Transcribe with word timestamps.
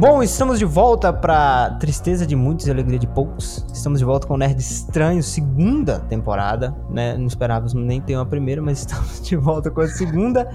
Bom, 0.00 0.22
estamos 0.22 0.58
de 0.58 0.64
volta 0.64 1.12
para 1.12 1.72
tristeza 1.78 2.26
de 2.26 2.34
muitos 2.34 2.66
e 2.66 2.70
alegria 2.70 2.98
de 2.98 3.06
poucos. 3.06 3.66
Estamos 3.70 3.98
de 3.98 4.04
volta 4.04 4.26
com 4.26 4.32
o 4.32 4.36
Nerd 4.38 4.58
Estranho, 4.58 5.22
segunda 5.22 6.00
temporada, 6.00 6.74
né? 6.88 7.18
Não 7.18 7.26
esperávamos 7.26 7.74
nem 7.74 8.00
ter 8.00 8.16
uma 8.16 8.24
primeira, 8.24 8.62
mas 8.62 8.78
estamos 8.86 9.20
de 9.20 9.36
volta 9.36 9.70
com 9.70 9.82
a 9.82 9.88
segunda. 9.88 10.50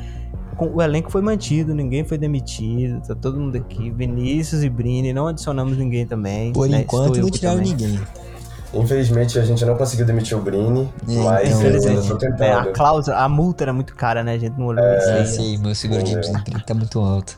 Com, 0.57 0.73
o 0.73 0.81
elenco 0.81 1.11
foi 1.11 1.21
mantido, 1.21 1.75
ninguém 1.75 2.03
foi 2.03 2.17
demitido, 2.17 2.99
tá 3.07 3.13
todo 3.13 3.39
mundo 3.39 3.55
aqui. 3.55 3.91
Vinícius 3.91 4.63
e 4.63 4.69
Brini, 4.69 5.13
não 5.13 5.27
adicionamos 5.27 5.77
ninguém 5.77 6.07
também. 6.07 6.51
Por 6.51 6.67
né? 6.67 6.79
enquanto 6.81 7.19
não 7.21 7.29
tiraram 7.29 7.61
ninguém. 7.61 7.99
Infelizmente 8.73 9.37
a 9.37 9.45
gente 9.45 9.63
não 9.63 9.77
conseguiu 9.77 10.07
demitir 10.07 10.35
o 10.35 10.41
Brini, 10.41 10.89
É, 11.07 11.13
mas 11.13 11.13
então, 11.13 11.21
eu 11.21 11.29
ainda 11.29 11.49
infelizmente. 11.77 12.07
tô 12.07 12.25
É, 12.25 12.27
a 12.51 12.57
tentando. 12.61 12.73
cláusula, 12.73 13.17
a 13.17 13.29
multa 13.29 13.63
era 13.63 13.71
muito 13.73 13.95
cara, 13.95 14.23
né? 14.23 14.33
A 14.33 14.37
gente 14.39 14.57
não 14.57 14.65
olhou 14.65 14.83
isso 14.97 15.07
É, 15.09 15.19
aí. 15.19 15.27
sei, 15.27 15.57
meu 15.59 15.75
seguro 15.75 16.01
de 16.01 16.15
É. 16.15 16.19
desemprego 16.19 16.65
tá 16.65 16.73
muito 16.73 16.99
alto. 16.99 17.37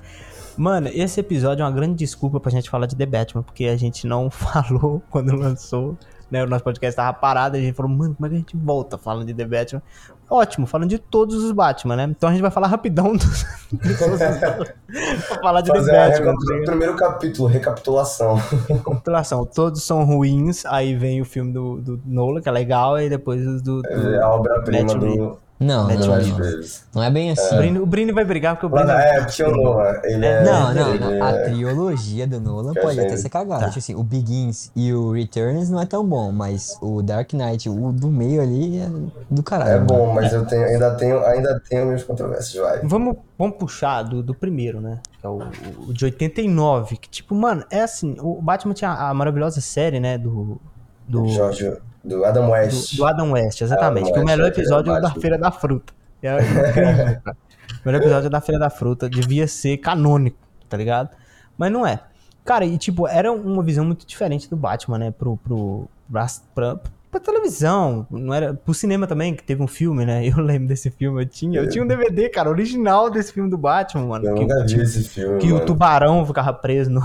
Mano, 0.57 0.89
esse 0.91 1.19
episódio 1.19 1.61
é 1.61 1.65
uma 1.65 1.71
grande 1.71 1.95
desculpa 1.95 2.39
pra 2.39 2.51
gente 2.51 2.69
falar 2.69 2.87
de 2.87 2.95
The 2.95 3.05
Batman, 3.05 3.43
porque 3.43 3.65
a 3.65 3.77
gente 3.77 4.07
não 4.07 4.29
falou 4.31 5.01
quando 5.09 5.35
lançou, 5.35 5.95
né? 6.31 6.43
O 6.43 6.47
nosso 6.47 6.63
podcast 6.63 6.95
tava 6.95 7.13
parado 7.13 7.55
e 7.55 7.59
a 7.59 7.63
gente 7.63 7.75
falou, 7.75 7.91
mano, 7.91 8.15
como 8.15 8.25
é 8.25 8.29
que 8.29 8.35
a 8.35 8.39
gente 8.39 8.57
volta 8.57 8.97
falando 8.97 9.27
de 9.27 9.33
The 9.35 9.45
Batman? 9.45 9.81
Ótimo, 10.29 10.67
falando 10.67 10.89
de 10.89 10.97
todos 10.97 11.43
os 11.43 11.51
Batman, 11.51 11.95
né? 11.95 12.03
Então 12.09 12.27
a 12.27 12.31
gente 12.31 12.41
vai 12.41 12.51
falar 12.51 12.67
rapidão 12.67 13.13
dos... 13.15 13.45
pra 15.27 15.37
falar 15.41 15.61
de 15.61 15.69
Fazer 15.69 15.91
The 15.91 16.09
Batman. 16.09 16.33
tá 16.33 16.71
primeiro 16.71 16.95
capítulo, 16.95 17.47
recapitulação. 17.47 18.37
Compilação, 18.83 19.45
todos 19.45 19.83
são 19.83 20.03
ruins, 20.03 20.65
aí 20.65 20.95
vem 20.95 21.21
o 21.21 21.25
filme 21.25 21.53
do, 21.53 21.79
do 21.79 22.01
Nolan, 22.05 22.41
que 22.41 22.49
é 22.49 22.51
legal, 22.51 22.99
e 22.99 23.07
depois 23.07 23.45
os 23.45 23.61
do... 23.61 23.81
do... 23.81 24.15
É 24.15 24.21
a 24.21 24.29
obra-prima 24.29 24.95
do 24.95 25.39
Não, 25.59 25.87
Mete 25.87 26.05
não, 26.05 26.13
um 26.13 26.17
não. 26.17 26.61
Não 26.93 27.03
é 27.03 27.09
bem 27.09 27.31
assim. 27.31 27.55
O 27.55 27.57
Brini, 27.57 27.79
o 27.79 27.85
Brini 27.85 28.11
vai 28.11 28.23
brigar 28.23 28.55
porque 28.55 28.67
o 28.67 28.69
Lá 28.69 28.83
Brini... 28.83 28.97
na 28.97 29.03
é, 29.03 29.21
porque 29.23 29.43
o 29.43 29.51
Nolan, 29.51 29.93
ele 30.03 30.25
é... 30.25 30.43
Não, 30.43 30.73
não, 30.73 30.95
não. 30.95 31.23
A 31.23 31.31
é- 31.31 31.43
trilogia 31.45 32.27
do 32.27 32.39
Nolan 32.39 32.73
Que 32.73 32.81
pode 32.81 32.99
até 32.99 33.17
ser 33.17 33.29
cagada. 33.29 33.61
Tá. 33.61 33.67
Tipo 33.69 33.79
assim, 33.79 33.95
o 33.95 34.03
Begins 34.03 34.71
e 34.75 34.93
o 34.93 35.11
Returns 35.11 35.69
não 35.69 35.81
é 35.81 35.85
tão 35.85 36.05
bom, 36.05 36.31
mas 36.31 36.77
o 36.79 37.01
Dark 37.01 37.33
Knight, 37.33 37.67
o 37.69 37.91
do 37.91 38.07
meio 38.07 38.39
ali 38.39 38.77
é 38.77 38.89
do 39.31 39.41
caralho. 39.41 39.71
É 39.71 39.75
mano. 39.75 39.87
bom, 39.87 40.13
mas 40.13 40.31
eu 40.31 40.45
tenho, 40.45 40.63
ainda 40.63 40.91
tenho, 40.91 41.25
ainda 41.25 41.59
tenho 41.67 41.85
minhas 41.87 42.03
controvérsias, 42.03 42.63
vai. 42.63 42.79
Vamos, 42.83 43.17
vamos 43.35 43.57
puxar 43.57 44.03
do, 44.03 44.21
do 44.21 44.35
primeiro, 44.35 44.79
né? 44.79 44.99
Que 45.19 45.25
é 45.25 45.29
o, 45.29 45.39
o 45.87 45.93
de 45.93 46.05
89. 46.05 46.97
Que, 46.97 47.09
tipo, 47.09 47.33
mano, 47.33 47.65
é 47.71 47.81
assim: 47.81 48.15
o 48.19 48.39
Batman 48.41 48.73
tinha 48.73 48.91
a 48.91 49.11
maravilhosa 49.13 49.59
série, 49.59 49.99
né? 49.99 50.17
Do. 50.17 50.59
Do, 51.07 51.25
Jorge, 51.29 51.73
do 52.07 52.25
Adam 52.25 52.49
West. 52.49 52.91
do, 52.91 52.97
do 52.97 53.05
Adam 53.05 53.31
West, 53.31 53.61
exatamente. 53.61 54.09
Adam 54.09 54.13
que 54.13 54.19
o 54.19 54.25
melhor 54.25 54.45
é 54.45 54.49
episódio 54.49 54.89
é 54.89 54.93
o 54.93 54.95
da 54.95 55.01
Batman. 55.07 55.21
Feira 55.21 55.37
da 55.37 55.51
Fruta. 55.51 55.93
É 56.21 56.37
incrível, 56.37 57.21
cara. 57.23 57.37
O 57.69 57.85
melhor 57.85 58.01
episódio 58.01 58.27
é 58.27 58.29
da 58.29 58.41
Feira 58.41 58.59
da 58.59 58.69
Fruta. 58.69 59.09
Devia 59.09 59.47
ser 59.47 59.77
canônico, 59.77 60.37
tá 60.67 60.77
ligado? 60.77 61.09
Mas 61.57 61.71
não 61.71 61.85
é. 61.85 61.99
Cara, 62.43 62.65
e 62.65 62.77
tipo, 62.77 63.07
era 63.07 63.31
uma 63.31 63.61
visão 63.61 63.85
muito 63.85 64.05
diferente 64.05 64.49
do 64.49 64.55
Batman, 64.55 64.97
né? 64.97 65.11
Pro. 65.11 65.37
pro 65.37 65.87
pra, 66.09 66.25
pra, 66.55 66.79
pra 67.11 67.19
televisão, 67.19 68.07
não 68.09 68.33
era 68.33 68.53
pro 68.53 68.73
cinema 68.73 69.07
também, 69.07 69.33
que 69.35 69.43
teve 69.43 69.61
um 69.61 69.67
filme, 69.67 70.05
né? 70.05 70.25
Eu 70.27 70.39
lembro 70.39 70.67
desse 70.67 70.89
filme, 70.89 71.23
eu 71.23 71.25
tinha, 71.25 71.59
eu 71.59 71.69
tinha 71.69 71.83
um 71.83 71.87
DVD, 71.87 72.29
cara, 72.29 72.49
original 72.49 73.09
desse 73.09 73.33
filme 73.33 73.49
do 73.49 73.57
Batman, 73.57 74.05
mano. 74.05 74.25
Eu 74.25 74.35
que, 74.35 74.41
nunca 74.41 74.65
vi 74.65 74.81
esse 74.81 75.03
filme, 75.03 75.39
que 75.39 75.47
o 75.47 75.55
mano. 75.55 75.65
tubarão 75.65 76.25
ficava 76.25 76.53
preso 76.53 76.89
no, 76.89 77.01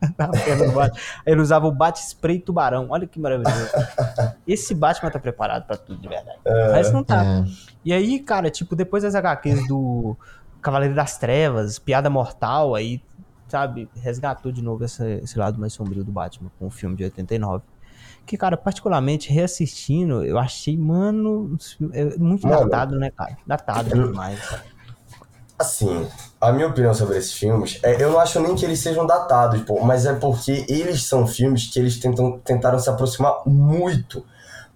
na 0.18 0.28
perna 0.28 0.66
do 0.66 0.72
Batman. 0.72 1.00
Ele 1.26 1.40
usava 1.40 1.66
o 1.66 1.72
bate-spray 1.72 2.38
tubarão. 2.40 2.86
Olha 2.90 3.06
que 3.06 3.18
maravilhoso. 3.20 3.68
Esse 4.46 4.74
Batman 4.74 5.10
tá 5.10 5.18
preparado 5.18 5.66
pra 5.66 5.76
tudo 5.76 6.00
de 6.00 6.08
verdade. 6.08 6.38
Mas 6.72 6.92
não 6.92 7.04
tá. 7.04 7.24
É. 7.24 7.44
E 7.84 7.92
aí, 7.92 8.18
cara, 8.20 8.50
tipo, 8.50 8.74
depois 8.74 9.02
das 9.02 9.14
HQs 9.14 9.66
do 9.68 10.16
Cavaleiro 10.62 10.94
das 10.94 11.18
Trevas, 11.18 11.78
Piada 11.78 12.08
Mortal, 12.10 12.74
aí, 12.74 13.02
sabe, 13.48 13.88
resgatou 13.96 14.50
de 14.52 14.62
novo 14.62 14.84
essa- 14.84 15.08
esse 15.08 15.38
lado 15.38 15.58
mais 15.58 15.72
sombrio 15.72 16.04
do 16.04 16.12
Batman 16.12 16.50
com 16.58 16.66
o 16.66 16.70
filme 16.70 16.96
de 16.96 17.04
89. 17.04 17.64
Que, 18.26 18.36
cara, 18.36 18.56
particularmente 18.56 19.32
reassistindo, 19.32 20.22
eu 20.24 20.38
achei, 20.38 20.76
mano, 20.76 21.56
é 21.92 22.16
muito 22.16 22.46
Mano. 22.46 22.64
datado, 22.68 22.98
né, 22.98 23.10
cara? 23.10 23.36
Datado 23.46 23.88
demais. 23.90 24.38
Assim, 25.60 26.08
a 26.40 26.50
minha 26.52 26.68
opinião 26.68 26.94
sobre 26.94 27.18
esses 27.18 27.34
filmes, 27.34 27.78
é, 27.82 28.02
eu 28.02 28.10
não 28.12 28.18
acho 28.18 28.40
nem 28.40 28.54
que 28.54 28.64
eles 28.64 28.78
sejam 28.80 29.06
datados, 29.06 29.60
pô, 29.60 29.84
mas 29.84 30.06
é 30.06 30.14
porque 30.14 30.64
eles 30.70 31.04
são 31.04 31.26
filmes 31.26 31.66
que 31.66 31.78
eles 31.78 31.98
tentam, 32.00 32.38
tentaram 32.42 32.78
se 32.78 32.88
aproximar 32.88 33.42
muito, 33.44 34.24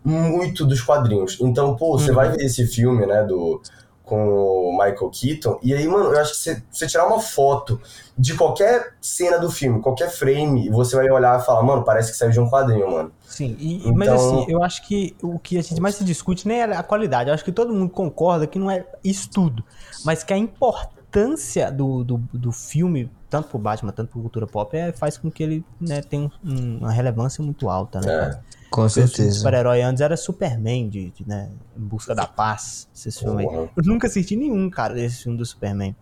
muito 0.05 0.67
dos 0.67 0.83
quadrinhos. 0.83 1.39
Então, 1.41 1.75
pô, 1.75 1.99
você 1.99 2.11
Uhum. 2.11 2.17
vai 2.17 2.29
ver 2.31 2.45
esse 2.45 2.67
filme, 2.67 3.07
né, 3.07 3.23
do, 3.25 3.63
com 4.05 4.29
o 4.29 4.73
Michael 4.73 5.11
Keaton, 5.11 5.59
e 5.63 5.73
aí, 5.73 5.89
mano, 5.89 6.13
eu 6.13 6.21
acho 6.21 6.33
que 6.33 6.37
você, 6.39 6.63
você 6.71 6.87
tirar 6.87 7.07
uma 7.07 7.19
foto 7.21 7.81
de 8.19 8.35
qualquer 8.37 8.95
cena 9.01 9.39
do 9.39 9.51
filme, 9.51 9.81
qualquer 9.81 10.11
frame, 10.11 10.67
e 10.67 10.71
você 10.71 10.95
vai 10.95 11.11
olhar 11.11 11.41
e 11.41 11.45
falar, 11.45 11.63
mano, 11.63 11.83
parece 11.85 12.13
que 12.13 12.19
saiu 12.19 12.31
de 12.31 12.39
um 12.39 12.49
quadrinho, 12.51 12.91
mano. 12.91 13.11
Sim, 13.27 13.57
e- 13.59 13.91
mas 13.93 14.09
Então- 14.09 14.15
assim, 14.43 14.53
eu 14.53 14.63
acho 14.63 14.87
que 14.87 15.17
o 15.23 15.39
que 15.39 15.57
a 15.59 15.63
gente 15.63 15.81
mais 15.81 15.95
se 15.95 16.05
discute 16.05 16.47
nem 16.47 16.61
é 16.61 16.65
a 16.77 16.83
qualidade. 16.83 17.31
Eu 17.31 17.35
acho 17.35 17.45
que 17.45 17.51
todo 17.51 17.73
mundo 17.73 17.89
concorda 17.91 18.47
que 18.47 18.59
não 18.59 18.71
é 18.71 18.85
isso 19.03 19.31
tudo. 19.31 19.65
Mas 20.05 20.23
que 20.23 20.33
a 20.35 20.39
importância 20.39 21.71
do, 21.73 22.05
do, 22.05 22.19
do 22.33 22.53
filme, 22.53 23.11
tanto 23.31 23.49
pro 23.49 23.59
Batman, 23.59 23.91
tanto 23.93 24.11
pro 24.11 24.21
cultura 24.21 24.47
pop, 24.47 24.77
é, 24.77 24.93
faz 24.93 25.17
com 25.17 25.31
que 25.31 25.43
ele 25.43 25.65
né, 25.81 26.03
tenha 26.03 26.31
um- 26.45 26.79
uma 26.79 26.93
relevância 26.93 27.43
muito 27.43 27.69
alta, 27.71 28.01
né? 28.01 28.13
É. 28.13 28.55
Com 28.75 28.89
certeza. 28.89 29.31
super-herói 29.31 29.83
antes 29.83 30.01
era 30.01 30.17
Superman, 30.17 30.89
de, 30.89 31.11
de, 31.11 31.29
né, 31.29 31.49
Em 31.77 31.81
Busca 31.81 32.13
da 32.13 32.27
Paz, 32.27 32.89
esses 32.93 33.17
filmes 33.17 33.47
aí. 33.47 33.55
Eu 33.55 33.83
nunca 33.85 34.09
assisti 34.09 34.35
nenhum, 34.35 34.69
cara, 34.69 34.95
desse 34.95 35.23
filme 35.23 35.39
do 35.39 35.47
Superman. 35.47 35.95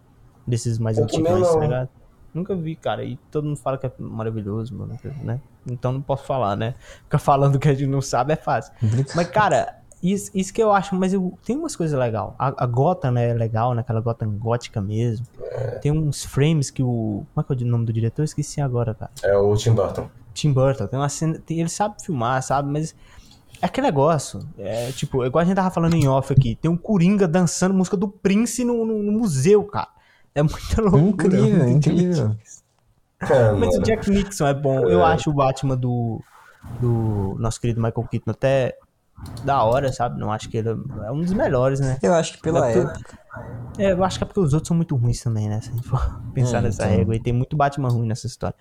Desses 0.47 0.79
mais 0.79 0.97
Eu 0.97 1.05
antigos, 1.05 1.53
tá 1.53 1.61
ligado? 1.61 1.89
Nunca 2.33 2.55
vi, 2.57 2.75
cara. 2.75 3.05
E 3.05 3.19
todo 3.31 3.45
mundo 3.45 3.59
fala 3.59 3.77
que 3.77 3.85
é 3.85 3.93
maravilhoso, 3.99 4.75
mano, 4.75 4.99
né? 5.23 5.39
Então 5.67 5.93
não 5.93 6.01
posso 6.01 6.25
falar, 6.25 6.57
né? 6.57 6.75
Ficar 7.05 7.19
falando 7.19 7.59
que 7.59 7.69
a 7.69 7.75
gente 7.75 7.87
não 7.87 8.01
sabe 8.01 8.33
é 8.33 8.37
fácil. 8.37 8.73
Mas, 9.15 9.29
cara, 9.29 9.83
isso, 10.03 10.31
isso 10.35 10.53
que 10.53 10.63
eu 10.63 10.73
acho, 10.73 10.97
mas 10.97 11.13
eu, 11.13 11.39
tem 11.45 11.57
umas 11.57 11.77
coisas 11.77 11.97
legais. 11.99 12.31
A, 12.39 12.65
a 12.65 12.67
Gotham, 12.67 13.13
né, 13.13 13.29
é 13.29 13.35
legal, 13.35 13.75
né? 13.75 13.83
Aquela 13.83 14.01
Gotham 14.01 14.31
gótica 14.31 14.81
mesmo. 14.81 15.27
Tem 15.83 15.93
uns 15.93 16.25
frames 16.25 16.71
que 16.71 16.83
o. 16.83 17.25
Como 17.35 17.45
é 17.45 17.55
que 17.57 17.63
é 17.63 17.67
o 17.67 17.71
nome 17.71 17.85
do 17.85 17.93
diretor? 17.93 18.23
Eu 18.23 18.25
esqueci 18.25 18.63
agora, 18.63 18.95
cara. 18.95 19.13
É 19.23 19.37
o 19.37 19.55
Tim 19.55 19.75
Burton. 19.75 20.09
Tim 20.33 20.53
Burton. 20.53 20.87
Tem 20.87 20.99
uma 20.99 21.09
cena. 21.09 21.39
tem- 21.45 21.61
ele 21.61 21.69
sabe 21.69 21.97
filmar, 22.05 22.43
sabe? 22.43 22.71
Mas. 22.71 22.95
É 23.61 23.67
aquele 23.67 23.87
negócio. 23.87 24.41
É 24.59 24.91
tipo, 24.93 25.25
igual 25.25 25.43
a 25.43 25.45
gente 25.45 25.55
tava 25.55 25.71
falando 25.71 25.95
em 25.95 26.09
off 26.09 26.33
aqui. 26.33 26.57
Tem 26.57 26.69
um 26.71 26.77
Coringa 26.77 27.29
dançando 27.29 27.73
música 27.75 27.97
do 27.97 28.09
Prince 28.09 28.65
no, 28.65 28.85
no- 28.85 29.03
no 29.03 29.13
museu, 29.13 29.63
cara. 29.65 29.89
É 30.35 30.43
muita 30.43 30.81
loucura. 30.83 31.27
Incrível, 31.37 31.65
muito 31.69 31.89
incrível. 31.91 32.37
É, 33.21 33.53
mas 33.53 33.77
o. 33.77 33.83
Jack 33.83 34.11
Nixon 34.11 34.47
é 34.49 34.55
bom. 34.55 34.81
Eu 34.89 35.05
acho 35.05 35.31
o 35.31 35.33
Batman 35.33 35.77
do, 35.77 36.21
do 36.81 37.37
nosso 37.39 37.61
querido 37.61 37.81
Michael 37.81 38.09
Keaton 38.11 38.31
até 38.33 38.77
da 39.45 39.63
hora, 39.63 39.93
sabe? 39.93 40.19
Não 40.19 40.33
acho 40.33 40.49
que 40.49 40.57
ele 40.57 40.71
é 40.71 41.13
um 41.13 41.21
dos 41.21 41.33
melhores, 41.33 41.79
né? 41.79 41.99
Eu 42.03 42.13
acho 42.15 42.33
que 42.33 42.43
pela 42.43 42.69
É 42.69 42.79
época. 42.79 43.19
É, 43.79 43.93
eu 43.93 44.03
acho 44.03 44.19
que 44.19 44.25
é 44.25 44.27
porque 44.27 44.41
os 44.41 44.53
outros 44.53 44.67
são 44.69 44.77
muito 44.77 44.97
ruins 44.97 45.21
também, 45.23 45.49
né? 45.49 45.61
Se 45.61 45.71
a 45.71 45.73
gente 45.73 45.87
for 45.87 46.21
pensar 46.35 46.59
É, 46.59 46.63
nessa 46.63 46.83
então. 46.85 46.97
régua. 46.97 47.15
E 47.15 47.21
tem 47.21 47.33
muito 47.33 47.57
Batman 47.57 47.89
ruim 47.91 48.09
nessa 48.09 48.27
história. 48.27 48.57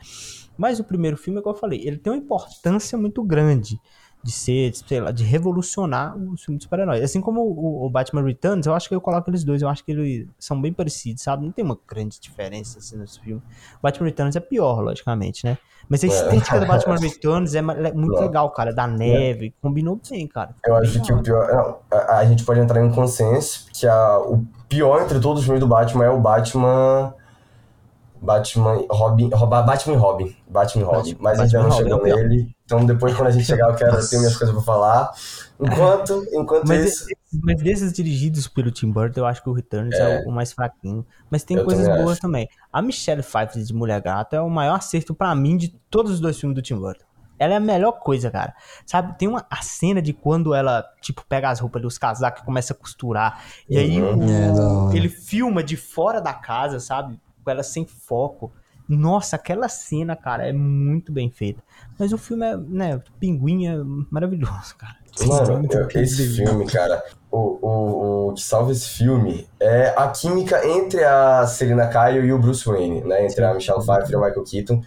Mas 0.58 0.80
o 0.80 0.84
primeiro 0.84 1.18
filme, 1.18 1.40
é 1.40 1.42
igual 1.42 1.56
eu 1.56 1.60
falei, 1.60 1.82
ele 1.86 1.98
tem 1.98 2.12
uma 2.12 2.20
importância 2.20 2.98
muito 2.98 3.24
grande 3.24 3.80
de 4.24 4.32
ser, 4.32 4.72
sei 4.76 5.00
lá, 5.00 5.12
de 5.12 5.24
revolucionar 5.24 6.16
o 6.16 6.38
filme 6.38 6.58
de 6.58 6.64
super-herói. 6.64 7.02
Assim 7.02 7.20
como 7.20 7.42
o, 7.42 7.86
o 7.86 7.90
Batman 7.90 8.24
Returns, 8.24 8.68
eu 8.68 8.74
acho 8.74 8.88
que 8.88 8.94
eu 8.94 9.02
coloco 9.02 9.30
eles 9.30 9.44
dois. 9.44 9.62
Eu 9.62 9.70
acho 9.70 9.84
que 9.84 9.92
eles 9.92 10.28
são 10.38 10.62
bem 10.62 10.72
parecidos, 10.72 11.24
sabe? 11.24 11.44
Não 11.44 11.52
tem 11.52 11.66
uma 11.66 11.78
grande 11.88 12.20
diferença 12.20 12.78
assim 12.78 12.98
nesse 12.98 13.20
filme. 13.20 13.42
O 13.80 13.82
Batman 13.82 14.06
Returns 14.06 14.36
é 14.36 14.40
pior, 14.40 14.82
logicamente, 14.82 15.44
né? 15.46 15.58
Mas 15.90 16.04
a 16.04 16.08
estética 16.08 16.60
do 16.60 16.68
Batman 16.68 16.98
Returns 17.02 17.56
é 17.56 17.60
é 17.60 17.94
muito 17.94 18.20
legal, 18.20 18.50
cara. 18.52 18.72
Da 18.74 18.88
neve, 18.88 19.54
combinou 19.62 20.00
bem, 20.08 20.28
cara. 20.28 20.56
Eu 20.66 20.76
acho 20.76 21.02
que 21.02 21.12
o 21.12 21.22
pior. 21.22 21.48
Não, 21.48 21.78
a, 21.92 22.18
a 22.20 22.26
gente 22.26 22.46
pode 22.46 22.60
entrar 22.60 22.80
em 22.80 22.86
um 22.86 22.92
consenso 22.92 23.68
que 23.74 23.88
a, 23.88 24.20
o 24.20 24.46
pior 24.70 25.02
entre 25.02 25.20
todos 25.20 25.40
os 25.40 25.46
filmes 25.46 25.60
do 25.60 25.68
Batman 25.68 26.06
é 26.06 26.10
o 26.10 26.20
Batman. 26.20 27.14
Batman. 28.22 28.86
Robin. 28.92 29.30
Batman 29.30 29.94
e 29.94 29.98
Robin. 29.98 30.36
Batman 30.52 30.86
Robin. 30.86 30.98
Batman- 31.14 31.18
Mas 31.24 31.40
a 31.40 31.44
gente 31.46 31.54
Batman 31.54 31.70
não 31.70 31.70
e 31.70 31.92
Robin 31.94 32.06
chegou 32.10 32.20
é 32.20 32.24
nele. 32.28 32.56
Então 32.66 32.86
depois, 32.86 33.14
quando 33.16 33.28
a 33.28 33.32
gente 33.32 33.46
chegar, 33.46 33.70
eu 33.70 33.76
quero 33.76 34.10
ter 34.10 34.18
minhas 34.20 34.36
coisas 34.38 34.54
pra 34.56 34.64
falar. 34.64 35.12
Enquanto, 35.60 36.26
enquanto 36.34 36.68
Mas, 36.68 36.86
isso. 36.86 37.06
mas 37.44 37.62
desses 37.62 37.94
dirigidos 37.94 38.48
pelo 38.48 38.72
Tim 38.72 38.92
Burton, 38.92 39.22
eu 39.22 39.26
acho 39.26 39.42
que 39.44 39.50
o 39.50 39.54
Returns 39.54 39.94
é, 39.96 40.24
o- 40.26 40.30
o 40.30 40.32
mais 40.32 40.52
fraquinho. 40.54 41.06
Mas 41.30 41.44
tem 41.44 41.58
Eu 41.58 41.66
coisas 41.66 41.86
também 41.86 42.02
boas 42.02 42.14
acho. 42.14 42.22
também. 42.22 42.50
A 42.72 42.82
Michelle 42.82 43.22
Pfeiffer 43.24 43.62
de 43.64 43.74
Mulher 43.74 44.02
Gata 44.02 44.36
é 44.36 44.42
o 44.42 44.50
maior 44.50 44.76
acerto 44.76 45.14
pra 45.14 45.34
mim 45.36 45.58
de 45.58 45.70
todos 45.90 46.12
os 46.12 46.20
dois 46.20 46.40
filmes 46.40 46.56
do 46.56 46.62
Tim 46.62 46.76
Burton. 46.76 47.06
Ela 47.38 47.54
é 47.56 47.58
a 47.58 47.60
melhor 47.60 47.94
coisa, 47.94 48.30
cara. 48.30 48.54
Sabe, 48.86 49.18
tem 49.18 49.28
uma 49.28 49.46
a 49.50 49.62
cena 49.64 50.00
de 50.02 50.14
quando 50.14 50.54
ela, 50.54 50.86
tipo, 51.02 51.26
pega 51.28 51.50
as 51.50 51.60
roupas 51.60 51.82
dos 51.82 51.98
casacos 51.98 52.42
e 52.42 52.46
começa 52.46 52.74
a 52.74 52.76
costurar. 52.76 53.44
E 53.70 53.78
aí 53.80 54.00
Uhum. 54.02 54.88
o- 54.90 54.92
É, 54.94 54.98
ele 54.98 55.10
filma 55.10 55.64
de 55.64 55.76
fora 55.76 56.22
da 56.22 56.34
casa, 56.34 56.80
sabe? 56.80 57.20
Com 57.44 57.50
ela 57.50 57.64
sem 57.64 57.86
foco. 57.88 58.52
Nossa, 58.98 59.36
aquela 59.36 59.70
cena, 59.70 60.16
cara, 60.16 60.48
é 60.48 60.54
muito 60.54 61.12
bem 61.12 61.30
feita. 61.32 61.64
Mas 61.98 62.12
o 62.14 62.18
filme 62.18 62.46
é, 62.46 62.58
né, 62.58 63.02
Pinguim 63.20 63.68
é 63.68 63.76
maravilhoso, 64.10 64.76
cara. 64.78 64.96
Mano, 65.26 65.68
eu- 65.72 66.02
esse 66.02 66.28
filme, 66.36 66.66
cara, 66.66 67.04
o, 67.30 67.38
o, 67.38 68.28
o 68.30 68.34
que 68.34 68.42
salva 68.42 68.72
esse 68.72 68.88
filme 68.90 69.48
é 69.60 69.94
a 69.98 70.08
química 70.10 70.66
entre 70.68 71.04
a 71.04 71.46
Selina 71.48 71.88
Kyle 71.88 72.26
e 72.26 72.32
o 72.34 72.40
Bruce 72.40 72.66
Wayne, 72.66 73.02
né? 73.02 73.26
Entre 73.26 73.44
a 73.44 73.54
Michelle 73.54 73.80
Pfeiffer 73.86 74.12
e 74.12 74.16
o 74.16 74.22
Michael 74.22 74.44
Keaton. 74.44 74.82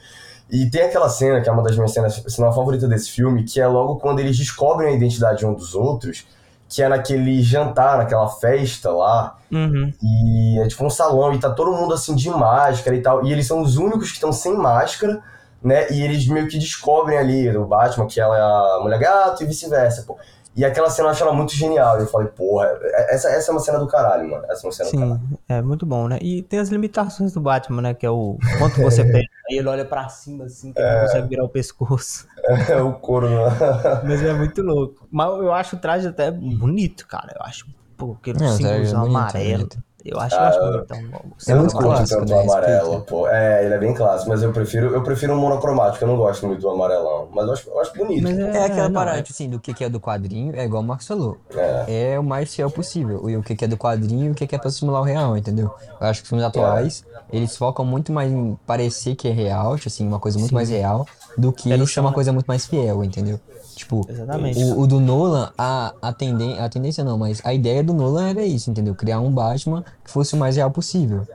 E 0.50 0.68
tem 0.70 0.82
aquela 0.82 1.08
cena, 1.08 1.40
que 1.40 1.48
é 1.48 1.52
uma 1.52 1.62
das 1.62 1.74
minhas 1.74 1.92
cenas, 1.92 2.22
cena 2.28 2.52
favorita 2.52 2.86
desse 2.86 3.10
filme, 3.10 3.44
que 3.44 3.60
é 3.60 3.66
logo 3.66 3.96
quando 3.96 4.20
eles 4.20 4.36
descobrem 4.36 4.92
a 4.92 4.96
identidade 4.96 5.44
um 5.44 5.54
dos 5.54 5.74
outros, 5.74 6.26
que 6.68 6.82
é 6.82 6.88
naquele 6.88 7.42
jantar, 7.42 7.98
naquela 7.98 8.28
festa 8.28 8.90
lá, 8.90 9.36
Uhum. 9.52 9.92
e 10.02 10.58
é 10.60 10.66
tipo 10.66 10.84
um 10.84 10.90
salão 10.90 11.32
e 11.32 11.38
tá 11.38 11.50
todo 11.50 11.72
mundo 11.72 11.94
assim 11.94 12.14
de 12.16 12.28
máscara 12.30 12.96
e 12.96 13.00
tal. 13.02 13.24
E 13.24 13.32
eles 13.32 13.46
são 13.46 13.60
os 13.62 13.76
únicos 13.76 14.08
que 14.08 14.14
estão 14.14 14.32
sem 14.32 14.54
máscara, 14.56 15.22
né? 15.62 15.90
E 15.92 16.02
eles 16.02 16.26
meio 16.26 16.48
que 16.48 16.58
descobrem 16.58 17.16
ali 17.18 17.50
do 17.52 17.64
Batman 17.64 18.06
que 18.06 18.20
ela 18.20 18.36
é 18.36 18.40
a 18.40 18.80
mulher 18.82 18.98
gato 18.98 19.42
e 19.42 19.46
vice-versa, 19.46 20.04
pô. 20.06 20.16
E 20.56 20.64
aquela 20.64 20.88
cena 20.88 21.08
eu 21.08 21.12
acho 21.12 21.22
ela 21.22 21.32
muito 21.32 21.52
genial. 21.52 21.98
Eu 21.98 22.06
falei, 22.06 22.28
porra, 22.28 22.78
essa, 23.08 23.28
essa 23.28 23.50
é 23.50 23.52
uma 23.52 23.60
cena 23.60 23.78
do 23.78 23.88
caralho, 23.88 24.30
mano. 24.30 24.44
Essa 24.48 24.64
é 24.64 24.66
uma 24.66 24.72
cena 24.72 24.90
do 24.90 24.98
caralho. 24.98 25.20
Sim, 25.28 25.38
é 25.48 25.62
muito 25.62 25.84
bom, 25.84 26.06
né? 26.06 26.18
E 26.22 26.42
tem 26.42 26.60
as 26.60 26.68
limitações 26.68 27.32
do 27.32 27.40
Batman, 27.40 27.82
né? 27.82 27.94
Que 27.94 28.06
é 28.06 28.10
o 28.10 28.38
quanto 28.58 28.80
você 28.80 29.02
pega, 29.04 29.28
aí 29.50 29.58
ele 29.58 29.68
olha 29.68 29.84
pra 29.84 30.08
cima 30.08 30.44
assim, 30.44 30.72
que 30.72 30.80
ele 30.80 30.94
não 30.94 31.00
consegue 31.02 31.28
virar 31.28 31.44
o 31.44 31.48
pescoço. 31.48 32.28
É 32.68 32.80
o 32.80 32.92
couro, 32.92 33.28
né? 33.28 33.50
Mas 34.04 34.22
é 34.22 34.32
muito 34.32 34.62
louco. 34.62 35.08
Mas 35.10 35.28
eu 35.28 35.52
acho 35.52 35.76
o 35.76 35.78
traje 35.78 36.06
até 36.06 36.30
bonito, 36.30 37.06
cara. 37.06 37.34
Eu 37.36 37.44
acho, 37.44 37.66
pô, 37.96 38.16
aquele 38.20 38.42
é 38.44 38.48
bonito, 38.48 38.66
é 38.66 38.90
amarelo. 38.94 39.56
bonito. 39.58 39.78
Eu 40.04 40.20
acho, 40.20 40.34
eu 40.34 40.40
Ah, 40.40 40.48
acho 40.48 40.58
eu- 40.58 40.72
bonitão. 40.72 40.98
Eu 40.98 41.54
não 41.56 41.62
muito 41.62 41.72
curto 41.76 41.88
clássico, 41.88 42.20
tanto 42.20 42.30
né? 42.30 42.36
o 42.36 42.40
amarelo, 42.42 43.00
pô. 43.02 43.26
É, 43.26 43.64
ele 43.64 43.74
é 43.74 43.78
bem 43.78 43.94
clássico, 43.94 44.28
mas 44.28 44.42
eu 44.42 44.52
prefiro, 44.52 44.88
eu 44.92 45.02
prefiro 45.02 45.32
um 45.32 45.36
monocromático, 45.40 46.04
eu 46.04 46.08
não 46.08 46.16
gosto 46.18 46.46
muito 46.46 46.60
do 46.60 46.68
amarelão. 46.68 47.28
Mas 47.32 47.46
eu 47.46 47.52
acho, 47.54 47.68
eu 47.70 47.80
acho 47.80 47.96
bonito. 47.96 48.22
Mas 48.22 48.38
É 48.38 48.64
aquela 48.66 48.88
não, 48.88 49.00
parada, 49.00 49.18
é- 49.18 49.22
tipo 49.22 49.32
assim, 49.34 49.48
do 49.48 49.58
que 49.58 49.72
que 49.72 49.82
é 49.82 49.88
do 49.88 49.98
quadrinho, 49.98 50.54
é 50.54 50.64
igual 50.64 50.82
o 50.82 50.86
Marcos 50.86 51.06
falou. 51.06 51.38
É. 51.56 52.12
É 52.14 52.18
o 52.20 52.22
mais 52.22 52.54
fiel 52.54 52.70
possível. 52.70 53.28
E 53.30 53.36
o 53.36 53.42
que 53.42 53.56
que 53.56 53.64
é 53.64 53.68
do 53.68 53.78
quadrinho 53.78 54.26
e 54.26 54.30
o 54.30 54.34
que 54.34 54.46
que 54.46 54.54
é 54.54 54.58
pra 54.58 54.70
simular 54.70 55.00
o 55.00 55.04
real, 55.04 55.36
entendeu? 55.38 55.70
Eu 56.00 56.06
acho 56.06 56.20
que 56.20 56.24
os 56.24 56.28
filmes 56.28 56.44
atuais, 56.46 57.02
eles 57.32 57.56
focam 57.56 57.84
muito 57.84 58.12
mais 58.12 58.30
em 58.30 58.56
parecer 58.66 59.14
que 59.16 59.26
é 59.26 59.32
real, 59.32 59.76
tipo 59.76 59.88
assim, 59.88 60.06
uma 60.06 60.20
coisa 60.20 60.38
muito 60.38 60.50
Sim. 60.50 60.54
mais 60.54 60.68
real, 60.68 61.06
do 61.36 61.52
que 61.52 61.72
É 61.72 61.76
no 61.76 61.86
ser 61.86 61.94
chão, 61.94 62.04
uma 62.04 62.12
coisa 62.12 62.32
muito 62.32 62.46
mais 62.46 62.66
fiel, 62.66 63.02
entendeu? 63.04 63.40
Tipo, 63.74 64.06
Exatamente. 64.08 64.62
o, 64.62 64.80
o 64.80 64.86
do 64.86 65.00
Nolan, 65.00 65.52
a, 65.58 65.92
a, 66.00 66.12
tenden, 66.12 66.58
a 66.60 66.68
tendência 66.68 67.02
não, 67.02 67.18
mas 67.18 67.40
a 67.44 67.52
ideia 67.52 67.82
do 67.82 67.92
Nolan 67.92 68.28
era 68.30 68.44
isso, 68.44 68.70
entendeu? 68.70 68.94
Criar 68.94 69.20
um 69.20 69.30
Batman 69.32 69.84
que 70.04 70.10
fosse 70.10 70.34
o 70.34 70.36
mais 70.38 70.56
real 70.56 70.70
possível. 70.70 71.26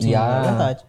Sim, 0.00 0.10
e 0.10 0.14
a 0.14 0.24
é 0.24 0.42
verdade. 0.42 0.84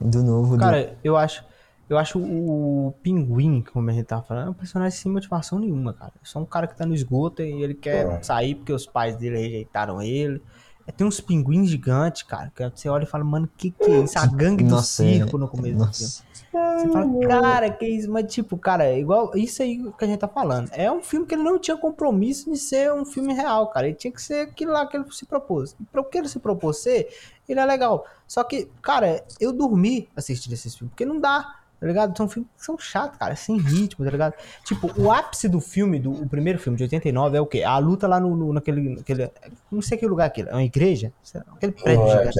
do 0.00 0.22
novo 0.22 0.56
do- 0.56 0.60
Cara, 0.60 0.96
eu 1.04 1.16
acho, 1.16 1.44
eu 1.88 1.98
acho 1.98 2.18
o 2.18 2.94
Pinguim, 3.02 3.62
como 3.62 3.90
a 3.90 3.92
gente 3.92 4.06
tava 4.06 4.22
falando, 4.22 4.46
é 4.46 4.50
um 4.50 4.54
personagem 4.54 4.98
sem 4.98 5.12
motivação 5.12 5.58
nenhuma, 5.58 5.92
cara. 5.92 6.12
É 6.16 6.24
só 6.26 6.38
um 6.38 6.46
cara 6.46 6.66
que 6.66 6.76
tá 6.76 6.86
no 6.86 6.94
esgoto 6.94 7.42
e 7.42 7.62
ele 7.62 7.74
quer 7.74 8.06
É. 8.06 8.22
sair 8.22 8.54
porque 8.54 8.72
os 8.72 8.86
pais 8.86 9.16
dele 9.16 9.38
rejeitaram 9.38 10.00
ele. 10.00 10.42
É, 10.90 10.92
tem 10.92 11.06
uns 11.06 11.20
pinguins 11.20 11.70
gigantes, 11.70 12.24
cara, 12.24 12.50
que 12.54 12.68
você 12.74 12.88
olha 12.88 13.04
e 13.04 13.06
fala, 13.06 13.22
mano, 13.22 13.48
que 13.56 13.70
que 13.70 13.90
é 13.90 14.00
isso? 14.00 14.18
A 14.18 14.26
gangue 14.26 14.64
do 14.64 14.70
Nossa, 14.70 15.04
é- 15.04 15.12
circo 15.14 15.38
no 15.38 15.46
começo 15.46 15.76
do 15.76 15.86
filme. 15.86 15.86
Nossa. 15.86 16.30
Você 16.50 16.88
fala, 16.88 17.28
cara, 17.28 17.70
que 17.70 17.86
isso? 17.86 18.10
Mas, 18.10 18.32
tipo, 18.32 18.58
cara, 18.58 18.84
é 18.84 18.98
igual 18.98 19.30
isso 19.36 19.62
aí 19.62 19.80
que 19.96 20.04
a 20.04 20.08
gente 20.08 20.18
tá 20.18 20.26
falando. 20.26 20.68
É 20.72 20.90
um 20.90 21.00
filme 21.00 21.24
que 21.24 21.34
ele 21.36 21.44
não 21.44 21.60
tinha 21.60 21.76
compromisso 21.76 22.50
de 22.50 22.58
ser 22.58 22.92
um 22.92 23.04
filme 23.04 23.32
real, 23.32 23.68
cara. 23.68 23.86
Ele 23.86 23.94
tinha 23.96 24.12
que 24.12 24.20
ser 24.20 24.48
aquilo 24.48 24.72
lá 24.72 24.84
que 24.84 24.96
ele 24.96 25.04
se 25.12 25.24
propôs. 25.26 25.76
E 25.80 25.84
pra 25.84 26.00
o 26.00 26.04
que 26.04 26.18
ele 26.18 26.28
se 26.28 26.40
propôs 26.40 26.78
ser, 26.78 27.08
ele 27.48 27.60
é 27.60 27.64
legal. 27.64 28.04
Só 28.26 28.42
que, 28.42 28.68
cara, 28.82 29.24
eu 29.38 29.52
dormi 29.52 30.08
assistindo 30.16 30.52
esses 30.54 30.74
filmes, 30.74 30.90
porque 30.90 31.06
não 31.06 31.20
dá, 31.20 31.59
tá 31.80 31.86
ligado? 31.86 32.16
São 32.16 32.28
filmes 32.28 32.50
que 32.56 32.64
são 32.64 32.78
chatos, 32.78 33.18
cara, 33.18 33.34
sem 33.34 33.56
ritmo, 33.58 34.04
tá 34.04 34.10
ligado? 34.10 34.34
Tipo, 34.64 34.90
o 35.00 35.10
ápice 35.10 35.48
do 35.48 35.60
filme, 35.60 35.98
do 35.98 36.12
o 36.12 36.28
primeiro 36.28 36.58
filme 36.58 36.76
de 36.76 36.84
89, 36.84 37.36
é 37.36 37.40
o 37.40 37.46
quê? 37.46 37.62
A 37.62 37.78
luta 37.78 38.06
lá 38.06 38.20
no, 38.20 38.36
no- 38.36 38.52
naquele, 38.52 38.96
naquele. 38.96 39.30
Não 39.72 39.80
sei 39.82 39.96
que 39.96 40.06
lugar 40.06 40.24
é 40.24 40.26
aquele. 40.28 40.48
É 40.50 40.52
uma 40.52 40.62
igreja? 40.62 41.12
Aquele 41.52 41.72
prédio 41.72 42.06
é, 42.06 42.32
gigante 42.32 42.38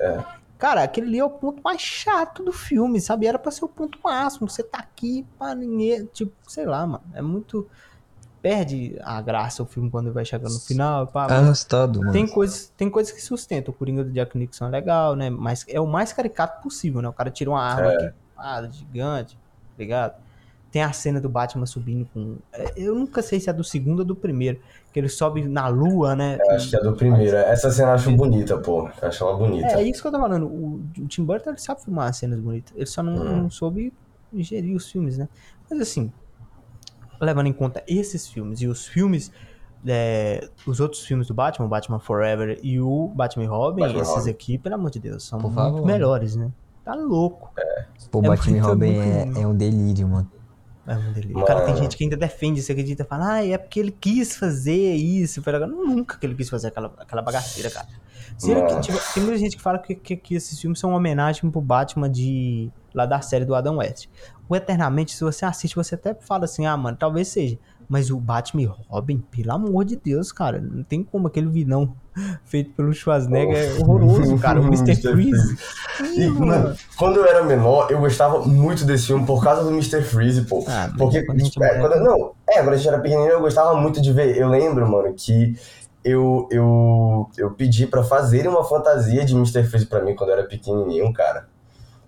é. 0.00 0.04
É. 0.06 0.24
Cara, 0.58 0.82
aquele 0.82 1.08
ali 1.08 1.18
é 1.18 1.24
o 1.24 1.28
ponto 1.30 1.60
mais 1.62 1.80
chato 1.82 2.42
do 2.42 2.52
filme, 2.52 2.98
sabe? 3.00 3.26
Era 3.26 3.38
pra 3.38 3.50
ser 3.52 3.64
o 3.64 3.68
ponto 3.68 3.98
máximo. 4.02 4.48
Você 4.48 4.62
tá 4.62 4.78
aqui 4.78 5.26
pra 5.38 5.54
ninguém. 5.54 6.06
Tipo, 6.06 6.32
sei 6.48 6.64
lá, 6.64 6.86
mano. 6.86 7.02
É 7.12 7.20
muito. 7.20 7.68
Perde 8.40 8.98
a 9.02 9.22
graça 9.22 9.62
o 9.62 9.66
filme 9.66 9.90
quando 9.90 10.12
vai 10.12 10.22
chegar 10.24 10.50
no 10.50 10.60
final. 10.60 11.06
Pá, 11.06 11.22
mas 11.28 11.32
Arrastado, 11.32 12.00
mano. 12.00 12.12
tem, 12.12 12.26
coisas, 12.26 12.70
tem 12.76 12.90
coisas 12.90 13.10
que 13.10 13.22
sustentam. 13.22 13.72
O 13.72 13.76
Coringa 13.76 14.04
do 14.04 14.10
Jack 14.10 14.36
Nixon 14.36 14.66
é 14.66 14.68
legal, 14.68 15.16
né? 15.16 15.30
Mas 15.30 15.64
é 15.66 15.80
o 15.80 15.86
mais 15.86 16.12
caricato 16.12 16.62
possível, 16.62 17.00
né? 17.00 17.08
O 17.08 17.12
cara 17.12 17.30
tira 17.30 17.48
uma 17.48 17.62
arma 17.62 17.92
É. 17.92 17.96
aqui, 17.96 18.14
ah, 18.36 18.66
gigante, 18.70 19.36
tá 19.36 19.40
ligado? 19.78 20.22
Tem 20.70 20.82
a 20.82 20.92
cena 20.92 21.20
do 21.20 21.28
Batman 21.28 21.66
subindo 21.66 22.04
com. 22.12 22.36
é, 22.52 22.72
Eu 22.76 22.96
nunca 22.96 23.22
sei 23.22 23.38
se 23.38 23.48
é 23.48 23.52
do 23.52 23.62
segundo 23.62 24.00
ou 24.00 24.04
do 24.04 24.16
primeiro. 24.16 24.58
Que 24.92 24.98
ele 24.98 25.08
sobe 25.08 25.46
na 25.46 25.68
lua, 25.68 26.16
né? 26.16 26.36
Eu 26.40 26.50
acho 26.56 26.70
que 26.70 26.76
é 26.76 26.80
do 26.80 26.92
primeiro. 26.94 27.36
Essa 27.36 27.70
cena 27.70 27.90
eu 27.90 27.94
acho 27.94 28.10
bonita, 28.16 28.58
pô. 28.58 28.88
Eu 29.00 29.08
acho 29.08 29.22
ela 29.24 29.36
bonita. 29.36 29.68
É, 29.68 29.74
é 29.74 29.82
isso 29.84 30.02
que 30.02 30.08
eu 30.08 30.12
tô 30.12 30.18
falando. 30.18 30.46
O, 30.46 30.82
o 30.98 31.06
Tim 31.06 31.24
Burton 31.24 31.50
ele 31.50 31.58
sabe 31.58 31.82
filmar 31.84 32.08
as 32.08 32.16
cenas 32.16 32.40
bonitas. 32.40 32.72
Ele 32.76 32.86
só 32.86 33.02
não, 33.04 33.14
Hum. 33.14 33.42
não 33.42 33.50
soube 33.50 33.92
gerir 34.34 34.74
os 34.74 34.90
filmes, 34.90 35.16
né? 35.16 35.28
Mas 35.70 35.80
assim, 35.80 36.12
levando 37.20 37.46
em 37.46 37.52
conta 37.52 37.82
esses 37.86 38.28
filmes 38.28 38.60
e 38.60 38.66
os 38.66 38.84
filmes. 38.86 39.30
é, 39.86 40.48
os 40.66 40.80
outros 40.80 41.04
filmes 41.04 41.26
do 41.28 41.34
Batman, 41.34 41.66
o 41.66 41.68
Batman 41.68 41.98
Forever 42.00 42.58
e 42.62 42.80
o 42.80 43.08
Batman 43.14 43.44
e 43.44 43.46
Robin, 43.46 43.82
Batman 43.82 44.00
esses 44.02 44.14
Robin. 44.16 44.30
aqui, 44.30 44.58
pelo 44.58 44.74
amor 44.76 44.90
de 44.90 44.98
Deus, 44.98 45.22
são 45.24 45.38
Por 45.38 45.50
muito 45.52 45.56
favor. 45.62 45.86
melhores, 45.86 46.34
né? 46.36 46.50
Tá 46.84 46.94
louco. 46.94 47.52
Pô, 48.10 48.20
É 48.22 48.28
Batman 48.28 48.56
e 48.56 48.60
Robin 48.60 48.98
é, 48.98 49.42
é 49.42 49.46
um 49.46 49.54
delírio, 49.54 50.06
mano. 50.06 50.30
É 50.86 50.94
um 50.94 51.12
delírio. 51.12 51.44
Cara, 51.46 51.60
tem 51.60 51.70
Mano. 51.70 51.82
gente 51.82 51.96
que 51.96 52.04
ainda 52.04 52.16
defende 52.16 52.60
isso, 52.60 52.70
acredita, 52.70 53.04
fala, 53.06 53.34
ah, 53.34 53.46
é 53.46 53.56
porque 53.56 53.80
ele 53.80 53.90
quis 53.90 54.36
fazer 54.36 54.94
isso. 54.94 55.40
Pera, 55.40 55.66
Nunca 55.66 56.18
que 56.18 56.26
ele 56.26 56.34
quis 56.34 56.50
fazer 56.50 56.68
aquela, 56.68 56.92
aquela 56.98 57.22
bagaceira, 57.22 57.70
cara. 57.70 57.88
Se 58.36 58.50
ele, 58.50 58.62
Mano. 58.62 58.80
tipo, 58.82 58.98
tem 59.14 59.22
muita 59.22 59.38
gente 59.38 59.56
que 59.56 59.62
fala 59.62 59.78
que, 59.78 59.94
que, 59.94 60.16
que 60.16 60.34
esses 60.34 60.60
filmes 60.60 60.78
são 60.78 60.90
uma 60.90 60.98
homenagem 60.98 61.50
pro 61.50 61.60
Batman 61.60 62.10
de 62.10 62.70
lá 62.92 63.06
da 63.06 63.20
série 63.22 63.46
do 63.46 63.54
Adam 63.54 63.78
West. 63.78 64.08
O 64.46 64.54
Eternamente, 64.54 65.12
se 65.14 65.24
você 65.24 65.46
assiste, 65.46 65.74
você 65.74 65.94
até 65.94 66.14
fala 66.14 66.44
assim, 66.44 66.66
ah, 66.66 66.76
mano, 66.76 66.96
talvez 66.98 67.28
seja. 67.28 67.58
Mas 67.88 68.10
o 68.10 68.16
Batman 68.18 68.62
e 68.62 68.70
Robin, 68.88 69.18
pelo 69.30 69.52
amor 69.52 69.84
de 69.84 69.96
Deus, 69.96 70.32
cara, 70.32 70.60
não 70.60 70.82
tem 70.82 71.02
como 71.02 71.26
aquele 71.26 71.48
vilão 71.48 71.94
feito 72.44 72.70
pelo 72.72 72.92
Schwarzenegger 72.92 73.56
é 73.56 73.80
horroroso, 73.80 74.38
cara. 74.38 74.60
O 74.64 74.64
Mr. 74.66 74.94
Freeze. 74.96 75.56
E, 76.16 76.26
mano, 76.28 76.74
quando 76.96 77.16
eu 77.16 77.26
era 77.26 77.42
menor, 77.44 77.88
eu 77.90 77.98
gostava 77.98 78.40
muito 78.46 78.84
desse 78.84 79.06
filme 79.08 79.26
por 79.26 79.42
causa 79.42 79.62
do 79.62 79.70
Mr. 79.70 80.02
Freeze, 80.02 80.42
pô. 80.42 80.64
Ah, 80.68 80.90
Porque, 80.96 81.22
quando 81.24 81.40
a 81.40 81.44
gente 81.44 81.62
é, 81.62 81.66
era- 81.66 81.80
quando, 81.88 82.02
não, 82.04 82.32
é, 82.48 82.54
quando 82.62 82.74
a 82.74 82.76
gente 82.76 82.88
era 82.88 82.98
pequenininho, 82.98 83.32
eu 83.32 83.40
gostava 83.40 83.74
muito 83.80 84.00
de 84.00 84.12
ver. 84.12 84.36
Eu 84.36 84.48
lembro, 84.48 84.88
mano, 84.90 85.12
que 85.14 85.54
eu, 86.04 86.46
eu, 86.50 87.28
eu 87.38 87.50
pedi 87.52 87.86
pra 87.86 88.02
fazerem 88.04 88.48
uma 88.50 88.64
fantasia 88.64 89.24
de 89.24 89.34
Mr. 89.34 89.64
Freeze 89.64 89.86
pra 89.86 90.02
mim 90.02 90.14
quando 90.14 90.30
eu 90.30 90.38
era 90.38 90.46
pequenininho, 90.48 91.12
cara. 91.12 91.48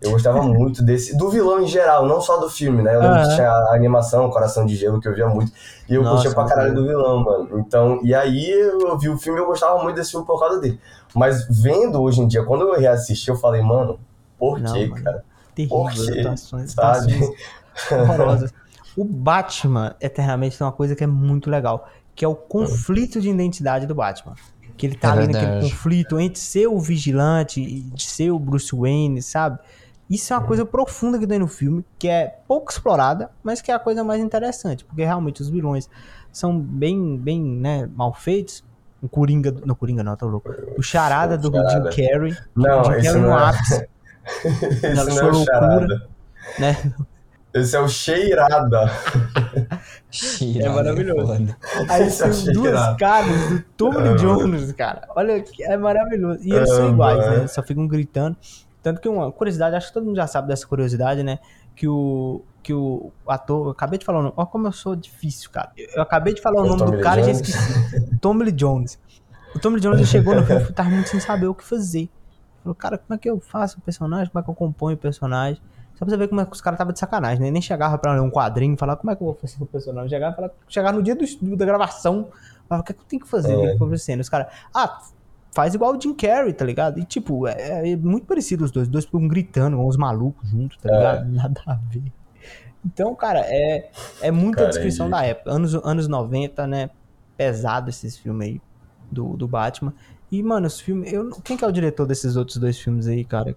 Eu 0.00 0.10
gostava 0.10 0.42
muito 0.42 0.82
desse, 0.84 1.16
do 1.16 1.30
vilão 1.30 1.62
em 1.62 1.66
geral, 1.66 2.06
não 2.06 2.20
só 2.20 2.36
do 2.38 2.50
filme, 2.50 2.82
né? 2.82 2.94
Eu 2.94 3.00
lembro 3.00 3.22
que 3.22 3.34
tinha 3.34 3.50
a 3.50 3.74
animação 3.74 4.30
Coração 4.30 4.66
de 4.66 4.76
Gelo, 4.76 5.00
que 5.00 5.08
eu 5.08 5.14
via 5.14 5.26
muito. 5.26 5.50
E 5.88 5.94
eu 5.94 6.02
Nossa, 6.02 6.14
curtia 6.14 6.34
pra 6.34 6.44
caralho 6.44 6.74
do 6.74 6.86
vilão, 6.86 7.24
mano. 7.24 7.58
Então, 7.60 8.00
e 8.02 8.14
aí 8.14 8.50
eu 8.50 8.98
vi 8.98 9.08
o 9.08 9.16
filme 9.18 9.38
e 9.38 9.42
eu 9.42 9.46
gostava 9.46 9.82
muito 9.82 9.96
desse 9.96 10.10
filme 10.10 10.26
por 10.26 10.38
causa 10.38 10.60
dele. 10.60 10.78
Mas 11.14 11.46
vendo 11.62 12.00
hoje 12.02 12.20
em 12.20 12.28
dia, 12.28 12.44
quando 12.44 12.62
eu 12.68 12.78
reassisti, 12.78 13.30
eu 13.30 13.36
falei, 13.36 13.62
mano, 13.62 13.98
por 14.38 14.60
Não, 14.60 14.72
quê, 14.72 14.86
mano. 14.86 15.02
cara? 15.02 15.24
terrível, 15.54 15.76
Por 15.78 15.90
quê? 15.92 16.22
Sabe? 16.66 17.12
horrorosas. 17.90 18.52
O 18.94 19.04
Batman, 19.04 19.94
eternamente, 20.00 20.58
tem 20.58 20.66
uma 20.66 20.72
coisa 20.72 20.94
que 20.96 21.04
é 21.04 21.06
muito 21.06 21.50
legal, 21.50 21.88
que 22.14 22.24
é 22.24 22.28
o 22.28 22.34
conflito 22.34 23.20
de 23.20 23.28
identidade 23.28 23.86
do 23.86 23.94
Batman. 23.94 24.34
Que 24.76 24.86
ele 24.86 24.94
tá 24.96 25.08
É 25.08 25.12
ali 25.12 25.26
naquele 25.26 25.52
verdade. 25.52 25.70
conflito 25.70 26.18
entre 26.20 26.38
ser 26.40 26.66
o 26.66 26.78
vigilante 26.78 27.60
e 27.62 28.00
ser 28.02 28.30
o 28.30 28.38
Bruce 28.38 28.74
Wayne, 28.74 29.22
sabe? 29.22 29.58
Isso 30.08 30.32
é 30.32 30.36
uma 30.38 30.46
coisa 30.46 30.64
profunda 30.64 31.18
que 31.18 31.26
tem 31.26 31.38
no 31.38 31.48
filme, 31.48 31.84
que 31.98 32.08
é 32.08 32.38
pouco 32.46 32.70
explorada, 32.70 33.30
mas 33.42 33.60
que 33.60 33.70
é 33.72 33.74
a 33.74 33.78
coisa 33.78 34.04
mais 34.04 34.20
interessante, 34.22 34.84
porque 34.84 35.04
realmente 35.04 35.42
os 35.42 35.48
vilões 35.48 35.88
são 36.30 36.58
bem, 36.60 37.16
bem, 37.18 37.40
né, 37.42 37.88
mal 37.94 38.14
feitos. 38.14 38.64
O 39.02 39.08
Coringa, 39.08 39.52
não, 39.64 39.74
Coringa 39.74 40.02
não, 40.04 40.16
tô 40.16 40.26
louco. 40.26 40.48
O 40.78 40.82
Charada 40.82 41.36
do 41.36 41.50
Charada. 41.52 41.90
Jim 41.92 42.08
Carrey. 42.08 42.36
Não, 42.54 42.80
o 42.80 42.84
Jim 42.84 42.92
esse 42.92 43.06
Carrey 43.06 43.20
não 43.22 43.28
no 43.28 43.38
é. 43.38 43.42
ápice, 43.48 43.88
Esse 44.44 44.88
Na 44.94 45.04
não 45.04 45.10
sua 45.12 45.22
é 45.22 45.24
o 45.26 45.30
loucura. 45.30 45.44
charada. 45.46 46.08
né? 46.58 46.92
Esse 47.54 47.76
é 47.76 47.80
o 47.80 47.88
cheirada. 47.88 48.90
Cheirado, 50.10 50.74
maravilhoso. 50.74 51.26
foda. 51.26 51.56
Aí 51.88 52.02
Esse 52.06 52.22
eu 52.22 52.30
tem 52.30 52.38
achei 52.40 52.52
duas 52.52 52.96
caras 52.96 53.48
do 53.50 53.62
Tommy 53.76 54.08
É, 54.08 54.14
Jones, 54.16 54.72
cara. 54.72 55.08
Olha, 55.16 55.40
que 55.42 55.62
é 55.64 55.76
maravilhoso. 55.76 56.40
E 56.42 56.52
eles 56.52 56.68
são 56.70 56.88
É, 56.88 56.90
iguais, 56.90 57.18
né? 57.18 57.36
Eles 57.38 57.52
só 57.52 57.62
ficam 57.62 57.86
gritando. 57.86 58.36
Tanto 58.86 59.00
que 59.00 59.08
uma 59.08 59.32
curiosidade, 59.32 59.74
acho 59.74 59.88
que 59.88 59.94
todo 59.94 60.06
mundo 60.06 60.14
já 60.14 60.28
sabe 60.28 60.46
dessa 60.46 60.64
curiosidade, 60.64 61.20
né? 61.24 61.40
Que 61.74 61.88
o, 61.88 62.44
que 62.62 62.72
o 62.72 63.10
ator. 63.26 63.66
Eu 63.66 63.70
acabei 63.72 63.98
de 63.98 64.04
falar 64.04 64.20
o 64.20 64.22
nome. 64.22 64.34
Olha 64.36 64.46
como 64.46 64.68
eu 64.68 64.70
sou 64.70 64.94
difícil, 64.94 65.50
cara. 65.50 65.72
Eu 65.76 66.02
acabei 66.02 66.34
de 66.34 66.40
falar 66.40 66.62
o 66.62 66.66
É 66.66 66.70
o 66.70 66.76
nome 66.76 66.84
do 66.84 66.92
Lee 66.92 67.02
cara 67.02 67.20
e 67.20 67.24
já 67.24 67.32
Jones? 67.32 67.48
esqueci. 67.48 68.16
Tommy 68.20 68.44
Lee 68.44 68.52
Jones. 68.52 68.96
O 69.56 69.58
Tommy 69.58 69.74
Lee 69.74 69.82
Jones 69.82 70.08
chegou 70.08 70.36
no 70.36 70.46
filme 70.46 70.62
e 70.62 70.72
tava 70.72 70.88
muito 70.88 71.08
sem 71.08 71.18
saber 71.18 71.48
o 71.48 71.54
que 71.56 71.64
fazer. 71.64 72.08
Falou, 72.62 72.76
cara, 72.76 72.96
como 72.96 73.16
é 73.16 73.18
que 73.18 73.28
eu 73.28 73.40
faço 73.40 73.76
o 73.76 73.80
personagem? 73.80 74.30
Como 74.30 74.40
é 74.40 74.44
que 74.44 74.50
eu 74.50 74.54
componho 74.54 74.94
o 74.94 75.00
personagem? 75.00 75.60
Só 75.94 76.04
pra 76.04 76.10
você 76.10 76.16
ver 76.16 76.28
como 76.28 76.40
é 76.40 76.46
que 76.46 76.52
os 76.52 76.60
caras 76.60 76.76
estavam 76.76 76.92
de 76.92 77.00
sacanagem, 77.00 77.40
né? 77.40 77.50
Nem 77.50 77.60
chegava 77.60 77.98
pra 77.98 78.12
ler 78.12 78.20
um 78.20 78.30
quadrinho 78.30 78.74
e 78.74 78.78
falar 78.78 78.94
como 78.94 79.10
é 79.10 79.16
que 79.16 79.22
eu 79.22 79.26
vou 79.26 79.34
fazer 79.34 79.60
o 79.60 79.66
personagem. 79.66 80.10
Chegava, 80.10 80.36
falava, 80.36 80.54
chegava 80.68 80.96
no 80.96 81.02
dia 81.02 81.16
do, 81.16 81.56
da 81.56 81.64
gravação, 81.64 82.28
falava, 82.68 82.82
o 82.82 82.84
que, 82.84 82.92
é 82.92 82.94
que 82.94 83.00
eu 83.00 83.06
tenho 83.08 83.22
que 83.22 83.28
fazer? 83.28 83.52
É. 83.52 83.74
É. 83.74 83.96
Cena. 83.96 84.22
Os 84.22 84.28
caras, 84.28 84.46
ah, 84.72 85.00
faz 85.56 85.74
igual 85.74 85.96
o 85.96 86.00
Jim 86.00 86.12
Carrey, 86.14 86.52
tá 86.52 86.64
ligado? 86.66 86.98
E 87.00 87.04
tipo, 87.04 87.46
é, 87.48 87.92
é 87.92 87.96
muito 87.96 88.26
parecido 88.26 88.62
os 88.64 88.70
dois. 88.70 88.86
Os 88.86 88.92
dois 88.92 89.04
ficam 89.06 89.26
gritando, 89.26 89.80
os 89.84 89.96
malucos 89.96 90.50
juntos, 90.50 90.76
tá 90.76 90.90
ligado? 90.94 91.28
Nada 91.32 91.60
a 91.66 91.74
ver. 91.74 92.12
Então, 92.84 93.14
cara, 93.14 93.40
é, 93.40 93.90
é 94.20 94.30
muita 94.30 94.58
Cara, 94.58 94.68
descrição 94.68 95.06
é 95.06 95.10
da 95.10 95.22
época. 95.24 95.50
Anos, 95.50 95.74
anos 95.74 96.06
90, 96.08 96.66
né? 96.66 96.90
Pesado 97.36 97.88
esses 97.90 98.16
filmes 98.18 98.48
aí 98.48 98.60
do, 99.10 99.36
do 99.36 99.48
Batman. 99.48 99.92
E, 100.30 100.42
mano, 100.42 100.66
os 100.66 100.78
filmes. 100.78 101.10
Eu, 101.12 101.30
quem 101.42 101.56
que 101.56 101.64
é 101.64 101.66
o 101.68 101.72
diretor 101.72 102.06
desses 102.06 102.36
outros 102.36 102.58
dois 102.58 102.78
filmes 102.78 103.06
aí, 103.08 103.24
cara? 103.24 103.56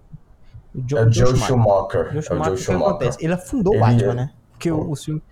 O 0.74 0.80
Jo- 0.86 0.96
É 0.98 1.04
o 1.06 1.12
Joe 1.12 1.26
Schumacher. 1.36 1.46
Schumacher. 1.46 2.04
Joe 2.06 2.14
É 2.16 2.18
o 2.18 2.22
Schumacher, 2.22 2.44
Joe 2.44 2.52
o 2.52 2.56
que 2.56 2.62
Schumacher. 2.62 2.88
acontece? 2.88 3.18
Ele 3.24 3.32
afundou 3.34 3.76
o 3.76 3.80
Batman, 3.80 4.12
é- 4.12 4.14
né? 4.14 4.30
Porque 4.52 4.70
o, 4.72 4.90
o 4.90 4.96
filme. 4.96 5.22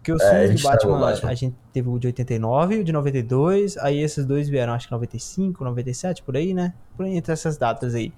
Porque 0.00 0.12
os 0.12 0.20
É, 0.22 0.30
filmes 0.30 0.44
ele 0.44 0.52
do 0.54 0.56
estragou 0.56 0.92
Batman, 0.92 1.10
Batman. 1.10 1.30
a 1.30 1.34
gente 1.34 1.56
teve 1.72 1.88
o 1.88 1.98
de 1.98 2.06
89 2.08 2.74
e 2.74 2.80
o 2.80 2.84
de 2.84 2.90
92, 2.92 3.76
aí 3.76 4.00
esses 4.02 4.24
dois 4.24 4.48
vieram, 4.48 4.72
acho 4.72 4.86
que 4.88 4.92
95, 4.92 5.62
97, 5.62 6.22
por 6.22 6.36
aí, 6.36 6.54
né? 6.54 6.72
Por 6.96 7.04
aí, 7.06 7.16
entre 7.16 7.32
essas 7.32 7.58
datas 7.58 7.94
aí. 7.94 8.12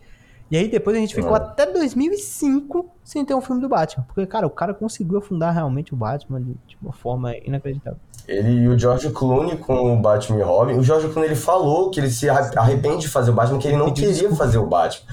E 0.51 0.57
aí 0.57 0.69
depois 0.69 0.97
a 0.97 1.01
gente 1.01 1.15
ficou 1.15 1.33
É. 1.35 1.39
até 1.39 1.67
2005 1.67 2.87
sem 3.03 3.25
ter 3.25 3.35
um 3.35 3.41
filme 3.41 3.61
do 3.61 3.69
Batman. 3.69 4.05
Porque, 4.07 4.25
cara, 4.27 4.47
o 4.47 4.51
cara 4.51 4.73
conseguiu 4.75 5.19
afundar 5.19 5.53
realmente 5.55 5.93
o 5.95 5.97
Batman 5.97 6.41
de, 6.41 6.53
de 6.67 6.77
uma 6.81 6.93
forma 6.93 7.35
inacreditável. 7.39 7.99
Ele 8.29 8.51
e 8.63 8.69
o 8.69 8.79
George 8.79 9.11
Clooney 9.11 9.57
com 9.57 9.95
o 9.95 10.01
Batman 10.01 10.39
e 10.39 10.43
Robin. 10.43 10.75
O 10.75 10.83
George 10.83 11.09
Clooney 11.09 11.31
ele 11.31 11.35
falou 11.41 11.91
que 11.91 11.99
ele 11.99 12.11
se 12.11 12.29
arre- 12.29 12.57
arrepende 12.57 12.99
de 13.03 13.09
fazer 13.09 13.31
o 13.31 13.35
Batman, 13.35 13.59
que 13.59 13.67
ele 13.69 13.77
não 13.77 13.93
queria 13.93 14.31
fazer 14.35 14.59
o 14.59 14.67
Batman. 14.67 15.07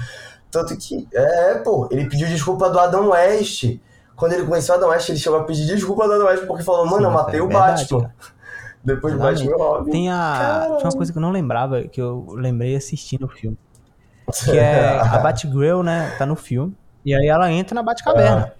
Tanto 0.51 0.75
que, 0.77 1.07
é, 1.13 1.55
pô, 1.55 1.87
ele 1.91 2.07
pediu 2.09 2.27
desculpa 2.27 2.69
do 2.69 2.77
Adam 2.79 3.09
West. 3.09 3.77
Quando 4.19 4.33
ele 4.33 4.45
conheceu 4.45 4.75
Adam 4.75 4.89
West, 4.89 5.07
ele 5.07 5.17
chegou 5.17 5.39
a 5.39 5.43
pedir 5.45 5.65
desculpa 5.65 6.05
do 6.05 6.13
Adam 6.13 6.27
West 6.27 6.45
porque 6.45 6.61
falou, 6.61 6.85
mano, 6.85 7.05
eu 7.05 7.09
Sim, 7.09 7.15
matei 7.15 7.39
é 7.39 7.43
o 7.43 7.47
verdade, 7.47 7.81
Batman. 7.83 8.01
cara. 8.01 8.13
Depois 8.83 9.13
do. 9.13 9.19
Batman 9.19 9.55
Robin. 9.57 9.91
Tem 9.91 10.11
a. 10.11 10.65
Tinha 10.77 10.89
uma 10.89 10.97
coisa 10.97 11.11
que 11.11 11.17
eu 11.17 11.21
não 11.21 11.31
lembrava, 11.31 11.83
que 11.83 12.01
eu 12.01 12.27
lembrei 12.31 12.75
assistindo 12.75 13.25
o 13.25 13.29
filme. 13.29 13.57
Que 14.45 14.59
é 14.59 14.99
a 14.99 15.17
Batgirl, 15.17 15.81
né? 15.81 16.15
Tá 16.19 16.23
no 16.23 16.35
filme. 16.35 16.77
E 17.03 17.15
aí 17.15 17.27
ela 17.27 17.51
entra 17.51 17.73
na 17.73 17.81
Batcaverna. 17.81 18.53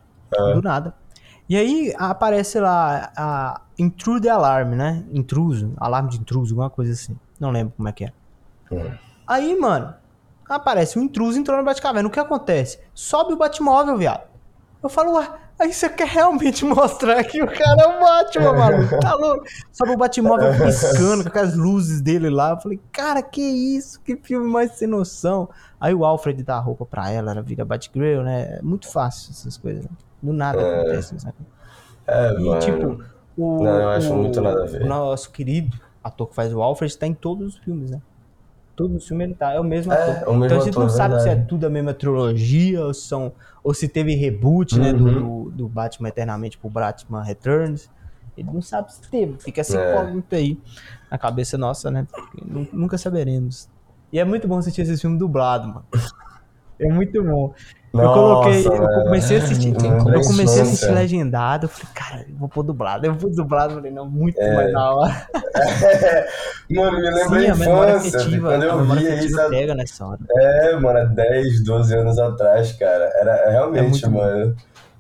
Do 0.56 0.64
nada. 0.64 0.96
E 1.48 1.56
aí 1.56 1.94
aparece 1.98 2.60
lá 2.60 3.12
a 3.16 3.62
Intrude 3.78 4.28
Alarm, 4.28 4.70
né? 4.70 5.04
Intruso. 5.12 5.74
Alarme 5.78 6.10
de 6.10 6.18
intruso, 6.18 6.54
alguma 6.54 6.72
coisa 6.72 6.94
assim. 6.94 7.16
Não 7.40 7.52
lembro 7.52 7.74
como 7.78 7.88
é 7.88 7.92
que 7.92 8.06
é. 8.06 8.14
Hum. 8.72 8.92
Aí, 9.28 9.56
mano, 9.60 9.94
aparece 10.48 10.98
um 10.98 11.04
intruso 11.04 11.38
entrou 11.38 11.56
na 11.56 11.64
Batcaverna. 11.64 12.08
O 12.08 12.12
que 12.12 12.20
acontece? 12.20 12.80
Sobe 12.94 13.34
o 13.34 13.38
Batmóvel, 13.38 13.96
viado. 13.96 14.24
Eu 14.82 14.90
falo, 14.90 15.14
ué, 15.18 15.30
aí 15.60 15.74
você 15.74 15.90
quer 15.90 16.08
realmente 16.08 16.64
mostrar 16.66 17.24
que 17.24 17.42
o 17.44 17.48
cara 17.48 17.82
é 17.82 17.88
o 17.88 18.00
Batman, 18.00 18.54
maluco? 18.54 19.00
Tá 19.00 19.14
louco? 19.16 19.44
Sobe 19.72 19.92
o 19.92 19.98
Batmóvel 19.98 20.54
piscando 20.66 21.24
com 21.24 21.30
aquelas 21.30 21.56
luzes 21.56 22.02
dele 22.02 22.30
lá. 22.30 22.52
Eu 22.52 22.58
falei, 22.58 22.80
cara, 22.92 23.22
que 23.22 23.42
isso? 23.42 24.00
Que 24.02 24.16
filme 24.16 24.48
mais 24.50 24.72
sem 24.74 24.88
noção. 24.88 25.50
Aí 25.80 25.94
o 25.94 26.04
Alfred 26.06 26.42
dá 26.44 26.56
a 26.58 26.60
roupa 26.60 26.86
pra 26.86 27.12
ela, 27.12 27.32
ela 27.32 27.42
vira 27.42 27.64
Batgirl, 27.66 28.22
né? 28.24 28.58
É 28.60 28.62
muito 28.62 28.88
fácil 28.90 29.32
essas 29.32 29.58
coisas. 29.58 29.84
né? 29.84 29.90
Do 30.22 30.34
nada 30.34 30.60
acontece, 30.62 31.20
sabe? 31.20 31.36
É, 32.08 32.32
E, 32.34 32.40
mano. 32.44 32.60
tipo, 32.60 33.04
o, 33.38 33.64
Não, 33.64 33.80
eu 33.82 33.90
acho 33.90 34.12
o- 34.14 34.18
muito 34.18 34.42
nada 34.42 34.64
a 34.64 34.66
ver. 34.66 34.82
o 34.82 34.86
nosso 34.88 35.32
querido 35.32 35.78
ator 36.04 36.28
que 36.30 36.36
faz 36.36 36.54
o 36.54 36.62
Alfred 36.62 36.98
tá 36.98 37.06
em 37.08 37.14
todos 37.14 37.54
os 37.56 37.58
filmes, 37.60 37.92
né? 37.92 38.02
Todos 38.76 38.96
os 38.98 39.08
filmes 39.08 39.26
ele 39.28 39.36
tá, 39.36 39.54
é 39.54 39.60
o 39.60 39.64
mesmo 39.64 39.92
É, 39.94 39.96
ator. 40.02 40.16
é 40.16 40.30
o 40.30 40.34
mesmo 40.34 40.46
então 40.46 40.58
a 40.58 40.62
gente 40.66 40.80
não 40.80 40.90
sabe 40.90 41.16
se 41.16 41.22
é 41.22 41.30
verdade. 41.32 41.48
tudo 41.50 41.68
a 41.68 41.70
mesma 41.70 41.94
trilogia 41.94 42.84
ou, 42.86 42.94
são, 42.94 43.32
ou 43.70 43.74
se 43.76 43.88
teve 43.88 44.16
reboot, 44.16 44.80
né, 44.80 44.92
do, 44.92 45.06
Uhum. 45.06 45.44
do, 45.46 45.52
do 45.52 45.68
Batman 45.70 46.10
Eternamente 46.10 46.58
pro 46.58 46.72
Batman 46.72 47.22
Returns. 47.22 47.88
Ele 48.36 48.50
não 48.52 48.64
sabe 48.64 48.92
se 48.92 49.00
teve, 49.12 49.38
fica 49.38 49.62
essa 49.62 49.78
É. 49.80 49.94
incógnita 49.94 50.38
aí 50.38 50.60
na 51.12 51.20
cabeça 51.20 51.56
nossa, 51.56 51.92
né? 51.92 52.08
Nunca 52.74 52.98
saberemos. 52.98 53.70
E 54.12 54.18
é 54.18 54.26
muito 54.26 54.48
bom 54.48 54.58
assistir 54.58 54.82
esse 54.82 54.98
filme 55.00 55.20
dublado, 55.20 55.68
mano. 55.68 55.86
É 56.80 56.92
muito 56.92 57.24
bom. 57.24 57.54
Eu 57.92 58.00
Nossa, 58.02 58.14
coloquei, 58.14 58.68
eu 58.68 59.04
comecei 59.04 59.38
a 59.38 59.44
assistir, 59.44 59.74
tem 59.76 59.90
eu 59.92 60.04
comecei 60.04 60.60
a 60.60 60.64
assistir 60.64 60.92
legendado, 60.92 61.66
eu 61.66 61.70
falei, 61.70 61.88
cara, 61.96 62.26
eu 62.30 62.36
vou 62.38 62.48
pôr 62.48 62.64
dublado. 62.64 63.06
Eu 63.06 63.16
vou 63.16 63.32
dublado, 63.32 63.72
eu 63.74 63.78
falei, 63.78 63.92
não, 63.92 64.08
muito 64.08 64.40
É. 64.40 64.54
mais 64.56 64.72
da 64.74 64.94
hora. 64.94 65.28
mano, 66.70 66.98
me 66.98 67.10
lembra 67.10 67.40
Sim, 67.42 67.48
a 67.48 67.54
a 67.54 67.56
infância. 67.56 68.20
afetiva, 68.20 68.50
quando 68.50 68.64
a 68.64 68.66
eu 68.68 68.84
via 68.86 69.16
isso. 69.16 69.50
pega 69.50 69.76
nessa 69.76 70.06
hora. 70.06 70.20
É, 70.38 70.76
mano, 70.76 71.00
há 71.00 71.04
10, 71.06 71.64
12 71.64 71.96
anos 71.96 72.20
atrás, 72.20 72.72
cara. 72.74 73.10
Era 73.20 73.32
é 73.32 73.52
realmente, 73.52 73.90
muito 73.90 74.10
bom. 74.12 74.18
mano. 74.20 74.56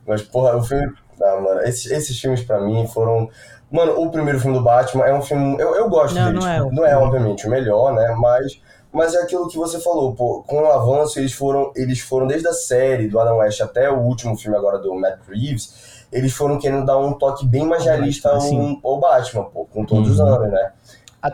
Mas, 0.08 0.22
porra, 0.24 0.56
o 0.58 0.64
filme. 0.64 0.92
Ah, 1.22 1.40
mano, 1.42 1.60
esses, 1.62 1.92
esses 1.92 2.20
filmes 2.20 2.42
pra 2.42 2.60
mim 2.60 2.88
foram. 2.88 3.30
Mano, 3.72 4.02
o 4.02 4.10
primeiro 4.10 4.40
filme 4.40 4.58
do 4.58 4.64
Batman 4.64 5.06
é 5.06 5.14
um 5.14 5.22
filme. 5.22 5.56
Eu, 5.60 5.76
eu 5.76 5.90
gosto 5.90 6.16
Não, 6.16 6.26
dele. 6.34 6.40
não 6.40 6.48
é 6.48 6.56
tipo, 6.56 6.68
o 6.70 6.72
não 6.74 6.86
é, 6.86 6.98
obviamente, 6.98 7.46
o 7.46 7.50
melhor, 7.50 7.94
né? 7.94 8.16
Mas. 8.20 8.60
Mas 8.92 9.14
é 9.14 9.22
aquilo 9.22 9.48
que 9.48 9.58
você 9.58 9.80
falou, 9.80 10.14
pô, 10.16 10.44
com 10.48 10.64
o 10.64 10.72
avanço, 10.72 11.20
eles 11.20 11.32
foram, 11.34 11.72
eles 11.76 12.00
foram 12.00 12.26
desde 12.26 12.48
a 12.48 12.54
série 12.54 13.08
do 13.08 13.20
Adam 13.20 13.38
West 13.38 13.62
até 13.62 13.90
o 13.90 14.00
último 14.00 14.36
filme 14.36 14.58
agora 14.58 14.80
do 14.80 14.96
Matt 14.96 15.20
Reeves, 15.28 16.06
eles 16.12 16.34
foram 16.34 16.58
querendo 16.58 16.86
dar 16.86 16.98
um 16.98 17.14
toque 17.14 17.46
bem 17.46 17.68
mais 17.68 17.84
realista 17.86 18.30
ao, 18.30 18.42
ao 18.84 19.00
Batman, 19.00 19.44
pô, 19.44 19.66
com 19.66 19.86
todos 19.86 20.10
os 20.12 20.20
Uhum. 20.20 20.26
anos, 20.26 20.52
né? 20.52 20.72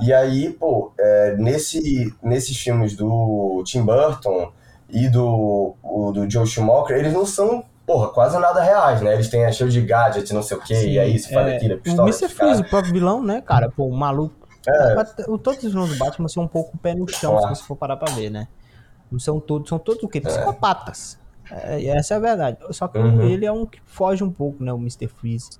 E 0.01 0.11
aí, 0.11 0.49
pô, 0.49 0.91
é, 0.99 1.35
nesse, 1.37 2.13
nesses 2.21 2.57
filmes 2.57 2.95
do 2.95 3.63
Tim 3.65 3.83
Burton 3.83 4.51
e 4.89 5.07
do, 5.07 5.75
o, 5.81 6.11
do 6.11 6.29
Joe 6.29 6.45
Schumacher, 6.45 6.97
eles 6.97 7.13
não 7.13 7.25
são, 7.25 7.63
porra, 7.85 8.09
quase 8.09 8.37
nada 8.37 8.61
reais, 8.61 8.99
né? 9.01 9.13
Eles 9.13 9.29
têm 9.29 9.45
a 9.45 9.51
show 9.51 9.67
de 9.69 9.79
gadget, 9.81 10.33
não 10.33 10.43
sei 10.43 10.57
o 10.57 10.59
quê, 10.61 10.73
e 10.87 10.97
é 10.97 11.07
isso, 11.07 11.31
faz 11.31 11.47
é, 11.47 11.55
aquilo, 11.55 11.73
é 11.73 11.75
O 11.77 11.79
pistola. 11.79 12.09
Mr. 12.09 12.25
esse 12.25 12.35
cara. 12.35 12.49
Freeze, 12.49 12.61
o 12.67 12.69
próprio 12.69 12.91
vilão, 12.93 13.23
né, 13.23 13.41
cara? 13.45 13.69
Pô, 13.69 13.85
o 13.85 13.95
maluco. 13.95 14.44
É. 14.67 14.95
Mas 14.95 15.15
o- 15.27 15.37
Todos 15.37 15.63
os 15.63 15.71
vilões 15.71 15.89
do 15.91 15.97
Batman 15.97 16.27
são 16.27 16.43
um 16.43 16.47
pouco 16.47 16.77
pé 16.77 16.93
no 16.95 17.07
chão, 17.07 17.37
Claro. 17.37 17.55
se 17.55 17.61
você 17.61 17.67
for 17.67 17.75
parar 17.75 17.97
pra 17.97 18.13
ver, 18.13 18.29
né? 18.29 18.47
Não 19.11 19.19
são 19.19 19.39
todos, 19.39 19.69
são 19.69 19.77
todos 19.79 20.01
o 20.03 20.07
quê? 20.07 20.19
Psicopatas. 20.21 21.17
É, 21.49 21.85
essa 21.89 22.15
é 22.15 22.17
a 22.17 22.19
verdade. 22.19 22.57
Só 22.71 22.87
que 22.87 22.97
Uhum. 22.97 23.21
ele 23.21 23.45
é 23.45 23.51
um 23.51 23.65
que 23.65 23.79
foge 23.85 24.23
um 24.23 24.31
pouco, 24.31 24.63
né? 24.63 24.73
O 24.73 24.77
Mr. 24.77 25.07
Freeze. 25.07 25.51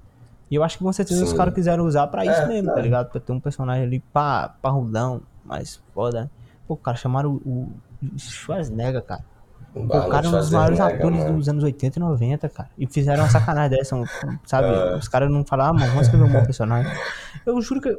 E 0.50 0.56
eu 0.56 0.64
acho 0.64 0.78
que 0.78 0.84
com 0.84 0.92
certeza 0.94 1.24
os 1.24 1.30
Sim. 1.30 1.38
caras 1.38 1.54
quiseram 1.54 1.86
usar 1.86 2.08
pra 2.08 2.26
isso 2.26 2.42
É, 2.42 2.46
mesmo, 2.48 2.72
é. 2.72 2.74
tá 2.74 2.82
ligado? 2.82 3.10
Pra 3.12 3.20
ter 3.22 3.32
um 3.32 3.40
personagem 3.40 3.84
ali 3.84 4.00
pá, 4.00 4.56
parrudão, 4.62 5.22
mais 5.44 5.80
foda. 5.94 6.22
né? 6.24 6.30
Pô, 6.68 6.76
cara, 6.76 6.98
chamaram 6.98 7.34
o, 7.46 7.72
o 8.02 8.20
Schwarzenegger, 8.20 9.04
cara. 9.04 9.24
Pô, 9.74 9.82
o 9.82 9.88
cara 10.10 10.26
é 10.26 10.30
um 10.30 10.32
dos 10.32 10.50
maiores 10.52 10.80
atores 10.80 11.18
mano. 11.18 11.38
dos 11.38 11.50
anos 11.50 11.64
80 11.64 12.00
e 12.00 12.02
90, 12.02 12.48
cara. 12.50 12.70
E 12.78 12.88
fizeram 12.88 13.24
uma 13.24 13.30
sacanagem 13.30 13.78
dessa, 13.78 13.96
sabe? 14.46 14.68
É. 14.74 14.96
Os 14.96 15.08
caras 15.08 15.30
não 15.30 15.44
falaram, 15.46 15.72
ah, 15.72 15.74
mano, 15.74 15.88
vamos 15.88 16.04
escrever 16.08 16.26
um 16.26 16.32
bom 16.32 16.42
personagem. 16.46 16.92
Eu 17.46 17.62
juro 17.62 17.82
que. 17.82 17.98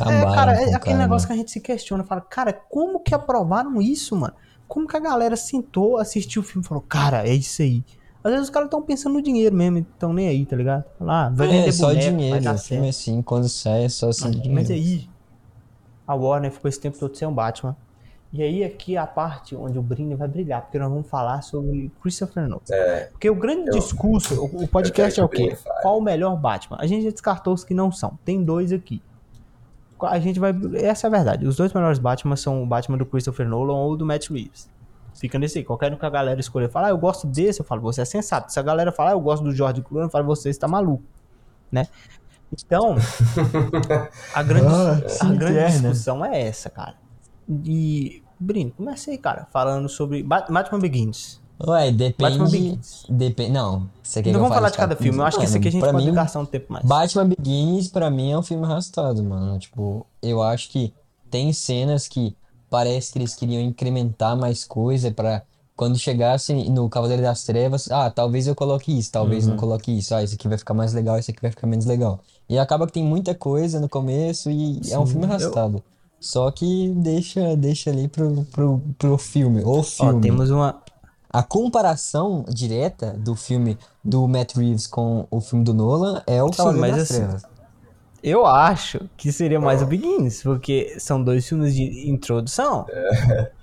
É, 0.00 0.04
Acabaram 0.04 0.34
cara, 0.34 0.54
com 0.54 0.58
é 0.60 0.64
aquele 0.74 0.78
cara, 0.78 0.98
negócio 0.98 1.26
né? 1.28 1.28
que 1.28 1.32
a 1.32 1.36
gente 1.42 1.50
se 1.50 1.60
questiona. 1.60 2.04
Fala, 2.04 2.20
cara, 2.20 2.52
como 2.52 3.00
que 3.00 3.14
aprovaram 3.14 3.80
isso, 3.80 4.14
mano? 4.16 4.34
Como 4.68 4.86
que 4.86 4.96
a 4.96 5.00
galera 5.00 5.36
sentou, 5.36 5.96
assistiu 5.98 6.42
o 6.42 6.44
filme 6.44 6.64
e 6.64 6.68
falou, 6.68 6.82
cara, 6.88 7.26
é 7.26 7.32
isso 7.34 7.62
aí. 7.62 7.84
Às 8.24 8.32
vezes 8.32 8.46
os 8.48 8.50
caras 8.50 8.66
estão 8.66 8.82
pensando 8.82 9.12
no 9.12 9.22
dinheiro 9.22 9.54
mesmo, 9.54 9.78
estão 9.78 10.12
nem 10.12 10.26
aí, 10.28 10.44
tá 10.44 10.56
ligado? 10.56 10.84
Lá, 11.00 11.28
vai 11.28 11.46
vender 11.46 11.68
É, 11.68 11.72
só 11.72 11.86
boneco, 11.88 12.04
vai 12.04 12.12
dinheiro. 12.16 12.40
dar 12.44 12.54
O 12.56 12.58
filme 12.58 12.92
certo. 12.92 12.96
assim, 13.12 13.22
quando 13.22 13.48
sai, 13.48 13.84
é 13.84 13.88
só 13.88 14.08
assim. 14.08 14.24
Ah, 14.44 14.48
Mas 14.50 14.66
dinheiro. 14.66 14.72
aí, 14.72 15.08
a 16.06 16.14
Warner 16.14 16.50
ficou 16.50 16.68
esse 16.68 16.80
tempo 16.80 16.98
todo 16.98 17.16
sem 17.16 17.26
o 17.26 17.30
Batman. 17.30 17.76
E 18.32 18.42
aí 18.42 18.64
aqui 18.64 18.96
é 18.96 18.98
a 18.98 19.06
parte 19.06 19.54
onde 19.54 19.78
o 19.78 19.82
Brini 19.82 20.16
vai 20.16 20.26
brilhar, 20.26 20.60
porque 20.62 20.78
nós 20.78 20.90
vamos 20.90 21.06
falar 21.08 21.40
sobre 21.42 21.90
Christopher 22.02 22.48
Nolan. 22.48 22.60
É, 22.70 23.04
Porque 23.12 23.30
o 23.30 23.34
grande 23.36 23.68
Eu- 23.68 23.74
discurso, 23.78 24.34
o, 24.42 24.64
o 24.64 24.68
podcast 24.68 25.18
é 25.20 25.24
o 25.24 25.28
quê? 25.28 25.56
Qual 25.80 25.96
o 25.96 26.02
melhor 26.02 26.36
Batman? 26.36 26.76
A 26.80 26.86
gente 26.86 27.04
já 27.04 27.10
descartou 27.10 27.54
os 27.54 27.62
que 27.64 27.72
não 27.72 27.92
são. 27.92 28.18
Tem 28.24 28.42
dois 28.42 28.72
aqui. 28.72 29.00
A 30.02 30.18
gente 30.18 30.38
vai. 30.38 30.52
Essa 30.74 31.06
é 31.06 31.08
a 31.08 31.10
verdade. 31.10 31.46
Os 31.46 31.56
dois 31.56 31.72
melhores 31.72 31.98
Batman 31.98 32.36
são 32.36 32.62
o 32.62 32.66
Batman 32.66 32.98
do 32.98 33.06
Christopher 33.06 33.48
Nolan 33.48 33.74
ou 33.74 33.96
do 33.96 34.04
Matt 34.04 34.28
Reeves. 34.30 34.68
Fica 35.14 35.38
nesse 35.38 35.58
aí. 35.58 35.64
Qualquer 35.64 35.92
um 35.92 35.96
que 35.96 36.04
a 36.04 36.10
galera 36.10 36.38
escolher 36.38 36.68
falar, 36.68 36.88
ah, 36.88 36.90
eu 36.90 36.98
gosto 36.98 37.26
desse, 37.26 37.60
eu 37.60 37.64
falo, 37.64 37.80
você 37.80 38.02
é 38.02 38.04
sensato. 38.04 38.52
Se 38.52 38.60
a 38.60 38.62
galera 38.62 38.92
falar, 38.92 39.10
ah, 39.10 39.14
eu 39.14 39.20
gosto 39.20 39.42
do 39.42 39.54
George 39.54 39.80
Clooney, 39.80 40.06
eu 40.08 40.10
falo, 40.10 40.26
você 40.26 40.50
está 40.50 40.68
maluco. 40.68 41.02
Né? 41.72 41.86
Então, 42.52 42.96
a 44.34 44.42
grande, 44.44 44.66
Ah, 44.66 45.26
a 45.26 45.32
grande 45.32 45.58
é, 45.58 45.62
né? 45.62 45.68
discussão 45.70 46.24
é 46.24 46.42
essa, 46.46 46.68
cara. 46.68 46.94
E, 47.64 48.22
Brino, 48.38 48.70
comecei, 48.72 49.16
cara, 49.16 49.46
falando 49.50 49.88
sobre 49.88 50.22
Bat- 50.22 50.52
Batman 50.52 50.78
Begins. 50.78 51.40
Ué, 51.58 51.90
Batman 51.90 52.08
depende. 52.08 52.50
Begins. 52.50 53.04
Depende. 53.08 53.50
Não, 53.52 53.88
você 54.02 54.22
quer 54.22 54.30
Então 54.30 54.32
que 54.32 54.36
eu 54.36 54.40
vamos 54.42 54.54
falar 54.56 54.70
de 54.70 54.76
cada 54.76 54.96
filme. 54.96 55.18
Eu 55.18 55.24
acho 55.24 55.38
que 55.38 55.44
esse 55.44 55.56
aqui 55.56 55.68
a 55.68 55.70
gente 55.70 55.80
pode 55.80 55.96
mim, 56.04 56.12
gastar 56.12 56.40
um 56.40 56.46
tempo 56.46 56.72
mais. 56.72 56.84
Batman 56.84 57.28
Begins, 57.28 57.88
pra 57.88 58.10
mim, 58.10 58.32
é 58.32 58.38
um 58.38 58.42
filme 58.42 58.64
arrastado, 58.64 59.22
mano. 59.24 59.58
Tipo, 59.58 60.04
eu 60.22 60.42
acho 60.42 60.68
que 60.70 60.92
tem 61.30 61.52
cenas 61.52 62.06
que 62.08 62.36
parece 62.68 63.12
que 63.12 63.18
eles 63.18 63.34
queriam 63.34 63.62
incrementar 63.62 64.36
mais 64.36 64.64
coisa 64.64 65.10
pra 65.10 65.42
quando 65.74 65.98
chegasse 65.98 66.54
no 66.70 66.88
Cavaleiro 66.88 67.22
das 67.22 67.44
Trevas, 67.44 67.90
ah, 67.90 68.08
talvez 68.10 68.46
eu 68.46 68.54
coloque 68.54 68.98
isso, 68.98 69.12
talvez 69.12 69.44
Uhum. 69.44 69.50
não 69.50 69.56
coloque 69.58 69.96
isso. 69.96 70.14
Ah, 70.14 70.22
isso 70.22 70.34
aqui 70.34 70.48
vai 70.48 70.56
ficar 70.56 70.72
mais 70.72 70.94
legal, 70.94 71.18
isso 71.18 71.30
aqui 71.30 71.40
vai 71.42 71.50
ficar 71.50 71.66
menos 71.66 71.84
legal. 71.84 72.20
E 72.48 72.58
acaba 72.58 72.86
que 72.86 72.94
tem 72.94 73.04
muita 73.04 73.34
coisa 73.34 73.78
no 73.78 73.86
começo 73.88 74.50
e 74.50 74.80
é 74.90 74.98
um 74.98 75.04
Sim, 75.04 75.12
filme 75.12 75.26
eu- 75.26 75.30
arrastado. 75.30 75.82
Só 76.18 76.50
que 76.50 76.88
deixa, 76.96 77.54
deixa 77.56 77.90
ali 77.90 78.08
pro, 78.08 78.46
pro, 78.50 78.80
pro 78.98 79.18
filme, 79.18 79.62
o 79.62 79.68
Ó, 79.80 79.82
filme. 79.82 80.22
temos 80.22 80.48
uma. 80.50 80.80
A 81.38 81.42
comparação 81.42 82.44
direta 82.48 83.12
do 83.12 83.34
filme 83.34 83.76
do 84.02 84.26
Matt 84.26 84.56
Reeves 84.56 84.86
com 84.86 85.26
o 85.30 85.40
filme 85.40 85.64
do 85.64 85.74
Nolan 85.74 86.22
é 86.26 86.42
o 86.42 86.48
Sim, 86.48 86.56
Cavaleiro 86.56 86.80
mas 86.80 86.96
das 86.96 87.10
assim, 87.10 87.20
Trevas. 87.24 87.42
Eu 88.22 88.46
acho 88.46 89.08
que 89.16 89.30
seria 89.30 89.60
mais 89.60 89.82
o 89.82 89.86
Begins, 89.86 90.42
porque 90.42 90.96
são 90.98 91.22
dois 91.22 91.46
filmes 91.46 91.74
de 91.74 92.08
introdução. 92.10 92.86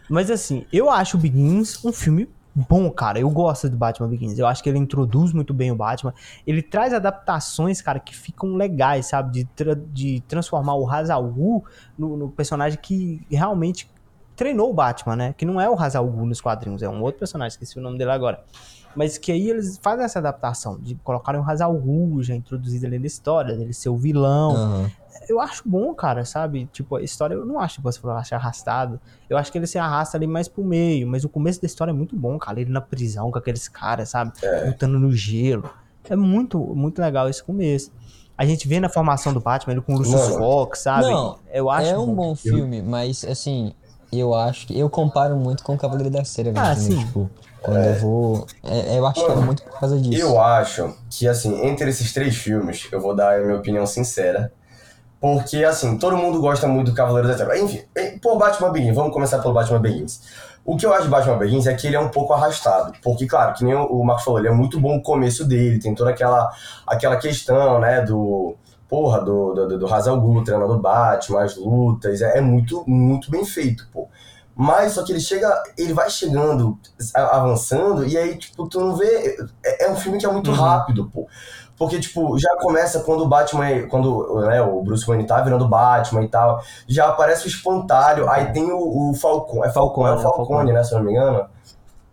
Mas 0.09 0.29
assim, 0.29 0.65
eu 0.71 0.89
acho 0.89 1.17
o 1.17 1.19
Begins 1.19 1.83
um 1.83 1.91
filme 1.91 2.29
bom, 2.55 2.89
cara. 2.91 3.19
Eu 3.19 3.29
gosto 3.31 3.67
do 3.67 3.75
Batman 3.75 4.07
Begins. 4.07 4.37
Eu 4.37 4.45
acho 4.45 4.61
que 4.61 4.69
ele 4.69 4.77
introduz 4.77 5.33
muito 5.33 5.53
bem 5.53 5.71
o 5.71 5.75
Batman. 5.75 6.13
Ele 6.45 6.61
traz 6.61 6.93
adaptações, 6.93 7.81
cara, 7.81 7.99
que 7.99 8.15
ficam 8.15 8.53
legais, 8.55 9.07
sabe? 9.07 9.31
De, 9.31 9.45
tra- 9.45 9.75
de 9.91 10.21
transformar 10.27 10.75
o 10.75 10.83
Ra's 10.83 11.09
al 11.09 11.25
Ghul 11.25 11.65
no, 11.97 12.15
no 12.15 12.29
personagem 12.29 12.77
que 12.79 13.25
realmente 13.29 13.89
treinou 14.35 14.69
o 14.69 14.73
Batman, 14.73 15.15
né? 15.15 15.35
Que 15.37 15.45
não 15.45 15.59
é 15.59 15.69
o 15.69 15.75
Ra's 15.75 15.95
al 15.95 16.07
Ghul 16.07 16.25
nos 16.25 16.41
quadrinhos, 16.41 16.81
é 16.81 16.89
um 16.89 17.01
outro 17.01 17.19
personagem, 17.19 17.49
esqueci 17.49 17.77
o 17.77 17.81
nome 17.81 17.97
dele 17.97 18.11
agora. 18.11 18.43
Mas 18.95 19.17
que 19.17 19.31
aí 19.31 19.49
eles 19.49 19.79
fazem 19.81 20.05
essa 20.05 20.19
adaptação, 20.19 20.77
de 20.79 20.95
colocarem 20.95 21.41
o 21.41 21.43
Ra's 21.43 21.61
al 21.61 21.73
Ghul 21.73 22.21
já 22.21 22.35
introduzido 22.35 22.85
ali 22.85 22.99
na 22.99 23.07
história, 23.07 23.55
dele 23.55 23.73
ser 23.73 23.89
o 23.89 23.97
vilão. 23.97 24.55
Aham. 24.55 24.91
Eu 25.29 25.39
acho 25.39 25.63
bom, 25.65 25.93
cara, 25.93 26.25
sabe? 26.25 26.67
Tipo, 26.71 26.97
a 26.97 27.01
história 27.01 27.33
eu 27.33 27.45
não 27.45 27.59
acho, 27.59 27.75
tipo, 27.75 27.89
você 27.89 27.99
falou, 27.99 28.17
acho 28.17 28.35
arrastado. 28.35 28.99
Eu 29.29 29.37
acho 29.37 29.51
que 29.51 29.57
ele 29.57 29.67
se 29.67 29.77
arrasta 29.77 30.17
ali 30.17 30.27
mais 30.27 30.47
pro 30.47 30.63
meio, 30.63 31.07
mas 31.07 31.23
o 31.23 31.29
começo 31.29 31.61
da 31.61 31.65
história 31.65 31.91
é 31.91 31.93
muito 31.93 32.15
bom, 32.15 32.37
cara. 32.37 32.59
Ele 32.59 32.71
na 32.71 32.81
prisão 32.81 33.31
com 33.31 33.37
aqueles 33.37 33.67
caras, 33.67 34.09
sabe? 34.09 34.33
Lutando 34.65 34.99
no 34.99 35.11
gelo. 35.11 35.69
É 36.09 36.15
muito, 36.15 36.59
muito 36.59 36.99
legal 36.99 37.29
esse 37.29 37.41
começo. 37.41 37.91
A 38.37 38.45
gente 38.45 38.67
vê 38.67 38.79
na 38.79 38.89
formação 38.89 39.33
do 39.33 39.39
Batman, 39.39 39.73
ele 39.73 39.81
com 39.81 39.93
o 39.93 39.97
Lucius. 39.99 40.35
Fox, 40.35 40.79
sabe? 40.79 41.05
Não, 41.05 41.37
eu 41.53 41.69
acho 41.69 41.91
é 41.91 41.97
um 41.97 42.13
bom 42.13 42.35
filme, 42.35 42.81
mas 42.81 43.23
assim, 43.23 43.73
eu 44.19 44.33
acho 44.33 44.67
que 44.67 44.77
eu 44.77 44.89
comparo 44.89 45.35
muito 45.35 45.63
com 45.63 45.73
o 45.75 45.77
Cavaleiro 45.77 46.09
das 46.09 46.33
Trevas, 46.33 46.61
Ah, 46.61 46.73
entendeu? 46.73 46.97
sim. 46.97 47.05
Tipo, 47.05 47.29
quando 47.61 47.77
eu 47.85 47.95
vou, 47.95 48.47
é- 48.63 48.97
eu 48.97 49.05
acho 49.07 49.25
que 49.25 49.31
é 49.31 49.35
muito 49.35 49.63
por 49.63 49.79
causa 49.79 49.97
disso. 49.99 50.21
Eu 50.21 50.39
acho 50.41 50.93
que, 51.09 51.27
assim, 51.27 51.65
entre 51.65 51.89
esses 51.89 52.11
três 52.13 52.35
filmes, 52.35 52.87
eu 52.91 52.99
vou 52.99 53.15
dar 53.15 53.35
a 53.39 53.43
minha 53.43 53.57
opinião 53.57 53.85
sincera. 53.85 54.51
Porque, 55.19 55.63
assim, 55.63 55.97
todo 55.97 56.17
mundo 56.17 56.41
gosta 56.41 56.67
muito 56.67 56.91
do 56.91 56.95
Cavaleiro 56.95 57.27
das 57.29 57.37
Trevas. 57.37 57.57
Enfim, 57.61 57.81
por 58.21 58.37
Batman 58.37 58.71
Begins, 58.73 58.93
vamos 58.95 59.13
começar 59.13 59.39
pelo 59.39 59.53
Batman 59.53 59.79
Begins. 59.79 60.19
O 60.65 60.75
que 60.75 60.85
eu 60.85 60.93
acho 60.93 61.03
de 61.03 61.09
Batman 61.09 61.37
Begins 61.37 61.65
é 61.65 61.73
que 61.73 61.87
ele 61.87 61.95
é 61.95 61.99
um 61.99 62.09
pouco 62.09 62.33
arrastado. 62.33 62.91
Porque, 63.01 63.25
claro, 63.25 63.53
que 63.53 63.63
nem 63.63 63.73
o 63.73 64.03
Marcos 64.03 64.25
falou, 64.25 64.39
ele 64.39 64.49
é 64.49 64.51
muito 64.51 64.79
bom 64.81 64.97
o 64.97 65.01
começo 65.01 65.45
dele, 65.45 65.79
tem 65.79 65.95
toda 65.95 66.09
aquela, 66.09 66.51
aquela 66.85 67.15
questão, 67.17 67.79
né, 67.79 68.01
do... 68.01 68.55
Porra, 68.89 69.21
do, 69.21 69.53
do, 69.55 69.79
do 69.79 69.85
Ra's 69.87 70.07
al 70.07 70.21
Ghul 70.21 70.43
treinando 70.43 70.73
o 70.73 70.79
Batman, 70.79 71.41
as 71.41 71.55
lutas, 71.55 72.21
é, 72.21 72.37
é 72.37 72.41
muito, 72.41 72.83
muito 72.85 73.31
bem 73.31 73.43
feito, 73.43 73.87
pô. 73.91 74.02
Mas 74.55 74.93
só 74.93 75.03
que 75.03 75.11
ele 75.11 75.19
chega, 75.19 75.51
ele 75.77 75.93
vai 75.93 76.09
chegando, 76.09 76.77
avançando, 77.15 78.05
e 78.05 78.15
aí, 78.17 78.37
tipo, 78.37 78.67
tu 78.67 78.79
não 78.79 78.95
vê. 78.95 79.35
É, 79.65 79.85
é 79.85 79.91
um 79.91 79.95
filme 79.95 80.17
que 80.19 80.25
é 80.25 80.31
muito 80.31 80.51
Uhum. 80.51 80.57
rápido, 80.57 81.09
pô. 81.11 81.27
Porque, 81.75 81.99
tipo, 81.99 82.37
já 82.37 82.55
começa 82.61 82.99
quando 82.99 83.21
o 83.23 83.27
Batman, 83.27 83.87
quando 83.89 84.41
né, 84.45 84.61
o 84.61 84.83
Bruce 84.83 85.05
Wayne 85.07 85.25
tá 85.25 85.41
virando 85.41 85.67
Batman 85.67 86.23
e 86.23 86.27
tal, 86.27 86.61
já 86.87 87.07
aparece 87.09 87.45
o 87.45 87.47
espantalho, 87.47 88.29
aí 88.29 88.53
tem 88.53 88.71
o, 88.71 89.09
o 89.09 89.13
Falcone, 89.15 89.67
é 89.67 89.71
Falcone, 89.71 90.09
é 90.09 90.13
o 90.13 90.19
Falcone, 90.19 90.39
é 90.39 90.43
o 90.43 90.45
Falcone, 90.45 90.71
né, 90.73 90.83
se 90.83 90.93
eu 90.93 90.99
não 90.99 91.05
me 91.05 91.11
engano. 91.11 91.45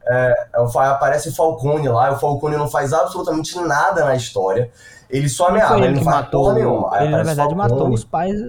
É, 0.07 0.47
é 0.55 0.61
o 0.61 0.79
aparece 0.81 1.29
o 1.29 1.35
Falcone 1.35 1.87
lá, 1.89 2.11
e 2.11 2.15
o 2.15 2.19
Falcone 2.19 2.57
não 2.57 2.69
faz 2.69 2.93
absolutamente 2.95 3.59
nada 3.61 4.05
na 4.05 4.17
história. 4.17 4.71
Ele 5.11 5.29
só 5.29 5.49
ameaça, 5.49 5.75
ele 5.77 5.87
ele 5.87 5.97
não 5.97 6.05
faz 6.05 6.17
matou. 6.17 6.43
porra 6.43 6.55
nenhuma. 6.55 6.97
Aí 6.97 7.07
Ele, 7.07 7.17
na 7.17 7.23
verdade, 7.23 7.55
matou 7.55 7.77
Falcone, 7.77 7.95
os 7.95 8.05
pais. 8.05 8.41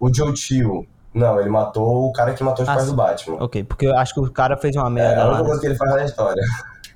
O 0.00 0.12
Joe 0.12 0.34
Chill. 0.34 0.86
Não, 1.14 1.38
ele 1.40 1.50
matou 1.50 2.08
o 2.08 2.12
cara 2.12 2.32
que 2.32 2.42
matou 2.42 2.62
os 2.62 2.68
Ah, 2.68 2.74
pais 2.74 2.86
do 2.86 2.94
Batman. 2.94 3.36
Ok, 3.44 3.64
porque 3.64 3.86
eu 3.86 3.96
acho 3.98 4.14
que 4.14 4.20
o 4.20 4.30
cara 4.30 4.56
fez 4.56 4.74
uma 4.76 4.86
É 4.86 4.90
merda 4.90 5.22
a 5.22 5.24
lá. 5.24 5.30
única 5.30 5.42
né? 5.42 5.46
coisa 5.48 5.60
que 5.60 5.66
ele 5.66 5.74
faz 5.76 5.90
na 5.92 6.04
história. 6.04 6.42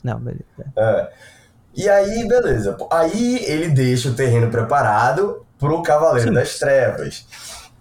Não, 0.03 0.19
beleza. 0.19 0.45
É. 0.77 1.09
E 1.75 1.89
aí, 1.91 2.27
beleza. 2.27 2.75
Aí 2.91 3.45
ele 3.45 3.69
deixa 3.69 4.09
o 4.09 4.15
terreno 4.15 4.51
preparado 4.51 5.45
pro 5.59 5.83
Cavaleiro 5.83 6.29
Sim. 6.29 6.35
das 6.35 6.59
Trevas. 6.59 7.27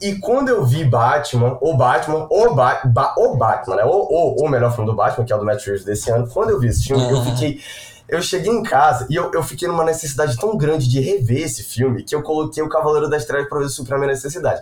E 0.01 0.15
quando 0.19 0.49
eu 0.49 0.65
vi 0.65 0.83
Batman, 0.83 1.57
o 1.61 1.77
Batman, 1.77 2.27
o, 2.29 2.53
ba 2.53 2.81
Ba- 2.83 3.15
o 3.17 3.37
Batman, 3.37 3.77
né? 3.77 3.83
O, 3.85 3.89
o, 3.91 4.45
o 4.45 4.49
melhor 4.49 4.73
filme 4.75 4.89
do 4.89 4.95
Batman, 4.95 5.23
que 5.23 5.31
é 5.31 5.35
o 5.37 5.39
do 5.39 5.45
Matt 5.45 5.65
Reeves 5.65 5.85
desse 5.85 6.11
ano, 6.11 6.27
quando 6.27 6.49
eu 6.49 6.59
vi 6.59 6.67
esse 6.67 6.83
filme, 6.83 7.09
eu 7.09 7.23
fiquei. 7.23 7.61
Eu 8.07 8.21
cheguei 8.21 8.51
em 8.51 8.61
casa 8.61 9.07
e 9.09 9.15
eu, 9.15 9.31
eu 9.33 9.41
fiquei 9.41 9.67
numa 9.67 9.83
necessidade 9.83 10.37
tão 10.37 10.55
grande 10.55 10.87
de 10.87 10.99
rever 10.99 11.43
esse 11.43 11.63
filme 11.63 12.03
que 12.03 12.13
eu 12.13 12.21
coloquei 12.21 12.61
o 12.61 12.69
Cavaleiro 12.69 13.09
das 13.09 13.25
Trevas 13.25 13.49
pra 13.49 13.59
ver 13.59 13.69
suprir 13.69 13.95
a 13.95 13.97
minha 13.97 14.11
necessidade. 14.11 14.61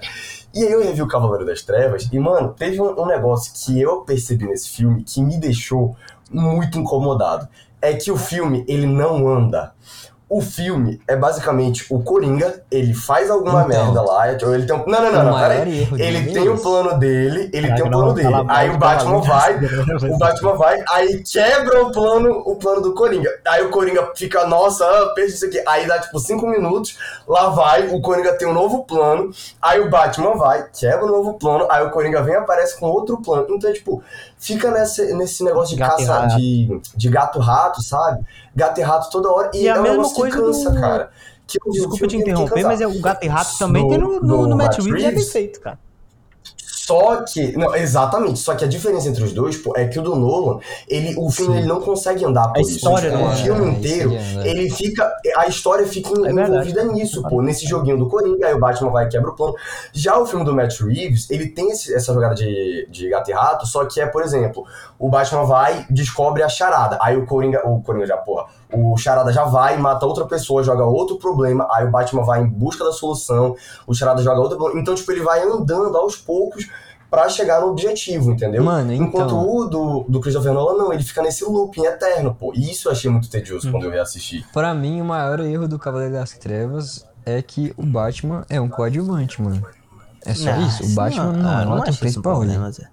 E 0.53 0.63
aí 0.63 0.71
eu 0.71 0.81
revi 0.81 1.01
o 1.01 1.07
Cavaleiro 1.07 1.45
das 1.45 1.61
Trevas 1.61 2.07
e, 2.11 2.19
mano, 2.19 2.53
teve 2.53 2.79
um, 2.79 3.01
um 3.01 3.05
negócio 3.05 3.51
que 3.53 3.79
eu 3.81 4.01
percebi 4.01 4.45
nesse 4.45 4.69
filme 4.69 5.03
que 5.03 5.21
me 5.21 5.37
deixou 5.37 5.95
muito 6.31 6.79
incomodado. 6.79 7.47
É 7.81 7.93
que 7.93 8.11
o 8.11 8.17
filme, 8.17 8.63
ele 8.67 8.87
não 8.87 9.27
anda. 9.27 9.73
O 10.29 10.41
filme 10.41 10.99
é 11.07 11.15
basicamente 11.15 11.85
o 11.91 12.01
Coringa, 12.01 12.63
ele 12.71 12.93
faz 12.93 13.29
alguma 13.29 13.63
Então. 13.63 13.67
merda 13.67 14.01
lá, 14.01 14.23
ou 14.43 14.55
ele 14.55 14.65
tem 14.65 14.75
um... 14.75 14.85
Não, 14.87 15.01
não, 15.01 15.11
não, 15.11 15.23
não, 15.25 15.39
peraí. 15.39 15.87
Ele 15.99 16.21
dele 16.21 16.33
tem 16.33 16.47
é 16.47 16.49
o 16.49 16.53
esse. 16.55 16.63
plano 16.63 16.97
dele, 16.97 17.49
ele 17.53 17.67
Caraca, 17.67 17.75
tem 17.75 17.85
o 17.85 17.89
não, 17.91 17.99
plano 17.99 18.13
dele. 18.13 18.31
fala 18.31 18.43
mal 18.43 18.55
Aí 18.55 18.69
o 18.69 18.77
Batman 18.77 19.21
vai, 19.21 19.59
o 20.09 20.17
Batman 20.17 20.53
vai, 20.55 20.83
aí 20.89 21.23
quebra 21.23 21.83
o 21.83 21.91
plano, 21.91 22.31
o 22.45 22.55
plano 22.55 22.81
do 22.81 22.93
Coringa. 22.93 23.29
Aí 23.47 23.63
o 23.63 23.69
Coringa 23.69 24.11
fica, 24.15 24.47
nossa, 24.47 24.85
ah, 24.85 25.13
perdi 25.13 25.33
isso 25.33 25.45
aqui. 25.45 25.61
Aí 25.67 25.85
dá 25.85 25.99
tipo 25.99 26.17
cinco 26.19 26.47
minutos, 26.47 26.97
lá 27.27 27.49
vai, 27.49 27.87
o 27.89 28.01
Coringa 28.01 28.33
tem 28.33 28.47
um 28.47 28.53
novo 28.53 28.85
plano, 28.85 29.29
aí 29.61 29.79
o 29.79 29.89
Batman 29.89 30.35
vai, 30.35 30.65
quebra 30.73 31.05
o 31.05 31.09
novo 31.09 31.33
plano, 31.35 31.67
aí 31.69 31.85
o 31.85 31.91
Coringa 31.91 32.21
vem 32.23 32.33
e 32.33 32.37
aparece 32.37 32.79
com 32.79 32.87
outro 32.87 33.21
plano. 33.21 33.45
Então, 33.49 33.71
tipo, 33.71 34.01
fica 34.43 34.69
nesse, 34.71 35.13
nesse 35.13 35.43
negócio 35.43 35.75
de 35.75 35.81
Gato 35.81 36.05
caça, 36.05 36.35
de, 36.35 36.81
de 36.95 37.09
gato-rato, 37.09 37.81
sabe? 37.81 38.23
Gato 38.55 38.79
e 38.79 38.83
rato 38.83 39.09
toda 39.09 39.29
hora. 39.31 39.51
E, 39.53 39.63
E 39.63 39.69
a 39.69 39.75
é 39.75 39.79
um 39.79 39.83
mesma 39.83 40.09
coisa 40.13 40.35
que 40.37 40.43
cansa, 40.43 40.69
do- 40.71 40.79
cara. 40.79 41.11
Que 41.45 41.59
Desculpa 41.71 42.07
te 42.07 42.17
interromper, 42.17 42.63
mas 42.63 42.79
é, 42.81 42.87
o 42.87 43.01
Gato 43.01 43.23
e 43.25 43.27
Rato 43.27 43.57
também 43.57 43.83
Do- 43.83 43.89
tem 43.89 43.99
no, 43.99 44.19
no, 44.21 44.47
no 44.47 44.55
Matt 44.55 44.77
Matt 44.77 44.85
Reeves 44.85 45.03
é 45.03 45.11
bem 45.11 45.23
feito, 45.25 45.59
cara. 45.59 45.77
Só 46.85 47.21
que, 47.23 47.55
não, 47.57 47.73
exatamente, 47.75 48.39
só 48.39 48.55
que 48.55 48.65
a 48.65 48.67
diferença 48.67 49.07
entre 49.07 49.23
os 49.23 49.31
dois, 49.31 49.55
pô, 49.55 49.73
é 49.75 49.87
que 49.87 49.97
o 49.97 50.01
do 50.01 50.15
Nolan, 50.17 50.59
ele, 50.87 51.15
o 51.17 51.31
filme 51.31 51.53
Sim. 51.53 51.59
ele 51.59 51.67
não 51.67 51.79
consegue 51.79 52.25
andar 52.25 52.49
por 52.49 52.57
A 52.57 52.61
isso. 52.61 52.71
história 52.71 53.09
Tipo, 53.09 53.23
o 53.23 53.31
filme 53.31 53.65
é, 53.65 53.69
inteiro, 53.69 54.13
isso 54.13 54.39
ele 54.41 54.69
fica, 54.69 55.09
a 55.37 55.47
história 55.47 55.87
fica 55.87 56.09
É 56.09 56.13
verdade. 56.21 56.49
envolvida 56.51 56.83
nisso, 56.83 57.23
pô, 57.29 57.41
nesse 57.41 57.65
joguinho 57.65 57.97
do 57.97 58.09
Coringa, 58.09 58.47
aí 58.47 58.53
o 58.53 58.59
Batman 58.59 58.89
vai 58.91 59.05
e 59.05 59.09
quebra 59.09 59.29
o 59.29 59.33
plano. 59.35 59.55
Já 59.93 60.19
o 60.19 60.25
filme 60.25 60.43
do 60.43 60.53
Matt 60.53 60.77
Reeves, 60.81 61.29
ele 61.29 61.47
tem 61.47 61.71
esse- 61.71 61.93
essa 61.93 62.13
jogada 62.13 62.35
de, 62.35 62.85
de 62.91 63.09
gato 63.09 63.29
e 63.31 63.33
rato, 63.33 63.65
só 63.65 63.85
que 63.85 64.01
é, 64.01 64.05
por 64.05 64.21
exemplo, 64.21 64.65
o 64.99 65.07
Batman 65.09 65.45
vai, 65.45 65.85
descobre 65.89 66.43
a 66.43 66.49
charada, 66.49 66.97
aí 67.01 67.15
o 67.15 67.25
Coringa, 67.25 67.61
o 67.65 67.81
Coringa 67.81 68.05
já, 68.07 68.17
porra, 68.17 68.47
o 68.71 68.95
charada 68.97 69.31
já 69.33 69.43
vai, 69.45 69.77
mata 69.77 70.05
outra 70.05 70.25
pessoa, 70.25 70.63
joga 70.63 70.83
outro 70.85 71.17
problema, 71.17 71.67
aí 71.71 71.85
o 71.85 71.91
Batman 71.91 72.23
vai 72.23 72.41
em 72.41 72.47
busca 72.47 72.83
da 72.83 72.91
solução, 72.91 73.55
o 73.87 73.93
charada 73.93 74.21
joga 74.21 74.39
outro 74.39 74.57
problema, 74.57 74.81
então, 74.81 74.95
tipo, 74.95 75.11
ele 75.11 75.21
vai 75.21 75.41
andando 75.43 75.95
aos 75.97 76.15
poucos 76.15 76.67
pra 77.09 77.29
chegar 77.29 77.61
no 77.61 77.67
objetivo, 77.67 78.31
entendeu? 78.31 78.63
Mano, 78.63 78.91
Enquanto 78.91 79.25
então. 79.35 79.47
o 79.47 79.65
do, 79.65 80.05
do 80.09 80.19
Christopher 80.19 80.51
Nolan, 80.53 80.75
não, 80.77 80.91
ele 80.93 81.03
fica 81.03 81.21
nesse 81.21 81.43
looping 81.45 81.85
eterno, 81.85 82.33
pô. 82.33 82.51
E 82.55 82.71
isso 82.71 82.87
eu 82.87 82.91
achei 82.91 83.09
muito 83.11 83.29
tedioso 83.29 83.69
quando 83.69 83.83
eu 83.83 83.91
reassisti. 83.91 84.43
Pra 84.51 84.73
mim, 84.73 84.99
o 84.99 85.05
maior 85.05 85.39
erro 85.41 85.67
do 85.67 85.77
Cavaleiro 85.77 86.13
das 86.15 86.31
Trevas 86.31 87.05
é 87.23 87.39
que 87.43 87.71
o 87.77 87.85
Batman 87.85 88.43
é 88.49 88.59
um 88.59 88.67
coadjuvante, 88.67 89.39
mano. 89.39 89.63
É 90.25 90.33
só 90.33 90.49
Ah, 90.49 90.57
isso. 90.57 90.83
O 90.85 90.95
Batman 90.95 91.33
não, 91.33 91.49
ah, 91.49 91.61
é 91.61 91.67
o 91.67 91.73
ator 91.73 91.81
acho 91.81 91.89
isso 91.91 91.97
um 91.97 91.99
principal, 91.99 92.39
né? 92.39 92.45
problema, 92.47 92.71
Zé. 92.71 92.89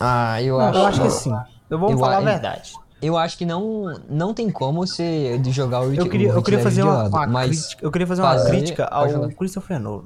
Ah, 0.00 0.42
eu 0.42 0.58
Não, 0.58 0.64
acho. 0.66 0.78
eu 0.78 0.86
acho 0.86 1.02
que 1.02 1.10
sim. 1.10 1.34
Eu 1.70 1.78
vou 1.78 1.90
Eu 1.90 1.98
falar 1.98 2.16
a 2.16 2.18
a- 2.18 2.22
verdade. 2.22 2.72
Eu 3.00 3.16
acho 3.16 3.38
que 3.38 3.46
não, 3.46 4.00
não 4.08 4.34
tem 4.34 4.50
como 4.50 4.84
você 4.86 5.38
de 5.38 5.50
jogar 5.52 5.80
o 5.82 5.88
Rich 5.90 5.98
Eu 6.00 6.08
queria, 6.10 6.32
o 6.32 6.36
eu 6.36 6.42
queria 6.42 6.60
fazer 6.60 6.82
uma, 6.82 7.08
uma 7.08 7.26
mas 7.26 7.48
crítica. 7.66 7.84
Eu 7.86 7.90
queria 7.92 8.06
fazer 8.06 8.22
uma 8.22 8.30
fazer- 8.32 8.50
crítica 8.50 8.84
ao. 8.86 9.28
Christopher 9.30 9.78
Nolan. 9.80 10.04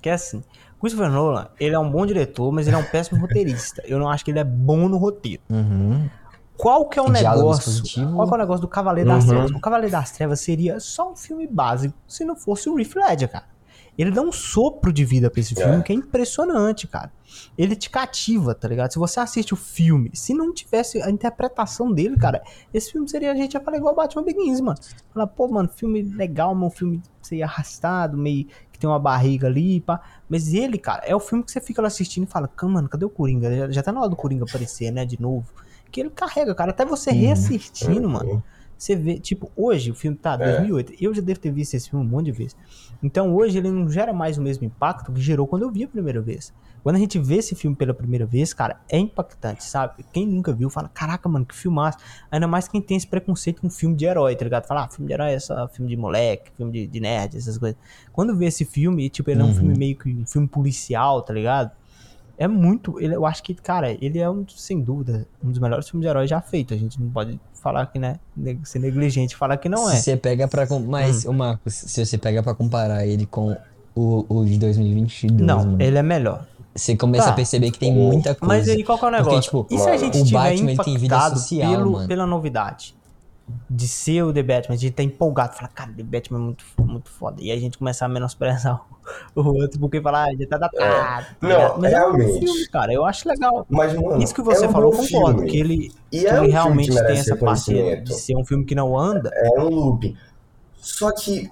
Que 0.00 0.08
é 0.08 0.12
assim, 0.12 0.44
Christopher 0.80 1.10
Nolan, 1.10 1.48
ele 1.58 1.74
é 1.74 1.78
um 1.78 1.90
bom 1.90 2.06
diretor, 2.06 2.52
mas 2.52 2.68
ele 2.68 2.76
é 2.76 2.78
um 2.78 2.84
péssimo 2.84 3.18
roteirista. 3.22 3.82
Eu 3.84 3.98
não 3.98 4.08
acho 4.08 4.24
que 4.24 4.30
ele 4.30 4.38
é 4.38 4.44
bom 4.44 4.88
no 4.88 4.96
roteiro. 4.96 5.42
Uhum. 5.50 6.08
Qual 6.56 6.88
que 6.88 6.98
é 6.98 7.02
o 7.02 7.10
Diálogo 7.12 7.42
negócio? 7.50 7.70
expositivo. 7.70 8.14
Qual 8.14 8.26
que 8.28 8.34
é 8.34 8.36
o 8.36 8.38
negócio 8.40 8.60
do 8.62 8.68
Cavaleiro 8.68 9.08
das 9.10 9.24
Uhum. 9.24 9.30
Trevas? 9.30 9.50
O 9.50 9.60
Cavaleiro 9.60 9.92
das 9.92 10.10
Trevas 10.12 10.40
seria 10.40 10.78
só 10.80 11.12
um 11.12 11.16
filme 11.16 11.46
básico 11.46 11.94
se 12.06 12.24
não 12.24 12.34
fosse 12.36 12.68
o 12.68 12.78
Heath 12.78 12.94
Ledger, 12.96 13.28
cara. 13.30 13.44
Ele 13.98 14.12
dá 14.12 14.22
um 14.22 14.30
sopro 14.30 14.92
de 14.92 15.04
vida 15.04 15.28
pra 15.28 15.40
esse 15.40 15.58
É. 15.60 15.64
filme 15.66 15.82
que 15.82 15.92
é 15.92 15.96
impressionante, 15.96 16.86
cara. 16.86 17.10
Ele 17.58 17.74
te 17.74 17.90
cativa, 17.90 18.54
tá 18.54 18.68
ligado? 18.68 18.92
Se 18.92 18.98
você 18.98 19.18
assiste 19.18 19.52
o 19.52 19.56
filme, 19.56 20.10
se 20.14 20.32
não 20.32 20.54
tivesse 20.54 21.02
a 21.02 21.10
interpretação 21.10 21.92
dele, 21.92 22.16
cara, 22.16 22.40
esse 22.72 22.92
filme 22.92 23.08
seria, 23.08 23.32
a 23.32 23.34
gente 23.34 23.54
ia 23.54 23.60
falar 23.60 23.76
igual 23.76 23.94
Batman 23.96 24.22
Begins, 24.24 24.60
mano. 24.60 24.78
Falar, 25.12 25.26
pô, 25.26 25.48
mano, 25.48 25.68
filme 25.68 26.00
legal, 26.02 26.54
mano, 26.54 26.66
um 26.66 26.70
filme 26.70 27.02
meio 27.30 27.44
arrastado, 27.44 28.16
meio 28.16 28.46
que 28.72 28.78
tem 28.78 28.88
uma 28.88 28.98
barriga 29.00 29.48
ali, 29.48 29.80
pá. 29.80 30.00
Mas 30.28 30.54
ele, 30.54 30.78
cara, 30.78 31.02
é 31.04 31.14
o 31.14 31.20
filme 31.20 31.42
que 31.44 31.50
você 31.50 31.60
fica 31.60 31.82
lá 31.82 31.88
assistindo 31.88 32.24
e 32.24 32.30
fala, 32.30 32.46
"Cã, 32.46 32.68
mano, 32.68 32.88
cadê 32.88 33.04
o 33.04 33.10
Coringa? 33.10 33.54
Já, 33.54 33.70
já 33.70 33.82
tá 33.82 33.90
na 33.92 34.00
hora 34.00 34.08
do 34.08 34.16
Coringa 34.16 34.44
aparecer, 34.44 34.90
né, 34.92 35.04
de 35.04 35.20
novo. 35.20 35.46
Que 35.90 36.00
ele 36.00 36.10
carrega, 36.10 36.54
cara, 36.54 36.70
até 36.70 36.84
você 36.84 37.10
reassistindo, 37.10 38.08
mano. 38.08 38.42
Você 38.76 38.94
vê, 38.94 39.18
tipo, 39.18 39.50
hoje 39.56 39.90
o 39.90 39.94
filme 39.94 40.16
tá 40.16 40.34
É. 40.34 40.36
2008. 40.38 40.92
Eu 41.00 41.12
já 41.12 41.20
devo 41.20 41.40
ter 41.40 41.50
visto 41.50 41.74
esse 41.74 41.90
filme 41.90 42.06
um 42.06 42.08
monte 42.08 42.26
de 42.26 42.32
vezes. 42.32 42.56
Então 43.02 43.34
hoje 43.34 43.58
ele 43.58 43.70
não 43.70 43.88
gera 43.88 44.12
mais 44.12 44.38
o 44.38 44.42
mesmo 44.42 44.64
impacto 44.64 45.12
que 45.12 45.20
gerou 45.20 45.46
quando 45.46 45.62
eu 45.62 45.70
vi 45.70 45.84
a 45.84 45.88
primeira 45.88 46.20
vez. 46.20 46.52
Quando 46.82 46.96
a 46.96 46.98
gente 46.98 47.18
vê 47.18 47.36
esse 47.36 47.54
filme 47.54 47.76
pela 47.76 47.92
primeira 47.92 48.24
vez, 48.24 48.54
cara, 48.54 48.80
é 48.88 48.98
impactante, 48.98 49.64
sabe? 49.64 50.04
Quem 50.12 50.26
nunca 50.26 50.52
viu 50.52 50.70
fala, 50.70 50.88
caraca, 50.88 51.28
mano, 51.28 51.44
que 51.44 51.54
filmaço. 51.54 51.98
Ainda 52.30 52.46
mais 52.46 52.66
quem 52.68 52.80
tem 52.80 52.96
esse 52.96 53.06
preconceito 53.06 53.60
com 53.60 53.68
filme 53.68 53.94
de 53.96 54.04
herói, 54.04 54.34
tá 54.36 54.44
ligado? 54.44 54.64
Fala, 54.66 54.84
ah, 54.84 54.88
filme 54.88 55.06
de 55.08 55.12
herói 55.12 55.32
é 55.32 55.38
só 55.38 55.68
filme 55.68 55.90
de 55.90 55.96
moleque, 55.96 56.50
filme 56.56 56.72
de, 56.72 56.86
de 56.86 57.00
nerd, 57.00 57.36
essas 57.36 57.58
coisas. 57.58 57.76
Quando 58.12 58.34
vê 58.36 58.46
esse 58.46 58.64
filme, 58.64 59.08
tipo, 59.10 59.30
ele 59.30 59.40
é 59.40 59.44
um 59.44 59.48
Uhum. 59.48 59.54
filme 59.54 59.76
meio 59.76 59.96
que 59.96 60.08
um 60.08 60.26
filme 60.26 60.46
policial, 60.48 61.20
tá 61.22 61.32
ligado? 61.32 61.70
É 62.38 62.46
muito. 62.46 63.00
Ele, 63.00 63.14
eu 63.16 63.26
acho 63.26 63.42
que, 63.42 63.52
cara, 63.52 63.90
ele 64.00 64.18
é 64.18 64.30
um, 64.30 64.44
sem 64.48 64.80
dúvida, 64.80 65.26
um 65.44 65.50
dos 65.50 65.58
melhores 65.58 65.88
filmes 65.88 66.04
de 66.04 66.08
herói 66.08 66.26
já 66.28 66.40
feito. 66.40 66.72
A 66.72 66.76
gente 66.76 67.00
não 67.00 67.10
pode 67.10 67.38
falar 67.54 67.84
que, 67.86 67.98
né? 67.98 68.20
Ser 68.62 68.78
negligente 68.78 69.32
e 69.34 69.36
falar 69.36 69.56
que 69.56 69.68
não 69.68 69.90
é. 69.90 69.96
Se 69.96 70.02
você 70.04 70.16
pega 70.16 70.46
pra. 70.46 70.64
Mas, 70.86 71.24
Hum. 71.26 71.30
ô 71.30 71.32
Marcos, 71.32 71.74
se 71.74 72.06
você 72.06 72.16
pega 72.16 72.40
pra 72.42 72.54
comparar 72.54 73.04
ele 73.04 73.26
com 73.26 73.56
o, 73.94 74.24
o 74.28 74.44
de 74.44 74.56
2022, 74.56 75.40
Não, 75.44 75.58
mano, 75.58 75.82
ele 75.82 75.98
é 75.98 76.02
melhor. 76.02 76.46
você 76.74 76.94
começa 76.96 77.24
Tá. 77.24 77.30
a 77.32 77.34
perceber 77.34 77.72
que 77.72 77.78
tem 77.80 77.92
muita 77.92 78.34
coisa. 78.36 78.54
Mas 78.54 78.68
aí 78.68 78.84
qual 78.84 78.96
que 78.98 79.04
é 79.04 79.08
o 79.08 79.10
Porque, 79.10 79.24
negócio? 79.30 79.42
tipo, 79.42 79.66
e 79.68 79.78
se 79.78 79.88
a 79.88 79.96
gente 79.96 80.18
o 80.20 80.24
tiver 80.24 80.38
Batman, 80.38 80.70
ele 80.70 80.82
tem 80.84 80.94
vida 80.96 81.06
impactado 81.16 81.38
social, 81.40 81.72
pelo, 81.72 81.90
mano. 81.92 82.06
pela 82.08 82.26
novidade 82.26 82.94
de 83.70 83.88
ser 83.88 84.22
o 84.22 84.32
The 84.32 84.42
Batman, 84.42 84.74
a 84.74 84.78
gente 84.78 84.92
tá 84.92 85.02
empolgado, 85.02 85.54
fala, 85.54 85.68
cara, 85.68 85.92
The 85.92 86.02
Batman 86.02 86.38
é 86.38 86.42
muito, 86.42 86.64
muito 86.78 87.10
foda. 87.10 87.40
E 87.40 87.50
aí 87.50 87.56
a 87.56 87.60
gente 87.60 87.78
começa 87.78 88.04
a 88.04 88.08
menosprezar 88.08 88.80
o, 89.34 89.40
o 89.40 89.46
outro, 89.60 89.78
porque 89.78 90.00
fala, 90.00 90.24
ah, 90.24 90.34
já 90.38 90.46
tá 90.46 90.58
datado. 90.58 91.26
tá 91.40 91.48
Não? 91.48 91.78
Mas 91.78 91.92
é 91.92 91.96
um 91.96 92.12
realmente. 92.12 92.38
filme, 92.44 92.68
cara, 92.68 92.92
eu 92.92 93.04
acho 93.04 93.28
legal. 93.28 93.66
Mas, 93.68 93.94
mano, 93.94 94.22
Isso 94.22 94.34
que 94.34 94.42
você 94.42 94.64
é 94.64 94.68
um 94.68 94.72
falou, 94.72 94.92
eu 94.92 94.98
concordo, 94.98 95.44
que 95.44 95.58
ele, 95.58 95.92
que 96.10 96.26
é 96.26 96.40
um 96.40 96.44
ele 96.44 96.52
realmente 96.52 96.94
tem 96.94 97.18
essa 97.18 97.36
parte 97.36 98.00
de 98.02 98.14
ser 98.14 98.36
um 98.36 98.44
filme 98.44 98.64
que 98.64 98.74
não 98.74 98.98
anda. 98.98 99.30
É 99.34 99.60
um 99.60 99.68
looping. 99.68 100.16
Só 100.76 101.12
que, 101.12 101.50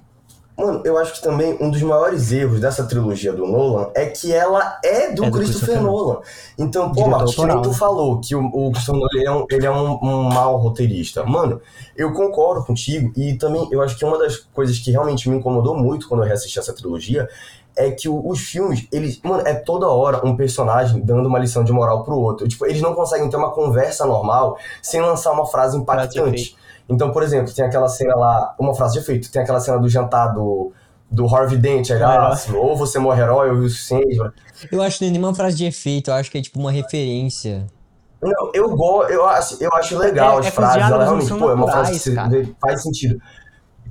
mano, 0.56 0.80
eu 0.84 0.96
acho 0.96 1.14
que 1.14 1.22
também 1.22 1.56
um 1.60 1.70
dos 1.70 1.82
maiores 1.82 2.32
erros 2.32 2.60
dessa 2.60 2.84
trilogia 2.84 3.32
do 3.32 3.46
Nolan 3.46 3.90
é 3.94 4.06
que 4.06 4.32
ela 4.32 4.78
é 4.82 5.12
do, 5.12 5.24
É 5.24 5.30
do 5.30 5.36
Christopher, 5.36 5.76
Christopher 5.76 5.82
Nolan. 5.82 6.20
Então, 6.58 6.92
pô, 6.92 7.06
Marcos, 7.08 7.34
que 7.34 7.44
nem 7.44 7.62
tu 7.62 7.68
né? 7.68 7.74
falou 7.74 8.20
que 8.20 8.34
o, 8.34 8.46
o 8.46 8.72
Christopher 8.72 9.00
Nolan 9.00 9.08
ele 9.14 9.26
é, 9.26 9.32
um, 9.32 9.46
ele 9.50 9.66
é 9.66 9.70
um, 9.70 9.98
um 10.02 10.22
mau 10.24 10.56
roteirista. 10.56 11.24
Mano, 11.24 11.60
eu 11.96 12.12
concordo 12.12 12.64
contigo 12.64 13.12
e 13.16 13.34
também 13.34 13.68
eu 13.70 13.82
acho 13.82 13.96
que 13.98 14.04
uma 14.04 14.18
das 14.18 14.36
coisas 14.36 14.78
que 14.78 14.90
realmente 14.90 15.28
me 15.28 15.36
incomodou 15.36 15.76
muito 15.76 16.08
quando 16.08 16.22
eu 16.22 16.26
reassisti 16.26 16.58
essa 16.58 16.72
trilogia 16.72 17.28
é 17.76 17.90
que 17.90 18.08
os 18.08 18.40
filmes, 18.40 18.88
eles, 18.90 19.20
mano, 19.22 19.46
é 19.46 19.54
toda 19.54 19.86
hora 19.86 20.26
um 20.26 20.34
personagem 20.34 20.98
dando 21.02 21.28
uma 21.28 21.38
lição 21.38 21.62
de 21.62 21.70
moral 21.70 22.02
pro 22.02 22.16
outro. 22.16 22.48
Tipo, 22.48 22.64
eles 22.64 22.80
não 22.80 22.94
conseguem 22.94 23.28
ter 23.28 23.36
uma 23.36 23.50
conversa 23.50 24.06
normal 24.06 24.56
sem 24.80 25.02
lançar 25.02 25.32
uma 25.32 25.44
frase 25.44 25.76
impactante. 25.76 26.56
Então, 26.88 27.10
por 27.10 27.22
exemplo, 27.22 27.52
tem 27.52 27.64
aquela 27.64 27.88
cena 27.88 28.14
lá, 28.14 28.54
uma 28.58 28.74
frase 28.74 28.94
de 28.94 29.00
efeito, 29.00 29.30
tem 29.30 29.42
aquela 29.42 29.60
cena 29.60 29.78
do 29.78 29.88
jantar 29.88 30.28
do, 30.28 30.72
do 31.10 31.26
Harvey 31.26 31.58
Dent, 31.58 31.90
ah, 31.90 31.94
herói. 31.94 32.32
assim, 32.32 32.54
ou 32.54 32.76
você 32.76 32.98
morre 32.98 33.22
herói, 33.22 33.50
ou 33.50 33.56
o 33.56 33.68
suficiente. 33.68 34.18
Eu 34.70 34.82
acho 34.82 34.98
que 34.98 35.04
não 35.04 35.08
é 35.08 35.12
nenhuma 35.12 35.34
frase 35.34 35.56
de 35.56 35.64
efeito, 35.64 36.10
eu 36.10 36.14
acho 36.14 36.30
que 36.30 36.38
é 36.38 36.42
tipo 36.42 36.58
uma 36.60 36.70
referência. 36.70 37.66
Não, 38.22 38.50
eu 38.54 38.74
gosto, 38.74 39.10
eu 39.10 39.26
acho, 39.26 39.62
eu 39.62 39.70
acho 39.74 39.98
legal 39.98 40.36
É- 40.36 40.40
as 40.40 40.46
é 40.46 40.50
frases, 40.50 40.90
ela 40.90 41.04
realmente, 41.04 41.34
pô, 41.34 41.50
é 41.50 41.54
uma 41.54 41.70
frase 41.70 42.00
que 42.00 42.54
faz 42.60 42.82
sentido. 42.82 43.20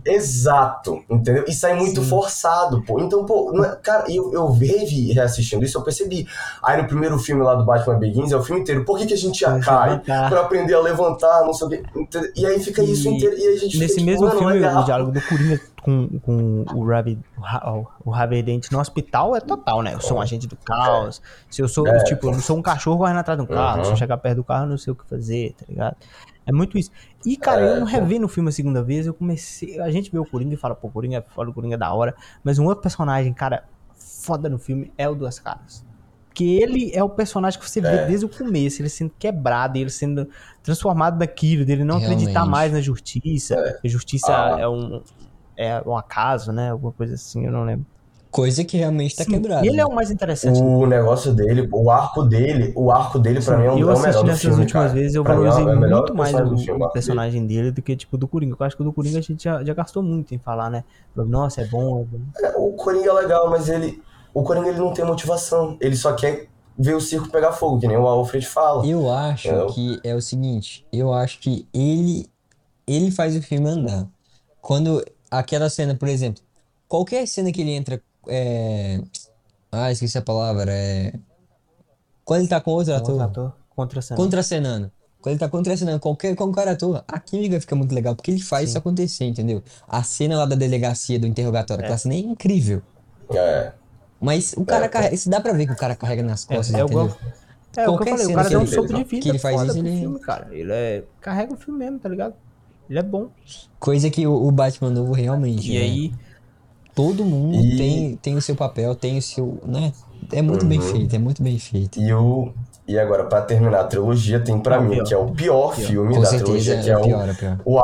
Exato, 0.06 1.04
entendeu? 1.10 1.46
E 1.48 1.54
sai 1.54 1.74
muito 1.74 2.02
Sim. 2.04 2.10
forçado, 2.10 2.82
pô. 2.84 3.00
Então, 3.00 3.26
pô, 3.26 3.52
é- 3.64 3.76
cara, 3.78 4.06
eu, 4.12 4.32
eu 4.34 4.52
revi 4.52 5.12
reassistindo 5.12 5.66
isso, 5.66 5.78
eu 5.78 5.82
percebi. 5.84 6.28
Aí 6.64 6.82
no 6.82 6.88
primeiro 6.88 7.18
filme 7.18 7.42
lá 7.44 7.56
do 7.56 7.66
Batman 7.66 7.98
Begins, 7.98 8.32
é 8.32 8.38
o 8.38 8.44
filme 8.44 8.62
inteiro, 8.62 8.86
por 8.86 8.98
que, 8.98 9.06
que 9.08 9.14
a 9.14 9.18
gente 9.18 9.40
já 9.40 9.60
cai? 9.60 10.00
Pra 10.00 10.42
aprender 10.42 10.74
a 10.76 10.80
levantar, 10.82 11.44
não 11.44 11.54
sei 11.54 11.68
o 11.68 11.70
quê. 11.70 11.84
entendeu? 11.96 12.32
E 12.36 12.46
aí 12.46 12.60
fica 12.60 12.84
isso 12.84 13.08
E 13.10 13.16
inteiro, 13.16 13.36
e 13.38 13.42
aí 13.48 13.56
a 13.56 13.58
gente 13.60 13.78
Nesse 13.80 13.96
fica, 13.96 14.00
tipo, 14.00 14.06
mesmo 14.06 14.28
mano, 14.28 14.40
filme, 14.40 14.54
legal. 14.54 14.82
o 14.82 14.86
diálogo 14.86 15.12
do 15.12 15.22
Coringa 15.22 15.62
com, 15.82 16.20
com 16.20 16.66
o 16.74 16.88
Ravi, 16.88 17.20
o 17.38 17.42
Ra- 17.42 17.84
o 18.06 18.14
Harvey 18.14 18.42
Dent 18.44 18.72
no 18.72 18.80
hospital 18.80 19.36
é 19.36 19.40
total, 19.40 19.82
né? 19.82 19.94
Eu 19.94 20.02
sou 20.02 20.18
um 20.18 20.22
agente 20.22 20.48
do 20.48 20.56
caos. 20.58 21.22
Se 21.50 21.62
eu 21.62 21.68
sou, 21.68 21.88
É. 21.88 22.04
tipo, 22.04 22.28
eu 22.28 22.32
não 22.32 22.40
sou 22.40 22.58
um 22.58 22.62
cachorro 22.62 22.98
correndo 23.00 23.18
atrás 23.20 23.38
de 23.40 23.44
um 23.44 23.48
carro. 23.48 23.80
Uhum. 23.80 23.86
Se 23.86 23.92
eu 23.92 23.96
chegar 23.98 24.18
perto 24.18 24.38
do 24.38 24.44
carro, 24.44 24.66
eu 24.66 24.70
não 24.70 24.78
sei 24.78 24.94
o 24.94 24.96
que 24.96 25.06
fazer, 25.08 25.54
tá 25.58 25.66
ligado? 25.70 25.96
É 26.46 26.52
muito 26.52 26.78
isso. 26.78 26.92
E, 27.26 27.36
cara, 27.38 27.62
É, 27.62 27.72
eu 27.72 27.80
não 27.80 27.86
revi 27.88 28.20
no 28.20 28.28
filme 28.28 28.50
a 28.50 28.52
segunda 28.52 28.84
vez, 28.84 29.08
eu 29.08 29.14
comecei. 29.14 29.80
A 29.80 29.90
gente 29.90 30.12
vê 30.12 30.20
o 30.20 30.26
Coringa 30.26 30.54
e 30.54 30.58
fala, 30.58 30.76
pô, 30.76 30.88
o 30.88 30.92
Coringa 30.92 31.18
é 31.18 31.22
foda, 31.22 31.50
o 31.50 31.54
Coringa 31.54 31.76
é 31.76 31.78
da 31.78 31.94
hora. 31.94 32.14
Mas 32.44 32.60
um 32.60 32.66
outro 32.66 32.82
personagem, 32.82 33.34
cara, 33.34 33.64
foda 33.96 34.48
no 34.50 34.58
filme 34.60 34.92
é 34.98 35.10
o 35.10 35.16
Duas 35.16 35.40
Caras. 35.40 35.84
Porque 36.28 36.44
ele 36.44 36.92
é 36.94 37.02
o 37.02 37.10
personagem 37.10 37.58
que 37.60 37.68
você 37.70 37.80
vê 37.80 37.88
É. 37.88 38.06
desde 38.08 38.26
o 38.26 38.30
começo, 38.30 38.82
ele 38.82 38.90
sendo 38.90 39.12
quebrado, 39.18 39.78
ele 39.78 39.90
sendo 39.90 40.28
transformado 40.62 41.18
daquilo, 41.18 41.64
dele 41.66 41.84
não 41.86 41.96
acreditar 41.98 42.32
Realmente. 42.32 42.52
mais 42.52 42.74
na 42.74 42.82
justiça. 42.82 43.80
A 43.84 43.88
justiça 43.88 44.28
Ah. 44.36 44.60
é 44.60 44.68
um 44.68 45.02
é 45.58 45.82
um 45.88 45.96
acaso, 45.96 46.52
né? 46.52 46.72
Alguma 46.72 46.92
coisa 46.92 47.14
assim, 47.16 47.46
eu 47.46 47.52
não 47.54 47.64
lembro. 47.64 47.86
Coisa 48.36 48.66
que 48.66 48.76
realmente 48.76 49.16
tá 49.16 49.24
quebrada. 49.24 49.66
e 49.66 49.70
ele 49.70 49.80
é 49.80 49.86
o 49.86 49.96
mais 49.96 50.12
interessante. 50.12 50.60
O 50.60 50.86
negócio 50.86 51.34
dele, 51.34 51.70
o 51.72 51.90
arco 51.90 52.22
dele, 52.22 52.74
o 52.76 52.92
arco 52.92 53.18
dele 53.18 53.42
pra 53.42 53.56
Sim, 53.56 53.62
mim 53.62 53.68
é, 53.68 53.72
um, 53.72 53.80
eu 53.80 53.88
é 53.88 53.90
o 53.90 53.92
assisti 53.94 54.08
melhor 54.10 54.22
do 54.24 54.28
nessas 54.28 54.42
filme, 54.42 54.62
últimas 54.62 54.84
cara. 54.84 54.94
vezes, 54.94 55.16
eu 55.16 55.24
Pra 55.24 55.36
valorizei 55.36 55.64
é 55.64 55.68
o 55.68 55.80
melhor 55.80 56.00
muito 56.02 56.16
mais 56.16 56.34
o, 56.34 56.36
personagem 56.36 56.66
filme, 56.66 56.82
o 56.82 56.84
arco 56.84 56.94
dele. 56.94 56.94
personagem 56.94 57.48
dele 57.48 57.72
do 57.72 57.82
que, 57.82 57.96
tipo, 57.96 58.18
do 58.18 58.28
Coringa. 58.28 58.58
Eu 58.60 58.66
acho 58.66 58.76
que 58.76 58.82
o 58.82 58.86
do 58.86 58.92
Coringa 58.92 59.20
a 59.20 59.22
gente 59.22 59.42
já, 59.42 59.64
já 59.64 59.74
gastou 59.74 60.04
muito 60.04 60.36
em 60.36 60.38
falar, 60.38 60.70
né? 60.70 60.84
Nossa, 61.16 61.62
é 61.62 61.66
bom, 61.66 62.02
é 62.02 62.04
bom. 62.04 62.20
É, 62.44 62.54
o 62.58 62.74
Coringa 62.74 63.10
é 63.10 63.14
legal, 63.14 63.50
mas 63.50 63.70
ele. 63.70 64.04
O 64.34 64.44
Coringa 64.44 64.68
ele 64.68 64.80
não 64.80 64.94
tem 64.94 65.06
motivação. 65.06 65.78
Ele 65.80 65.96
só 65.96 66.12
quer 66.12 66.50
ver 66.78 66.94
o 66.94 67.00
circo 67.00 67.30
pegar 67.30 67.54
fogo, 67.54 67.80
que 67.80 67.88
nem 67.88 67.96
o 67.96 68.06
Alfred 68.06 68.46
fala. 68.46 68.86
Eu 68.86 69.10
acho 69.10 69.48
Eu- 69.48 69.68
que 69.68 69.98
é 70.04 70.14
o 70.14 70.22
seguinte, 70.22 70.86
eu 70.92 71.14
acho 71.14 71.40
que 71.40 71.66
ele 71.74 72.30
ele 72.86 73.12
faz 73.12 73.34
o 73.36 73.42
filme 73.42 73.70
andar. 73.70 74.06
Quando 74.62 75.02
aquela 75.32 75.70
cena, 75.70 75.96
por 75.96 76.10
exemplo, 76.10 76.44
qualquer 76.88 77.26
cena 77.28 77.50
que 77.52 77.62
ele 77.62 77.72
entra 77.72 78.02
é... 78.28 79.02
Ah, 79.72 79.92
esqueci 79.92 80.18
a 80.18 80.22
palavra, 80.22 80.72
é 80.72 81.14
quando 82.24 82.40
ele 82.42 82.48
tá 82.50 82.60
com 82.60 82.72
outro 82.72 82.92
Contra 82.94 83.14
ator, 83.14 83.22
ator, 83.22 83.54
contra 83.76 84.02
cena. 84.02 84.18
contracenando. 84.18 84.92
Quando 85.22 85.34
ele 85.34 85.40
tá 85.40 85.50
contracenando 85.50 86.00
qualquer 86.00 86.36
qualquer 86.36 86.68
ator, 86.70 87.04
a 87.08 87.20
química 87.20 87.60
fica 87.60 87.76
muito 87.76 87.94
legal 87.94 88.16
porque 88.16 88.32
ele 88.32 88.42
faz 88.42 88.64
Sim. 88.66 88.70
isso 88.70 88.78
acontecer, 88.78 89.26
entendeu? 89.26 89.62
A 89.88 90.02
cena 90.04 90.38
lá 90.38 90.46
da 90.46 90.56
delegacia 90.56 91.20
do 91.20 91.28
interrogatório, 91.28 91.82
É. 91.82 91.86
aquela 91.86 91.98
cena 91.98 92.16
é 92.16 92.20
incrível. 92.20 92.82
É. 93.32 93.74
Mas 94.20 94.54
o 94.58 94.64
cara 94.66 94.86
É, 94.86 94.90
carrega, 94.90 95.18
se 95.18 95.30
dá 95.30 95.40
pra 95.42 95.52
ver 95.54 95.68
que 95.68 95.74
o 95.74 95.76
cara 95.78 95.96
carrega 95.96 96.24
nas 96.24 96.46
É, 96.50 96.56
costas, 96.56 96.74
é, 96.76 96.82
entendeu? 96.82 97.06
igual- 97.06 97.18
é 97.78 97.90
o 97.90 97.98
que 97.98 98.10
eu 98.10 98.18
falei, 98.18 98.26
o 98.28 98.34
cara 98.34 98.44
que 98.44 98.50
deu 98.50 98.62
um 98.62 98.68
soco 98.68 98.88
de 98.88 99.04
que 99.04 99.16
vida 99.18 99.30
ele 99.30 99.40
faz 99.40 99.62
isso, 99.64 99.78
ele- 99.78 100.00
filme, 100.00 100.20
cara. 100.20 100.48
Ele 100.56 100.72
é, 100.72 101.04
carrega 101.22 101.54
o 101.54 101.58
filme 101.58 101.80
mesmo, 101.80 102.00
tá 102.00 102.08
ligado? 102.10 102.34
Ele 102.90 103.00
é 103.00 103.04
bom. 103.04 103.30
Coisa 103.80 104.10
que 104.10 104.26
o, 104.26 104.34
o 104.48 104.52
Batman 104.52 104.90
novo 104.92 105.12
realmente, 105.12 105.70
E 105.72 105.74
né? 105.78 105.84
aí, 105.84 106.14
Todo 106.96 107.26
mundo 107.26 107.58
E- 107.58 107.76
tem, 107.78 108.16
tem 108.22 108.36
o 108.36 108.42
seu 108.42 108.56
papel, 108.56 108.96
tem 108.96 109.18
o 109.18 109.22
seu. 109.22 109.60
né? 109.66 109.92
É 110.32 110.42
muito 110.42 110.66
bem 110.66 110.80
Uhum. 110.80 110.92
feito, 110.92 111.16
é 111.16 111.20
muito 111.20 111.44
bem 111.44 111.60
feito. 111.60 112.00
E 112.00 112.14
o. 112.14 112.52
E 112.88 112.98
agora, 113.00 113.26
pra 113.26 113.42
terminar 113.42 113.80
a 113.82 113.84
trilogia, 113.84 114.40
tem 114.40 114.60
pra 114.60 114.76
É 114.76 114.80
o 114.80 114.84
mim, 114.84 114.90
pior. 114.92 115.04
que 115.08 115.14
é 115.14 115.18
o 115.18 115.26
pior 115.32 115.76
Pior. 115.76 115.88
filme 115.88 116.14
Com 116.14 116.20
da 116.22 116.26
certeza 116.28 116.46
trilogia, 116.46 116.80
que 116.84 116.90
é 116.90 116.94
é 116.94 116.98
o, 116.98 117.02
pior, 117.04 117.30
é 117.30 117.34
pior. 117.34 117.58
o, 117.66 117.80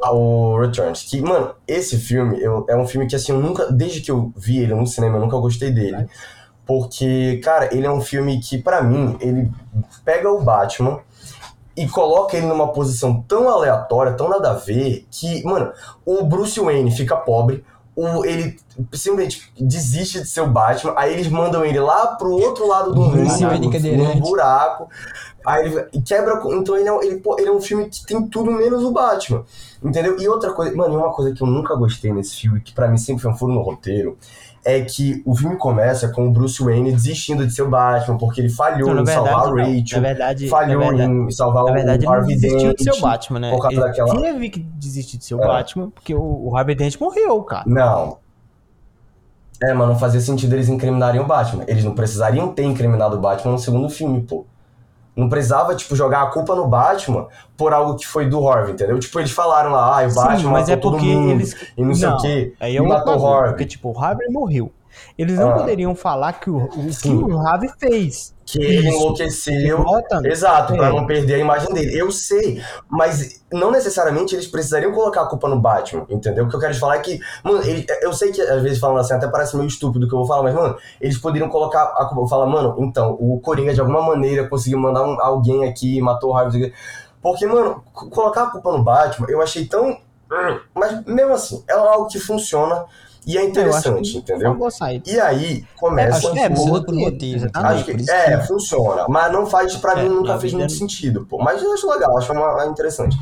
o 0.54 0.60
Returns. 0.62 1.02
Que, 1.04 1.22
mano, 1.22 1.52
esse 1.68 1.98
filme 1.98 2.40
eu- 2.40 2.66
é 2.70 2.76
um 2.78 2.88
filme 2.88 3.08
que, 3.08 3.16
assim, 3.16 3.32
eu 3.32 3.40
nunca. 3.40 3.72
Desde 3.72 4.00
que 4.02 4.12
eu 4.12 4.32
vi 4.38 4.60
ele 4.60 4.74
no 4.76 4.86
cinema, 4.88 5.18
eu 5.18 5.22
nunca 5.22 5.38
gostei 5.38 5.72
dele. 5.72 6.06
Porque, 6.66 7.42
cara, 7.44 7.76
ele 7.76 7.86
é 7.86 7.92
um 7.92 8.00
filme 8.02 8.40
que, 8.40 8.58
pra 8.60 8.82
mim, 8.84 9.18
ele 9.20 9.52
pega 10.06 10.32
o 10.32 10.42
Batman 10.44 11.00
e 11.76 11.88
coloca 11.88 12.38
ele 12.38 12.46
numa 12.46 12.68
posição 12.72 13.22
tão 13.28 13.50
aleatória, 13.50 14.14
tão 14.14 14.30
nada 14.30 14.52
a 14.52 14.54
ver, 14.54 15.06
que, 15.10 15.44
mano, 15.44 15.72
o 16.06 16.24
Bruce 16.24 16.60
Wayne 16.60 16.92
fica 16.92 17.16
pobre, 17.18 17.64
o, 17.96 18.24
ele 18.26 18.58
simplesmente 18.94 19.52
desiste 19.60 20.22
de 20.22 20.28
ser 20.28 20.42
o 20.42 20.48
Batman, 20.48 20.94
aí 20.96 21.14
eles 21.14 21.28
mandam 21.28 21.64
ele 21.66 21.80
lá 21.80 22.08
pro 22.16 22.32
outro 22.32 22.68
lado 22.68 22.94
do 22.94 23.02
mundo, 23.02 23.18
Wayne 23.50 23.66
num 23.98 24.20
buraco, 24.22 24.90
aí 25.46 25.66
ele 25.68 26.02
quebra, 26.06 26.42
então 26.54 26.78
ele 26.78 26.88
é, 26.88 26.94
um- 26.94 27.02
ele, 27.04 27.22
é 27.48 27.52
um 27.52 27.62
filme 27.62 27.90
que 27.90 28.06
tem 28.06 28.26
tudo 28.28 28.52
menos 28.52 28.84
o 28.84 28.92
Batman, 28.92 29.44
entendeu? 29.84 30.20
E 30.20 30.28
outra 30.28 30.54
coisa, 30.54 30.76
mano, 30.76 30.94
e 30.94 30.98
uma 30.98 31.12
coisa 31.14 31.34
que 31.36 31.42
eu 31.42 31.48
nunca 31.48 31.76
gostei 31.76 32.14
nesse 32.14 32.36
filme, 32.38 32.62
que 32.62 32.74
pra 32.74 32.88
mim 32.88 32.98
sempre 32.98 33.22
foi 33.24 33.32
um 33.32 33.38
furo 33.38 33.54
no 33.54 33.62
roteiro, 33.62 34.18
é 34.64 34.82
que 34.82 35.22
o 35.26 35.36
filme 35.36 35.58
começa 35.58 36.08
com 36.10 36.28
o 36.28 36.32
Bruce 36.32 36.64
Wayne 36.64 36.92
desistindo 36.92 37.46
de 37.48 37.54
ser 37.54 37.64
o 37.64 37.70
Batman, 37.70 38.18
porque 38.18 38.42
ele 38.42 38.50
falhou 38.50 38.94
não, 38.94 39.02
em 39.04 39.06
salvar 39.08 39.46
verdade, 39.46 39.62
a 39.62 39.64
não. 39.66 39.80
Rachel, 39.80 40.02
verdade, 40.02 40.48
falhou 40.48 40.80
verdade, 40.82 41.12
em 41.12 41.32
salvar 41.32 41.64
na 41.66 41.72
verdade, 41.72 42.06
o 42.06 42.10
Harvey 42.12 42.36
desistiu 42.36 42.74
de 42.76 42.90
o 42.90 42.92
Dent. 42.94 43.02
Batman, 43.02 43.40
né? 43.40 43.52
por 43.52 43.62
causa 43.62 43.76
Ele 43.78 43.86
daquela- 43.86 44.22
teve 44.22 44.50
que 44.50 44.60
desistir 44.60 45.18
de 45.18 45.26
ser 45.26 45.36
o 45.36 45.44
É. 45.44 45.48
Batman, 45.48 45.90
porque 45.90 46.14
o, 46.14 46.22
o 46.50 46.56
Harvey 46.56 46.76
Dent 46.76 47.00
morreu, 47.00 47.42
cara. 47.44 47.64
Não. 47.66 48.18
É, 49.64 49.74
mas 49.74 49.88
não 49.88 49.98
fazia 49.98 50.20
sentido 50.20 50.54
eles 50.54 50.70
incriminarem 50.70 51.22
o 51.22 51.26
Batman. 51.26 51.64
Eles 51.68 51.84
não 51.84 51.94
precisariam 51.94 52.50
ter 52.54 52.64
incriminado 52.64 53.16
o 53.16 53.20
Batman 53.20 53.52
no 53.54 53.60
segundo 53.60 53.90
filme, 53.90 54.22
pô. 54.22 54.46
Não 55.16 55.28
precisava, 55.28 55.76
tipo, 55.76 55.96
jogar 55.96 56.24
a 56.24 56.28
culpa 56.28 56.56
no 56.56 56.68
Batman 56.68 57.28
por 57.58 57.74
algo 57.74 57.96
que 57.98 58.08
foi 58.08 58.30
do 58.30 58.48
Harvey, 58.48 58.74
entendeu? 58.74 58.98
Tipo, 58.98 59.20
eles 59.20 59.32
falaram 59.32 59.72
lá, 59.72 60.00
ah, 60.00 60.08
o 60.08 60.14
Batman 60.14 60.38
Sim, 60.38 60.46
mas 60.46 60.70
matou 60.70 60.74
é 60.74 60.78
todo 60.78 60.92
porque 60.94 61.14
mundo 61.14 61.32
eles. 61.32 61.56
e 61.78 61.84
não 61.84 61.94
sei 61.94 62.08
o 62.08 62.18
quê. 62.18 62.54
Aí 62.60 62.78
é 62.78 62.82
matou 62.82 63.20
o 63.20 63.28
Harvey. 63.28 63.50
Porque, 63.52 63.66
tipo, 63.66 63.92
o 63.92 64.00
Harvey 64.00 64.30
morreu. 64.30 64.72
Eles 65.18 65.38
não 65.38 65.50
Ah. 65.52 65.54
poderiam 65.60 65.96
falar 65.96 66.34
que 66.34 66.50
o, 66.50 66.58
o 66.66 66.70
que 67.02 67.10
o 67.10 67.38
Ravi 67.38 67.70
fez. 67.80 68.34
Que 68.46 68.62
ele 68.62 68.90
enlouqueceu. 68.90 69.86
Exato, 70.26 70.74
pra 70.76 70.88
É. 70.88 70.90
não 70.92 71.06
perder 71.08 71.36
a 71.36 71.38
imagem 71.38 71.74
dele. 71.74 71.98
Eu 71.98 72.12
sei, 72.12 72.62
mas 72.90 73.42
não 73.52 73.72
necessariamente 73.72 74.36
eles 74.36 74.46
precisariam 74.48 74.92
colocar 74.92 75.22
a 75.22 75.26
culpa 75.28 75.48
no 75.48 75.58
Batman, 75.60 76.06
entendeu? 76.10 76.46
O 76.46 76.50
que 76.50 76.56
eu 76.56 76.60
quero 76.60 76.74
te 76.74 76.80
falar 76.80 76.96
é 76.98 77.00
que, 77.00 77.20
mano, 77.44 77.62
ele- 77.64 77.86
eu 78.02 78.12
sei 78.12 78.32
que 78.32 78.42
às 78.42 78.62
vezes 78.62 78.80
falando 78.80 79.00
assim, 79.00 79.14
até 79.14 79.28
parece 79.28 79.56
meio 79.56 79.68
estúpido 79.68 80.06
o 80.06 80.10
que 80.10 80.14
eu 80.14 80.20
vou 80.20 80.28
falar, 80.28 80.44
mas, 80.44 80.54
mano, 80.54 80.76
eles 81.00 81.18
poderiam 81.18 81.50
colocar 81.50 81.84
a 81.84 82.06
culpa, 82.06 82.28
falar, 82.28 82.46
mano, 82.46 82.76
então, 82.80 83.16
o 83.20 83.40
Coringa 83.40 83.74
de 83.74 83.80
alguma 83.80 84.02
maneira 84.02 84.48
conseguiu 84.50 84.80
mandar 84.80 85.04
um- 85.04 85.22
alguém 85.22 85.64
aqui 85.70 86.02
matou 86.02 86.32
o 86.32 86.38
Harvey. 86.38 86.74
Porque, 87.22 87.46
mano, 87.46 87.84
co- 87.94 88.10
colocar 88.10 88.44
a 88.44 88.48
culpa 88.48 88.72
no 88.72 88.84
Batman, 88.84 89.28
eu 89.30 89.42
achei 89.42 89.66
tão. 89.66 89.98
Mas 90.74 91.06
mesmo 91.06 91.34
assim, 91.34 91.64
é 91.70 91.74
algo 91.74 92.08
que 92.08 92.20
funciona 92.20 92.86
e 93.26 93.38
é 93.38 93.44
interessante, 93.44 94.18
entendeu? 94.18 94.58
E 95.06 95.20
aí 95.20 95.64
começa 95.78 96.18
Acho 96.18 96.32
que 96.34 96.40
é, 96.40 96.50
boa 96.50 96.80
roteiro. 96.80 97.38
exatamente. 97.38 97.74
Acho 97.74 97.86
que, 97.86 97.94
por 98.06 98.10
é, 98.10 98.42
funciona. 98.46 99.06
Mas 99.08 99.32
não 99.32 99.46
faz, 99.46 99.76
pra 99.76 100.00
É, 100.00 100.04
mim, 100.04 100.10
nunca 100.10 100.40
fez 100.40 100.54
muito 100.54 100.70
não- 100.72 100.78
sentido, 100.78 101.26
pô. 101.30 101.38
Mas 101.38 101.62
eu 101.62 101.72
acho 101.74 101.90
legal, 101.90 102.18
acho 102.18 102.32
uma, 102.34 102.66
interessante. 102.66 103.18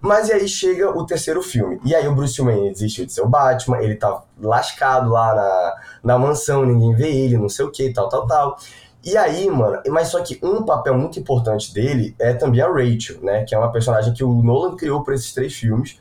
Mas 0.00 0.28
e 0.28 0.32
aí 0.32 0.48
chega 0.48 0.88
o 0.96 1.04
terceiro 1.04 1.42
filme. 1.42 1.78
E 1.84 1.94
aí 1.94 2.08
o 2.08 2.14
Bruce 2.14 2.40
Wayne 2.40 2.70
desistiu 2.70 3.04
de 3.04 3.12
ser 3.12 3.20
o 3.22 3.28
Batman, 3.28 3.78
ele 3.82 3.96
tá 3.96 4.22
lascado 4.40 5.10
lá 5.10 5.34
na, 5.34 5.74
na 6.14 6.18
mansão, 6.18 6.64
ninguém 6.64 6.94
vê 6.94 7.08
ele, 7.10 7.36
não 7.36 7.48
sei 7.50 7.64
o 7.66 7.70
que, 7.70 7.92
tal, 7.92 8.08
tal, 8.08 8.26
tal. 8.26 8.56
E 9.04 9.16
aí, 9.16 9.48
mano, 9.50 9.80
mas 9.88 10.08
só 10.08 10.20
que 10.22 10.38
um 10.42 10.62
papel 10.62 10.96
muito 10.96 11.18
importante 11.18 11.72
dele 11.74 12.14
é 12.18 12.32
também 12.34 12.60
a 12.62 12.68
Rachel, 12.68 13.18
né? 13.22 13.44
Que 13.44 13.54
é 13.54 13.58
uma 13.58 13.72
personagem 13.72 14.12
que 14.14 14.22
o 14.24 14.32
Nolan 14.42 14.76
criou 14.76 15.02
pra 15.02 15.14
esses 15.14 15.32
três 15.34 15.52
filmes. 15.54 15.98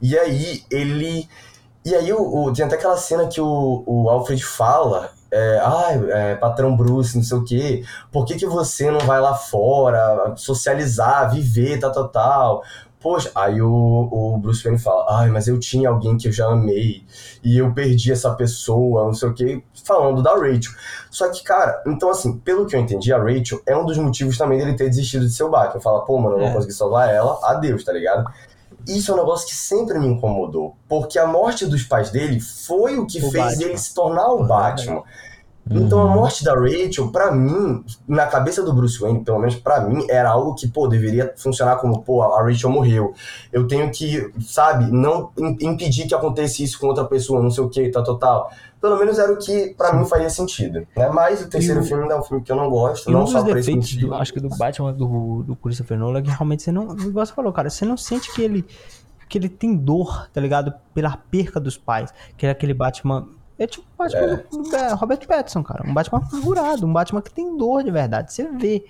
E 0.00 0.16
aí 0.18 0.62
ele. 0.70 1.28
E 1.84 1.94
aí 1.94 2.12
o, 2.12 2.20
o- 2.44 2.52
tem 2.52 2.64
até 2.64 2.76
aquela 2.76 2.96
cena 2.96 3.26
que 3.26 3.40
o, 3.40 3.82
o 3.86 4.08
Alfred 4.08 4.42
fala. 4.44 5.10
É, 5.34 5.58
ai, 5.64 6.10
é, 6.10 6.34
patrão 6.34 6.76
Bruce, 6.76 7.16
não 7.16 7.24
sei 7.24 7.38
o 7.38 7.44
quê. 7.44 7.82
Por 8.12 8.26
que, 8.26 8.34
que 8.36 8.44
você 8.46 8.90
não 8.90 9.00
vai 9.00 9.18
lá 9.18 9.34
fora 9.34 10.34
socializar, 10.36 11.30
viver, 11.32 11.80
tal, 11.80 11.90
tal, 11.90 12.08
tal? 12.08 12.62
Poxa, 13.00 13.30
aí 13.34 13.60
o, 13.62 13.68
o 14.12 14.36
Bruce 14.38 14.62
Wayne 14.62 14.78
fala, 14.78 15.06
ai, 15.08 15.30
mas 15.30 15.48
eu 15.48 15.58
tinha 15.58 15.88
alguém 15.88 16.16
que 16.18 16.28
eu 16.28 16.32
já 16.32 16.46
amei, 16.46 17.02
e 17.42 17.58
eu 17.58 17.72
perdi 17.72 18.12
essa 18.12 18.30
pessoa, 18.34 19.06
não 19.06 19.14
sei 19.14 19.28
o 19.30 19.34
quê, 19.34 19.62
falando 19.84 20.22
da 20.22 20.34
Rachel. 20.34 20.70
Só 21.10 21.28
que, 21.30 21.42
cara, 21.42 21.82
então 21.86 22.10
assim, 22.10 22.36
pelo 22.38 22.64
que 22.66 22.76
eu 22.76 22.80
entendi, 22.80 23.12
a 23.12 23.18
Rachel 23.18 23.60
é 23.66 23.76
um 23.76 23.84
dos 23.86 23.96
motivos 23.98 24.36
também 24.38 24.58
dele 24.58 24.74
ter 24.76 24.88
desistido 24.88 25.26
de 25.26 25.32
ser 25.32 25.42
o 25.44 25.50
Batman. 25.50 25.80
Fala, 25.80 26.04
pô, 26.04 26.16
mano, 26.18 26.36
eu 26.36 26.40
não 26.42 26.48
É. 26.48 26.52
consegui 26.52 26.74
salvar 26.74 27.08
ela, 27.12 27.40
adeus, 27.42 27.82
tá 27.82 27.92
ligado? 27.92 28.30
Isso 28.88 29.10
é 29.10 29.14
um 29.14 29.18
negócio 29.18 29.46
que 29.48 29.54
sempre 29.54 29.98
me 29.98 30.06
incomodou, 30.08 30.76
porque 30.88 31.18
a 31.18 31.26
morte 31.26 31.66
dos 31.66 31.82
pais 31.82 32.10
dele 32.10 32.40
foi 32.40 32.98
o 32.98 33.06
que 33.06 33.18
O 33.18 33.30
fez 33.30 33.44
Batman. 33.44 33.62
ele 33.64 33.78
se 33.78 33.94
tornar 33.94 34.28
o 34.32 34.46
Batman. 34.46 35.02
Então 35.70 36.00
a 36.00 36.04
Uhum. 36.06 36.14
morte 36.16 36.42
da 36.42 36.54
Rachel, 36.54 37.12
pra 37.12 37.30
mim, 37.30 37.84
na 38.08 38.26
cabeça 38.26 38.64
do 38.64 38.72
Bruce 38.72 38.98
Wayne, 38.98 39.22
pelo 39.24 39.38
menos 39.38 39.54
pra 39.54 39.80
mim, 39.80 40.04
era 40.10 40.28
algo 40.30 40.56
que, 40.56 40.66
pô, 40.66 40.88
deveria 40.88 41.32
funcionar 41.36 41.76
como, 41.76 42.02
pô, 42.02 42.20
a 42.20 42.42
Rachel 42.42 42.68
morreu. 42.68 43.14
Eu 43.52 43.68
tenho 43.68 43.88
que, 43.92 44.28
sabe, 44.40 44.90
não 44.90 45.30
im- 45.38 45.56
impedir 45.60 46.08
que 46.08 46.14
acontecesse 46.16 46.64
isso 46.64 46.80
com 46.80 46.88
outra 46.88 47.04
pessoa, 47.04 47.40
não 47.40 47.50
sei 47.50 47.62
o 47.62 47.68
que, 47.68 47.88
tal, 47.90 48.02
tal, 48.02 48.18
tal. 48.18 48.50
Pelo 48.82 48.98
menos 48.98 49.16
era 49.18 49.32
o 49.32 49.36
que 49.38 49.72
pra 49.78 49.92
mim 49.94 50.04
faria 50.04 50.28
sentido. 50.28 50.84
Né? 50.96 51.08
Mas 51.08 51.40
o 51.40 51.48
terceiro 51.48 51.80
E 51.80 51.84
o- 51.84 51.86
filme 51.86 52.06
é 52.12 52.16
um 52.18 52.22
filme 52.22 52.42
que 52.42 52.50
eu 52.52 52.56
não 52.56 52.68
gosto, 52.68 53.08
E 53.08 53.10
um 53.10 53.18
não 53.18 53.24
dos 53.24 53.30
só 53.32 53.40
por 53.42 53.56
esse 53.56 53.70
defeitos, 53.70 53.94
do, 53.96 54.12
acho 54.14 54.32
que 54.32 54.40
do 54.40 54.48
Batman, 54.48 54.92
do, 54.92 55.44
do 55.44 55.54
Christopher 55.56 55.96
Nolan, 55.96 56.18
é 56.18 56.22
que 56.22 56.28
realmente 56.30 56.64
você 56.64 56.72
não, 56.72 56.94
igual 56.98 57.24
você 57.24 57.32
falou, 57.32 57.52
cara, 57.52 57.70
você 57.70 57.84
não 57.84 57.96
sente 57.96 58.34
que 58.34 58.42
ele, 58.42 58.66
que 59.28 59.38
ele 59.38 59.48
tem 59.48 59.76
dor, 59.76 60.28
tá 60.32 60.40
ligado? 60.40 60.74
Pela 60.92 61.16
perca 61.16 61.60
dos 61.60 61.78
pais. 61.78 62.12
Que 62.36 62.44
é 62.46 62.50
aquele 62.50 62.74
Batman. 62.74 63.28
É 63.58 63.66
tipo 63.68 63.86
o 63.94 63.96
Batman 64.02 64.20
É. 64.20 64.36
do, 64.50 64.62
do 64.62 64.76
é, 64.76 64.92
Robert 64.94 65.26
Pattinson, 65.28 65.62
cara. 65.62 65.88
Um 65.88 65.94
Batman 65.94 66.20
figurado, 66.28 66.84
um 66.84 66.92
Batman 66.92 67.22
que 67.22 67.32
tem 67.32 67.56
dor 67.56 67.84
de 67.84 67.90
verdade. 67.92 68.32
Você 68.32 68.50
vê 68.50 68.84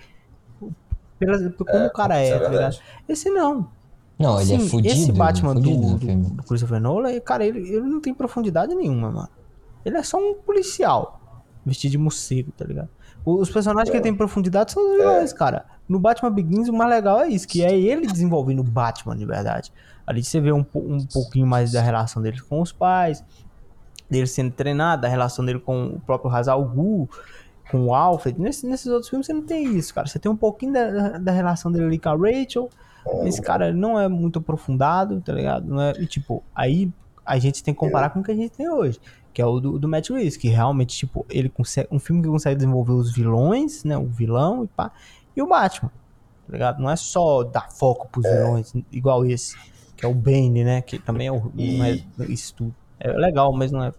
pela, 1.18 1.38
como 1.50 1.70
É, 1.70 1.86
o 1.86 1.92
cara 1.92 2.18
é, 2.18 2.28
é 2.30 2.38
tá 2.38 2.48
ligado? 2.48 2.76
Esse 3.08 3.28
não. 3.30 3.68
Não, 4.18 4.40
ele 4.40 4.54
é 4.54 4.58
Sim, 4.58 4.68
fudido. 4.68 4.94
Esse 4.94 5.12
Batman 5.12 5.54
fudido 5.54 5.96
do, 5.98 5.98
do, 5.98 6.14
do 6.36 6.42
Christopher 6.44 6.80
Nolan, 6.80 7.18
cara, 7.20 7.44
ele, 7.44 7.58
ele 7.58 7.80
não 7.80 8.00
tem 8.00 8.14
profundidade 8.14 8.74
nenhuma, 8.74 9.10
mano. 9.10 9.28
Ele 9.84 9.96
é 9.96 10.02
só 10.02 10.18
um 10.18 10.34
policial 10.34 11.20
vestido 11.64 11.92
de 11.92 11.98
morcego, 11.98 12.50
tá 12.52 12.64
ligado? 12.64 12.88
Os 13.24 13.48
personagens 13.50 13.90
que 13.90 14.00
tem 14.02 14.14
profundidade 14.14 14.72
são 14.72 14.82
os 14.84 14.98
vilões, 14.98 15.32
cara. 15.32 15.64
No 15.88 15.98
Batman 16.00 16.30
Begins, 16.32 16.68
o 16.68 16.72
mais 16.72 16.90
legal 16.90 17.20
é 17.20 17.28
isso, 17.28 17.46
que 17.46 17.64
é 17.64 17.72
ele 17.78 18.06
desenvolvendo 18.06 18.60
o 18.60 18.64
Batman 18.64 19.16
de 19.16 19.24
verdade. 19.24 19.72
Ali 20.06 20.24
você 20.24 20.40
vê 20.40 20.50
um, 20.52 20.64
um 20.74 21.06
pouquinho 21.06 21.46
mais 21.46 21.70
da 21.70 21.80
relação 21.80 22.20
dele 22.20 22.40
com 22.40 22.60
os 22.60 22.72
pais, 22.72 23.24
dele 24.10 24.26
sendo 24.26 24.50
treinado, 24.50 25.02
da 25.02 25.08
relação 25.08 25.44
dele 25.44 25.60
com 25.60 25.84
o 25.86 26.00
próprio 26.00 26.30
Hazal 26.34 26.64
Gu, 26.64 27.08
com 27.70 27.86
o 27.86 27.94
Alfred. 27.94 28.40
Nesse- 28.40 28.66
nesses 28.66 28.86
outros 28.88 29.08
filmes 29.08 29.26
você 29.26 29.32
não 29.32 29.42
tem 29.42 29.76
isso, 29.76 29.94
cara. 29.94 30.06
Você 30.08 30.18
tem 30.18 30.30
um 30.30 30.36
pouquinho 30.36 30.72
da, 30.72 31.18
da- 31.18 31.32
relação 31.32 31.70
dele 31.70 31.84
ali 31.84 31.98
com 31.98 32.08
a 32.08 32.16
Rachel. 32.16 32.68
Esse 33.24 33.40
cara 33.40 33.72
não 33.72 33.98
é 33.98 34.08
muito 34.08 34.40
aprofundado, 34.40 35.20
tá 35.20 35.32
ligado? 35.32 35.66
Não 35.68 35.80
é, 35.80 35.92
e 35.98 36.06
tipo, 36.06 36.42
aí 36.54 36.90
a 37.24 37.38
gente 37.38 37.62
tem 37.62 37.72
que 37.72 37.78
comparar 37.80 38.10
com 38.10 38.18
o 38.20 38.22
que 38.22 38.32
a 38.32 38.34
gente 38.34 38.50
tem 38.50 38.68
hoje. 38.68 39.00
Que 39.32 39.40
é 39.40 39.46
o 39.46 39.60
do, 39.60 39.78
do 39.78 39.88
Matt 39.88 40.10
Reeves, 40.10 40.36
que 40.36 40.48
realmente, 40.48 40.96
tipo, 40.96 41.24
ele 41.30 41.48
consegue. 41.48 41.88
Um 41.90 41.98
filme 41.98 42.22
que 42.22 42.28
consegue 42.28 42.56
desenvolver 42.56 42.92
os 42.92 43.12
vilões, 43.12 43.84
né? 43.84 43.96
O 43.96 44.06
vilão 44.06 44.64
e 44.64 44.66
pá. 44.68 44.92
E 45.34 45.42
o 45.42 45.46
Batman. 45.46 45.90
Tá 46.46 46.52
ligado? 46.52 46.82
Não 46.82 46.90
é 46.90 46.96
só 46.96 47.42
dar 47.42 47.70
foco 47.70 48.08
pros 48.08 48.24
vilões, 48.24 48.72
igual 48.90 49.24
esse. 49.24 49.56
Que 49.96 50.04
é 50.04 50.08
o 50.08 50.14
Bane, 50.14 50.64
né? 50.64 50.82
Que 50.82 50.98
também 50.98 51.28
é 51.28 51.32
o. 51.32 51.50
Não 51.54 51.84
é 51.84 52.00
isso 52.28 52.54
tudo. 52.54 52.74
É 53.00 53.10
legal, 53.12 53.52
mas 53.52 53.72
não 53.72 53.84
é. 53.84 53.92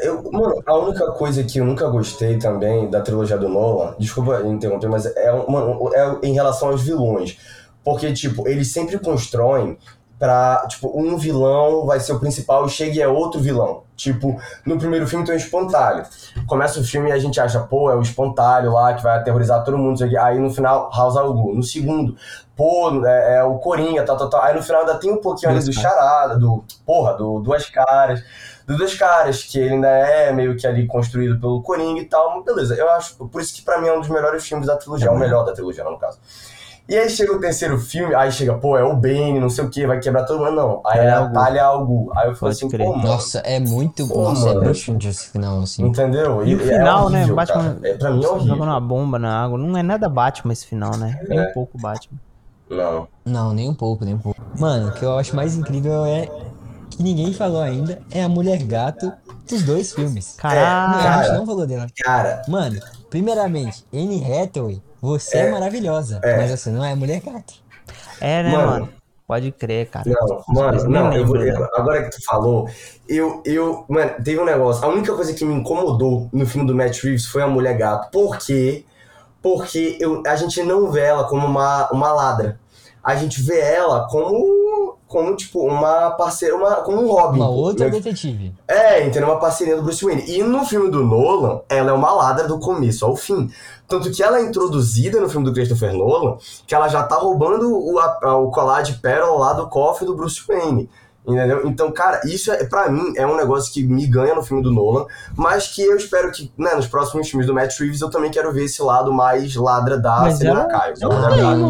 Eu, 0.00 0.30
mano, 0.30 0.62
a 0.64 0.76
única 0.76 1.10
coisa 1.12 1.42
que 1.44 1.58
eu 1.58 1.64
nunca 1.64 1.88
gostei 1.88 2.38
também 2.38 2.88
da 2.88 3.00
trilogia 3.00 3.36
do 3.36 3.48
Nolan, 3.48 3.94
desculpa 3.98 4.42
interromper, 4.46 4.88
mas 4.88 5.06
é, 5.06 5.32
mano, 5.48 5.90
é 5.94 6.26
em 6.26 6.32
relação 6.32 6.68
aos 6.68 6.82
vilões. 6.82 7.38
Porque, 7.84 8.12
tipo, 8.12 8.46
eles 8.48 8.72
sempre 8.72 8.98
constroem 8.98 9.78
pra, 10.18 10.66
tipo, 10.68 10.92
um 10.94 11.16
vilão 11.16 11.86
vai 11.86 11.98
ser 11.98 12.12
o 12.12 12.20
principal 12.20 12.66
e 12.66 12.70
chega 12.70 12.96
e 12.96 13.00
é 13.00 13.08
outro 13.08 13.40
vilão. 13.40 13.84
Tipo, 14.00 14.40
no 14.64 14.78
primeiro 14.78 15.06
filme 15.06 15.26
tem 15.26 15.34
o 15.34 15.36
espantalho. 15.36 16.04
Começa 16.46 16.80
o 16.80 16.84
filme 16.84 17.10
e 17.10 17.12
a 17.12 17.18
gente 17.18 17.38
acha, 17.38 17.60
pô, 17.60 17.90
é 17.90 17.94
o 17.94 18.00
espantalho 18.00 18.72
lá 18.72 18.94
que 18.94 19.02
vai 19.02 19.18
aterrorizar 19.18 19.62
todo 19.62 19.76
mundo. 19.76 20.02
Aí 20.18 20.38
no 20.38 20.50
final, 20.50 20.90
House 20.90 21.18
al 21.18 21.34
Ghul. 21.34 21.54
No 21.54 21.62
segundo, 21.62 22.16
pô, 22.56 23.04
é, 23.04 23.36
é 23.36 23.44
o 23.44 23.58
Coringa, 23.58 24.02
tal, 24.02 24.16
tal, 24.16 24.30
tal. 24.30 24.42
Aí 24.42 24.54
no 24.54 24.62
final 24.62 24.80
ainda 24.80 24.94
tem 24.94 25.12
um 25.12 25.20
pouquinho 25.20 25.50
ali 25.50 25.60
Duas 25.60 25.76
do. 25.76 25.80
Charada, 25.80 26.38
do, 26.38 26.64
porra, 26.86 27.12
do 27.12 27.40
Duas 27.40 27.68
Caras 27.68 28.24
do 28.66 28.76
Dois 28.76 28.94
Caras, 28.96 29.42
que 29.42 29.58
ele 29.58 29.74
ainda 29.74 29.88
é 29.88 30.32
meio 30.32 30.56
que 30.56 30.64
ali 30.64 30.86
construído 30.86 31.40
pelo 31.40 31.60
Coringa 31.60 32.00
e 32.00 32.04
tal, 32.04 32.42
beleza, 32.44 32.76
eu 32.76 32.88
acho, 32.92 33.16
por 33.16 33.40
isso 33.40 33.52
que 33.52 33.62
pra 33.62 33.80
mim 33.80 33.88
é 33.88 33.92
um 33.92 33.98
dos 33.98 34.08
melhores 34.08 34.46
filmes 34.46 34.68
da 34.68 34.76
trilogia, 34.76 35.08
é 35.08 35.10
o 35.10 35.18
melhor 35.18 35.44
da 35.44 35.52
trilogia, 35.52 35.82
no 35.82 35.98
caso. 35.98 36.20
E 36.90 36.98
aí 36.98 37.08
chega 37.08 37.32
o 37.32 37.38
terceiro 37.38 37.78
filme, 37.78 38.12
aí 38.16 38.32
chega, 38.32 38.52
pô, 38.54 38.76
é 38.76 38.82
o 38.82 38.96
Bane, 38.96 39.38
não 39.38 39.48
sei 39.48 39.64
o 39.64 39.70
que, 39.70 39.86
vai 39.86 40.00
quebrar 40.00 40.24
todo 40.24 40.40
mundo, 40.44 40.56
não, 40.56 40.82
aí 40.84 40.98
é 40.98 41.04
É 41.04 41.10
a 41.10 41.18
algo. 41.20 41.32
Talha 41.32 41.64
algo, 41.64 42.12
aí 42.16 42.28
eu 42.28 42.34
Pode 42.34 42.52
assim, 42.56 42.68
crer. 42.68 42.84
pô, 42.84 42.96
mano, 42.96 43.08
Nossa, 43.08 43.38
é 43.38 43.60
muito. 43.60 44.08
Pô, 44.08 44.22
Nossa, 44.24 44.42
é 44.42 44.48
mano. 44.48 44.60
bruxante 44.62 45.06
esse 45.08 45.28
final, 45.28 45.60
assim. 45.60 45.84
entendeu? 45.86 46.44
E 46.44 46.56
o 46.56 46.60
é 46.60 46.64
final, 46.64 47.08
né? 47.08 47.18
horrível, 47.18 47.36
Batman. 47.36 47.62
cara. 47.62 47.78
É, 47.84 47.94
pra 47.96 48.10
mim 48.10 48.24
é 48.24 48.28
horrível. 48.28 48.48
Jogando 48.56 48.68
uma 48.70 48.80
bomba 48.80 49.18
na 49.20 49.44
água. 49.44 49.56
Não 49.56 49.78
é 49.78 49.84
nada 49.84 50.08
Batman 50.08 50.52
esse 50.52 50.66
final, 50.66 50.96
né? 50.96 51.20
Nem 51.28 51.40
um 51.40 51.52
pouco 51.52 51.78
Batman. 51.78 52.18
Não. 52.68 53.08
Não, 53.24 53.52
nem 53.54 53.68
um 53.68 53.74
pouco, 53.74 54.04
nem 54.04 54.14
um 54.14 54.18
pouco. 54.18 54.40
Mano, 54.58 54.88
o 54.88 54.92
que 54.92 55.04
eu 55.04 55.16
acho 55.16 55.36
mais 55.36 55.54
incrível 55.56 56.04
é 56.04 56.28
que 56.90 57.02
ninguém 57.04 57.32
falou 57.32 57.62
ainda 57.62 58.00
é 58.10 58.24
a 58.24 58.28
mulher 58.28 58.60
gato 58.64 59.12
dos 59.48 59.62
dois 59.62 59.92
filmes. 59.92 60.34
Caralho. 60.36 61.22
gente 61.28 61.36
não 61.38 61.46
falou 61.46 61.66
dela. 61.68 61.86
Cara, 62.02 62.42
Mano, 62.48 62.80
primeiramente, 63.08 63.84
Anne 63.94 64.24
Hathaway, 64.24 64.82
você 65.00 65.38
é, 65.38 65.50
maravilhosa. 65.50 66.20
é. 66.22 66.36
Mas 66.36 66.50
você 66.50 66.70
não 66.70 66.84
é 66.84 66.92
a 66.92 66.96
mulher 66.96 67.20
gato. 67.20 67.54
É, 68.20 68.42
né, 68.42 68.52
Mano. 68.52 68.66
mano? 68.70 68.88
Pode 69.26 69.52
crer, 69.52 69.86
cara. 69.88 70.04
Não, 70.10 70.44
Mas 70.48 70.82
mano, 70.84 70.90
não, 70.90 71.12
eu 71.12 71.24
vou, 71.24 71.36
eu- 71.36 71.68
agora 71.76 72.02
que 72.02 72.10
tu 72.10 72.24
falou, 72.24 72.68
eu, 73.08 73.40
eu, 73.44 73.84
mano, 73.88 74.10
teve 74.24 74.40
um 74.40 74.44
negócio, 74.44 74.84
a 74.84 74.88
única 74.88 75.14
coisa 75.14 75.32
que 75.32 75.44
me 75.44 75.54
incomodou 75.54 76.28
no 76.32 76.44
filme 76.44 76.66
do 76.66 76.74
Matt 76.74 76.98
Reeves 77.04 77.26
foi 77.26 77.40
a 77.42 77.46
Mulher 77.46 77.76
Gato, 77.76 78.10
por 78.10 78.36
quê? 78.38 78.84
Porque 79.40 79.96
eu, 80.00 80.22
a 80.26 80.34
gente 80.34 80.60
não 80.64 80.90
vê 80.90 81.02
ela 81.02 81.24
como 81.24 81.46
uma, 81.46 81.88
uma 81.92 82.12
ladra, 82.12 82.58
a 83.04 83.14
gente 83.14 83.40
vê 83.40 83.60
ela 83.60 84.08
como, 84.08 84.96
como 85.06 85.34
tipo, 85.36 85.64
uma 85.64 86.10
parceira, 86.10 86.56
uma, 86.56 86.74
como 86.82 87.00
um 87.00 87.06
Robin. 87.10 87.38
Uma 87.38 87.48
outra 87.48 87.86
né? 87.86 87.92
detetive. 87.92 88.52
É, 88.66 89.06
entendeu? 89.06 89.28
Uma 89.30 89.38
parceria 89.38 89.76
do 89.76 89.82
Bruce 89.82 90.04
Wayne. 90.04 90.24
E 90.28 90.42
no 90.42 90.64
filme 90.66 90.90
do 90.90 91.04
Nolan, 91.04 91.60
ela 91.68 91.90
é 91.90 91.94
uma 91.94 92.12
ladra 92.12 92.46
do 92.46 92.58
começo 92.58 93.06
ao 93.06 93.16
fim. 93.16 93.48
Tanto 93.90 94.10
que 94.10 94.22
ela 94.22 94.38
é 94.38 94.42
introduzida 94.42 95.20
no 95.20 95.28
filme 95.28 95.44
do 95.44 95.52
Christopher 95.52 95.92
Nolan, 95.92 96.38
que 96.66 96.74
ela 96.74 96.88
já 96.88 97.02
tá 97.02 97.16
roubando 97.16 97.68
o, 97.70 97.98
a- 97.98 98.36
o 98.36 98.50
colar 98.50 98.82
de 98.82 98.94
pérola 98.94 99.46
lá 99.48 99.52
do 99.52 99.68
cofre 99.68 100.06
do 100.06 100.14
Bruce 100.16 100.40
Wayne. 100.46 100.88
Entendeu? 101.26 101.66
Então, 101.66 101.92
cara, 101.92 102.22
isso 102.24 102.50
é, 102.50 102.64
pra 102.64 102.88
mim 102.88 103.12
é 103.14 103.26
um 103.26 103.36
negócio 103.36 103.70
que 103.72 103.82
me 103.86 104.06
ganha 104.06 104.34
no 104.34 104.42
filme 104.42 104.62
do 104.62 104.72
Nolan, 104.72 105.04
mas 105.36 105.66
que 105.68 105.82
eu 105.82 105.94
espero 105.96 106.32
que, 106.32 106.50
né, 106.56 106.74
nos 106.74 106.86
próximos 106.86 107.28
filmes 107.28 107.46
do 107.46 107.52
Matt 107.52 107.78
Reeves 107.78 108.00
eu 108.00 108.08
também 108.10 108.30
quero 108.30 108.50
ver 108.52 108.64
esse 108.64 108.80
lado 108.82 109.12
mais 109.12 109.54
ladra 109.54 109.98
da 109.98 110.20
Mas 110.20 110.38
Selena 110.38 110.60
ela- 110.70 110.80
Kyle. 110.94 110.94
ela 111.02 111.38
Ela. 111.38 111.68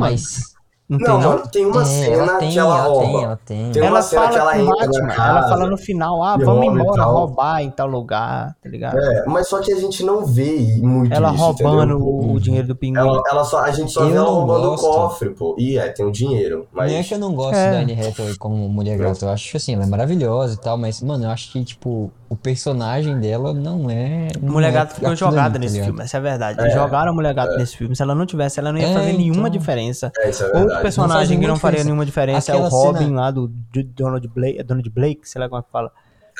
Não, 0.90 0.98
Não, 0.98 1.06
tem, 1.06 1.20
não? 1.22 1.30
mano, 1.30 1.48
tem 1.52 1.66
uma 1.66 1.82
É, 1.82 1.84
cena 1.84 2.16
ela 2.16 2.38
tem, 2.38 2.50
que 2.50 2.58
ela 2.58 2.78
ela 2.78 2.84
rouba. 2.88 3.04
tem, 3.06 3.22
ela 3.24 3.36
tem. 3.46 3.70
Tem 3.70 3.82
uma 3.82 3.88
ela 3.88 4.02
cena 4.02 4.22
fala 4.22 4.32
que 4.32 4.38
ela 4.40 4.58
entra 4.58 4.74
Batman, 4.86 5.06
na 5.06 5.14
ela 5.14 5.14
casa 5.14 5.48
fala 5.48 5.66
no 5.70 5.78
final, 5.78 6.22
ah, 6.24 6.36
vamos 6.36 6.66
embora 6.66 7.02
roubar 7.04 7.62
em 7.62 7.70
tal 7.70 7.86
lugar, 7.86 8.56
tá 8.60 8.68
ligado? 8.68 8.98
É, 8.98 9.24
mas 9.26 9.48
só 9.48 9.60
que 9.60 9.72
a 9.72 9.78
gente 9.78 10.02
não 10.04 10.26
vê 10.26 10.56
muito 10.82 11.14
ela 11.14 11.32
isso, 11.32 11.42
roubando 11.44 11.96
o, 11.96 12.32
o 12.34 12.40
dinheiro 12.40 12.66
do 12.66 12.74
pinguim. 12.74 12.98
Ela, 12.98 13.22
ela 13.30 13.44
só, 13.44 13.60
a 13.62 13.70
gente 13.70 13.92
só 13.92 14.00
Eu 14.02 14.08
vê 14.10 14.16
ela 14.16 14.28
roubando 14.28 14.70
gosto. 14.70 14.86
o 14.86 14.92
cofre, 14.92 15.30
pô. 15.30 15.54
E 15.56 15.78
é, 15.78 15.88
tem 15.90 16.04
o 16.04 16.10
dinheiro, 16.10 16.66
mas... 16.72 16.90
Não 16.90 16.98
é 16.98 17.02
que 17.04 17.14
eu 17.14 17.18
não 17.20 17.34
gosto 17.34 17.54
É. 17.54 17.70
da 17.70 17.78
Anne 17.78 17.92
Hathaway 18.08 18.36
como 18.36 18.68
mulher 18.68 18.98
gata. 18.98 19.24
Eu 19.26 19.30
acho 19.30 19.48
que 19.50 19.56
assim, 19.56 19.74
ela 19.74 19.84
é 19.84 19.86
maravilhosa 19.86 20.54
e 20.54 20.56
tal, 20.60 20.76
mas, 20.76 21.00
mano, 21.02 21.24
eu 21.24 21.30
acho 21.30 21.52
que, 21.52 21.62
tipo, 21.64 22.10
o 22.28 22.34
personagem 22.36 23.18
dela 23.20 23.54
não 23.54 23.88
é. 23.88 24.28
não 24.40 24.52
Mulher 24.54 24.68
é 24.68 24.72
Gata 24.72 24.94
ficou 24.94 25.14
jogada 25.16 25.52
tá 25.54 25.58
nesse 25.58 25.82
filme, 25.82 26.02
essa 26.02 26.16
é 26.16 26.18
a 26.18 26.22
verdade. 26.22 26.70
Jogaram 26.72 27.10
a 27.12 27.14
Mulher 27.14 27.32
Gata 27.34 27.56
nesse 27.56 27.76
filme. 27.76 27.94
Se 27.94 28.02
ela 28.02 28.14
não 28.14 28.26
tivesse, 28.26 28.58
ela 28.60 28.72
não 28.72 28.78
ia 28.80 28.88
É, 28.88 28.94
fazer 28.94 29.12
nenhuma 29.12 29.48
então. 29.48 29.50
diferença. 29.50 30.12
É, 30.18 30.30
isso 30.30 30.44
é 30.44 30.79
Outro 30.80 30.96
personagem 30.96 31.38
que 31.40 31.46
não 31.46 31.56
faria 31.56 31.78
diferença. 31.78 31.84
nenhuma 31.84 32.06
diferença 32.06 32.52
é 32.52 32.54
o 32.54 32.58
Aquela 32.66 32.68
Robin 32.70 33.04
cena- 33.06 33.20
lá 33.20 33.30
do 33.30 33.48
do 33.48 33.82
Donald 33.84 34.28
Blake, 34.28 34.58
é 34.58 34.62
Donald 34.62 34.90
Blake, 34.90 35.20
sei 35.28 35.40
lá 35.40 35.48
como 35.48 35.60
é 35.60 35.62
que 35.64 35.70
fala. 35.70 35.90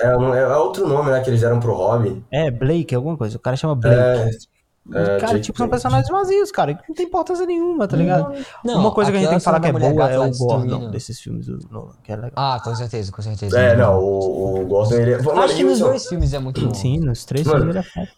É, 0.00 0.12
não- 0.12 0.35
é 0.35 0.57
outro 0.57 0.87
nome, 0.88 1.11
né, 1.11 1.20
que 1.20 1.29
eles 1.31 1.40
deram 1.40 1.61
pro 1.61 1.74
Robin. 1.74 2.24
É, 2.31 2.50
Blake, 2.50 2.94
alguma 2.94 3.16
coisa. 3.16 3.37
O 3.37 3.40
cara 3.40 3.57
chama 3.57 3.74
Blake. 3.74 3.96
É, 3.98 4.31
é, 4.92 5.05
cara, 5.18 5.33
Jake 5.35 5.40
tipo, 5.42 5.59
são 5.59 5.68
personagens 5.68 6.09
vazios, 6.09 6.50
cara, 6.50 6.74
que 6.74 6.83
não 6.88 6.94
tem 6.96 7.07
importância 7.07 7.44
nenhuma, 7.46 7.87
tá 7.87 7.96
ligado? 7.96 8.33
Não, 8.64 8.81
Uma 8.81 8.90
coisa 8.90 9.11
que 9.12 9.18
a 9.18 9.20
gente 9.20 9.29
tem 9.29 9.38
que 9.38 9.42
aquela 9.48 9.61
falar 9.61 9.61
que 9.61 9.66
é 9.68 9.72
boa 9.90 9.92
Gata 10.09 10.14
é 10.14 10.18
o 10.18 10.31
Gordon 10.38 10.90
desses 10.90 11.20
filmes 11.20 11.46
do 11.46 11.59
Nolan, 11.70 11.92
que 12.03 12.11
é 12.11 12.16
legal. 12.16 12.33
Ah, 12.35 12.59
com 12.64 12.74
certeza, 12.74 13.12
com 13.12 13.20
certeza. 13.22 13.61
É, 13.61 13.76
não, 13.76 14.00
o, 14.03 14.62
o 14.62 14.66
Gordon, 14.66 14.94
ele 14.96 15.12
é... 15.12 15.16
Acho 15.16 15.55
que 15.57 15.64
nos 15.64 15.79
dois 15.79 16.07
filmes 16.09 16.33
é 16.33 16.38
muito 16.38 16.61
bom. 16.66 16.74
Sim, 16.74 16.98
nos 17.00 17.24
três 17.24 17.46
Mano, 17.46 17.59
filmes 17.59 17.76
ele 17.76 17.87
é 17.87 17.90
foda. 18.07 18.09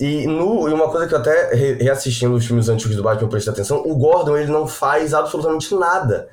E, 0.00 0.26
no, 0.26 0.68
e 0.68 0.72
uma 0.72 0.88
coisa 0.90 1.06
que 1.06 1.14
eu 1.14 1.18
até 1.18 1.54
re- 1.54 1.74
reassistindo 1.74 2.34
os 2.34 2.44
filmes 2.44 2.68
antigos 2.68 2.96
do 2.96 3.02
Batman 3.02 3.28
prestei 3.28 3.52
atenção, 3.52 3.82
o 3.86 3.94
Gordon 3.96 4.36
ele 4.36 4.50
não 4.50 4.66
faz 4.66 5.14
absolutamente 5.14 5.72
nada. 5.74 6.28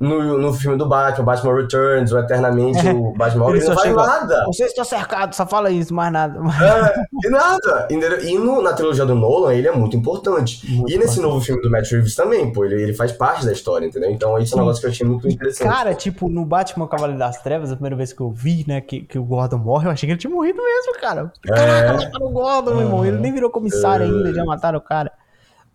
No, 0.00 0.38
no 0.38 0.52
filme 0.52 0.76
do 0.76 0.86
Batman, 0.88 1.24
Batman 1.24 1.54
Returns, 1.56 2.12
ou 2.12 2.20
Eternamente, 2.20 2.86
o 2.88 3.12
Batman 3.18 3.48
ele, 3.50 3.58
Ele 3.58 3.66
não 3.68 3.74
faz 3.74 3.94
nada. 3.96 4.44
Você 4.46 4.64
está 4.64 4.84
cercado, 4.84 5.34
só 5.34 5.44
fala 5.46 5.70
isso, 5.70 5.92
mais 5.92 6.12
nada. 6.12 6.38
É, 6.38 7.26
e 7.26 7.30
nada. 7.30 7.88
entendeu? 7.90 8.20
E 8.24 8.38
no- 8.38 8.62
na 8.62 8.72
trilogia 8.72 9.04
do 9.04 9.14
Nolan, 9.14 9.52
ele 9.54 9.66
é 9.66 9.72
muito 9.72 9.96
importante. 9.96 10.64
Muito 10.70 10.90
e 10.92 10.96
nesse 10.98 11.18
importante. 11.18 11.20
novo 11.22 11.40
filme 11.44 11.62
do 11.62 11.70
Matt 11.70 11.90
Reeves 11.90 12.14
também, 12.14 12.52
pô, 12.52 12.64
ele, 12.64 12.80
ele 12.80 12.94
faz 12.94 13.10
parte 13.10 13.44
da 13.44 13.50
história, 13.52 13.86
entendeu? 13.86 14.10
Então 14.10 14.38
isso 14.38 14.54
é 14.54 14.56
um 14.56 14.60
negócio 14.60 14.80
que 14.80 14.86
eu 14.86 14.90
achei 14.90 15.06
muito 15.06 15.26
interessante. 15.28 15.68
Cara, 15.68 15.94
tipo, 15.94 16.28
no 16.28 16.44
Batman 16.44 16.86
Cavaleiro 16.86 17.18
das 17.18 17.42
Trevas, 17.42 17.72
a 17.72 17.74
primeira 17.74 17.96
vez 17.96 18.12
que 18.12 18.20
eu 18.20 18.30
vi, 18.30 18.64
né, 18.68 18.80
que, 18.80 19.00
que 19.00 19.18
o 19.18 19.24
Gordon 19.24 19.58
morre, 19.58 19.86
eu 19.88 19.90
achei 19.90 20.06
que 20.06 20.12
ele 20.12 20.20
tinha 20.20 20.32
morrido 20.32 20.62
mesmo, 20.62 20.92
cara. 21.00 21.32
Caraca, 21.42 21.92
mataram 21.94 22.26
o 22.26 22.30
Gordon, 22.30 22.70
meu 22.74 22.80
irmão. 22.82 23.04
Ele 23.04 23.18
nem 23.18 23.32
virou 23.32 23.50
comissário 23.50 24.06
ainda, 24.06 24.32
já 24.32 24.44
mataram 24.44 24.78
o 24.78 24.82
cara. 24.82 25.10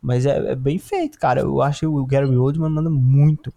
Mas 0.02 0.26
é, 0.26 0.52
é 0.52 0.56
bem 0.56 0.78
feito, 0.78 1.18
cara. 1.20 1.42
Eu 1.42 1.62
acho 1.62 1.82
que 1.82 1.86
o 1.88 2.06
Gary 2.06 2.36
Oldman 2.36 2.70
manda 2.70 2.90
muito, 2.90 3.54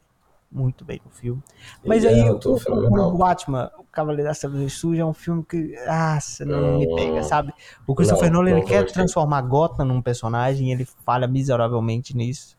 muito 0.51 0.85
bem 0.85 1.01
no 1.05 1.11
filme. 1.11 1.43
Mas 1.85 2.05
Ele 2.05 2.15
aí, 2.23 2.29
é 2.29 2.33
o, 2.33 2.37
o- 2.39 3.15
o 3.15 3.19
Batman, 3.19 3.71
o 3.79 3.85
Cavaleiro 3.85 4.25
das 4.29 4.39
Trevas 4.39 4.73
Suja, 4.73 5.03
é 5.03 5.05
um 5.05 5.13
filme 5.13 5.45
que, 5.45 5.75
ah, 5.87 6.19
não 6.41 6.79
me 6.79 6.87
Não. 6.87 6.97
pega, 6.97 7.23
sabe? 7.23 7.53
O 7.87 7.95
Christopher 7.95 8.31
Não, 8.31 8.39
Nolan, 8.43 8.51
ele 8.59 8.63
quer 8.67 8.85
transformar 8.91 9.41
Gotham 9.43 9.85
num 9.85 10.01
personagem 10.03 10.69
e 10.69 10.73
ele 10.73 10.85
falha 11.05 11.27
miseravelmente 11.27 12.17
nisso. 12.17 12.57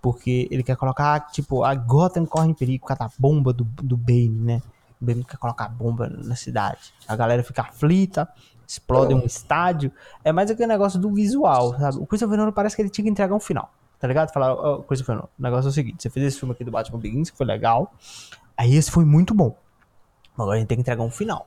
Porque 0.00 0.46
ele 0.50 0.62
quer 0.62 0.76
colocar, 0.76 1.20
tipo, 1.30 1.64
a 1.64 1.74
Gotham 1.74 2.26
corre 2.26 2.48
em 2.50 2.54
perigo 2.54 2.82
por 2.86 2.94
causa 2.94 3.04
da 3.04 3.10
bomba 3.18 3.52
do, 3.52 3.64
do 3.64 3.96
Bane, 3.96 4.28
né? 4.28 4.62
O 5.00 5.04
Bane 5.04 5.24
quer 5.24 5.36
colocar 5.36 5.68
bomba 5.68 6.08
na 6.08 6.36
cidade. 6.36 6.92
A 7.08 7.16
galera 7.16 7.42
fica 7.42 7.62
aflita, 7.62 8.28
explode 8.66 9.14
um 9.14 9.24
estádio. 9.24 9.90
É 10.22 10.30
mais 10.32 10.50
aquele 10.50 10.68
negócio 10.68 10.98
do 11.00 11.10
visual, 11.12 11.76
sabe? 11.78 11.98
O 11.98 12.06
Christopher 12.06 12.38
Nolan 12.38 12.52
parece 12.52 12.76
que 12.76 12.82
ele 12.82 12.88
tinha 12.90 13.04
que 13.04 13.10
entregar 13.10 13.34
um 13.34 13.40
final, 13.40 13.70
tá 13.98 14.06
ligado? 14.08 14.32
Falar, 14.32 14.54
Christopher 14.84 15.16
Nolan, 15.16 15.28
o 15.38 15.42
negócio 15.42 15.68
é 15.68 15.70
o 15.70 15.72
seguinte, 15.72 16.02
você 16.02 16.10
fez 16.10 16.26
esse 16.26 16.38
filme 16.38 16.52
aqui 16.52 16.64
do 16.64 16.70
Batman 16.70 16.98
Begins, 16.98 17.30
que 17.30 17.36
foi 17.36 17.46
legal, 17.46 17.92
aí 18.56 18.74
esse 18.74 18.90
foi 18.90 19.04
muito 19.04 19.34
bom. 19.34 19.56
Agora 20.34 20.56
a 20.56 20.58
gente 20.58 20.68
tem 20.68 20.76
que 20.76 20.82
entregar 20.82 21.02
um 21.02 21.10
final. 21.10 21.46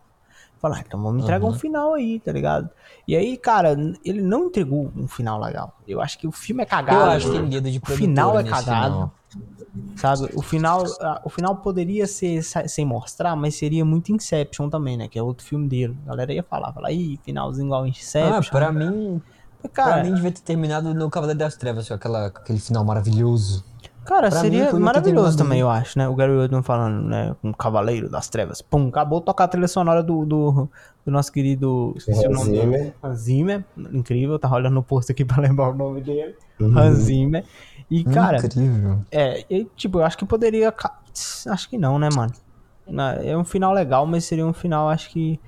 Falar, 0.60 0.82
então 0.86 1.02
vamos 1.02 1.24
entregar 1.24 1.46
um 1.46 1.50
Uhum. 1.50 1.54
final 1.54 1.94
aí, 1.94 2.20
tá 2.20 2.34
ligado? 2.34 2.70
E 3.08 3.16
aí, 3.16 3.38
cara, 3.38 3.78
ele 4.04 4.22
não 4.22 4.48
entregou 4.48 4.92
um 4.94 5.08
final 5.08 5.40
legal. 5.40 5.74
Eu 5.88 6.02
acho 6.02 6.20
que 6.20 6.28
o 6.28 6.34
filme 6.34 6.62
é 6.62 6.66
Eu 6.66 6.70
cagado. 6.70 7.12
acho 7.12 7.32
que 7.32 7.38
tem 7.40 7.48
dedo 7.50 7.72
de 7.72 7.78
O 7.78 7.86
final 7.86 8.38
é 8.38 8.44
cagado. 8.44 8.94
final. 8.94 9.14
Sabe? 9.96 10.30
O 10.34 10.42
final, 10.42 10.84
ah, 11.02 11.22
o 11.24 11.30
final 11.30 11.56
poderia 11.58 12.08
ser 12.08 12.42
sem 12.44 12.84
mostrar, 12.86 13.36
mas 13.38 13.56
seria 13.56 13.86
muito 13.86 14.12
Inception 14.12 14.70
também, 14.70 14.98
né? 14.98 15.08
Que 15.08 15.18
é 15.20 15.24
outro 15.24 15.46
filme 15.46 15.68
dele. 15.68 15.98
A 16.06 16.10
galera 16.10 16.34
ia 16.34 16.44
falar, 16.44 16.74
falar, 16.74 16.92
ih, 16.92 17.18
finalzinho 17.24 17.68
igual 17.68 17.84
Ah, 17.84 17.88
Inception. 17.88 18.52
pra 18.52 18.72
mim, 18.72 19.22
cara, 19.67 19.95
pra 19.95 20.04
mim 20.04 20.13
devia 20.13 20.32
ter 20.32 20.41
terminado 20.41 20.93
no 20.93 21.10
Cavaleiro 21.10 21.39
das 21.39 21.56
Trevas, 21.56 21.91
aquela, 21.91 22.28
aquele 22.28 22.60
final 22.60 22.86
maravilhoso. 22.86 23.65
cara 24.06 24.30
pra 24.30 24.38
mim, 24.38 24.50
seria 24.50 24.72
ter 24.72 24.80
maravilhoso 24.80 25.38
também, 25.38 25.60
eu 25.60 25.69
acho, 25.69 25.98
né? 26.00 26.08
O 26.08 26.15
Gary 26.15 26.32
Oldman 26.32 26.63
falando, 26.63 27.08
né? 27.08 27.36
Com 27.41 27.50
o 27.50 27.56
Cavaleiro 27.56 28.10
das 28.10 28.30
Trevas. 28.30 28.62
Pum, 28.62 28.88
acabou 28.88 29.19
de 29.19 29.26
tocar 29.26 29.45
a 29.45 29.48
trilha 29.48 29.67
sonora 29.67 30.02
do, 30.02 30.26
do, 30.26 30.69
do 31.06 31.12
nosso 31.12 31.32
querido. 31.32 31.93
Esqueci 31.98 32.28
o 32.28 32.32
Hans. 32.32 32.43
Zimmer. 32.43 32.93
Hans 33.04 33.17
Zimmer. 33.19 33.65
Incrível, 33.91 34.39
tá 34.39 34.50
olhando 34.52 34.76
no 34.76 34.84
posto 34.84 35.12
aqui 35.12 35.24
pra 35.26 35.41
lembrar 35.41 35.69
o 35.69 35.74
nome 35.76 36.02
dele. 36.02 36.36
Uhum. 36.60 36.78
Hans 36.78 36.98
Zimmer. 37.00 37.43
E, 37.91 38.04
cara, 38.04 38.38
Incrível. 38.38 39.00
É, 39.12 39.45
e, 39.50 39.65
tipo, 39.76 40.00
eu 40.00 40.06
acho 40.06 40.17
que 40.17 40.26
poderia. 40.26 40.74
Acho 41.48 41.69
que 41.69 41.78
não, 41.78 41.98
né, 42.00 42.10
mano? 42.15 42.32
É 43.24 43.38
um 43.38 43.43
final 43.43 43.74
legal, 43.74 44.06
mas 44.06 44.26
seria 44.26 44.45
um 44.45 44.54
final, 44.54 44.89
acho 44.89 45.10
que. 45.10 45.39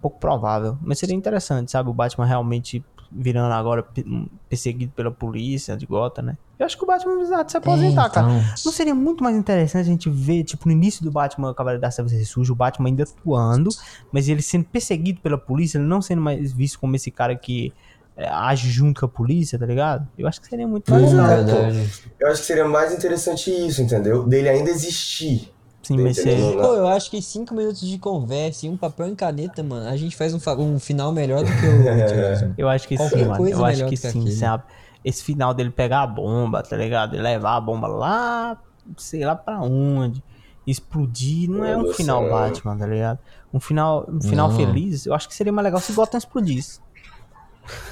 pouco 0.00 0.18
provável. 0.18 0.78
Mas 0.82 0.98
seria 0.98 1.14
interessante, 1.14 1.70
sabe? 1.70 1.88
O 1.88 1.94
Batman 1.94 2.26
realmente 2.26 2.84
virando 3.16 3.52
agora 3.52 3.82
pe- 3.82 4.04
um, 4.06 4.26
perseguido 4.48 4.92
pela 4.92 5.10
polícia 5.10 5.76
de 5.76 5.86
Gotham, 5.86 6.24
né? 6.24 6.38
Eu 6.58 6.66
acho 6.66 6.76
que 6.76 6.84
o 6.84 6.86
Batman 6.86 7.14
precisa 7.16 7.44
se 7.48 7.56
aposentar, 7.56 8.06
É, 8.06 8.10
cara. 8.10 8.26
então. 8.28 8.44
Não 8.64 8.72
seria 8.72 8.94
muito 8.94 9.22
mais 9.22 9.36
interessante 9.36 9.82
a 9.82 9.84
gente 9.92 10.10
ver, 10.10 10.44
tipo, 10.44 10.66
no 10.66 10.72
início 10.72 11.04
do 11.04 11.10
Batman 11.10 11.54
Cavaleiro 11.54 11.80
das 11.80 11.94
Trevas 11.94 12.12
Ressurge, 12.12 12.50
o 12.52 12.54
Batman 12.54 12.88
ainda 12.88 13.04
atuando, 13.04 13.70
mas 14.12 14.28
ele 14.28 14.42
sendo 14.42 14.64
perseguido 14.64 15.20
pela 15.20 15.38
polícia, 15.38 15.78
ele 15.78 15.86
não 15.86 16.02
sendo 16.02 16.20
mais 16.22 16.52
visto 16.52 16.78
como 16.80 16.94
esse 16.96 17.10
cara 17.10 17.34
que 17.36 17.72
é, 18.16 18.28
age 18.28 18.70
junto 18.70 19.00
com 19.00 19.06
a 19.06 19.08
polícia, 19.08 19.58
tá 19.58 19.66
ligado? 19.66 20.08
Eu 20.18 20.26
acho 20.28 20.40
que 20.40 20.46
seria 20.48 20.66
muito 20.68 20.90
mais 20.90 21.12
é. 21.12 21.86
Eu 22.20 22.28
acho 22.28 22.40
que 22.40 22.46
seria 22.46 22.66
mais 22.66 22.92
interessante 22.92 23.50
isso, 23.50 23.82
entendeu? 23.82 24.26
Dele 24.26 24.48
ainda 24.48 24.70
existir. 24.70 25.52
Sim, 25.86 26.12
ser... 26.12 26.38
Não- 26.38 26.52
Pô, 26.62 26.74
eu 26.74 26.86
acho 26.86 27.10
que 27.10 27.20
cinco 27.20 27.54
minutos 27.54 27.80
de 27.80 27.98
conversa 27.98 28.66
e 28.66 28.68
um 28.68 28.76
papel 28.76 29.08
e 29.08 29.14
caneta, 29.14 29.62
mano, 29.62 29.88
a 29.88 29.96
gente 29.96 30.16
faz 30.16 30.32
um, 30.34 30.38
um 30.60 30.78
final 30.78 31.12
melhor 31.12 31.44
do 31.44 31.50
que 31.50 31.66
o. 31.66 32.54
Eu 32.56 32.68
acho 32.68 32.88
que 32.88 32.96
Qualquer 32.96 33.18
sim, 33.18 33.24
mano. 33.26 33.48
Eu 33.48 33.64
acho 33.64 33.76
melhor 33.76 33.88
que 33.90 33.96
que 33.96 34.10
sim, 34.10 34.30
sabe? 34.30 34.64
Esse 35.04 35.22
final 35.22 35.52
dele 35.52 35.70
pegar 35.70 36.02
a 36.02 36.06
bomba, 36.06 36.62
tá 36.62 36.76
ligado? 36.76 37.14
E 37.14 37.20
levar 37.20 37.56
a 37.56 37.60
bomba 37.60 37.86
lá, 37.86 38.58
sei 38.96 39.24
lá 39.24 39.34
pra 39.34 39.60
onde. 39.60 40.22
Explodir, 40.66 41.50
não 41.50 41.62
é 41.62 41.76
um 41.76 41.82
Meu 41.82 41.92
final 41.92 42.20
Deus, 42.20 42.32
Batman, 42.32 42.78
tá 42.78 42.86
ligado? 42.86 43.18
Um 43.52 43.60
final, 43.60 44.08
um 44.08 44.20
final 44.20 44.48
Não. 44.48 44.56
feliz, 44.56 45.04
eu 45.04 45.12
acho 45.12 45.28
que 45.28 45.34
seria 45.34 45.52
mais 45.52 45.64
legal 45.64 45.78
se 45.78 45.92
Gotham 45.92 46.16
explodisse. 46.16 46.80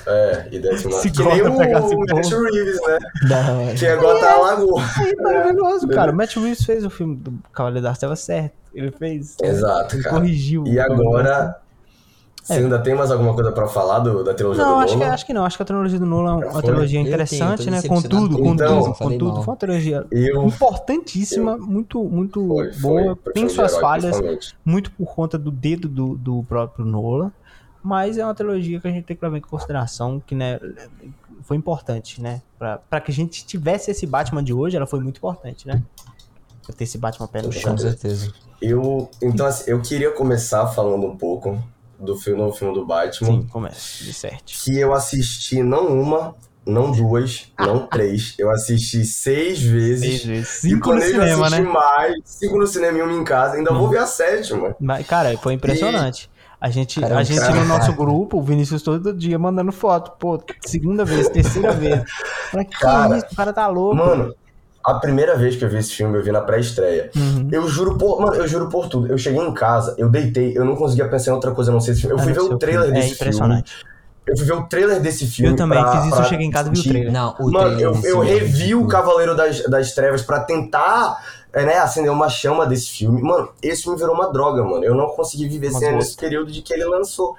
É, 0.06 0.48
e 0.52 0.58
uma... 0.58 1.00
Se 1.00 1.10
Que 1.10 1.22
nem 1.22 1.42
o 1.42 1.56
pegasse 1.56 1.96
Matt. 1.96 2.30
Reeves, 2.30 2.80
né? 2.86 2.98
Da 3.28 3.52
hora. 3.52 3.74
Tinha 3.74 3.96
Gota 3.96 4.26
a 4.28 4.36
Lagoa. 4.36 4.82
Aí, 4.98 5.16
maravilhoso, 5.16 5.88
cara. 5.88 6.12
O 6.12 6.14
Matt 6.14 6.36
Reeves 6.36 6.64
fez 6.64 6.84
o 6.84 6.90
filme 6.90 7.16
do 7.16 7.32
Cavaleiro 7.52 7.82
das 7.84 7.98
Trevas 7.98 8.20
certo. 8.20 8.52
Ele 8.74 8.90
fez. 8.90 9.36
Exato, 9.42 9.96
Ele 9.96 10.02
cara. 10.02 10.16
corrigiu. 10.16 10.64
E 10.66 10.78
o 10.78 10.82
agora, 10.82 11.60
você 12.42 12.54
ainda 12.54 12.78
tem 12.80 12.94
mais 12.94 13.10
alguma 13.12 13.34
coisa 13.34 13.52
pra 13.52 13.68
falar 13.68 14.00
do, 14.00 14.24
da 14.24 14.34
trilogia 14.34 14.64
Não, 14.64 14.74
do 14.74 14.80
acho 14.80 14.94
que, 14.94 14.98
Nolan? 14.98 15.12
acho 15.14 15.26
que 15.26 15.32
não. 15.32 15.44
Acho 15.44 15.56
que 15.56 15.62
a 15.62 15.66
trilogia 15.66 15.98
do 15.98 16.06
Nolan 16.06 16.32
é 16.32 16.44
uma 16.46 16.52
foi? 16.52 16.62
trilogia 16.62 16.98
Eu 17.00 17.04
tenho, 17.04 17.14
interessante, 17.14 17.64
tô 17.64 17.70
né? 17.70 17.82
Contudo, 17.82 18.36
com 18.36 18.42
o 18.42 18.56
contudo, 18.56 18.94
contudo, 18.94 19.36
foi 19.36 19.52
uma 19.52 19.56
trilogia 19.56 20.06
Eu... 20.10 20.42
importantíssima, 20.44 21.56
muito, 21.56 22.02
muito 22.02 22.44
Foi, 22.48 22.72
foi. 22.72 23.02
boa. 23.02 23.16
pro 23.16 23.32
Tem 23.32 23.48
suas 23.48 23.72
herói, 23.72 23.80
falhas, 23.80 24.54
muito 24.64 24.90
por 24.90 25.06
conta 25.14 25.38
do 25.38 25.52
dedo 25.52 25.86
do, 25.88 26.16
do 26.16 26.42
próprio 26.48 26.84
Nolan. 26.84 27.30
Mas 27.82 28.16
é 28.16 28.24
uma 28.24 28.34
trilogia 28.34 28.80
que 28.80 28.86
a 28.86 28.90
gente 28.90 29.04
tem 29.04 29.16
que 29.16 29.24
levar 29.24 29.36
em 29.36 29.40
consideração, 29.40 30.20
que 30.24 30.34
né, 30.34 30.60
foi 31.42 31.56
importante, 31.56 32.20
né? 32.20 32.40
Pra, 32.58 32.78
pra 32.78 33.00
que 33.00 33.10
a 33.10 33.14
gente 33.14 33.44
tivesse 33.44 33.90
esse 33.90 34.06
Batman 34.06 34.42
de 34.42 34.52
hoje, 34.52 34.76
ela 34.76 34.86
foi 34.86 35.00
muito 35.00 35.18
importante, 35.18 35.66
né? 35.66 35.82
Pra 36.64 36.74
ter 36.74 36.84
esse 36.84 36.96
Batman 36.96 37.26
pé 37.26 37.42
no 37.42 37.52
chão. 37.52 37.72
Com 37.72 37.78
certeza. 37.78 38.32
Eu, 38.60 39.10
então, 39.20 39.46
assim, 39.46 39.70
eu 39.70 39.82
queria 39.82 40.12
começar 40.12 40.68
falando 40.68 41.04
um 41.04 41.16
pouco 41.16 41.60
do 41.98 42.16
filme, 42.16 42.40
novo 42.40 42.56
filme 42.56 42.72
do 42.72 42.86
Batman. 42.86 43.28
Sim, 43.28 43.42
começa, 43.44 44.04
de 44.04 44.12
certo. 44.12 44.44
Que 44.46 44.78
eu 44.78 44.92
assisti 44.94 45.62
não 45.62 45.88
uma, 45.88 46.36
não 46.64 46.92
duas, 46.92 47.52
não 47.58 47.86
três. 47.88 48.34
Eu 48.38 48.50
assisti 48.50 49.04
seis 49.04 49.60
vezes. 49.60 50.22
Seis 50.22 50.24
vezes. 50.24 50.64
E 50.64 50.70
Cinco 50.70 50.94
no 50.94 51.00
cinema, 51.00 51.46
assistir 51.46 51.64
né? 51.64 51.68
mais. 51.68 52.14
Cinco 52.24 52.58
no 52.58 52.66
cinema 52.66 52.98
e 52.98 53.02
uma 53.02 53.12
em 53.12 53.24
casa. 53.24 53.56
Ainda 53.56 53.72
vou 53.72 53.88
ver 53.88 53.98
a 53.98 54.06
sétima. 54.06 54.76
Mas, 54.78 55.06
cara, 55.06 55.36
foi 55.38 55.54
impressionante. 55.54 56.30
A 56.64 56.70
gente, 56.70 57.00
Cara, 57.00 57.18
a 57.18 57.22
gente 57.24 57.40
cara, 57.40 57.54
no 57.56 57.64
nosso 57.64 57.86
cara. 57.90 57.96
grupo, 57.96 58.38
o 58.38 58.42
Vinícius 58.42 58.82
todo 58.82 59.12
dia 59.12 59.36
mandando 59.36 59.72
foto. 59.72 60.12
Pô, 60.16 60.40
segunda 60.64 61.04
vez, 61.04 61.28
terceira 61.28 61.72
vez. 61.72 62.02
Falei, 62.52 62.66
que 62.66 62.78
Cara, 62.78 63.16
isso? 63.18 63.26
O 63.32 63.34
cara 63.36 63.52
tá 63.52 63.66
louco. 63.66 63.96
Mano, 63.96 64.32
a 64.84 64.94
primeira 64.94 65.36
vez 65.36 65.56
que 65.56 65.64
eu 65.64 65.68
vi 65.68 65.78
esse 65.78 65.92
filme, 65.92 66.16
eu 66.16 66.22
vi 66.22 66.30
na 66.30 66.40
pré-estreia. 66.40 67.10
Uhum. 67.16 67.48
Eu 67.50 67.66
juro 67.66 67.98
por. 67.98 68.20
Mano, 68.20 68.36
eu 68.36 68.46
juro 68.46 68.68
por 68.68 68.88
tudo. 68.88 69.08
Eu 69.08 69.18
cheguei 69.18 69.40
em 69.40 69.52
casa, 69.52 69.96
eu 69.98 70.08
deitei, 70.08 70.56
eu 70.56 70.64
não 70.64 70.76
conseguia 70.76 71.08
pensar 71.08 71.32
em 71.32 71.34
outra 71.34 71.50
coisa 71.50 71.72
não 71.72 71.80
ser 71.80 71.92
esse 71.92 72.02
filme. 72.02 72.14
Eu 72.14 72.18
fui 72.22 72.32
Cara, 72.32 72.46
ver 72.46 72.54
o 72.54 72.58
trailer 72.58 72.84
filme 72.84 73.00
desse 73.00 73.10
É 73.10 73.14
impressionante. 73.14 73.72
filme. 73.74 73.92
eu 74.28 74.36
fui 74.36 74.46
ver 74.46 74.52
o 74.52 74.62
trailer 74.68 75.00
desse 75.02 75.26
filme. 75.26 75.50
Eu 75.52 75.56
também 75.56 75.80
pra- 75.80 75.92
fiz 75.96 76.02
isso, 76.06 76.14
pra 76.14 76.24
eu 76.24 76.28
cheguei 76.28 76.46
em 76.46 76.50
casa 76.52 76.68
e 76.68 76.72
vi 76.72 76.78
o 76.78 76.82
trailer. 76.84 77.12
Não, 77.12 77.34
o 77.40 77.50
Mano, 77.50 77.76
trailer 77.76 77.80
eu, 78.04 78.04
eu 78.04 78.22
é 78.22 78.26
revi 78.26 78.72
o 78.76 78.86
Cavaleiro 78.86 79.34
das, 79.36 79.64
das 79.64 79.92
Trevas 79.94 80.22
pra 80.22 80.38
tentar 80.38 81.18
é, 81.52 81.64
né, 81.64 81.78
acender 81.78 82.10
uma 82.10 82.28
chama 82.28 82.66
desse 82.66 82.90
filme. 82.90 83.20
Mano, 83.20 83.52
esse 83.62 83.82
filme 83.82 83.98
virou 83.98 84.14
uma 84.14 84.32
droga, 84.32 84.64
mano. 84.64 84.84
Eu 84.84 84.94
não 84.94 85.08
consegui 85.08 85.48
viver 85.48 85.70
Uma 85.70 85.78
sem 85.78 85.94
nesse 85.94 86.16
período 86.16 86.50
de 86.50 86.62
que 86.62 86.72
ele 86.72 86.84
lançou. 86.84 87.36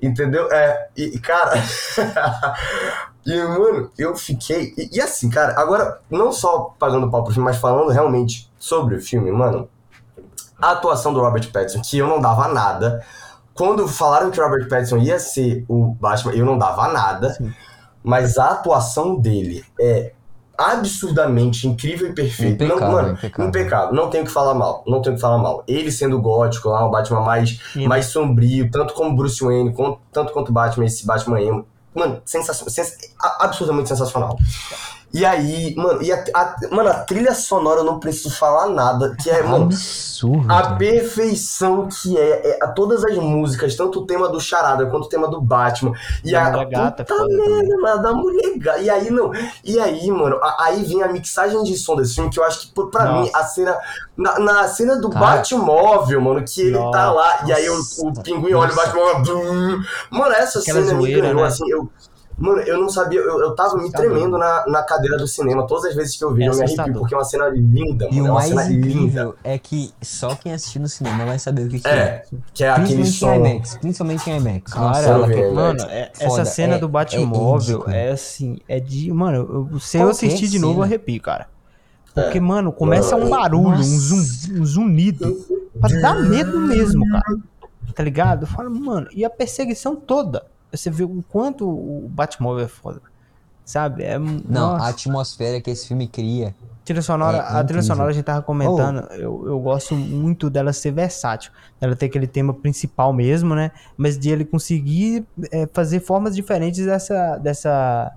Entendeu? 0.00 0.50
É, 0.52 0.88
e, 0.96 1.16
e, 1.16 1.18
cara. 1.18 1.54
e, 3.26 3.42
mano, 3.42 3.90
eu 3.98 4.14
fiquei. 4.14 4.74
E, 4.76 4.96
e 4.96 5.00
assim, 5.00 5.28
cara, 5.28 5.58
agora, 5.60 6.00
não 6.10 6.30
só 6.30 6.74
pagando 6.78 7.10
pau 7.10 7.24
pro 7.24 7.32
filme, 7.32 7.48
mas 7.48 7.56
falando 7.56 7.90
realmente 7.90 8.50
sobre 8.58 8.96
o 8.96 9.02
filme, 9.02 9.32
mano. 9.32 9.68
A 10.58 10.70
atuação 10.70 11.12
do 11.12 11.20
Robert 11.20 11.50
Pattinson, 11.50 11.82
que 11.82 11.98
eu 11.98 12.06
não 12.06 12.20
dava 12.20 12.48
nada. 12.48 13.04
Quando 13.52 13.88
falaram 13.88 14.30
que 14.30 14.40
o 14.40 14.44
Robert 14.44 14.68
Pattinson 14.68 14.98
ia 14.98 15.18
ser 15.18 15.64
o 15.68 15.86
Batman, 15.94 16.34
eu 16.34 16.44
não 16.44 16.56
dava 16.56 16.88
nada. 16.88 17.32
Sim. 17.34 17.52
Mas 18.02 18.38
a 18.38 18.50
atuação 18.50 19.16
dele 19.16 19.64
é 19.80 20.12
absurdamente 20.58 21.66
incrível 21.68 22.08
e 22.08 22.12
perfeita. 22.14 22.64
Não, 22.64 22.76
Impecável, 22.76 22.96
mano, 22.96 23.12
impecável. 23.14 23.48
impecável. 23.48 23.94
Não 23.94 24.10
tenho 24.10 24.24
o 24.24 24.26
que 24.26 24.32
falar 24.32 24.54
mal. 24.54 24.84
Não 24.86 25.02
tenho 25.02 25.14
que 25.16 25.20
falar 25.20 25.38
mal. 25.38 25.62
Ele 25.68 25.90
sendo 25.92 26.20
gótico 26.20 26.68
lá, 26.68 26.86
um 26.86 26.90
Batman 26.90 27.20
mais, 27.20 27.58
mais 27.86 28.06
sombrio, 28.06 28.70
tanto 28.70 28.94
como 28.94 29.14
Bruce 29.16 29.42
Wayne, 29.44 29.72
com- 29.72 29.98
tanto 30.12 30.32
quanto 30.32 30.52
Batman, 30.52 30.86
esse 30.86 31.06
Batman 31.06 31.40
emo. 31.40 31.66
Mano, 31.94 32.20
sensacional. 32.24 32.70
sens- 32.70 32.96
absurdamente 33.40 33.88
sensacional. 33.88 34.36
E 35.14 35.24
aí, 35.24 35.74
mano, 35.76 36.02
e 36.02 36.12
a, 36.12 36.22
a- 36.34 36.56
mano, 36.70 36.90
a 36.90 36.94
trilha 36.94 37.32
sonora 37.34 37.80
eu 37.80 37.84
não 37.84 37.98
preciso 37.98 38.30
falar 38.36 38.66
nada. 38.68 39.16
Que 39.22 39.30
é, 39.30 39.42
mano, 39.42 39.66
Absurdo. 39.66 40.52
a 40.52 40.74
perfeição 40.74 41.88
que 41.88 42.18
é, 42.18 42.50
é 42.50 42.58
a 42.62 42.68
todas 42.68 43.02
as 43.04 43.16
músicas, 43.16 43.74
tanto 43.74 44.00
o 44.00 44.06
tema 44.06 44.28
do 44.28 44.38
Charada 44.38 44.84
quanto 44.86 45.04
o 45.06 45.08
tema 45.08 45.26
do 45.28 45.40
Batman. 45.40 45.92
E 46.22 46.34
a 46.34 46.50
Mulher 46.50 46.68
Gata, 46.68 47.04
puta 47.04 47.26
merda, 47.28 47.76
mano, 47.80 48.02
da 48.02 48.12
mulher 48.12 48.58
gata. 48.58 48.80
E 48.80 48.90
aí, 48.90 49.10
não. 49.10 49.30
E 49.64 49.78
aí, 49.80 50.10
mano, 50.10 50.36
a- 50.42 50.64
aí 50.64 50.82
vem 50.84 51.02
a 51.02 51.08
mixagem 51.08 51.62
de 51.62 51.76
som 51.78 51.96
desse 51.96 52.14
filme, 52.16 52.28
que 52.28 52.38
eu 52.38 52.44
acho 52.44 52.60
que, 52.72 52.74
pra 52.90 53.04
Nossa. 53.04 53.22
mim, 53.22 53.30
a 53.32 53.44
cena. 53.44 53.78
Na, 54.16 54.38
na 54.38 54.68
cena 54.68 54.96
do 54.96 55.08
Cara. 55.10 55.36
Batmóvel, 55.36 56.20
mano, 56.20 56.42
que 56.44 56.60
ele 56.62 56.70
Nossa. 56.78 56.90
tá 56.98 57.12
lá, 57.12 57.44
e 57.46 57.52
aí 57.52 57.68
o, 57.70 57.80
o 58.00 58.22
pinguim 58.22 58.52
olha 58.54 58.72
o. 58.72 58.74
Batmóvel. 58.76 59.22
blum. 59.22 59.82
Mano, 60.10 60.32
essa 60.34 60.58
Aquela 60.58 60.80
cena 60.82 60.94
me 60.94 61.00
zoeira, 61.00 61.20
ganhou, 61.28 61.40
né? 61.42 61.46
assim, 61.46 61.70
eu. 61.70 61.88
Mano, 62.38 62.60
eu 62.60 62.78
não 62.78 62.88
sabia, 62.90 63.18
eu, 63.18 63.40
eu 63.40 63.54
tava 63.54 63.78
me 63.78 63.90
tremendo 63.90 64.36
na, 64.36 64.66
na 64.66 64.82
cadeira 64.82 65.16
do 65.16 65.26
cinema. 65.26 65.66
Todas 65.66 65.86
as 65.86 65.94
vezes 65.94 66.18
que 66.18 66.22
eu 66.24 66.34
vi, 66.34 66.42
É 66.44 66.48
eu 66.48 66.54
me 66.54 66.62
arrepio, 66.64 66.92
porque 67.00 67.14
é 67.14 67.16
uma 67.16 67.24
cena 67.24 67.48
linda, 67.48 68.08
E 68.10 68.16
mano. 68.20 68.24
o 68.24 68.26
É 68.26 68.30
uma 68.30 68.34
mais 68.34 68.48
cena 68.50 68.62
linda. 68.64 68.86
incrível 68.88 69.34
é 69.42 69.58
que 69.58 69.90
só 70.02 70.34
quem 70.34 70.52
assistiu 70.52 70.82
no 70.82 70.88
cinema 70.88 71.24
vai 71.24 71.38
saber 71.38 71.62
o 71.66 71.68
que, 71.70 71.80
que 71.80 71.88
é. 71.88 71.92
É, 71.92 72.24
que 72.52 72.62
é 72.62 72.68
aquele 72.70 72.96
Principalmente 73.00 73.16
som. 73.16 73.32
em 73.32 73.52
IMAX. 73.54 73.76
Principalmente 73.78 74.30
em 74.30 74.36
IMAX. 74.36 74.72
Cara, 74.74 75.00
eu 75.02 75.12
ela 75.14 75.28
que-? 75.28 75.50
Mano, 75.50 75.82
é- 75.84 76.12
essa 76.20 76.44
cena 76.44 76.74
é- 76.74 76.78
do 76.78 76.86
é 76.86 76.88
Batmóvel 76.90 77.84
é, 77.88 78.10
assim, 78.10 78.58
é 78.68 78.78
de. 78.80 79.10
Mano, 79.10 79.68
eu- 79.72 79.80
se 79.80 79.96
eu 79.96 80.10
assistir 80.10 80.48
de 80.48 80.58
novo, 80.58 80.80
eu 80.80 80.84
arrepio, 80.84 81.22
cara. 81.22 81.46
Porque, 82.14 82.36
É. 82.36 82.40
mano, 82.40 82.70
começa 82.70 83.16
um 83.16 83.30
barulho, 83.30 83.78
um, 83.78 83.82
zum, 83.82 84.60
um 84.60 84.64
zunido, 84.66 85.36
pra 85.80 85.88
dar 86.00 86.20
medo 86.22 86.58
mesmo, 86.60 87.02
cara. 87.10 87.38
Tá 87.94 88.02
ligado? 88.02 88.42
Eu 88.42 88.46
falo, 88.46 88.70
mano, 88.70 89.06
e 89.14 89.24
a 89.24 89.30
perseguição 89.30 89.96
toda. 89.96 90.44
Você 90.76 90.90
vê 90.90 91.04
o 91.04 91.24
quanto 91.28 91.68
o 91.68 92.08
Batmóvel 92.08 92.64
é 92.64 92.68
foda. 92.68 93.00
Sabe? 93.64 94.04
É, 94.04 94.16
Não, 94.16 94.38
nossa. 94.48 94.84
a 94.84 94.88
atmosfera 94.90 95.60
que 95.60 95.68
esse 95.70 95.88
filme 95.88 96.06
cria. 96.06 96.54
trilha 96.84 97.02
sonora, 97.02 97.38
É 97.38 97.40
a 97.58 97.64
trilha 97.64 97.82
sonora 97.82 98.10
a 98.10 98.12
gente 98.12 98.24
tava 98.24 98.40
comentando, 98.40 99.00
eu, 99.14 99.42
eu 99.44 99.58
gosto 99.58 99.96
muito 99.96 100.48
dela 100.48 100.72
ser 100.72 100.92
versátil. 100.92 101.50
Ela 101.80 101.96
ter 101.96 102.06
aquele 102.06 102.28
tema 102.28 102.54
principal 102.54 103.12
mesmo, 103.12 103.56
né? 103.56 103.72
Mas 103.96 104.16
de 104.16 104.30
ele 104.30 104.44
conseguir 104.44 105.26
é, 105.50 105.66
fazer 105.72 105.98
formas 105.98 106.36
diferentes 106.36 106.86
dessa, 106.86 107.38
dessa, 107.38 108.12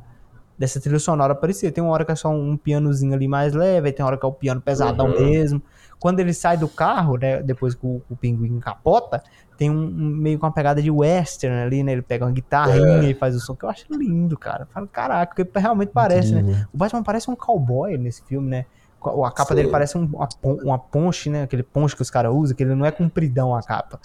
dessa 0.55 0.79
trilha 0.79 0.99
sonora 0.99 1.33
aparecer. 1.33 1.71
Tem 1.71 1.83
uma 1.83 1.93
hora 1.93 2.05
que 2.05 2.11
é 2.11 2.15
só 2.15 2.29
um 2.29 2.55
pianozinho 2.55 3.15
ali 3.15 3.27
mais 3.27 3.53
leve, 3.55 3.87
aí 3.87 3.91
tem 3.93 4.03
uma 4.03 4.09
hora 4.11 4.17
que 4.19 4.25
é 4.27 4.29
o 4.29 4.33
piano 4.33 4.61
pesadão 4.61 5.07
Uhum. 5.07 5.19
mesmo. 5.19 5.61
Quando 5.99 6.19
ele 6.19 6.33
sai 6.33 6.57
do 6.57 6.67
carro, 6.67 7.17
né? 7.17 7.41
Depois 7.41 7.73
que 7.73 7.87
o, 7.87 8.03
o 8.07 8.15
pinguim 8.15 8.59
capota, 8.59 9.23
tem 9.59 9.69
um, 9.69 9.73
um- 9.83 10.15
meio 10.15 10.39
com 10.39 10.45
uma 10.45 10.53
pegada 10.53 10.81
de 10.81 10.89
western 10.89 11.53
ali, 11.61 11.83
né? 11.83 11.91
Ele 11.91 12.01
pega 12.01 12.23
uma 12.25 12.31
guitarrinha 12.31 13.09
e 13.09 13.13
faz 13.13 13.35
o 13.35 13.41
som, 13.41 13.53
que 13.53 13.65
eu 13.65 13.69
acho 13.69 13.85
lindo, 13.91 14.37
cara. 14.37 14.63
Eu 14.63 14.67
Falo, 14.67 14.87
caraca, 14.87 15.35
porque 15.35 15.59
realmente 15.59 15.89
parece, 15.93 16.33
né? 16.33 16.39
Incrível. 16.39 16.65
O 16.73 16.77
Batman 16.77 17.03
parece 17.03 17.29
um 17.29 17.35
cowboy 17.35 17.97
nesse 17.97 18.23
filme, 18.23 18.49
né? 18.49 18.65
A 19.03 19.31
capa 19.31 19.49
Sim. 19.49 19.55
dele 19.55 19.67
parece 19.67 19.97
um- 19.97 20.05
uma, 20.05 20.27
uma 20.63 20.79
ponche, 20.79 21.29
né? 21.29 21.43
Aquele 21.43 21.63
ponche 21.63 21.93
que 21.93 22.01
os 22.01 22.09
caras 22.09 22.33
usam, 22.33 22.55
que 22.55 22.63
ele 22.63 22.73
não 22.73 22.85
é 22.85 22.91
compridão 22.91 23.53
a 23.53 23.61
capa. 23.61 23.99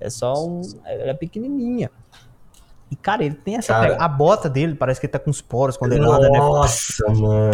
É 0.00 0.08
só 0.08 0.32
um. 0.46 0.60
Ela 0.84 1.10
é 1.10 1.14
pequenininha. 1.14 1.90
E, 2.94 2.96
cara, 2.96 3.24
ele 3.24 3.34
tem 3.34 3.56
essa. 3.56 3.72
Cara. 3.72 3.88
pega- 3.88 4.04
A 4.04 4.06
bota 4.06 4.48
dele 4.48 4.76
parece 4.76 5.00
que 5.00 5.06
ele 5.06 5.12
tá 5.12 5.18
com 5.18 5.28
os 5.28 5.40
poros 5.42 5.76
quando 5.76 5.94
ele 5.94 6.04
anda, 6.04 6.30
né? 6.30 6.38
Nossa, 6.38 7.04
mano. 7.08 7.50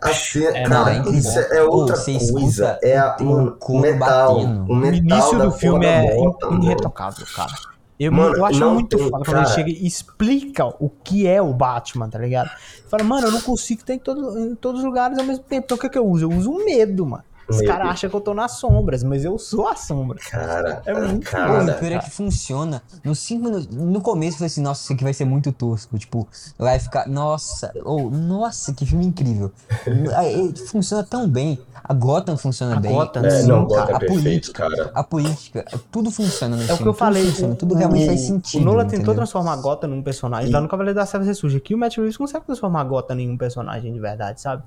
Assim, 0.00 0.44
É, 0.46 0.62
cara, 0.62 0.94
não, 1.00 1.10
é 1.12 1.16
isso 1.16 1.36
é 1.36 1.64
Pô, 1.64 1.72
outra 1.78 1.96
você 1.96 2.12
coisa. 2.12 2.24
escuta 2.40 2.78
É 2.80 2.96
a, 2.96 3.16
o 3.20 3.24
mano, 3.24 3.48
o 3.48 3.52
couro 3.56 3.82
metal. 3.82 4.34
batendo. 4.36 4.72
O 4.72 4.76
O 4.78 4.86
início 4.86 5.38
do 5.40 5.50
filme 5.50 5.84
é 5.84 6.14
bota, 6.16 6.46
irretocável, 6.54 7.26
cara. 7.34 7.52
Eu, 7.98 8.12
Mano, 8.12 8.36
eu 8.36 8.44
acho 8.44 8.58
não 8.60 8.74
muito 8.74 8.96
tem- 8.96 9.10
foda 9.10 9.24
quando 9.24 9.36
ele 9.38 9.46
chega 9.46 9.70
e 9.70 9.86
explica 9.86 10.66
o 10.66 10.88
que 10.88 11.26
é 11.26 11.40
o 11.42 11.52
Batman, 11.52 12.08
tá 12.08 12.18
ligado? 12.18 12.50
Fala, 12.88 13.02
mano, 13.04 13.26
eu 13.28 13.32
não 13.32 13.40
consigo 13.40 13.84
ter 13.84 13.94
em, 13.94 13.98
todo- 13.98 14.38
em 14.38 14.54
todos 14.54 14.80
os 14.80 14.84
lugares 14.86 15.18
ao 15.18 15.24
mesmo 15.24 15.44
tempo. 15.44 15.64
Então 15.66 15.76
o 15.76 15.80
que, 15.80 15.88
que 15.88 15.98
eu 15.98 16.06
uso? 16.06 16.24
Eu 16.24 16.30
uso 16.36 16.50
um 16.50 16.64
medo, 16.64 17.04
mano. 17.06 17.24
Os 17.48 17.60
caras 17.62 17.88
acham 17.90 18.08
que 18.08 18.16
eu 18.16 18.20
tô 18.20 18.32
nas 18.34 18.52
sombras, 18.52 19.02
mas 19.02 19.24
eu 19.24 19.36
sou 19.38 19.68
a 19.68 19.76
sombra. 19.76 20.18
Cara, 20.30 20.82
É 20.86 20.94
muito 20.94 21.24
Pô, 21.24 21.30
cara. 21.32 21.62
o 21.64 21.78
pior 21.78 21.92
é 21.92 21.98
que 21.98 22.10
funciona. 22.10 22.82
Nos 23.04 23.18
cinco 23.18 23.44
minutos. 23.44 23.68
No 23.68 24.00
começo 24.00 24.34
eu 24.34 24.38
falei 24.38 24.46
assim, 24.46 24.62
nossa, 24.62 24.82
isso 24.84 24.92
aqui 24.92 25.04
vai 25.04 25.12
ser 25.12 25.24
muito 25.24 25.52
tosco. 25.52 25.98
Tipo, 25.98 26.26
vai 26.58 26.78
ficar. 26.78 27.06
Nossa, 27.08 27.72
ou 27.84 28.10
nossa, 28.10 28.72
que 28.72 28.86
filme 28.86 29.04
incrível. 29.06 29.50
Funciona 30.68 31.02
tão 31.02 31.28
bem. 31.28 31.58
A 31.84 31.92
Gotham 31.92 32.36
funciona 32.36 32.76
A 32.76 32.80
bem. 32.80 32.92
Gotham, 32.92 33.24
É, 33.24 33.30
sim, 33.30 33.48
não, 33.48 33.66
cara. 33.66 33.80
Gotham 33.80 33.92
é 33.92 33.96
a 33.96 33.98
perfeito, 33.98 34.22
política, 34.22 34.70
cara. 34.70 34.90
a 34.94 35.02
política, 35.04 35.64
tudo 35.90 36.10
funciona 36.12 36.56
nesse 36.56 36.70
É 36.70 36.74
o 36.74 36.78
que 36.78 36.86
eu 36.86 36.94
falei. 36.94 37.22
Tudo, 37.24 37.32
funciona, 37.32 37.52
o- 37.54 37.56
tudo 37.56 37.74
realmente 37.74 38.04
o- 38.04 38.06
faz 38.06 38.20
sentido. 38.20 38.60
O 38.62 38.64
Nolan 38.64 38.86
tentou 38.86 39.14
transformar 39.14 39.52
a 39.54 39.56
Gotham 39.56 39.88
num 39.88 40.02
personagem. 40.02 40.48
E- 40.48 40.52
Lá 40.52 40.60
no 40.60 40.68
Cavaleiro 40.68 40.98
da 40.98 41.04
Trevas 41.04 41.26
ressurge. 41.26 41.56
Aqui 41.56 41.74
o 41.74 41.78
Matt 41.78 41.96
Reeves 41.96 42.16
consegue 42.16 42.46
transformar 42.46 42.82
a 42.82 42.84
Gotham 42.84 43.18
em 43.18 43.28
um 43.30 43.36
personagem 43.36 43.92
de 43.92 43.98
verdade, 43.98 44.40
sabe? 44.40 44.62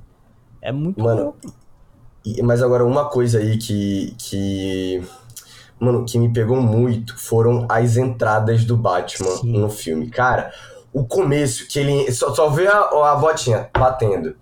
É 0.61 0.71
muito 0.73 1.01
Mano, 1.01 1.23
louco. 1.23 1.39
E- 2.25 2.41
Mas 2.41 2.61
agora, 2.61 2.85
uma 2.85 3.05
coisa 3.05 3.39
aí 3.39 3.57
que, 3.57 4.13
que. 4.17 5.03
Mano, 5.79 6.05
que 6.05 6.17
me 6.17 6.31
pegou 6.31 6.57
muito 6.61 7.17
foram 7.19 7.65
as 7.69 7.97
entradas 7.97 8.63
do 8.63 8.77
Batman 8.77 9.29
Sim. 9.31 9.57
no 9.59 9.69
filme. 9.69 10.09
Cara, 10.09 10.51
o 10.93 11.05
começo, 11.05 11.67
que 11.67 11.79
ele. 11.79 12.11
Só, 12.11 12.33
só 12.33 12.49
vê 12.49 12.67
a, 12.67 12.79
a 13.11 13.15
botinha 13.15 13.69
batendo. 13.77 14.35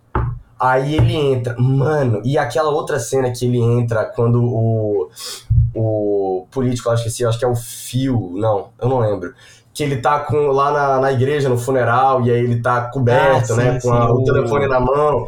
Aí 0.60 0.96
ele 0.96 1.16
entra. 1.16 1.56
Mano, 1.60 2.22
e 2.24 2.38
aquela 2.38 2.70
outra 2.70 3.00
cena 3.00 3.32
que 3.32 3.46
ele 3.46 3.60
entra 3.60 4.06
quando 4.06 4.44
o. 4.44 5.10
O 5.76 6.46
político, 6.52 6.88
eu 6.90 6.94
esqueci, 6.94 7.26
acho 7.26 7.40
que 7.40 7.46
é 7.46 7.48
o 7.48 7.56
Fio. 7.56 8.34
Não, 8.36 8.68
eu 8.80 8.88
não 8.88 9.00
lembro. 9.00 9.34
Que 9.74 9.82
ele 9.82 9.98
tá 9.98 10.20
com, 10.20 10.38
lá 10.52 10.72
na, 10.72 11.00
na 11.00 11.12
igreja, 11.12 11.50
no 11.50 11.58
funeral, 11.58 12.22
e 12.22 12.30
aí 12.30 12.38
ele 12.40 12.62
tá 12.62 12.82
coberto, 12.92 13.54
Ah, 13.54 13.56
né? 13.56 13.80
sim, 13.80 13.88
com 13.90 13.94
a- 13.96 14.12
o- 14.14 14.24
telefone 14.24 14.68
na 14.68 14.80
mão. 14.80 15.26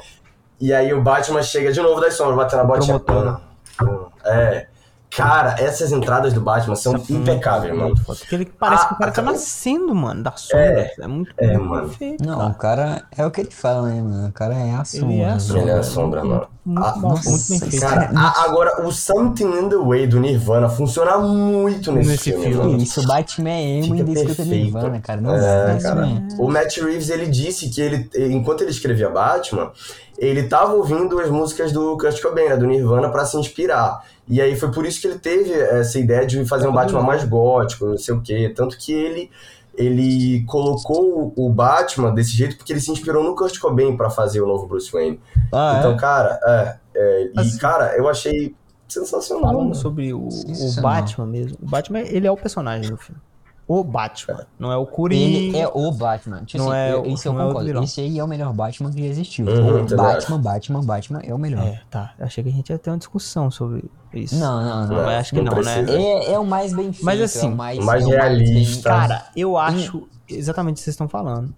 E 0.59 0.73
aí 0.73 0.93
o 0.93 1.01
Batman 1.01 1.41
chega 1.43 1.71
de 1.71 1.81
novo 1.81 1.99
das 2.01 2.13
sombras, 2.15 2.37
batendo 2.37 2.61
a 2.61 2.63
botinha. 2.65 2.99
Promotor. 2.99 3.41
Pum. 3.77 4.05
É. 4.25 4.67
Cara, 5.15 5.55
essas 5.59 5.93
entradas 5.93 6.33
do 6.33 6.41
Batman 6.41 6.75
são 6.75 6.95
Essa 6.95 7.13
impecáveis, 7.13 7.73
mano. 7.73 7.95
Porque 8.05 8.35
ele 8.35 8.45
parece 8.45 8.83
Ah, 8.83 8.87
que 8.89 8.93
o 8.95 8.97
cara 8.97 9.11
tá 9.13 9.21
aquela- 9.21 9.31
nascendo, 9.31 9.95
mano, 9.95 10.21
da 10.23 10.31
sombra. 10.35 10.91
É, 10.99 11.07
muito, 11.07 11.33
é, 11.37 11.47
muito 11.57 11.69
mano. 11.69 11.87
perfeito, 11.87 12.25
Não, 12.25 12.37
cara. 12.37 12.49
o 12.49 12.55
cara 12.55 13.03
é 13.17 13.25
o 13.25 13.31
que 13.31 13.39
ele 13.41 13.51
fala, 13.51 13.87
né, 13.87 14.01
mano? 14.01 14.27
O 14.27 14.31
cara 14.33 14.55
é 14.55 14.71
a 14.75 14.83
sombra. 14.83 15.13
Ele 15.13 15.21
é 15.21 15.29
a 15.29 15.39
sombra. 15.39 15.61
Ele 15.61 15.69
é 15.69 15.73
a 15.73 15.83
sombra, 15.83 16.23
mano. 16.25 16.47
Muito, 16.65 16.83
Ah, 16.85 16.95
nossa, 16.97 17.29
muito 17.29 17.47
bem 17.49 17.59
feito. 17.59 17.79
Cara, 17.79 18.11
a- 18.13 18.43
agora, 18.43 18.85
o 18.85 18.91
Something 18.91 19.45
in 19.59 19.69
the 19.69 19.75
Way 19.77 20.07
do 20.07 20.19
Nirvana 20.19 20.67
funciona 20.67 21.17
muito 21.17 21.91
nesse, 21.93 22.09
Nesse 22.09 22.23
filme, 22.31 22.45
filme. 22.47 22.57
mano. 22.71 22.77
Isso, 22.83 22.99
o 23.01 23.07
Batman 23.07 23.49
é 23.51 23.61
emo 23.61 23.95
Fica 23.97 24.09
e 24.09 24.13
escuta. 24.15 24.43
Nirvana, 24.43 24.99
cara. 24.99 25.21
Não 25.21 25.35
É, 25.35 25.77
cara. 25.81 26.01
né? 26.07 26.27
O 26.39 26.49
Matt 26.51 26.77
Reeves, 26.77 27.09
ele 27.09 27.27
disse 27.27 27.69
que 27.69 27.79
ele, 27.79 28.09
enquanto 28.33 28.61
ele 28.61 28.71
escrevia 28.71 29.09
Batman, 29.09 29.71
ele 30.17 30.43
tava 30.43 30.73
ouvindo 30.73 31.19
as 31.19 31.29
músicas 31.29 31.71
do 31.71 31.97
Kurt 31.97 32.21
Cobain, 32.21 32.49
né, 32.49 32.57
do 32.57 32.65
Nirvana, 32.65 33.09
pra 33.09 33.25
se 33.25 33.37
inspirar. 33.37 34.03
E 34.27 34.41
aí 34.41 34.55
foi 34.55 34.71
por 34.71 34.85
isso 34.85 34.99
que 34.99 35.07
ele 35.07 35.19
teve 35.19 35.53
essa 35.53 35.99
ideia 35.99 36.25
de 36.25 36.45
fazer 36.45 36.67
um 36.67 36.73
Batman 36.73 37.01
mais 37.01 37.23
gótico, 37.23 37.85
não 37.85 37.97
sei 37.97 38.13
o 38.15 38.21
quê. 38.21 38.51
Tanto 38.55 38.77
que 38.77 38.91
ele, 38.91 39.29
ele 39.75 40.43
colocou 40.47 41.33
o 41.35 41.49
Batman 41.49 42.13
desse 42.13 42.31
jeito 42.31 42.57
porque 42.57 42.73
ele 42.73 42.79
se 42.79 42.91
inspirou 42.91 43.23
no 43.23 43.35
Kurt 43.35 43.59
Cobain 43.59 43.95
pra 43.95 44.09
fazer 44.09 44.41
o 44.41 44.47
novo 44.47 44.67
Bruce 44.67 44.91
Wayne. 44.91 45.19
Ah, 45.53 45.77
então, 45.79 45.95
cara, 45.97 46.39
é, 46.43 46.77
é, 46.95 47.31
e 47.35 47.39
Assim, 47.39 47.57
cara, 47.57 47.95
eu 47.97 48.07
achei 48.07 48.55
sensacional. 48.87 49.51
Falando 49.51 49.75
sobre 49.75 50.13
o, 50.13 50.27
o 50.27 50.31
Sensacional. 50.31 50.91
Batman 50.91 51.25
mesmo. 51.25 51.57
O 51.61 51.69
Batman, 51.69 51.99
ele 51.99 52.25
é 52.25 52.31
o 52.31 52.37
personagem 52.37 52.89
do 52.89 52.97
filme. 52.97 53.21
O 53.67 53.83
Batman. 53.83 54.45
Não 54.59 54.71
é 54.71 54.77
o 54.77 54.85
Coringa. 54.85 55.37
Ele 55.39 55.57
é 55.57 55.67
o 55.67 55.91
Batman. 55.91 56.43
Tipo 56.45 56.63
Não 56.63 56.71
assim, 56.71 56.79
é 56.79 56.93
eu- 56.93 57.01
o- 57.01 57.07
isso 57.07 57.27
eu 57.27 57.33
não 57.33 57.39
é 57.39 57.43
o 57.43 57.47
concordo. 57.47 57.67
vilão. 57.67 57.83
Esse 57.83 57.99
aí 58.01 58.19
é 58.19 58.23
o 58.23 58.27
melhor 58.27 58.53
Batman 58.53 58.91
que 58.91 59.01
já 59.01 59.07
existiu. 59.07 59.47
Uhum, 59.47 59.85
o 59.85 59.95
Batman, 59.95 60.39
Batman, 60.39 60.81
Batman 60.85 61.19
é 61.23 61.33
o 61.33 61.37
melhor. 61.39 61.65
É, 61.65 61.81
tá. 61.89 62.13
Achei 62.19 62.43
que 62.43 62.49
a 62.51 62.53
gente 62.53 62.69
ia 62.69 62.77
ter 62.77 62.91
uma 62.91 62.97
discussão 62.99 63.49
sobre 63.49 63.83
isso. 64.13 64.35
Não, 64.35 64.61
não, 64.61 64.81
não. 64.81 64.87
Não, 64.89 64.97
eu 64.97 65.09
acho 65.17 65.31
que 65.33 65.41
não, 65.41 65.51
né? 65.55 65.61
precisa. 65.83 65.91
É, 65.99 66.33
é 66.33 66.39
o 66.39 66.45
mais 66.45 66.75
bem 66.75 66.91
feito. 66.93 67.03
Mas 67.05 67.19
é 67.19 67.23
assim, 67.23 67.47
o 67.51 67.55
mais, 67.55 67.79
mais 67.83 68.03
é 68.03 68.07
o 68.07 68.09
realista. 68.11 68.89
bem- 68.89 68.99
Cara, 68.99 69.25
eu 69.35 69.57
acho 69.57 70.07
exatamente 70.29 70.73
o 70.73 70.77
que 70.77 70.81
vocês 70.83 70.93
estão 70.93 71.09
falando. 71.09 71.51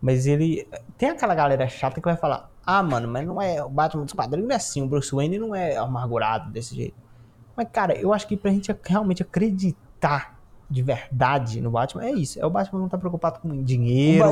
Mas 0.00 0.24
ele. 0.26 0.66
Tem 0.96 1.10
aquela 1.10 1.34
galera 1.34 1.68
chata 1.68 2.00
que 2.00 2.06
vai 2.08 2.16
falar: 2.16 2.48
Ah, 2.64 2.82
mano, 2.82 3.06
mas 3.06 3.26
não 3.26 3.40
é. 3.42 3.62
O 3.62 3.68
Batman 3.68 4.04
dos 4.04 4.14
quadrinhos 4.14 4.48
não 4.48 4.54
é 4.54 4.56
assim. 4.56 4.80
O 4.82 4.86
Bruce 4.88 5.14
Wayne 5.14 5.38
não 5.38 5.54
é 5.54 5.76
amargurado 5.76 6.50
desse 6.50 6.74
jeito. 6.74 6.94
Mas, 7.54 7.68
cara, 7.70 7.94
eu 7.98 8.14
acho 8.14 8.26
que 8.26 8.34
pra 8.34 8.50
gente 8.50 8.74
realmente 8.82 9.22
acreditar 9.22 10.39
de 10.70 10.82
verdade 10.82 11.60
no 11.60 11.70
Batman 11.70 12.04
é 12.04 12.12
isso. 12.12 12.40
É 12.40 12.46
o 12.46 12.50
Batman 12.50 12.78
não 12.78 12.88
tá 12.88 12.96
preocupado 12.96 13.40
com 13.40 13.62
dinheiro. 13.62 14.24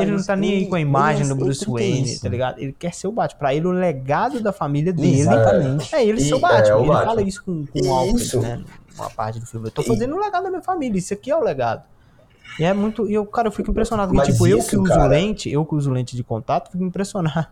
Ele 0.00 0.10
não 0.12 0.22
tá 0.22 0.36
nem 0.36 0.50
aí 0.58 0.66
com 0.66 0.74
a 0.74 0.80
imagem 0.80 1.22
ele- 1.24 1.28
do 1.30 1.36
Bruce 1.36 1.64
ele 1.64 1.72
Wayne, 1.72 2.18
tá 2.18 2.28
ligado? 2.28 2.58
Ele 2.58 2.72
quer 2.78 2.92
ser 2.92 3.06
o 3.08 3.12
Batman. 3.12 3.38
Pra 3.38 3.54
ele, 3.54 3.66
o 3.66 3.70
legado 3.70 4.40
da 4.40 4.52
família 4.52 4.92
dele 4.92 5.20
Exatamente. 5.20 5.94
é 5.94 6.04
ele 6.04 6.20
ser 6.20 6.34
o 6.34 6.36
é, 6.36 6.40
Batman. 6.40 6.76
o 6.76 6.80
ele 6.80 6.88
Batman. 6.88 7.04
fala 7.06 7.22
isso 7.22 7.42
com, 7.42 7.64
com 7.66 7.80
o 7.88 7.94
Alfred, 7.94 8.36
né? 8.38 8.64
Uma 8.94 9.10
parte 9.10 9.40
do 9.40 9.46
filme. 9.46 9.66
Eu 9.68 9.70
tô 9.70 9.82
fazendo 9.82 10.14
o 10.14 10.18
legado 10.18 10.42
da 10.44 10.50
minha 10.50 10.62
família. 10.62 10.98
Isso 10.98 11.14
aqui 11.14 11.30
é 11.30 11.36
o 11.36 11.42
legado. 11.42 11.82
E 12.58 12.64
é 12.64 12.72
muito. 12.72 13.08
E 13.08 13.14
eu, 13.14 13.24
cara, 13.26 13.48
eu 13.48 13.52
fico 13.52 13.70
impressionado. 13.70 14.08
porque, 14.12 14.26
Mas 14.28 14.34
tipo, 14.34 14.46
eu 14.46 14.58
isso, 14.58 14.70
que 14.70 14.76
uso 14.76 14.88
cara- 14.88 15.06
lente, 15.06 15.50
eu 15.50 15.64
que 15.64 15.74
uso 15.74 15.90
lente 15.90 16.14
de 16.16 16.22
contato, 16.24 16.70
fico 16.70 16.84
impressionado. 16.84 17.46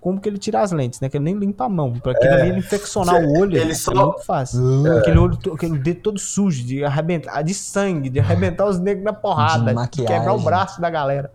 Como 0.00 0.18
que 0.20 0.28
ele 0.28 0.38
tira 0.38 0.62
as 0.62 0.72
lentes, 0.72 0.98
né? 1.00 1.08
Que 1.08 1.16
ele 1.18 1.24
nem 1.24 1.34
limpa 1.38 1.64
a 1.64 1.68
mão. 1.68 1.92
Pra 1.92 2.12
aquilo 2.12 2.32
ali, 2.32 2.48
ele 2.50 2.58
infeccionar 2.60 3.16
o 3.22 3.38
olho, 3.38 3.56
ele 3.56 3.72
é 3.72 3.74
só- 3.74 3.92
muito 3.94 4.24
fácil. 4.24 4.60
Aquele 4.98 5.18
olho, 5.18 5.38
aquele 5.52 5.78
dedo 5.78 6.00
todo 6.00 6.18
sujo, 6.18 6.64
de 6.64 6.82
arrebentar, 6.84 7.42
de 7.42 7.52
sangue, 7.52 8.08
de 8.08 8.18
arrebentar 8.18 8.66
os 8.66 8.78
negros 8.78 9.04
na 9.04 9.12
porrada, 9.12 9.66
de, 9.66 9.74
maquiagem. 9.74 10.16
quebrar 10.16 10.34
o 10.34 10.40
braço 10.40 10.80
da 10.80 10.88
galera. 10.88 11.30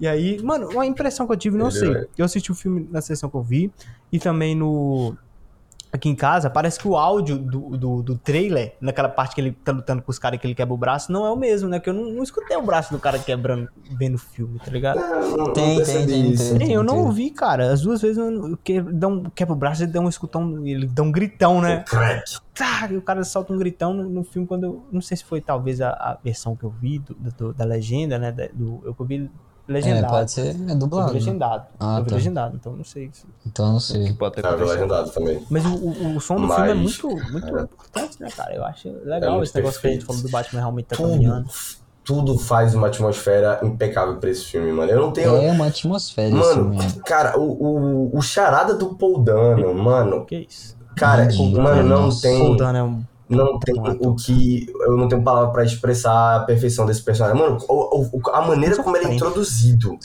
E 0.00 0.08
aí, 0.08 0.42
mano, 0.42 0.68
uma 0.70 0.86
impressão 0.86 1.26
que 1.26 1.32
eu 1.32 1.36
tive, 1.36 1.56
não 1.58 1.66
Ele 1.68 1.78
sei. 1.78 1.92
é- 1.92 2.06
Eu 2.18 2.24
assisti 2.24 2.50
o 2.50 2.54
filme 2.54 2.88
na 2.90 3.00
sessão 3.00 3.28
que 3.30 3.36
eu 3.36 3.42
vi, 3.42 3.70
e 4.10 4.18
também 4.18 4.54
no. 4.56 5.14
Aqui 5.92 6.08
em 6.08 6.14
casa, 6.14 6.48
parece 6.48 6.78
que 6.78 6.86
o 6.86 6.96
áudio 6.96 7.36
do, 7.36 7.76
do, 7.76 8.02
do 8.02 8.16
trailer, 8.16 8.76
naquela 8.80 9.08
parte 9.08 9.34
que 9.34 9.40
ele 9.40 9.50
tá 9.50 9.72
lutando 9.72 10.00
com 10.02 10.10
os 10.10 10.20
caras 10.20 10.38
que 10.40 10.46
ele 10.46 10.54
quebra 10.54 10.72
o 10.72 10.76
braço, 10.76 11.10
não 11.10 11.26
é 11.26 11.30
o 11.30 11.36
mesmo, 11.36 11.68
né? 11.68 11.80
Que 11.80 11.90
eu 11.90 11.94
não, 11.94 12.04
não 12.12 12.22
escutei 12.22 12.56
o 12.56 12.62
braço 12.62 12.92
do 12.92 12.98
cara 13.00 13.18
quebrando 13.18 13.68
vendo 13.98 14.14
o 14.14 14.18
filme, 14.18 14.58
tá 14.60 14.70
ligado? 14.70 15.00
Não, 15.00 15.36
não 15.36 15.52
Tem, 15.52 15.76
percebi 15.78 16.06
tem, 16.06 16.22
tem, 16.22 16.30
isso. 16.32 16.56
tem. 16.58 16.66
Sim, 16.68 16.72
eu 16.74 16.84
não 16.84 17.06
ouvi, 17.06 17.30
cara. 17.30 17.72
As 17.72 17.80
duas 17.80 18.00
vezes 18.00 18.18
eu, 18.18 18.30
não- 18.30 18.56
que 18.62 18.80
um, 18.80 19.24
quebra 19.34 19.52
o 19.52 19.56
braço, 19.56 19.82
ele 19.82 19.90
dá 19.90 20.00
um 20.00 20.08
escutão, 20.08 20.64
ele 20.64 20.86
dá 20.86 21.02
um 21.02 21.10
gritão, 21.10 21.60
né? 21.60 21.82
Crack. 21.88 22.38
Tá, 22.54 22.88
e 22.90 22.96
o 22.96 23.02
cara 23.02 23.24
solta 23.24 23.52
um 23.52 23.58
gritão 23.58 23.92
no, 23.92 24.08
no 24.08 24.22
filme 24.22 24.46
quando 24.46 24.64
eu. 24.64 24.84
Não 24.92 25.00
sei 25.00 25.16
se 25.16 25.24
foi 25.24 25.40
talvez 25.40 25.80
a, 25.80 25.90
a 25.90 26.18
versão 26.22 26.54
que 26.54 26.62
eu 26.62 26.70
vi 26.70 27.00
do, 27.00 27.14
do- 27.14 27.52
da 27.54 27.64
legenda, 27.64 28.16
né? 28.16 28.30
da- 28.30 28.48
do, 28.52 28.80
eu 28.84 28.94
que 28.94 29.28
vi 29.72 29.78
É, 29.78 29.82
legendado. 29.92 30.12
pode 30.14 30.30
ser 30.32 30.48
é 30.68 30.74
dublado. 30.74 31.08
né? 31.08 31.12
legendado. 31.14 31.66
Ah, 31.78 32.02
tá. 32.06 32.14
legendado, 32.14 32.56
então 32.56 32.72
não 32.76 32.84
sei 32.84 33.10
se 33.12 33.24
Então 33.46 33.72
não 33.72 33.80
sei. 33.80 34.12
pode 34.14 34.34
ter 34.34 34.44
Ah, 34.44 34.50
acontecido. 34.50 34.74
legendado 34.74 35.10
também. 35.10 35.44
Mas 35.50 35.64
o, 35.64 35.68
o, 35.74 36.16
o 36.16 36.20
som 36.20 36.36
do 36.36 36.48
filme 36.48 36.70
é 36.70 36.74
Mas- 36.74 36.78
muito, 37.02 37.08
muito 37.30 37.48
importante, 37.48 38.20
né, 38.20 38.28
cara? 38.36 38.54
Eu 38.54 38.64
acho 38.64 38.88
legal 39.04 39.32
muito 39.32 39.44
esse 39.44 39.54
negócio 39.56 39.80
que 39.80 39.86
a 39.86 39.90
gente 39.90 40.04
falou 40.04 40.22
do 40.22 40.28
Batman 40.30 40.60
realmente 40.60 40.86
tá 40.86 40.96
Tudo, 40.96 41.10
caminhando. 41.10 41.48
tudo 42.04 42.38
faz 42.38 42.74
uma 42.74 42.88
atmosfera 42.88 43.60
impecável 43.62 44.16
pra 44.16 44.30
esse 44.30 44.44
filme, 44.44 44.72
mano. 44.72 44.90
Eu 44.90 45.00
não 45.00 45.12
tenho. 45.12 45.36
É 45.36 45.50
uma 45.52 45.66
atmosfera 45.66 46.34
Mano, 46.34 46.72
filme. 46.78 47.00
cara, 47.06 47.38
o, 47.38 47.42
o, 48.12 48.16
o 48.18 48.22
charada 48.22 48.74
do 48.74 48.94
Paul 48.96 49.18
Dano, 49.22 49.72
mano, 49.74 50.24
Que 50.26 50.46
isso? 50.48 50.76
cara, 50.96 51.28
mano, 51.56 51.82
não 51.82 52.02
nossa. 52.06 52.22
tem. 52.22 52.38
Paul 52.40 52.56
Dano 52.56 52.78
é 52.78 52.82
um. 52.82 53.04
Não 53.30 53.58
tem 53.58 53.74
o 54.00 54.14
que. 54.14 54.66
Eu 54.80 54.96
não 54.96 55.08
tenho 55.08 55.22
palavra 55.22 55.50
pra 55.50 55.64
expressar 55.64 56.36
a 56.36 56.40
perfeição 56.40 56.84
desse 56.84 57.02
personagem. 57.02 57.40
Mano, 57.40 57.58
o- 57.68 58.04
o- 58.18 58.30
a 58.32 58.42
maneira 58.42 58.82
como 58.82 58.96
ele 58.96 59.06
é 59.06 59.14
introduzido. 59.14 59.96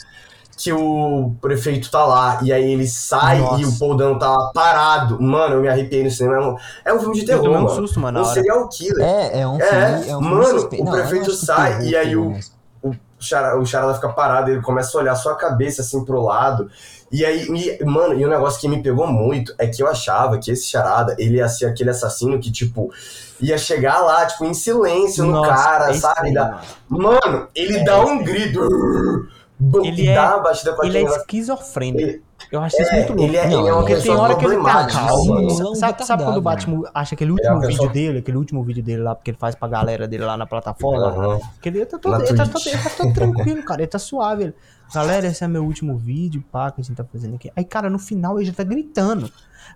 Que 0.58 0.72
o 0.72 1.34
prefeito 1.38 1.90
tá 1.90 2.06
lá, 2.06 2.38
e 2.42 2.50
aí 2.50 2.72
ele 2.72 2.86
sai 2.88 3.40
Nossa. 3.40 3.60
e 3.60 3.66
o 3.66 3.78
Paul 3.78 3.94
Dano 3.94 4.18
tá 4.18 4.30
lá 4.30 4.50
parado. 4.54 5.20
Mano, 5.20 5.56
eu 5.56 5.60
me 5.60 5.68
arrepiei 5.68 6.02
no 6.02 6.10
cinema. 6.10 6.36
É 6.36 6.40
um, 6.40 6.56
é 6.86 6.94
um 6.94 7.00
filme 7.00 7.14
de 7.16 7.26
terror, 7.26 7.44
tomei 7.44 7.58
um 7.60 7.68
susto, 7.68 8.00
mano, 8.00 8.20
Um 8.20 8.24
serial 8.24 8.66
killer. 8.70 9.04
É, 9.04 9.40
é 9.42 9.46
um 9.46 9.60
É, 9.60 9.66
filme. 9.66 10.08
É 10.08 10.16
um 10.16 10.20
filme 10.22 10.28
mano, 10.34 10.44
suspe- 10.60 10.76
o 10.80 10.84
Não, 10.84 10.92
não 10.92 10.98
prefeito 10.98 11.26
que 11.30 11.36
sai 11.36 11.82
e 11.82 11.94
aí 11.94 12.16
o- 12.16 12.38
o 12.82 12.94
charada, 13.18 13.58
o 13.60 13.66
charada 13.66 13.94
fica 13.96 14.08
parado, 14.08 14.50
ele 14.50 14.62
começa 14.62 14.96
a 14.96 15.00
olhar 15.02 15.14
sua 15.16 15.34
cabeça 15.34 15.82
assim 15.82 16.02
pro 16.02 16.22
lado. 16.22 16.70
E 17.10 17.24
aí, 17.24 17.46
e, 17.80 17.84
mano, 17.84 18.14
e 18.18 18.26
um 18.26 18.28
negócio 18.28 18.60
que 18.60 18.68
me 18.68 18.82
pegou 18.82 19.06
muito 19.06 19.54
é 19.58 19.66
que 19.68 19.82
eu 19.82 19.86
achava 19.88 20.38
que 20.38 20.50
esse 20.50 20.66
charada, 20.66 21.14
ele 21.18 21.36
ia 21.36 21.48
ser 21.48 21.66
aquele 21.66 21.90
assassino 21.90 22.38
que, 22.40 22.50
tipo, 22.50 22.90
ia 23.40 23.56
chegar 23.56 24.00
lá, 24.00 24.26
tipo, 24.26 24.44
em 24.44 24.52
silêncio 24.52 25.24
no 25.24 25.32
Nossa, 25.32 25.48
cara, 25.48 25.90
esse 25.92 26.00
sabe? 26.00 26.34
Dá- 26.34 26.60
mano. 26.88 27.48
Ele 27.54 27.78
É, 27.78 27.84
dá 27.84 28.00
um 28.04 28.22
grito. 28.24 28.60
Ele 29.84 30.02
e 30.02 30.08
é- 30.08 30.14
dá 30.14 30.34
uma 30.36 30.42
batida 30.42 30.72
com 30.74 30.84
Ele 30.84 30.98
é 30.98 31.02
esquizofrênico. 31.02 32.26
Eu 32.52 32.60
acho 32.60 32.80
isso 32.80 32.90
É, 32.90 32.96
muito 32.96 33.08
louco. 33.14 33.22
ele 33.24 33.36
é, 33.38 33.48
Não, 33.48 33.60
ele 33.60 33.68
é 33.68 33.72
uma 33.72 33.78
porque 33.80 33.92
tem 33.94 34.02
pessoa 34.02 34.20
hora 34.20 34.36
que 34.36 34.44
ele 34.44 34.54
tá 34.56 34.60
problemática, 34.62 35.00
calmo. 35.00 35.22
Sim, 35.22 35.28
mano. 35.30 35.50
ele 35.50 35.60
é 35.60 35.64
um 35.64 35.74
Sabe, 35.74 36.06
sabe 36.06 36.24
quando 36.24 36.36
o 36.36 36.40
Batman 36.42 36.82
acha 36.94 37.14
aquele 37.14 37.30
é 37.30 37.32
último 37.32 37.50
uma 37.54 37.60
vídeo 37.60 37.72
pessoa- 37.76 37.92
dele, 37.92 38.18
aquele 38.18 38.36
último 38.36 38.62
vídeo 38.62 38.82
dele 38.82 39.02
lá, 39.02 39.14
porque 39.14 39.30
ele 39.30 39.38
faz 39.38 39.54
pra 39.54 39.66
galera 39.68 40.06
dele 40.06 40.24
lá 40.24 40.36
na 40.36 40.46
plataforma? 40.46 41.06
Aham. 41.06 41.40
Que 41.62 41.68
ele 41.70 41.86
tá 41.86 41.98
todo, 41.98 42.22
ele 42.22 42.34
tá, 42.36 42.46
todo, 42.46 42.62
ele 42.68 42.78
tá 42.78 42.90
todo 42.90 43.12
tranquilo, 43.14 43.62
cara. 43.64 43.80
Ele 43.80 43.88
tá 43.88 43.98
suave. 43.98 44.42
Ele, 44.44 44.54
Galera, 44.94 45.26
esse 45.26 45.42
é 45.44 45.48
meu 45.48 45.64
último 45.64 45.96
vídeo, 45.98 46.42
pá, 46.50 46.70
que 46.70 46.80
a 46.80 46.84
gente 46.84 46.96
tá 46.96 47.04
fazendo 47.04 47.34
aqui. 47.34 47.50
Aí, 47.56 47.64
cara, 47.64 47.90
no 47.90 47.98
final 47.98 48.38
ele 48.38 48.46
já 48.46 48.52
tá 48.52 48.62
gritando. 48.64 49.30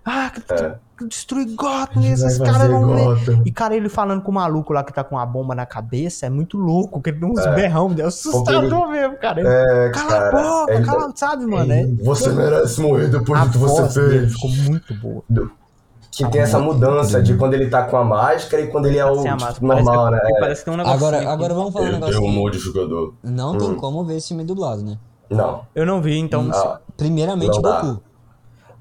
Ah, 0.05 0.31
que, 0.33 0.53
É. 0.53 0.75
que 0.97 1.05
destruir 1.05 1.53
Gotham, 1.53 2.01
esses 2.05 2.37
caras 2.37 2.69
ver. 2.69 2.79
Gotham. 2.79 3.43
E, 3.45 3.51
cara, 3.51 3.75
ele 3.75 3.89
falando 3.89 4.21
com 4.21 4.31
o 4.31 4.33
maluco 4.33 4.71
lá 4.73 4.83
que 4.83 4.93
tá 4.93 5.03
com 5.03 5.19
a 5.19 5.25
bomba 5.25 5.53
na 5.53 5.65
cabeça 5.65 6.25
é 6.25 6.29
muito 6.29 6.57
louco, 6.57 7.01
que 7.01 7.09
ele 7.09 7.19
dá 7.19 7.27
uns 7.27 7.39
É. 7.39 7.53
berrão, 7.53 7.93
é 7.97 8.03
assustador 8.03 8.69
Porque 8.69 8.91
mesmo, 8.93 9.17
cara. 9.17 9.39
Ele, 9.41 9.49
É, 9.49 9.89
cala 9.91 10.09
cara. 10.09 10.29
a 10.29 10.41
boca, 10.59 10.73
ele- 10.73 10.85
cala, 10.85 11.13
sabe, 11.15 11.45
mano? 11.45 11.71
É, 11.73 11.85
Você 12.03 12.29
merece 12.29 12.81
morrer 12.81 13.09
depois 13.09 13.41
do 13.43 13.49
que 13.51 13.57
você 13.57 13.81
voz 13.81 13.93
dele 13.93 14.19
fez. 14.19 14.33
ficou 14.33 14.49
muito 14.49 14.93
boa. 14.95 15.23
Que 16.11 16.27
tem 16.29 16.41
essa 16.41 16.59
mudança 16.59 17.21
de 17.23 17.35
quando 17.37 17.53
ele 17.53 17.69
tá 17.69 17.83
com 17.83 17.95
a 17.95 18.03
máscara 18.03 18.61
e 18.61 18.67
quando 18.67 18.85
ele 18.87 18.97
é 18.97 19.05
o 19.05 19.13
a 19.13 19.23
tipo, 19.23 19.65
máscara. 19.65 19.83
normal, 19.85 20.11
parece, 20.11 20.33
né? 20.33 20.39
parece 20.41 20.61
que 20.61 20.65
tem 20.65 20.73
um 20.73 20.77
negócio. 20.77 20.97
Agora, 20.97 21.31
agora 21.31 21.53
vamos 21.53 21.71
falar 21.73 21.85
um 21.85 21.91
negócio 21.93 22.13
tem 22.15 22.23
um 22.23 22.29
aqui. 22.29 22.37
modificador. 22.37 23.13
Não 23.23 23.57
tem 23.57 23.69
Hum. 23.69 23.75
como 23.75 24.03
ver 24.03 24.17
esse 24.17 24.27
filme 24.27 24.43
dublado, 24.43 24.83
né? 24.83 24.97
Não. 25.29 25.61
Eu 25.73 25.85
não 25.85 26.01
vi, 26.01 26.17
então. 26.17 26.49
Ah, 26.53 26.79
Primeiramente, 26.97 27.55
Não 27.55 27.61
dá. 27.61 27.81
Goku. 27.81 28.01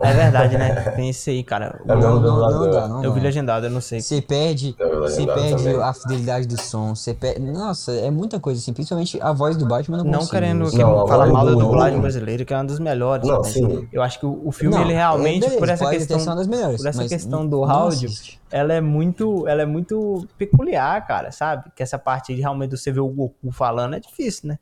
É 0.00 0.12
verdade, 0.12 0.56
né? 0.56 0.74
Tem 0.96 1.10
esse 1.10 1.30
aí, 1.30 1.44
cara. 1.44 1.78
É 1.86 1.94
Não, 1.94 2.20
não, 2.20 2.50
não 2.50 2.70
dá, 2.70 2.88
não 2.88 3.04
Eu 3.04 3.12
vi 3.12 3.20
legendado, 3.20 3.66
eu 3.66 3.70
não 3.70 3.80
sei. 3.80 4.00
Você 4.00 4.22
perde, 4.22 4.74
você 4.78 5.26
perde 5.26 5.64
também. 5.64 5.82
a 5.82 5.92
fidelidade 5.92 6.46
do 6.46 6.60
som, 6.60 6.94
você 6.94 7.12
perde... 7.12 7.40
Nossa, 7.40 7.92
é 7.92 8.10
muita 8.10 8.40
coisa 8.40 8.60
assim, 8.60 8.72
principalmente 8.72 9.20
a 9.20 9.32
voz 9.32 9.56
do 9.56 9.66
Batman 9.66 9.98
eu 9.98 10.04
não 10.04 10.10
Não 10.12 10.26
querendo 10.26 10.70
que 10.70 10.78
Não, 10.78 11.06
falar 11.06 11.26
mal 11.26 11.44
da 11.44 11.52
do- 11.52 11.58
dublagem 11.58 12.00
brasileira, 12.00 12.44
que 12.44 12.52
é 12.52 12.56
uma 12.56 12.64
das 12.64 12.78
melhores. 12.78 13.26
Não, 13.26 13.38
mas 13.38 13.52
sim. 13.52 13.88
Eu 13.92 14.02
acho 14.02 14.18
que 14.18 14.26
o, 14.26 14.50
filme, 14.52 14.74
Não, 14.76 14.82
ele 14.82 14.92
realmente, 14.94 15.38
é, 15.38 15.40
beleza, 15.40 15.58
por 15.58 15.68
essa 15.68 15.90
questão. 15.90 16.46
melhores, 16.46 16.76
por 16.80 16.86
essa 16.88 17.08
questão 17.08 17.46
do 17.46 17.64
áudio, 17.64 18.10
ela 18.50 18.72
é 18.72 18.80
muito. 18.80 19.46
Ela 19.46 19.62
é 19.62 19.66
muito 19.66 20.26
peculiar, 20.38 21.06
cara, 21.06 21.30
sabe? 21.30 21.70
Que 21.74 21.82
essa 21.82 21.98
parte 21.98 22.34
de 22.34 22.40
realmente 22.40 22.76
você 22.76 22.90
ver 22.90 23.00
o 23.00 23.08
Goku 23.08 23.50
falando 23.52 23.94
é 23.94 24.00
difícil, 24.00 24.48
né? 24.48 24.58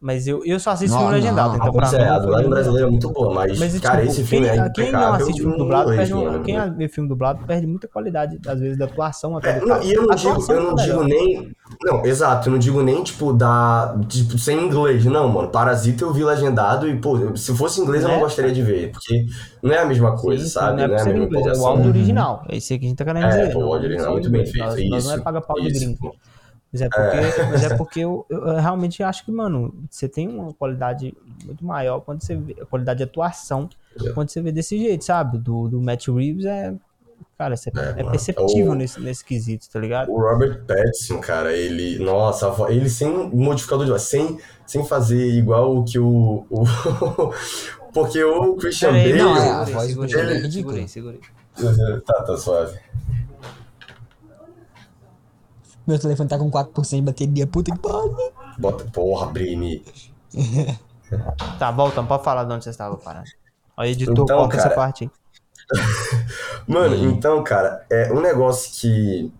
Mas 0.00 0.28
eu, 0.28 0.44
eu 0.44 0.60
só 0.60 0.70
assisto 0.70 0.94
Não, 0.94 1.02
filme 1.02 1.14
legendado, 1.20 1.56
então 1.56 1.72
pra 1.72 1.88
Pois 1.88 1.92
mim. 1.92 1.98
é, 1.98 2.08
a 2.08 2.18
dublagem 2.20 2.50
brasileira 2.50 2.86
é 2.86 2.90
muito 2.90 3.10
boa, 3.10 3.34
mas, 3.34 3.58
Mas, 3.58 3.80
cara, 3.80 4.00
tipo, 4.02 4.12
esse 4.12 4.24
filme 4.24 4.48
quem, 4.48 4.58
é 4.60 4.70
quem 4.70 4.92
não 4.92 5.12
assiste 5.14 5.40
filme 5.40 5.58
dublado, 5.58 5.90
perde, 5.90 6.14
um- 6.14 6.42
quem 6.44 6.54
né? 6.54 6.74
vê 6.76 6.88
filme 6.88 7.08
dublado 7.08 7.44
perde 7.46 7.66
muita 7.66 7.88
qualidade, 7.88 8.38
às 8.46 8.60
vezes, 8.60 8.78
da 8.78 8.84
atuação 8.84 9.36
até 9.36 9.58
É, 9.58 9.64
não, 9.64 9.82
e 9.82 9.92
eu 9.92 10.06
não 10.06 10.14
digo, 10.14 10.52
eu 10.52 10.62
não 10.62 10.78
é 10.78 10.86
digo 10.86 11.02
nem. 11.02 11.52
Não, 11.82 12.04
exato, 12.04 12.48
eu 12.48 12.52
não 12.52 12.58
digo 12.58 12.80
nem, 12.82 13.02
tipo, 13.02 13.32
da. 13.32 13.98
Tipo, 14.08 14.38
sem 14.38 14.64
inglês. 14.66 15.04
Não, 15.04 15.28
mano. 15.28 15.48
Parasita 15.48 16.04
eu 16.04 16.12
vi 16.12 16.24
legendado 16.24 16.88
e, 16.88 16.96
pô, 17.00 17.36
se 17.36 17.54
fosse 17.56 17.80
inglês 17.80 18.02
eu 18.02 18.08
não 18.08 18.16
Né? 18.16 18.22
gostaria 18.22 18.52
de 18.52 18.62
ver. 18.62 18.90
Porque 18.92 19.26
não 19.62 19.72
é 19.72 19.78
a 19.78 19.84
mesma 19.86 20.16
coisa, 20.16 20.44
Sim, 20.44 20.50
sabe? 20.50 20.76
Não 20.78 20.84
é 20.84 20.88
Não 20.88 20.96
é 20.96 21.00
a 21.00 21.04
mesma 21.04 21.24
inglês, 21.24 21.46
é 21.46 21.60
o 21.60 21.66
áudio 21.66 21.88
original. 21.88 22.42
É 22.48 22.56
isso 22.56 22.72
aí 22.72 22.78
que 22.78 22.86
a 22.86 22.88
gente 22.88 22.98
tá 22.98 23.04
querendo 23.04 23.26
É, 23.26 23.28
dizer. 23.28 23.52
pô, 23.52 23.60
o 23.60 23.72
áudio 23.72 23.88
original 23.88 24.10
é 24.10 24.12
muito 24.12 24.30
bem 24.30 24.46
feito. 24.46 24.88
Nós, 24.88 25.04
não 25.04 25.12
é 25.12 25.18
paga 25.20 25.40
pau 25.40 25.60
de 25.60 25.70
gringo. 25.72 26.14
Mas 26.72 26.82
é 26.82 26.88
porque, 26.88 27.42
mas 27.50 27.62
é 27.64 27.76
porque 27.76 28.00
eu, 28.00 28.26
eu 28.28 28.56
realmente 28.56 29.02
acho 29.02 29.24
que, 29.24 29.32
mano, 29.32 29.74
você 29.90 30.06
tem 30.08 30.28
uma 30.28 30.52
qualidade 30.52 31.14
muito 31.44 31.64
maior 31.64 32.00
quando 32.00 32.22
você 32.22 32.36
vê 32.36 32.56
a 32.60 32.66
qualidade 32.66 32.98
de 32.98 33.04
atuação 33.04 33.68
É. 34.04 34.10
quando 34.10 34.28
você 34.28 34.42
vê 34.42 34.52
desse 34.52 34.78
jeito, 34.78 35.04
sabe? 35.04 35.38
Do, 35.38 35.68
do 35.68 35.80
Matt 35.80 36.08
Reeves 36.08 36.44
é. 36.44 36.74
Cara, 37.38 37.54
É, 37.54 38.00
é, 38.00 38.10
perceptível 38.10 38.72
O- 38.72 38.74
nesse, 38.74 39.00
nesse 39.00 39.24
quesito, 39.24 39.68
tá 39.70 39.78
ligado? 39.78 40.10
O 40.10 40.20
Robert 40.20 40.64
Pattinson, 40.66 41.20
cara, 41.20 41.52
ele. 41.56 41.98
Nossa, 42.00 42.52
ele 42.68 42.90
sem 42.90 43.08
modificador 43.30 43.84
de 43.84 43.90
voz, 43.92 44.02
sem, 44.02 44.38
sem 44.66 44.84
fazer 44.84 45.24
igual 45.34 45.76
o 45.78 45.84
que 45.84 45.98
o. 46.00 46.44
o 46.50 46.64
porque 47.94 48.22
o 48.24 48.56
Christian 48.56 48.90
Bale. 48.92 49.12
não, 49.14 49.36
é, 49.36 49.50
a 49.50 49.64
segurei, 49.66 49.74
voz 49.94 50.10
segurei, 50.10 50.36
é 50.36 50.50
segurei, 50.50 50.88
segurei. 50.88 51.20
Tá, 52.04 52.22
tá 52.24 52.36
suave. 52.36 52.78
Meu 55.88 55.98
telefone 55.98 56.28
tá 56.28 56.36
com 56.36 56.50
4% 56.50 56.96
de 56.96 57.00
bateria, 57.00 57.46
puta 57.46 57.72
que 57.72 57.78
pariu. 57.78 58.14
Bota. 58.58 58.84
Porra, 58.92 59.24
Brini. 59.28 59.82
Tá, 61.58 61.70
voltando, 61.70 62.06
pode 62.06 62.22
falar 62.22 62.44
de 62.44 62.52
onde 62.52 62.64
você 62.64 62.68
estava 62.68 62.94
parado. 62.98 63.24
Ó, 63.74 63.82
editor, 63.84 64.12
Então, 64.12 64.36
corta 64.36 64.56
essa 64.56 64.64
cara, 64.64 64.74
parte 64.74 65.04
aí. 65.04 65.10
Mano, 66.68 66.94
então, 66.94 67.42
cara, 67.42 67.86
é 67.88 68.12
um 68.12 68.20
negócio 68.20 68.70
que. 68.78 69.32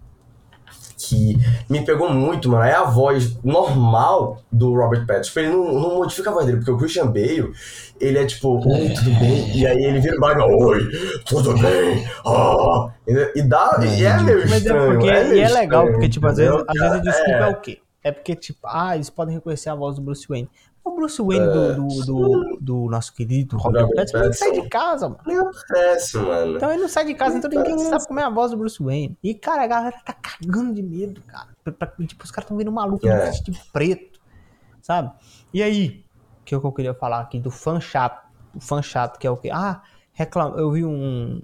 Que 1.09 1.39
me 1.69 1.85
pegou 1.85 2.13
muito, 2.13 2.49
mano, 2.49 2.65
é 2.65 2.75
a 2.75 2.85
voz 2.85 3.37
normal 3.43 4.43
do 4.51 4.75
Robert 4.75 5.07
Pattinson. 5.07 5.41
Ele 5.41 5.49
não, 5.51 5.73
não 5.73 5.97
modifica 5.97 6.31
a 6.31 6.33
voz 6.33 6.47
dele, 6.47 6.59
porque 6.59 6.71
o 6.71 6.79
Christian 6.79 7.07
Bale, 7.07 7.53
ele 8.01 8.19
é 8.19 8.27
tipo, 8.27 8.57
oi, 8.57 8.89
tudo 8.91 9.11
bem? 9.19 9.57
E 9.57 9.67
aí 9.67 9.85
ele 9.85 10.01
vira 10.01 10.17
o 10.17 10.21
baga, 10.21 10.45
oi, 10.45 10.89
tudo 11.25 11.55
bem? 11.55 12.07
Ah. 12.27 12.91
E, 13.35 13.43
dá. 13.43 13.81
E 13.83 14.05
é 14.05 14.23
meio 14.23 14.43
é 14.43 14.45
estranho. 14.45 14.93
porque 14.93 15.09
é 15.09 15.25
meio 15.25 15.37
e 15.37 15.41
é 15.41 15.49
legal, 15.49 15.83
estranho, 15.83 15.93
porque, 15.93 16.09
tipo, 16.09 16.27
às 16.27 16.37
vezes, 16.37 16.65
às 16.69 16.79
vezes 16.79 16.83
a 16.83 16.89
cara? 16.89 17.01
desculpa 17.01 17.31
é. 17.31 17.41
É. 17.41 17.49
o 17.49 17.61
quê? 17.61 17.79
é 18.09 18.13
porque, 18.13 18.35
tipo, 18.35 18.61
ah, 18.65 18.95
eles 18.95 19.11
podem 19.11 19.35
reconhecer 19.35 19.71
a 19.71 19.75
voz 19.75 19.97
do 19.97 20.03
Bruce 20.03 20.27
Wayne. 20.29 20.49
O 20.85 20.95
Bruce 20.95 21.20
Wayne 21.20 21.47
do, 21.47 21.74
do, 21.74 22.05
do, 22.07 22.59
do 22.61 22.91
nosso 22.91 23.12
querido 23.14 23.57
Robert 23.59 23.89
Pattinson 23.95 24.18
nem 24.20 24.33
sai 24.33 24.53
de 24.53 24.68
casa, 24.68 25.09
mano. 25.09 25.20
Nem 25.26 25.39
aparece, 25.39 26.16
mano. 26.16 26.57
Então 26.57 26.70
ele 26.72 26.83
não 26.83 26.89
sai 26.89 27.05
de 27.05 27.14
casa, 27.14 27.37
então 27.37 27.51
ninguém 27.51 27.79
sabe 27.79 28.07
como 28.07 28.20
é 28.20 28.22
a 28.22 28.31
voz 28.31 28.51
do 28.51 28.57
Bruce 28.57 28.83
Wayne. 28.83 29.16
E, 29.22 29.35
cara, 29.35 29.64
a 29.64 29.66
galera 29.66 29.97
tá 30.05 30.14
cagando 30.14 30.72
de 30.74 30.83
medo, 30.83 31.20
cara. 31.22 31.49
Tipo, 32.07 32.24
os 32.24 32.31
caras 32.31 32.49
tão 32.49 32.57
vendo 32.57 32.70
um 32.70 32.74
maluco 32.74 33.07
É. 33.07 33.26
vestido 33.26 33.59
preto, 33.72 34.18
sabe? 34.81 35.12
E 35.53 35.62
aí, 35.62 36.05
o 36.41 36.45
que, 36.45 36.55
é 36.55 36.59
que 36.59 36.64
eu 36.66 36.72
queria 36.72 36.95
falar 36.95 37.20
aqui 37.20 37.39
do 37.39 37.51
fã 37.51 37.79
chato. 37.81 38.26
O 38.55 38.61
fã 38.61 38.81
chato, 38.81 39.18
que 39.18 39.26
é 39.26 39.31
o 39.31 39.37
quê? 39.37 39.51
Ah, 39.53 39.83
reclama. 40.12 40.57
Eu 40.59 40.70
vi 40.70 40.85
um. 40.85 41.43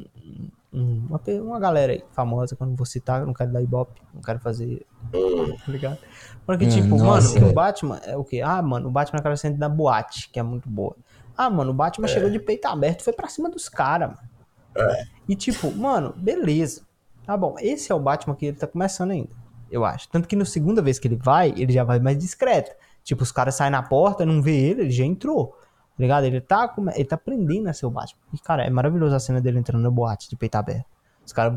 Um- 0.74 1.06
uma, 1.08 1.20
uma 1.42 1.60
galera 1.60 1.92
aí 1.92 2.04
famosa, 2.12 2.56
não 2.60 2.74
vou 2.74 2.84
citar, 2.86 3.20
eu 3.20 3.26
não 3.26 3.32
quero 3.32 3.52
dar 3.52 3.62
ibope, 3.62 4.00
não 4.12 4.20
quero 4.20 4.38
fazer. 4.40 4.84
Tá 5.12 5.72
ligado? 5.72 5.98
Porque, 6.44 6.64
Hum, 6.66 6.68
tipo, 6.68 6.88
mano, 6.98 7.04
nossa. 7.04 7.38
que 7.38 7.44
o 7.44 7.52
Batman 7.52 7.96
é 8.04 8.16
o 8.16 8.24
quê? 8.24 8.40
Ah, 8.44 8.60
mano, 8.60 8.88
o 8.88 8.90
Batman 8.90 9.18
é 9.18 9.20
aquela 9.20 9.36
cena 9.36 9.56
da 9.56 9.68
boate, 9.68 10.28
que 10.30 10.38
é 10.38 10.42
muito 10.42 10.68
boa. 10.68 10.96
Ah, 11.36 11.48
mano, 11.48 11.70
o 11.70 11.74
Batman 11.74 12.06
chegou 12.08 12.28
de 12.30 12.38
peito 12.38 12.66
aberto 12.66 13.00
e 13.00 13.04
foi 13.04 13.12
pra 13.12 13.28
cima 13.28 13.48
dos 13.50 13.68
caras, 13.68 14.10
mano. 14.10 14.98
E 15.28 15.34
tipo, 15.36 15.70
mano, 15.72 16.12
beleza. 16.16 16.82
Tá 17.24 17.36
bom, 17.36 17.54
esse 17.58 17.90
é 17.90 17.94
o 17.94 18.00
Batman 18.00 18.34
que 18.34 18.46
ele 18.46 18.56
tá 18.56 18.66
começando 18.66 19.12
ainda, 19.12 19.30
eu 19.70 19.84
acho. 19.84 20.08
Tanto 20.10 20.28
que 20.28 20.36
na 20.36 20.44
segunda 20.44 20.82
vez 20.82 20.98
que 20.98 21.08
ele 21.08 21.16
vai, 21.16 21.54
ele 21.56 21.72
já 21.72 21.82
vai 21.84 21.98
mais 21.98 22.18
discreto. 22.18 22.70
Tipo, 23.02 23.22
os 23.22 23.32
caras 23.32 23.54
saem 23.54 23.70
na 23.70 23.82
porta, 23.82 24.24
não 24.26 24.42
vê 24.42 24.54
ele, 24.56 24.82
ele 24.82 24.90
já 24.90 25.04
entrou. 25.04 25.56
Tá 25.96 26.02
ligado? 26.02 26.24
Ele 26.24 26.40
tá, 26.40 26.66
come- 26.68 26.92
ele 26.94 27.04
tá 27.04 27.14
aprendendo 27.14 27.68
a 27.68 27.72
ser 27.72 27.86
o 27.86 27.90
Batman. 27.90 28.18
E, 28.32 28.38
cara, 28.38 28.64
é 28.64 28.70
maravilhoso 28.70 29.14
a 29.14 29.20
cena 29.20 29.40
dele 29.40 29.58
entrando 29.58 29.82
na 29.82 29.90
boate 29.90 30.28
de 30.28 30.34
peito 30.36 30.56
aberto. 30.56 30.84
Os 31.24 31.32
caras. 31.32 31.54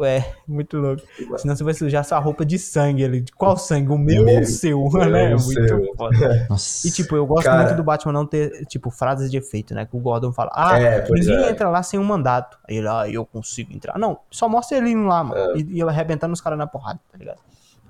É, 0.00 0.32
muito 0.48 0.78
louco. 0.78 1.02
Senão 1.36 1.54
você 1.54 1.62
vai 1.64 1.74
sujar 1.74 2.02
sua 2.04 2.18
roupa 2.20 2.42
de 2.44 2.58
sangue 2.58 3.04
ali. 3.04 3.20
De 3.20 3.32
qual 3.32 3.54
sangue? 3.58 3.90
O 3.92 3.98
meu 3.98 4.20
ou 4.20 4.26
Meu, 4.26 4.40
o 4.40 4.46
seu? 4.46 4.88
né? 5.10 5.28
Muito 5.30 5.42
seu. 5.42 5.94
foda. 5.94 6.46
Nossa. 6.48 6.86
E, 6.88 6.90
tipo, 6.90 7.16
eu 7.16 7.26
gosto 7.26 7.44
Cara. 7.44 7.64
muito 7.64 7.76
do 7.76 7.82
Batman 7.82 8.12
não 8.12 8.24
ter, 8.24 8.64
tipo, 8.66 8.90
frases 8.90 9.30
de 9.30 9.36
efeito, 9.36 9.74
né? 9.74 9.84
Que 9.84 9.94
o 9.94 10.00
Gordon 10.00 10.32
fala, 10.32 10.50
ah, 10.54 10.80
É, 10.80 11.04
ninguém 11.10 11.36
é. 11.36 11.50
entra 11.50 11.68
lá 11.68 11.82
sem 11.82 11.98
um 12.00 12.04
mandato. 12.04 12.58
Aí 12.66 12.76
ele, 12.76 12.88
ah, 12.88 13.06
eu 13.10 13.26
consigo 13.26 13.74
entrar. 13.74 13.98
Não, 13.98 14.20
só 14.30 14.48
mostra 14.48 14.78
ele 14.78 14.90
indo 14.90 15.04
lá, 15.04 15.22
mano. 15.22 15.54
E, 15.56 15.64
e 15.64 15.80
ele 15.82 15.90
arrebentando 15.90 16.32
os 16.32 16.40
caras 16.40 16.58
na 16.58 16.66
porrada, 16.66 17.00
tá 17.12 17.18
ligado? 17.18 17.40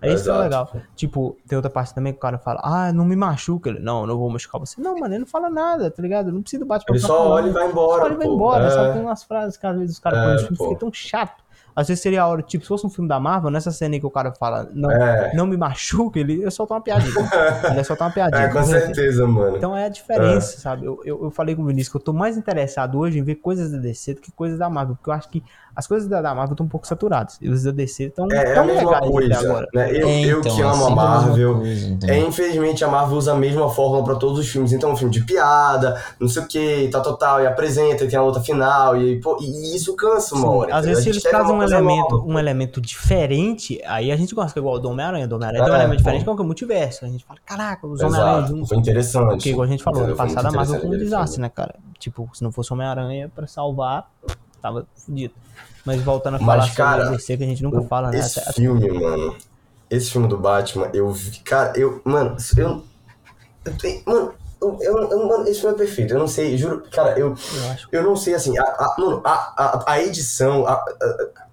É 0.03 0.13
isso 0.13 0.25
que 0.25 0.31
é 0.31 0.35
legal. 0.39 0.73
Tipo, 0.97 1.37
tem 1.47 1.57
outra 1.57 1.71
parte 1.71 1.95
também 1.95 2.13
que 2.13 2.19
o 2.19 2.21
cara 2.21 2.39
fala, 2.39 2.61
ah, 2.63 2.93
não 2.93 3.05
me 3.05 3.17
machuca. 3.17 3.71
Ele, 3.71 3.81
não, 3.81 4.07
não 4.07 4.19
vou 4.19 4.31
machucar 4.31 4.59
você. 4.59 4.81
Não, 4.81 4.99
mano, 4.99 5.13
ele 5.15 5.21
não 5.21 5.27
fala 5.27 5.51
nada, 5.51 5.91
tá 5.91 6.03
ligado? 6.03 6.33
Não 6.33 6.43
precisa 6.43 6.65
do 6.65 6.67
Batman 6.67 6.95
Ele 6.95 6.99
só 7.01 7.29
olha 7.29 7.49
e 7.49 7.53
vai 7.53 7.69
embora. 7.69 8.01
Só 8.01 8.05
olha 8.07 8.15
e 8.15 8.17
vai 8.17 8.27
embora. 8.27 8.65
É. 8.67 8.71
Só 8.71 8.93
tem 8.93 9.03
umas 9.03 9.23
frases 9.25 9.57
que 9.57 9.67
às 9.67 9.77
vezes 9.77 9.97
os 9.97 9.99
caras 10.01 10.19
É, 10.19 10.23
põem 10.23 10.33
no 10.33 10.41
filme 10.41 10.57
fica 10.57 10.81
tão 10.81 10.93
chato. 10.93 11.45
Às 11.75 11.89
vezes 11.89 12.03
seria 12.03 12.23
a 12.23 12.27
hora, 12.27 12.43
tipo, 12.43 12.65
se 12.65 12.69
fosse 12.69 12.85
um 12.85 12.91
filme 12.91 13.09
da 13.09 13.21
Marvel, 13.21 13.51
nessa 13.51 13.71
cena 13.71 13.95
aí 13.95 14.01
que 14.01 14.07
o 14.07 14.11
cara 14.11 14.33
fala, 14.33 14.69
não, 14.73 14.91
É. 14.91 15.33
não 15.35 15.47
me 15.47 15.57
machuca, 15.57 16.19
ele 16.19 16.39
ia 16.39 16.51
soltar 16.51 16.77
uma 16.77 16.83
piadinha. 16.83 17.15
ele 17.65 17.77
ia 17.77 17.85
soltar 17.85 18.09
uma 18.09 18.15
piadinha. 18.15 18.43
É, 18.43 18.49
com 18.49 18.63
certeza, 18.65 19.27
mano. 19.27 19.57
Então 19.57 19.77
é 19.77 19.85
a 19.85 19.89
diferença, 19.89 20.59
sabe? 20.59 20.85
Eu, 20.85 21.01
eu, 21.05 21.25
eu 21.25 21.31
falei 21.31 21.55
com 21.55 21.63
o 21.63 21.67
Vinícius 21.67 21.91
que 21.91 21.97
eu 21.97 22.01
tô 22.01 22.13
mais 22.13 22.37
interessado 22.37 22.99
hoje 22.99 23.19
em 23.19 23.23
ver 23.23 23.37
coisas 23.37 23.71
da 23.71 23.79
DC 23.79 24.15
do 24.15 24.21
que 24.21 24.33
coisas 24.33 24.59
da 24.59 24.69
Marvel, 24.69 24.97
porque 24.97 25.11
eu 25.11 25.15
acho 25.15 25.29
que 25.29 25.43
as 25.75 25.87
coisas 25.87 26.09
da, 26.09 26.21
da 26.23 26.35
Marvel 26.35 26.53
estão 26.55 26.67
um 26.67 26.69
pouco 26.69 26.87
saturadas. 26.87 27.39
E 27.41 27.49
os 27.49 27.63
da 27.63 27.71
DC 27.71 28.05
estão 28.05 28.27
É, 28.31 28.37
é 28.37 28.53
a 28.53 28.55
tão 28.55 28.65
mesma 28.67 28.91
legais 28.91 29.11
coisa. 29.11 29.39
agora. 29.41 29.67
Né? 29.75 29.91
Eu, 29.91 30.09
É, 30.09 30.21
eu 30.25 30.41
então, 30.41 30.55
que 30.57 30.63
amo 30.63 30.71
a 30.73 30.77
mesma 30.77 30.91
Marvel. 30.97 31.57
coisa, 31.59 31.87
entendeu? 31.89 32.15
É, 32.17 32.19
infelizmente 32.21 32.85
a 32.85 32.89
Marvel 32.89 33.17
usa 33.19 33.33
a 33.33 33.37
mesma 33.37 33.69
fórmula 33.71 34.05
pra 34.05 34.15
todos 34.17 34.39
os 34.39 34.49
filmes. 34.49 34.73
Então, 34.73 34.93
um 34.93 34.97
filme 34.97 35.13
de 35.13 35.25
piada, 35.25 36.01
não 36.19 36.29
sei 36.29 36.43
o 36.43 36.47
que, 36.49 36.89
tal, 36.93 37.03
tal, 37.03 37.17
tal, 37.17 37.41
e 37.43 37.47
apresenta, 37.47 38.05
e 38.05 38.09
tem 38.09 38.19
a 38.19 38.23
luta 38.23 38.41
final, 38.41 38.97
e, 38.97 39.21
pô, 39.21 39.39
e 39.41 39.75
isso 39.77 39.95
cansa 39.97 40.35
uma 40.35 40.43
Sim, 40.43 40.49
hora. 40.57 40.75
às 40.77 40.85
vezes 40.85 40.99
A 40.99 41.03
se 41.03 41.13
gente 41.13 41.23
eles 41.25 41.31
trazem 41.31 41.55
um 41.55 41.59
coisa 41.59 41.77
elemento, 41.77 42.17
nova. 42.17 42.27
um 42.33 42.39
elemento 42.39 42.81
diferente, 42.81 43.81
aí 43.87 44.11
a 44.13 44.17
gente 44.17 44.35
gosta, 44.35 44.53
que 44.53 44.59
é 44.59 44.61
igual 44.63 44.75
o 44.77 44.79
do 44.79 44.89
Homem-Aranha. 44.91 45.27
Do 45.29 45.37
Homem-Aranha 45.37 45.65
tem 45.65 45.73
um 45.73 45.77
É, 45.77 45.79
elemento 45.81 45.99
diferente 45.99 46.25
que 46.25 46.29
é 46.31 46.33
o 46.33 46.37
que? 46.37 46.43
O 46.43 46.45
multiverso. 46.45 47.05
A 47.05 47.09
gente 47.09 47.25
fala, 47.25 47.39
caraca, 47.45 47.87
os 47.87 48.01
Homem-Aranha 48.01 48.47
juntos. 48.47 48.69
foi 48.69 48.79
interessante. 48.79 49.29
Porque, 49.31 49.51
igual 49.51 49.65
a 49.67 49.71
gente 49.71 49.83
falou? 49.83 50.05
Foi 50.05 50.15
passado 50.15 50.47
a 50.47 50.51
Marvel 50.53 50.81
foi 50.81 50.89
um 50.89 50.99
desastre, 50.99 51.41
né, 51.41 51.49
cara? 51.49 51.75
Tipo, 51.99 52.29
se 52.33 52.43
não 52.43 52.51
fosse 52.51 52.73
Homem-Aranha 52.73 53.31
pra 53.35 53.47
salvar, 53.47 54.11
tava 54.61 54.87
fudido. 54.97 55.35
Mas 55.85 56.01
voltando 56.03 56.35
a 56.37 56.39
Mas, 56.39 56.47
falar 56.47 56.63
sobre 56.63 56.77
cara, 56.77 57.09
a 57.09 57.11
DC, 57.11 57.37
que 57.37 57.43
a 57.43 57.47
gente 57.47 57.63
nunca 57.63 57.81
fala, 57.83 58.11
né? 58.11 58.19
Esse 58.19 58.39
Até- 58.41 58.53
filme, 58.53 58.91
mano. 58.91 59.37
Esse 59.89 60.11
filme 60.11 60.29
do 60.29 60.37
Batman, 60.39 60.91
eu 60.95 61.11
vi. 61.11 61.39
Cara, 61.41 61.73
eu. 61.79 62.01
Mano, 62.05 62.37
eu. 62.57 62.83
eu 63.65 63.79
tenho- 63.79 64.03
mano, 64.07 64.35
eu, 64.63 64.79
eu- 64.83 65.11
eu- 65.11 65.27
mano, 65.29 65.49
esse 65.49 65.61
filme 65.61 65.75
é 65.75 65.79
perfeito. 65.79 66.13
Eu 66.15 66.19
não 66.19 66.29
sei, 66.29 66.57
juro. 66.57 66.85
Cara, 66.93 67.19
eu. 67.19 67.29
eu. 67.93 68.01
Eu 68.01 68.03
não 68.05 68.15
sei, 68.15 68.35
assim. 68.35 68.57
A, 68.59 68.63
a- 68.63 68.95
mano, 68.99 69.21
a, 69.25 69.33
a, 69.57 69.93
a 69.93 70.03
edição. 70.03 70.67
A, 70.67 70.75
a, 70.75 71.50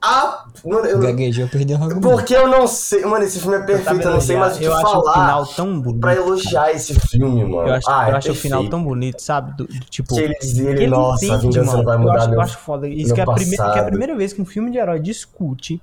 a- 0.00 0.44
Mano, 0.64 0.86
eu. 0.86 0.98
Gaguejou, 0.98 1.48
perdeu 1.48 1.78
o 1.78 1.82
argumento. 1.82 2.08
Porque 2.08 2.34
eu 2.34 2.48
não 2.48 2.66
sei. 2.66 3.04
Mano, 3.04 3.24
esse 3.24 3.40
filme 3.40 3.56
é 3.56 3.60
perfeito. 3.60 4.02
Eu, 4.06 4.12
não 4.12 4.20
sei 4.20 4.36
mais 4.36 4.56
o 4.56 4.58
que 4.58 4.64
eu 4.64 4.72
acho 4.74 4.86
o 4.86 4.90
falar 5.04 5.12
final 5.12 5.46
tão 5.46 5.80
bonito. 5.80 6.00
pra 6.00 6.14
elogiar 6.14 6.70
esse 6.72 6.98
filme, 6.98 7.44
mano. 7.44 7.68
Eu 7.68 7.74
acho, 7.74 7.90
ah, 7.90 8.08
eu 8.08 8.14
é 8.14 8.16
acho 8.18 8.32
o 8.32 8.34
final 8.34 8.68
tão 8.68 8.82
bonito, 8.82 9.20
sabe? 9.20 9.56
Do, 9.56 9.66
do 9.66 9.80
tipo. 9.90 10.14
Que 10.14 10.20
ele, 10.20 10.34
ele, 10.42 10.68
ele 10.68 10.86
nossa, 10.88 11.24
a 11.24 11.28
entende, 11.28 11.42
vingança 11.46 11.76
mano. 11.76 11.78
não 11.78 11.84
vai 11.84 11.94
eu, 11.96 12.00
mudar 12.00 12.16
acho, 12.16 12.28
meu 12.28 12.34
eu 12.38 12.40
acho 12.42 12.58
foda. 12.58 12.88
Isso 12.88 13.14
que 13.14 13.20
é, 13.20 13.24
a 13.24 13.32
primeira, 13.32 13.56
que 13.56 13.62
é 13.62 13.64
a 13.64 13.68
passado. 13.74 13.86
primeira 13.88 14.16
vez 14.16 14.32
que 14.32 14.42
um 14.42 14.46
filme 14.46 14.70
de 14.70 14.78
herói 14.78 15.00
discute 15.00 15.80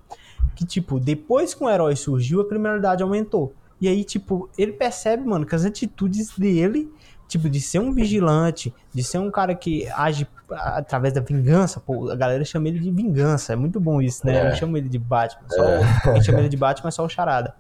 que, 0.56 0.66
tipo, 0.66 1.00
depois 1.00 1.54
que 1.54 1.64
um 1.64 1.70
herói 1.70 1.96
surgiu, 1.96 2.42
a 2.42 2.48
criminalidade 2.48 3.04
aumentou. 3.04 3.54
E 3.82 3.88
aí, 3.90 4.04
tipo, 4.06 4.50
ele 4.58 4.72
percebe, 4.72 5.28
mano, 5.28 5.46
que 5.46 5.54
as 5.54 5.66
atitudes 5.66 6.30
dele, 6.38 6.90
tipo, 7.28 7.50
de 7.50 7.60
ser 7.60 7.80
um 7.80 7.92
vigilante, 7.94 8.74
de 8.94 9.04
ser 9.04 9.18
um 9.20 9.30
cara 9.32 9.54
que 9.56 9.88
age 9.90 10.28
através 10.52 11.14
da 11.14 11.22
vingança, 11.22 11.80
pô, 11.80 12.10
a 12.12 12.16
galera 12.16 12.44
chama 12.46 12.68
ele 12.68 12.80
de 12.80 12.92
vingança. 12.92 13.54
É 13.54 13.56
muito 13.56 13.80
bom 13.80 14.02
isso, 14.02 14.26
né? 14.26 14.38
É. 14.38 14.50
Não 14.50 14.56
chama 14.56 14.78
ele 14.78 14.88
de 14.90 15.00
Batman. 15.00 15.48
Só, 15.50 15.62
o- 15.64 16.14
Quem 16.14 16.22
chama 16.22 16.40
ele 16.40 16.50
de 16.50 16.58
Batman 16.58 16.88
é 16.90 16.92
só 16.92 17.04
o 17.04 17.10
Charada. 17.10 17.56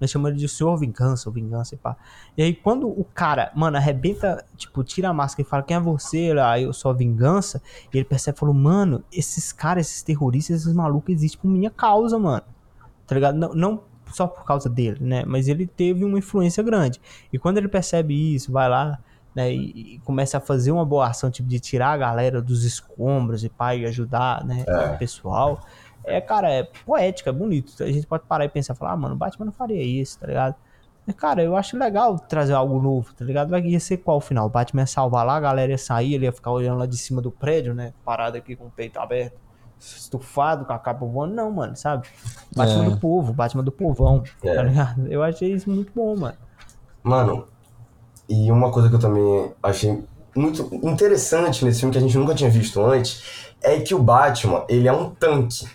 Eles 0.00 0.12
chamam 0.12 0.28
ele 0.28 0.38
de 0.38 0.48
Senhor 0.48 0.76
Vingança, 0.76 1.28
ou 1.28 1.32
Vingança 1.34 1.74
e 1.74 1.78
pá. 1.78 1.96
E 2.36 2.42
aí, 2.44 2.54
quando 2.54 2.86
o 2.88 3.04
cara, 3.12 3.50
mano, 3.56 3.76
arrebenta, 3.76 4.44
tipo, 4.56 4.84
tira 4.84 5.08
a 5.08 5.12
máscara 5.12 5.44
e 5.44 5.50
fala, 5.50 5.60
quem 5.64 5.76
é 5.76 5.80
você? 5.80 6.18
Ele, 6.18 6.38
Ah, 6.38 6.60
eu 6.60 6.72
sou 6.72 6.92
a 6.92 6.94
vingança. 6.94 7.60
E 7.92 7.96
ele 7.98 8.04
percebe 8.04 8.36
e 8.36 8.38
falou, 8.38 8.54
mano, 8.54 9.02
esses 9.12 9.52
caras, 9.52 9.88
esses 9.88 10.02
terroristas, 10.04 10.60
esses 10.60 10.72
malucos 10.72 11.12
existem 11.12 11.40
por 11.40 11.48
minha 11.48 11.68
causa, 11.68 12.16
mano. 12.16 12.44
Tá 13.08 13.14
ligado? 13.16 13.34
Não, 13.36 13.52
não 13.52 13.82
só 14.12 14.28
por 14.28 14.44
causa 14.44 14.68
dele, 14.70 14.98
né? 15.00 15.24
Mas 15.26 15.48
ele 15.48 15.66
teve 15.66 16.04
uma 16.04 16.16
influência 16.18 16.62
grande. 16.62 17.00
E 17.32 17.38
quando 17.38 17.58
ele 17.58 17.66
percebe 17.66 18.34
isso, 18.36 18.52
vai 18.52 18.68
lá, 18.68 19.00
né? 19.34 19.52
E, 19.52 19.94
e 19.94 19.98
começa 20.00 20.38
a 20.38 20.40
fazer 20.40 20.72
uma 20.72 20.84
boa 20.84 21.06
ação, 21.08 21.30
tipo, 21.30 21.48
de 21.48 21.60
tirar 21.60 21.90
a 21.92 21.96
galera 21.96 22.40
dos 22.42 22.64
escombros 22.64 23.44
e 23.44 23.50
e 23.76 23.86
ajudar, 23.86 24.44
né? 24.44 24.64
O 24.94 24.98
pessoal. 24.98 25.60
É, 26.04 26.20
cara, 26.20 26.50
é 26.50 26.62
poética, 26.86 27.30
é 27.30 27.32
bonito. 27.32 27.82
A 27.82 27.86
gente 27.92 28.06
pode 28.06 28.24
parar 28.24 28.44
e 28.44 28.48
pensar, 28.48 28.74
falar, 28.74 28.92
ah, 28.92 28.96
mano, 28.96 29.14
o 29.14 29.18
Batman 29.18 29.46
não 29.46 29.52
faria 29.52 29.82
isso, 29.82 30.18
tá 30.18 30.26
ligado? 30.26 30.54
Mas, 31.06 31.16
cara, 31.16 31.42
eu 31.42 31.56
acho 31.56 31.76
legal 31.76 32.18
trazer 32.18 32.52
algo 32.54 32.80
novo, 32.80 33.12
tá 33.14 33.24
ligado? 33.24 33.50
Vai 33.50 33.62
ia 33.62 33.80
ser 33.80 33.98
qual 33.98 34.18
o 34.18 34.20
final? 34.20 34.46
O 34.46 34.50
Batman 34.50 34.82
ia 34.82 34.86
salvar 34.86 35.24
lá, 35.26 35.36
a 35.36 35.40
galera 35.40 35.70
ia 35.72 35.78
sair, 35.78 36.14
ele 36.14 36.24
ia 36.26 36.32
ficar 36.32 36.50
olhando 36.50 36.78
lá 36.78 36.86
de 36.86 36.96
cima 36.96 37.20
do 37.22 37.30
prédio, 37.30 37.74
né? 37.74 37.92
Parado 38.04 38.36
aqui 38.36 38.54
com 38.56 38.66
o 38.66 38.70
peito 38.70 38.98
aberto, 38.98 39.36
estufado, 39.78 40.64
com 40.64 40.72
a 40.72 40.78
capa 40.78 41.04
voando. 41.06 41.34
Não, 41.34 41.50
mano, 41.50 41.76
sabe? 41.76 42.08
Batman 42.54 42.86
É. 42.86 42.90
do 42.90 42.96
povo, 42.98 43.32
Batman 43.32 43.64
do 43.64 43.72
povão, 43.72 44.22
É. 44.42 44.54
tá 44.54 44.62
ligado? 44.62 45.06
Eu 45.06 45.22
achei 45.22 45.52
isso 45.52 45.70
muito 45.70 45.92
bom, 45.94 46.16
mano. 46.16 46.36
Mano, 47.02 47.46
e 48.28 48.52
uma 48.52 48.70
coisa 48.70 48.88
que 48.88 48.94
eu 48.94 49.00
também 49.00 49.52
achei 49.62 50.02
muito 50.36 50.68
interessante 50.82 51.64
nesse 51.64 51.80
filme 51.80 51.92
que 51.92 51.98
a 51.98 52.00
gente 52.00 52.16
nunca 52.16 52.34
tinha 52.34 52.50
visto 52.50 52.80
antes 52.80 53.22
é 53.62 53.80
que 53.80 53.94
o 53.94 53.98
Batman, 53.98 54.64
ele 54.68 54.86
é 54.86 54.92
um 54.92 55.10
tanque. 55.10 55.66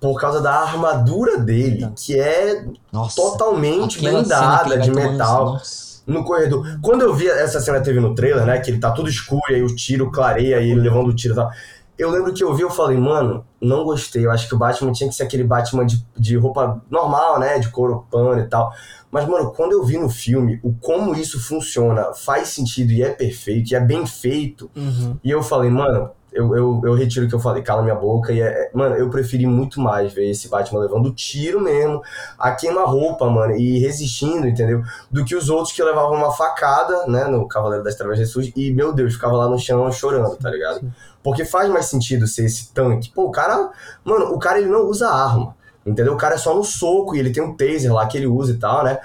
Por 0.00 0.20
causa 0.20 0.40
da 0.40 0.52
armadura 0.52 1.38
dele, 1.38 1.90
que 1.96 2.18
é 2.18 2.64
Nossa. 2.92 3.16
totalmente 3.16 3.98
blindada 4.00 4.78
de 4.78 4.90
metal 4.90 5.54
Nossa. 5.54 6.02
no 6.06 6.22
corredor. 6.24 6.78
Quando 6.82 7.02
eu 7.02 7.14
vi 7.14 7.26
essa 7.26 7.58
cena 7.58 7.80
teve 7.80 8.00
no 8.00 8.14
trailer, 8.14 8.44
né, 8.44 8.58
que 8.58 8.70
ele 8.70 8.78
tá 8.78 8.90
tudo 8.90 9.08
escuro 9.08 9.42
e 9.50 9.54
aí 9.54 9.62
o 9.62 9.74
tiro 9.74 10.10
clareia 10.10 10.60
e 10.60 10.70
ele 10.70 10.80
levando 10.80 11.08
o 11.08 11.14
tiro 11.14 11.32
e 11.32 11.36
tal. 11.36 11.50
Eu 11.96 12.10
lembro 12.10 12.34
que 12.34 12.42
eu 12.42 12.52
vi, 12.52 12.62
eu 12.62 12.70
falei, 12.70 12.98
mano, 12.98 13.46
não 13.60 13.84
gostei. 13.84 14.26
Eu 14.26 14.30
acho 14.30 14.48
que 14.48 14.54
o 14.54 14.58
Batman 14.58 14.92
tinha 14.92 15.08
que 15.08 15.14
ser 15.14 15.22
aquele 15.22 15.44
Batman 15.44 15.86
de, 15.86 16.04
de 16.16 16.36
roupa 16.36 16.82
normal, 16.90 17.38
né? 17.38 17.58
De 17.58 17.70
couro 17.70 18.04
pano 18.10 18.40
e 18.40 18.48
tal. 18.48 18.72
Mas, 19.14 19.28
mano, 19.28 19.52
quando 19.52 19.70
eu 19.70 19.84
vi 19.84 19.96
no 19.96 20.10
filme 20.10 20.58
o 20.60 20.74
como 20.74 21.14
isso 21.14 21.40
funciona, 21.40 22.12
faz 22.14 22.48
sentido 22.48 22.90
e 22.90 23.00
é 23.00 23.10
perfeito, 23.10 23.70
e 23.70 23.76
é 23.76 23.80
bem 23.80 24.04
feito. 24.04 24.68
Uhum. 24.74 25.16
E 25.22 25.30
eu 25.30 25.40
falei, 25.40 25.70
mano, 25.70 26.10
eu, 26.32 26.56
eu, 26.56 26.80
eu 26.82 26.94
retiro 26.94 27.24
o 27.24 27.28
que 27.28 27.34
eu 27.36 27.38
falei, 27.38 27.62
cala 27.62 27.80
minha 27.80 27.94
boca. 27.94 28.32
E 28.32 28.40
é, 28.40 28.72
mano, 28.74 28.96
eu 28.96 29.08
preferi 29.10 29.46
muito 29.46 29.80
mais 29.80 30.12
ver 30.12 30.28
esse 30.28 30.48
Batman 30.48 30.80
levando 30.80 31.14
tiro 31.14 31.60
mesmo, 31.60 32.02
a 32.36 32.50
queima-roupa, 32.50 33.30
mano, 33.30 33.54
e 33.54 33.78
resistindo, 33.78 34.48
entendeu? 34.48 34.82
Do 35.08 35.24
que 35.24 35.36
os 35.36 35.48
outros 35.48 35.72
que 35.72 35.80
levavam 35.80 36.16
uma 36.16 36.32
facada, 36.32 37.06
né, 37.06 37.26
no 37.26 37.46
Cavaleiro 37.46 37.84
das 37.84 37.94
Trevas 37.94 38.18
Jesus, 38.18 38.50
e, 38.56 38.74
meu 38.74 38.92
Deus, 38.92 39.14
ficava 39.14 39.36
lá 39.36 39.48
no 39.48 39.60
chão 39.60 39.92
chorando, 39.92 40.34
tá 40.34 40.50
ligado? 40.50 40.92
Porque 41.22 41.44
faz 41.44 41.70
mais 41.70 41.86
sentido 41.86 42.26
ser 42.26 42.46
esse 42.46 42.72
tanque. 42.72 43.12
Pô, 43.12 43.26
o 43.26 43.30
cara, 43.30 43.70
mano, 44.04 44.34
o 44.34 44.40
cara 44.40 44.58
ele 44.58 44.68
não 44.68 44.88
usa 44.88 45.08
arma, 45.08 45.54
entendeu? 45.86 46.14
O 46.14 46.16
cara 46.16 46.34
é 46.34 46.38
só 46.38 46.54
no 46.54 46.64
soco 46.64 47.14
e 47.14 47.18
ele 47.18 47.30
tem 47.30 47.42
um 47.42 47.56
taser 47.56 47.92
lá 47.92 48.06
que 48.06 48.16
ele 48.16 48.26
usa 48.26 48.52
e 48.52 48.56
tal, 48.58 48.84
né? 48.84 48.98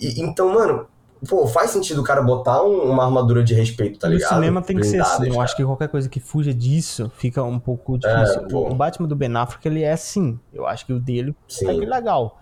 E, 0.00 0.20
então, 0.22 0.52
mano, 0.52 0.86
pô, 1.28 1.46
faz 1.46 1.70
sentido 1.70 2.00
o 2.00 2.04
cara 2.04 2.22
botar 2.22 2.62
um- 2.62 2.82
uma 2.90 3.04
armadura 3.04 3.42
de 3.42 3.54
respeito, 3.54 3.98
tá 3.98 4.08
ligado? 4.08 4.28
cinema 4.34 4.62
tem 4.62 4.76
que 4.76 4.84
ser 4.84 4.98
Blindada, 4.98 5.14
assim. 5.14 5.24
Eu 5.26 5.32
cara. 5.32 5.42
acho 5.44 5.56
que 5.56 5.64
qualquer 5.64 5.88
coisa 5.88 6.08
que 6.08 6.20
fuja 6.20 6.54
disso 6.54 7.10
fica 7.16 7.42
um 7.42 7.58
pouco 7.58 7.98
difícil. 7.98 8.42
pô. 8.48 8.68
o 8.68 8.74
Batman 8.74 9.08
do 9.08 9.16
Ben 9.16 9.34
Affleck, 9.36 9.66
ele 9.66 9.82
é 9.82 9.92
assim. 9.92 10.38
Eu 10.52 10.66
acho 10.66 10.86
que 10.86 10.92
o 10.92 11.00
dele 11.00 11.34
Sim. 11.48 11.68
aqui 11.68 11.84
legal. 11.86 12.38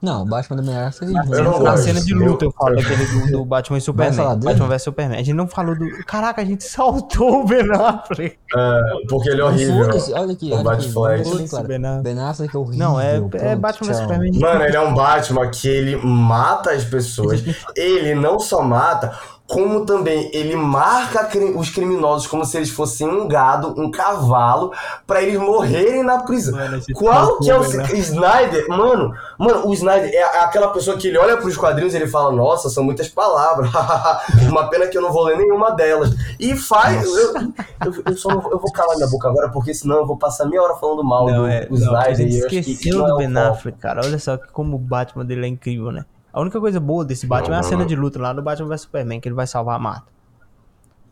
Não, 0.00 0.22
o 0.22 0.26
Batman 0.26 0.56
do 0.58 0.62
Ben 0.62 0.76
Affleck. 0.76 1.12
Eu 1.14 1.44
não 1.44 1.52
Na 1.62 1.70
gosto. 1.70 1.84
cena 1.84 2.00
de 2.00 2.14
luta, 2.14 2.44
eu, 2.44 2.52
falo 2.52 2.76
daquele 2.76 3.06
do, 3.06 3.32
do 3.38 3.44
Batman 3.44 3.78
e 3.78 3.80
Superman. 3.80 4.14
falar 4.16 4.34
dele? 4.34 4.52
Batman 4.52 4.68
vs 4.68 4.82
Superman. 4.82 5.18
A 5.18 5.22
gente 5.22 5.32
não 5.34 5.48
falou 5.48 5.74
do. 5.74 5.86
Caraca, 6.04 6.42
a 6.42 6.44
gente 6.44 6.64
saltou 6.64 7.40
o 7.42 7.46
Ben 7.46 7.62
Affleck. 7.72 8.38
É, 8.54 8.80
porque 9.08 9.30
ele 9.30 9.40
é 9.40 9.44
horrível. 9.44 9.84
Foda-se, 9.86 10.12
olha 10.12 10.32
aqui, 10.32 10.50
O 10.50 10.54
olha 10.54 10.70
aqui. 10.70 10.92
Batfleck. 10.92 10.94
vamos 10.94 11.22
deixar 11.22 11.22
bem 11.22 11.38
Putz, 11.38 11.50
claro. 11.50 11.66
Ben 11.68 11.84
Affleck. 11.86 12.02
Ben 12.02 12.18
Affleck 12.20 12.54
é 12.54 12.58
horrível. 12.58 12.78
Não, 12.78 13.00
é, 13.00 13.16
é 13.16 13.20
pronto, 13.20 13.58
Batman 13.60 13.86
vs 13.88 13.96
tchau. 13.96 14.06
Superman. 14.06 14.38
Mano, 14.38 14.64
ele 14.64 14.76
é 14.76 14.80
um 14.80 14.94
Batman 14.94 15.50
que 15.50 15.68
ele 15.68 15.96
mata 15.96 16.70
as 16.72 16.84
pessoas. 16.84 17.42
Ele 17.76 18.14
não 18.14 18.38
só 18.38 18.62
mata, 18.62 19.12
como 19.46 19.86
também 19.86 20.28
ele 20.32 20.56
marca 20.56 21.28
os 21.54 21.70
criminosos 21.70 22.26
como 22.26 22.44
se 22.44 22.56
eles 22.56 22.70
fossem 22.70 23.06
um 23.06 23.28
gado, 23.28 23.74
um 23.80 23.90
cavalo, 23.90 24.72
pra 25.06 25.22
eles 25.22 25.38
morrerem 25.38 26.02
na 26.02 26.22
prisão. 26.22 26.56
Mano, 26.56 26.82
Qual 26.94 27.38
que 27.38 27.50
é 27.50 27.56
o 27.56 27.60
Batman, 27.60 27.82
né? 27.82 27.98
Snyder? 27.98 28.68
Mano, 28.68 29.14
mano, 29.38 29.68
o 29.68 29.72
Snyder 29.72 30.10
é 30.12 30.40
aquela 30.40 30.68
pessoa 30.68 30.96
que 30.96 31.08
ele 31.08 31.18
olha 31.18 31.36
pros 31.36 31.56
quadrinhos 31.56 31.94
e 31.94 31.96
ele 31.96 32.08
fala: 32.08 32.32
Nossa, 32.32 32.68
são 32.68 32.82
muitas 32.82 33.08
palavras. 33.08 33.70
Uma 34.50 34.68
pena 34.68 34.88
que 34.88 34.98
eu 34.98 35.02
não 35.02 35.12
vou 35.12 35.24
ler 35.24 35.36
nenhuma 35.36 35.70
delas. 35.70 36.10
E 36.40 36.56
faz. 36.56 37.04
Eu, 37.04 37.34
eu, 37.36 38.02
eu 38.06 38.16
só 38.16 38.28
não, 38.28 38.42
eu 38.50 38.58
vou 38.58 38.72
calar 38.72 38.96
minha 38.96 39.08
boca 39.08 39.28
agora, 39.28 39.48
porque 39.50 39.72
senão 39.72 39.96
eu 39.96 40.06
vou 40.06 40.16
passar 40.16 40.46
meia 40.46 40.62
hora 40.62 40.74
falando 40.74 41.04
mal 41.04 41.26
Não, 41.26 41.42
do, 41.42 41.46
é, 41.46 41.66
do 41.66 41.78
não, 41.78 41.96
a 41.96 42.10
Snyder. 42.10 42.16
gente 42.16 42.34
e 42.34 42.38
esqueceu 42.38 43.06
é 43.06 43.08
do 43.08 43.16
Ben. 43.16 43.36
Affleck, 43.36 43.78
cara. 43.78 44.00
Olha 44.04 44.18
só 44.18 44.36
como 44.52 44.76
o 44.76 44.78
Batman 44.78 45.24
dele 45.24 45.44
é 45.46 45.48
incrível, 45.48 45.92
né? 45.92 46.04
A 46.36 46.40
única 46.42 46.60
coisa 46.60 46.78
boa 46.78 47.02
desse 47.02 47.26
Batman 47.26 47.56
é 47.56 47.58
a 47.60 47.62
cena 47.62 47.86
de 47.86 47.96
luta 47.96 48.20
lá 48.20 48.34
no 48.34 48.42
Batman 48.42 48.68
vs 48.68 48.82
Superman, 48.82 49.18
que 49.18 49.26
ele 49.26 49.34
vai 49.34 49.46
salvar 49.46 49.76
a 49.76 49.78
Marta. 49.78 50.12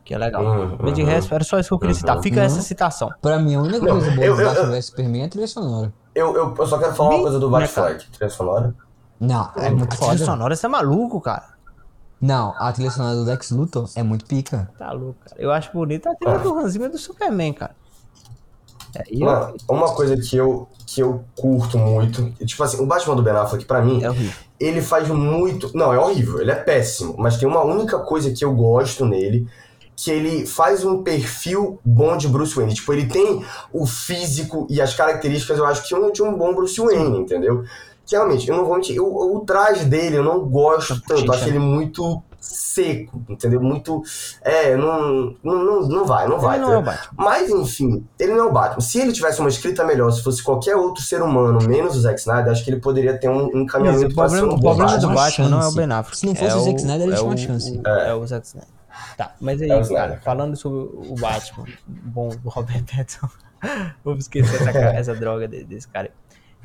Que 0.05 0.12
é 0.12 0.18
legal. 0.18 0.45
Uhum, 0.45 0.77
Mas 0.83 0.93
de 0.93 1.01
uhum. 1.01 1.09
resto, 1.09 1.35
era 1.35 1.43
só 1.43 1.59
isso 1.59 1.70
que 1.70 1.75
eu 1.75 1.79
queria 1.79 1.95
citar. 1.95 2.20
Fica 2.20 2.43
essa 2.43 2.61
citação. 2.61 3.11
Pra 3.22 3.39
mim, 3.39 3.55
a 3.55 3.61
única 3.62 3.79
Não, 3.79 3.87
coisa 3.87 4.11
boa 4.11 4.22
eu- 4.27 4.37
do 4.37 4.43
eu- 4.43 4.49
Batman 4.49 4.70
vs 4.72 4.85
Superman 4.85 5.22
é 5.22 5.25
a 5.25 5.29
trilha 5.31 5.47
sonora. 5.49 5.93
Eu, 6.14 6.37
eu, 6.37 6.55
eu 6.59 6.66
só 6.66 6.77
quero 6.79 6.95
falar 6.95 7.09
uma 7.14 7.22
coisa 7.22 7.41
do 7.41 7.49
Batfleck. 7.49 8.07
Trilha 8.11 8.29
sonora? 8.31 8.75
Não, 9.18 9.51
é 9.57 9.70
muito 9.70 9.85
a 9.85 9.97
trilha 9.97 10.12
foda. 10.12 10.25
sonora, 10.27 10.55
você 10.55 10.66
é 10.66 10.68
maluco, 10.68 11.18
cara. 11.22 11.55
Não, 12.20 12.55
a 12.59 12.70
trilha 12.70 12.91
sonora 12.91 13.16
do 13.16 13.25
Lex 13.25 13.51
Luthor 13.51 13.89
é 13.97 14.03
muito 14.03 14.27
pica. 14.27 14.70
Tá 14.79 14.93
louco, 14.93 15.16
cara. 15.27 15.41
Eu 15.41 15.51
acho 15.51 15.72
bonita 15.72 16.11
a 16.11 16.14
trilha 16.16 16.39
do 16.39 16.55
Hans 16.59 16.72
Zimmer 16.72 16.91
e 16.91 16.93
do 16.93 16.99
Superman, 16.99 17.55
cara. 17.55 17.75
É, 18.95 19.03
e 19.11 19.22
eu- 19.22 19.27
Mano, 19.27 19.55
uma 19.70 19.91
coisa 19.95 20.16
que 20.18 20.37
eu, 20.37 20.68
que 20.87 21.01
eu 21.01 21.25
curto 21.35 21.79
muito, 21.79 22.31
tipo 22.45 22.62
assim, 22.62 22.79
o 22.83 22.87
Batman 22.87 23.16
do 23.16 23.22
Ben 23.22 23.33
Affleck, 23.35 23.64
pra 23.64 23.81
mim, 23.81 24.03
é 24.05 24.11
horrível. 24.11 24.43
Ele 24.59 24.80
faz 24.80 25.09
muito. 25.09 25.70
Não, 25.74 25.92
é 25.92 25.98
horrível, 25.98 26.40
ele 26.40 26.50
é 26.50 26.55
péssimo. 26.55 27.14
Mas 27.18 27.36
tem 27.36 27.48
uma 27.48 27.62
única 27.64 27.98
coisa 27.98 28.30
que 28.30 28.44
eu 28.44 28.52
gosto 28.55 29.05
nele. 29.05 29.46
Que 29.96 30.11
ele 30.11 30.44
faz 30.46 30.84
um 30.84 31.02
perfil 31.05 31.78
bom 31.84 32.16
de 32.16 32.26
Bruce 32.26 32.55
Wayne. 32.57 32.74
Tipo, 32.74 32.92
ele 32.92 33.07
tem 33.07 33.44
o 33.72 33.86
físico 33.86 34.66
e 34.68 34.80
as 34.80 34.92
características, 34.94 35.57
eu 35.59 35.64
acho 35.66 35.86
que 35.86 35.94
um 35.94 36.11
de 36.11 36.20
um 36.22 36.36
bom 36.36 36.52
Bruce 36.55 36.80
Wayne, 36.80 37.18
entendeu? 37.20 37.62
Que 38.05 38.16
realmente, 38.16 38.48
eu 38.48 38.57
não 38.57 38.64
vou 38.64 38.74
mentir, 38.74 38.96
eu- 38.96 39.07
o 39.07 39.40
traje 39.46 39.84
dele 39.84 40.16
eu 40.18 40.24
não 40.24 40.40
gosto 40.40 41.00
tanto. 41.07 41.30
Acho 41.32 41.48
ele 41.48 41.59
muito 41.61 42.20
seco, 42.45 43.22
entendeu? 43.28 43.61
Muito. 43.61 44.03
É, 44.42 44.76
não, 44.76 45.34
não, 45.42 45.64
não, 45.64 45.80
não 45.88 46.05
vai, 46.05 46.28
não 46.28 46.38
vai. 46.38 46.57
Ele 46.59 46.66
não 46.66 46.72
é 46.74 46.78
o. 46.78 46.84
Mas, 47.16 47.51
enfim, 47.51 48.07
ele 48.18 48.32
não 48.34 48.45
é 48.47 48.49
o 48.49 48.53
Batman. 48.53 48.80
Se 48.80 48.99
ele 49.01 49.12
tivesse 49.12 49.40
uma 49.40 49.49
escrita 49.49 49.84
melhor, 49.84 50.11
se 50.11 50.22
fosse 50.22 50.42
qualquer 50.42 50.76
outro 50.76 51.03
ser 51.03 51.22
humano, 51.22 51.59
menos 51.66 51.97
o 51.97 52.01
Zack 52.01 52.18
Snyder, 52.20 52.53
acho 52.53 52.64
que 52.64 52.70
ele 52.70 52.80
poderia 52.80 53.16
ter 53.18 53.28
um 53.28 53.47
encaminhamento 53.62 54.12
o 54.12 54.14
pra 54.14 54.28
ser 54.28 54.36
problema, 54.40 54.53
um 54.53 54.57
o 54.57 54.61
problema 54.61 54.90
Batman. 54.92 55.09
do 55.09 55.14
Batman 55.14 55.49
não 55.49 55.61
é 55.62 55.66
o. 55.68 55.72
Ben 55.72 55.92
Affleck. 55.92 56.16
Se 56.18 56.26
não 56.26 56.34
fosse 56.34 56.51
é 56.51 56.55
o 56.57 56.61
Zack 56.64 56.80
Snyder, 56.80 57.03
ele 57.07 57.12
é 57.12 57.16
tinha 57.16 57.26
uma 57.28 57.34
o- 57.34 57.38
chance. 57.38 57.80
o- 57.84 57.88
É. 57.88 58.14
o 58.14 58.26
Zack 58.26 58.47
Snyder. 58.47 58.68
Tá, 59.16 59.34
mas 59.40 59.61
aí, 59.62 59.70
É 59.70 59.76
o 59.76 59.80
Snyder, 59.80 59.97
cara, 59.97 60.09
cara. 60.12 60.20
falando 60.22 60.57
sobre 60.57 60.78
o 61.11 61.14
Batman, 61.18 61.64
bom, 61.86 62.28
do 62.28 62.49
Robert 62.49 62.84
Pattinson, 62.84 63.28
vou 64.05 64.14
esquecer 64.16 64.57
essa, 64.68 64.70
essa 64.78 65.14
droga 65.14 65.49
de- 65.49 65.64
desse 65.64 65.88
cara. 65.88 66.11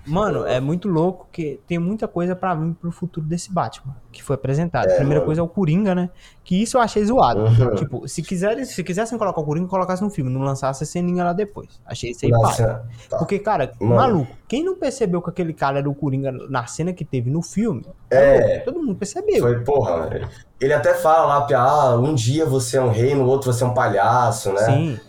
Mano, 0.09 0.45
é 0.45 0.59
muito 0.59 0.87
louco 0.87 1.27
que 1.31 1.59
tem 1.67 1.77
muita 1.77 2.07
coisa 2.07 2.35
pra 2.35 2.55
vir 2.55 2.73
pro 2.73 2.91
futuro 2.91 3.25
desse 3.25 3.51
Batman, 3.53 3.95
que 4.11 4.23
foi 4.23 4.35
apresentado. 4.35 4.85
A 4.89 4.95
Primeira 4.95 5.15
mano. 5.19 5.25
coisa 5.25 5.41
é 5.41 5.43
o 5.43 5.47
Coringa, 5.47 5.93
né? 5.93 6.09
Que 6.43 6.61
isso 6.61 6.77
eu 6.77 6.81
achei 6.81 7.05
zoado. 7.05 7.41
Uhum. 7.41 7.75
Tipo, 7.77 8.07
se, 8.07 8.21
quiserem, 8.23 8.65
se 8.65 8.83
quisessem 8.83 9.17
colocar 9.17 9.39
o 9.39 9.43
Coringa, 9.43 9.67
colocasse 9.67 10.01
no 10.01 10.09
filme, 10.09 10.31
não 10.31 10.41
lançasse 10.41 10.83
a 10.83 10.87
ceninha 10.87 11.23
lá 11.23 11.33
depois. 11.33 11.79
Achei 11.85 12.11
isso 12.11 12.25
aí 12.25 12.31
cena- 12.53 12.83
tá. 13.09 13.17
Porque, 13.17 13.37
cara, 13.39 13.71
Mano. 13.79 13.95
maluco, 13.95 14.35
quem 14.47 14.63
não 14.63 14.75
percebeu 14.75 15.21
que 15.21 15.29
aquele 15.29 15.53
cara 15.53 15.79
era 15.79 15.89
o 15.89 15.93
Coringa 15.93 16.31
na 16.31 16.65
cena 16.65 16.91
que 16.91 17.05
teve 17.05 17.29
no 17.29 17.41
filme? 17.41 17.85
É. 18.09 18.59
Todo 18.59 18.79
mundo 18.79 18.95
percebeu. 18.95 19.39
Foi, 19.41 19.59
porra, 19.63 20.27
ele 20.59 20.73
até 20.73 20.93
fala 20.95 21.25
lá, 21.39 21.47
ah, 21.55 21.95
um 21.97 22.15
dia 22.15 22.45
você 22.45 22.77
é 22.77 22.81
um 22.81 22.89
rei, 22.89 23.13
no 23.13 23.25
outro 23.25 23.53
você 23.53 23.63
é 23.63 23.67
um 23.67 23.73
palhaço, 23.73 24.51
né? 24.53 24.61
Sim. 24.65 24.99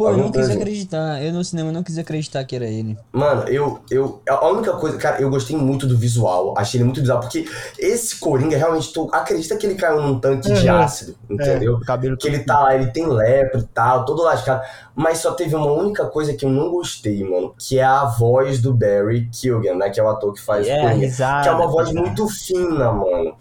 Pô, 0.00 0.10
eu 0.10 0.16
não 0.16 0.30
quis 0.32 0.46
coisa. 0.46 0.54
acreditar. 0.54 1.22
Eu 1.22 1.32
no 1.32 1.44
cinema 1.44 1.70
não 1.70 1.82
quis 1.82 1.98
acreditar 1.98 2.42
que 2.44 2.56
era 2.56 2.64
ele. 2.64 2.96
Mano, 3.12 3.42
eu, 3.48 3.80
eu. 3.90 4.22
A 4.28 4.48
única 4.48 4.72
coisa. 4.72 4.96
Cara, 4.96 5.20
eu 5.20 5.28
gostei 5.28 5.54
muito 5.54 5.86
do 5.86 5.96
visual. 5.98 6.54
Achei 6.56 6.78
ele 6.78 6.84
muito 6.84 7.00
bizarro. 7.02 7.20
Porque 7.20 7.44
esse 7.78 8.18
Coringa, 8.18 8.56
realmente, 8.56 8.92
tu 8.94 9.10
acredita 9.12 9.56
que 9.58 9.66
ele 9.66 9.74
caiu 9.74 10.00
num 10.00 10.18
tanque 10.18 10.50
de 10.50 10.68
Uhum. 10.68 10.76
ácido, 10.80 11.14
entendeu? 11.28 11.74
O 11.74 11.80
cabelo 11.84 12.16
Que 12.16 12.28
ele 12.28 12.38
tá 12.44 12.60
lá, 12.60 12.74
ele 12.74 12.86
tem 12.86 13.06
lepra 13.06 13.60
e 13.60 13.64
tal, 13.64 14.04
todo 14.06 14.22
lascado. 14.22 14.62
Mas 14.94 15.18
só 15.18 15.32
teve 15.32 15.54
uma 15.54 15.70
única 15.70 16.06
coisa 16.06 16.32
que 16.32 16.46
eu 16.46 16.50
não 16.50 16.70
gostei, 16.70 17.22
mano. 17.22 17.54
Que 17.58 17.78
é 17.78 17.84
a 17.84 18.06
voz 18.06 18.60
do 18.62 18.72
Barry 18.72 19.28
Keoghan, 19.30 19.74
né? 19.74 19.90
Que 19.90 20.00
é 20.00 20.02
o 20.02 20.08
ator 20.08 20.32
que 20.32 20.40
faz 20.40 20.66
o 20.66 20.70
É, 20.70 20.80
Coringa. 20.80 20.94
risada. 21.06 21.42
Que 21.42 21.48
é 21.48 21.52
uma 21.52 21.66
voz 21.68 21.92
muito 21.92 22.26
fina, 22.26 22.90
mano. 22.90 23.34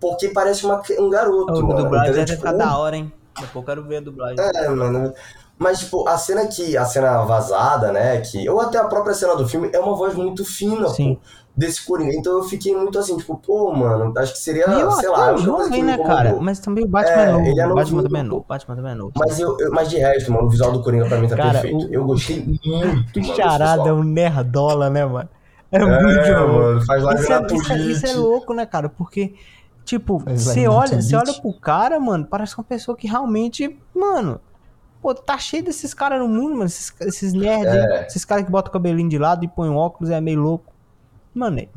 Porque 0.00 0.28
parece 0.28 0.64
uma, 0.64 0.80
um 1.00 1.10
garoto, 1.10 1.52
A 1.58 1.62
mano. 1.62 1.74
dublagem 1.82 2.10
entendeu? 2.10 2.14
deve 2.14 2.26
Tipo, 2.36 2.46
ficar 2.46 2.52
da 2.52 2.78
hora, 2.78 2.96
hein? 2.96 3.12
Daqui 3.34 3.46
a 3.46 3.52
pouco 3.52 3.70
eu 3.70 3.74
quero 3.74 3.88
ver 3.88 3.96
a 3.96 4.00
dublagem. 4.00 4.36
é, 4.38 4.68
mano. 4.68 5.12
Mas, 5.58 5.80
tipo, 5.80 6.06
a 6.08 6.18
cena 6.18 6.46
que. 6.46 6.76
A 6.76 6.84
cena 6.84 7.22
vazada, 7.24 7.92
né? 7.92 8.20
Que, 8.20 8.48
ou 8.48 8.60
até 8.60 8.78
a 8.78 8.84
própria 8.84 9.14
cena 9.14 9.36
do 9.36 9.48
filme 9.48 9.70
é 9.72 9.78
uma 9.78 9.94
voz 9.94 10.14
muito 10.14 10.44
fina, 10.44 10.88
Sim. 10.88 11.14
pô. 11.14 11.20
Desse 11.56 11.86
Coringa. 11.86 12.12
Então 12.16 12.32
eu 12.38 12.42
fiquei 12.42 12.74
muito 12.74 12.98
assim, 12.98 13.16
tipo, 13.16 13.36
pô, 13.36 13.72
mano, 13.72 14.12
acho 14.18 14.32
que 14.32 14.40
seria, 14.40 14.64
E 14.68 14.82
o 14.84 14.90
sei 14.90 15.08
lá, 15.08 15.26
é 15.26 15.30
coisa 15.30 15.38
que 15.38 15.44
jovem, 15.46 15.84
né, 15.84 15.96
cara? 15.98 16.36
Mas 16.40 16.58
também 16.58 16.84
o 16.84 16.88
Batman 16.88 17.12
É, 17.22 17.28
é 17.28 17.32
novo. 17.32 17.46
ele 17.46 17.60
é 17.60 17.66
o 17.68 17.74
Batman 17.74 18.02
também 18.02 18.20
é 18.20 18.24
novo. 18.24 18.46
Batman 18.48 18.74
também 18.76 18.90
é 18.90 18.94
novo. 18.96 19.12
Mas, 19.16 19.38
eu, 19.38 19.56
eu- 19.60 19.70
mas 19.70 19.88
de 19.88 19.96
resto, 19.98 20.32
mano, 20.32 20.48
o 20.48 20.50
visual 20.50 20.72
do 20.72 20.82
Coringa 20.82 21.06
pra 21.06 21.16
mim 21.18 21.28
tá 21.28 21.36
Cara, 21.36 21.60
perfeito. 21.60 21.86
o- 21.86 21.94
eu 21.94 22.04
gostei 22.04 22.40
muito. 22.44 22.58
O 23.08 23.12
desse 23.12 23.34
Charada 23.36 23.88
é 23.88 23.92
um 23.92 24.02
nerdola, 24.02 24.90
né, 24.90 25.06
mano? 25.06 25.28
É, 25.70 25.76
É, 25.76 25.84
muito 26.02 26.30
mano, 26.32 26.84
faz 26.84 27.02
live 27.04 27.20
Isso 27.20 27.30
na 27.30 27.36
é, 27.36 27.46
isso, 27.54 27.72
é, 27.72 27.76
isso 27.78 28.06
é 28.08 28.12
louco, 28.14 28.52
né, 28.52 28.66
cara? 28.66 28.88
Porque, 28.88 29.34
tipo, 29.84 30.18
Faz 30.18 30.42
você 30.42 30.66
olha, 30.66 31.00
você 31.00 31.14
olha 31.14 31.34
pro 31.34 31.52
cara, 31.60 32.00
mano, 32.00 32.26
parece 32.28 32.58
uma 32.58 32.64
pessoa 32.64 32.96
que 32.96 33.06
realmente, 33.06 33.78
mano, 33.94 34.40
pô, 35.04 35.14
tá 35.14 35.36
cheio 35.36 35.62
desses 35.62 35.92
caras 35.92 36.18
no 36.18 36.26
mundo, 36.26 36.52
mano, 36.52 36.64
esses, 36.64 36.90
esses 37.02 37.34
nerds, 37.34 37.74
É. 37.74 38.06
esses 38.06 38.24
caras 38.24 38.42
que 38.46 38.50
botam 38.50 38.70
o 38.70 38.72
cabelinho 38.72 39.10
de 39.10 39.18
lado 39.18 39.44
e 39.44 39.48
põem 39.48 39.68
óculos, 39.68 40.08
é 40.10 40.18
meio 40.18 40.40
louco. 40.40 40.72
Mano, 41.34 41.58
ele 41.58 41.68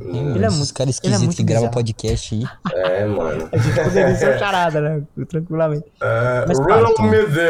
é 0.46 0.48
Esses 0.48 0.58
muito. 0.60 0.74
caras 0.74 1.00
ele 1.04 1.14
é 1.14 1.18
esquisitos 1.18 1.24
muito 1.24 1.36
que 1.36 1.44
gravam 1.44 1.70
podcast 1.70 2.36
aí. 2.36 2.44
É, 2.74 3.06
mano. 3.06 3.50
A 3.52 3.58
gente 3.58 3.84
poderia 3.84 4.16
ser 4.16 4.36
o 4.36 4.40
charada, 4.40 4.80
né? 4.80 5.04
Tranquilamente. 5.28 5.86
É, 6.02 6.46
Mas, 6.48 6.58
cara, 6.60 6.86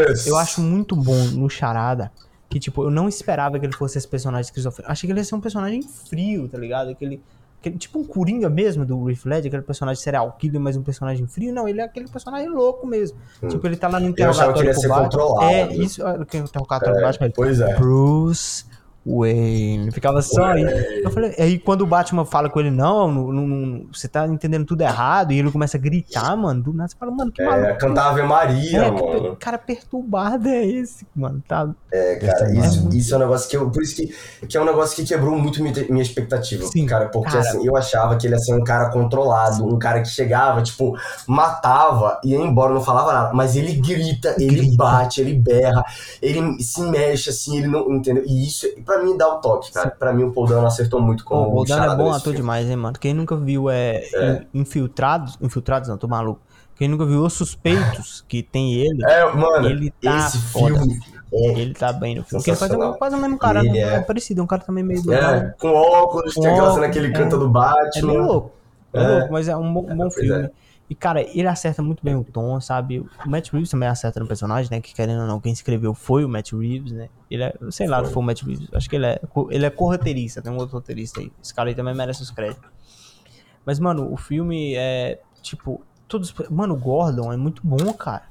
this. 0.07 0.25
Eu 0.25 0.37
acho 0.37 0.61
muito 0.61 0.95
bom 0.95 1.21
no 1.33 1.47
Charada 1.49 2.11
que, 2.49 2.59
tipo, 2.59 2.83
eu 2.83 2.89
não 2.89 3.07
esperava 3.09 3.59
que 3.59 3.65
ele 3.65 3.75
fosse 3.75 3.97
esse 3.99 4.07
personagem 4.07 4.45
esquizofrênico. 4.45 4.91
Achei 4.91 5.05
que 5.07 5.11
ele 5.11 5.19
ia 5.19 5.23
ser 5.25 5.35
um 5.35 5.41
personagem 5.41 5.81
frio, 5.83 6.47
tá 6.47 6.57
ligado? 6.57 6.89
Aquele, 6.89 7.21
aquele 7.59 7.77
tipo 7.77 7.99
um 7.99 8.03
Coringa 8.03 8.49
mesmo 8.49 8.85
do 8.85 9.03
Riff 9.05 9.27
Ledger, 9.27 9.47
aquele 9.47 9.63
personagem 9.63 10.01
serial 10.01 10.31
killer, 10.39 10.59
mas 10.61 10.77
um 10.77 10.83
personagem 10.83 11.27
frio. 11.27 11.53
Não, 11.53 11.67
ele 11.67 11.81
é 11.81 11.83
aquele 11.83 12.07
personagem 12.07 12.49
louco 12.49 12.85
mesmo. 12.85 13.17
Tipo, 13.49 13.67
ele 13.67 13.75
tá 13.75 13.87
lá 13.87 13.99
no 13.99 14.07
Hum. 14.07 14.13
Eu 14.17 14.29
achava 14.29 14.53
que 14.53 14.59
ele 14.59 14.69
interrogatório 14.69 14.69
ia 14.69 14.73
ser 14.73 14.87
controlado. 14.89 15.45
É, 15.51 15.73
isso, 15.75 16.03
olha 16.03 16.25
que 16.25 16.37
o 16.37 16.43
interrogatório 16.43 16.99
É, 16.99 17.01
Batman. 17.01 17.27
ele, 17.27 17.33
pois 17.35 17.59
é. 17.59 17.75
Bruce 17.75 18.65
Wayne. 19.07 19.91
Ficava 19.91 20.21
só 20.21 20.43
aí. 20.45 20.63
Eu 21.03 21.09
falei, 21.09 21.33
aí 21.39 21.57
quando 21.57 21.81
o 21.81 21.87
Batman 21.87 22.25
fala 22.25 22.49
com 22.49 22.59
ele, 22.59 22.71
não, 22.71 23.11
não, 23.11 23.31
não, 23.47 23.85
você 23.91 24.07
tá 24.07 24.27
entendendo 24.27 24.65
tudo 24.65 24.81
errado, 24.81 25.31
e 25.31 25.39
ele 25.39 25.51
começa 25.51 25.77
a 25.77 25.79
gritar, 25.79 26.35
mano, 26.35 26.61
do 26.61 26.73
nada 26.73 26.89
você 26.89 26.97
fala, 26.97 27.11
mano, 27.11 27.31
que 27.31 27.43
maluco. 27.43 27.65
É, 27.67 27.73
cantar 27.75 28.09
Ave 28.09 28.23
Maria, 28.23 28.77
É, 28.83 28.91
mano. 28.91 29.35
que 29.35 29.35
cara 29.37 29.57
perturbado 29.57 30.49
é 30.49 30.65
esse, 30.65 31.05
mano, 31.15 31.41
tá? 31.47 31.69
É, 31.91 32.15
cara, 32.15 32.51
isso, 32.53 32.89
isso 32.93 33.13
é 33.13 33.17
um 33.17 33.21
negócio 33.21 33.49
que 33.49 33.55
eu. 33.55 33.69
Por 33.71 33.81
isso 33.81 33.95
que, 33.95 34.13
que 34.47 34.57
é 34.57 34.61
um 34.61 34.65
negócio 34.65 34.95
que 34.95 35.05
quebrou 35.05 35.37
muito 35.37 35.61
minha, 35.63 35.73
minha 35.89 36.01
expectativa. 36.03 36.65
Sim, 36.65 36.85
cara, 36.85 37.07
porque 37.07 37.31
cara. 37.31 37.39
assim, 37.39 37.65
eu 37.65 37.75
achava 37.77 38.17
que 38.17 38.27
ele 38.27 38.35
ia 38.35 38.39
ser 38.39 38.53
um 38.53 38.63
cara 38.63 38.89
controlado, 38.89 39.65
um 39.65 39.79
cara 39.79 40.01
que 40.01 40.09
chegava, 40.09 40.61
tipo, 40.61 40.97
matava, 41.27 42.19
ia 42.23 42.37
embora, 42.37 42.73
não 42.73 42.81
falava 42.83 43.13
nada. 43.13 43.33
Mas 43.33 43.55
ele 43.55 43.73
grita, 43.73 44.35
ele 44.37 44.57
Grita. 44.57 44.75
bate, 44.77 45.21
ele 45.21 45.33
berra, 45.33 45.83
ele 46.21 46.61
se 46.61 46.81
mexe, 46.81 47.29
assim, 47.29 47.57
ele 47.57 47.67
não. 47.67 47.87
Entendeu? 47.93 48.23
E 48.25 48.45
isso, 48.47 48.67
pra 48.85 48.96
mim, 49.03 49.17
dá 49.17 49.27
o 49.27 49.39
toque, 49.41 49.71
cara. 49.71 49.89
Pra 49.91 50.13
mim, 50.13 50.23
o 50.23 50.31
Paul 50.31 50.47
Dano 50.47 50.67
acertou 50.67 51.01
muito 51.01 51.23
com 51.23 51.35
Pô, 51.35 51.41
o 51.43 51.47
o 51.47 51.51
Boldano 51.51 51.91
é 51.91 51.95
bom 51.95 52.09
ator 52.09 52.21
filme. 52.21 52.37
demais, 52.37 52.69
hein, 52.69 52.75
mano? 52.75 52.97
Quem 52.99 53.13
nunca 53.13 53.35
viu 53.35 53.69
é, 53.69 54.03
In- 54.53 54.61
Infiltrados, 54.61 55.37
Infiltrados 55.41 55.89
não, 55.89 55.97
tô 55.97 56.07
maluco. 56.07 56.41
Quem 56.75 56.87
nunca 56.87 57.05
viu 57.05 57.23
Os 57.23 57.33
Suspeitos, 57.33 58.23
que 58.29 58.43
tem 58.43 58.73
ele, 58.75 59.03
É, 59.05 59.25
mano, 59.33 59.67
Ele 59.67 59.89
tá 60.01 60.17
esse 60.27 60.37
foda. 60.37 60.75
filme. 60.77 60.99
É, 61.33 61.59
ele 61.59 61.73
tá 61.73 61.91
bem 61.91 62.15
no 62.15 62.23
filme. 62.23 62.41
Porque 62.43 62.51
ele 62.51 62.57
faz 62.57 62.71
um, 62.71 62.93
quase 62.93 63.15
o 63.15 63.19
mesmo 63.19 63.37
cara, 63.37 63.59
Ele 63.59 63.69
né? 63.71 63.79
é- 63.79 63.95
é 63.95 63.99
parecido, 64.01 64.39
é 64.39 64.43
um 64.43 64.47
cara 64.47 64.61
também 64.63 64.83
meio 64.83 65.01
do 65.01 65.11
é, 65.13 65.53
com 65.59 65.73
óculos, 65.73 66.33
Com 66.33 66.41
tem 66.41 66.51
aquela 66.51 66.73
cena 66.73 66.89
que 66.89 66.97
ele 66.99 67.07
é. 67.07 67.11
canta 67.11 67.37
do 67.37 67.45
É 67.45 67.49
Batman. 67.49 68.07
meio 68.13 68.23
louco. 68.25 68.51
É, 68.93 69.03
É. 69.03 69.07
louco, 69.07 69.33
mas 69.33 69.47
é 69.49 69.57
um 69.57 69.73
bom, 69.73 69.85
um 69.91 69.97
bom 69.97 70.09
filme. 70.11 70.49
E, 70.89 70.95
cara, 70.95 71.21
ele 71.21 71.47
acerta 71.47 71.83
muito 71.83 72.03
bem 72.03 72.15
o 72.15 72.23
tom, 72.23 72.59
sabe? 72.61 72.99
O 72.99 73.29
Matt 73.29 73.51
Reeves 73.51 73.69
também 73.69 73.89
acerta 73.89 74.19
no 74.21 74.27
personagem, 74.27 74.71
né? 74.71 74.79
Que 74.79 74.93
querendo 74.93 75.21
ou 75.21 75.27
não, 75.27 75.39
quem 75.39 75.51
escreveu 75.51 75.93
foi 75.93 76.23
o 76.23 76.29
Matt 76.29 76.53
Reeves, 76.53 76.93
né? 76.93 77.09
Ele 77.29 77.43
é, 77.43 77.53
sei 77.69 77.87
lá 77.87 78.03
se 78.05 78.13
foi 78.13 78.23
o 78.23 78.25
Matt 78.25 78.43
Reeves. 78.43 78.67
Acho 78.73 78.89
que 78.89 78.95
ele 78.95 79.05
é, 79.05 79.21
ele 79.49 79.65
é 79.65 79.69
co-roteirista, 79.69 80.41
tem 80.41 80.51
um 80.51 80.57
outro 80.57 80.75
roteirista 80.75 81.19
aí. 81.19 81.31
Esse 81.43 81.53
cara 81.53 81.69
aí 81.69 81.75
também 81.75 81.93
merece 81.93 82.21
os 82.21 82.31
créditos. 82.31 82.69
Mas, 83.65 83.79
mano, 83.79 84.11
o 84.11 84.15
filme 84.15 84.75
é, 84.75 85.19
tipo, 85.41 85.81
todos. 86.07 86.33
Mano, 86.49 86.75
o 86.75 86.77
Gordon 86.77 87.33
é 87.33 87.37
muito 87.37 87.61
bom, 87.65 87.91
cara. 87.91 88.23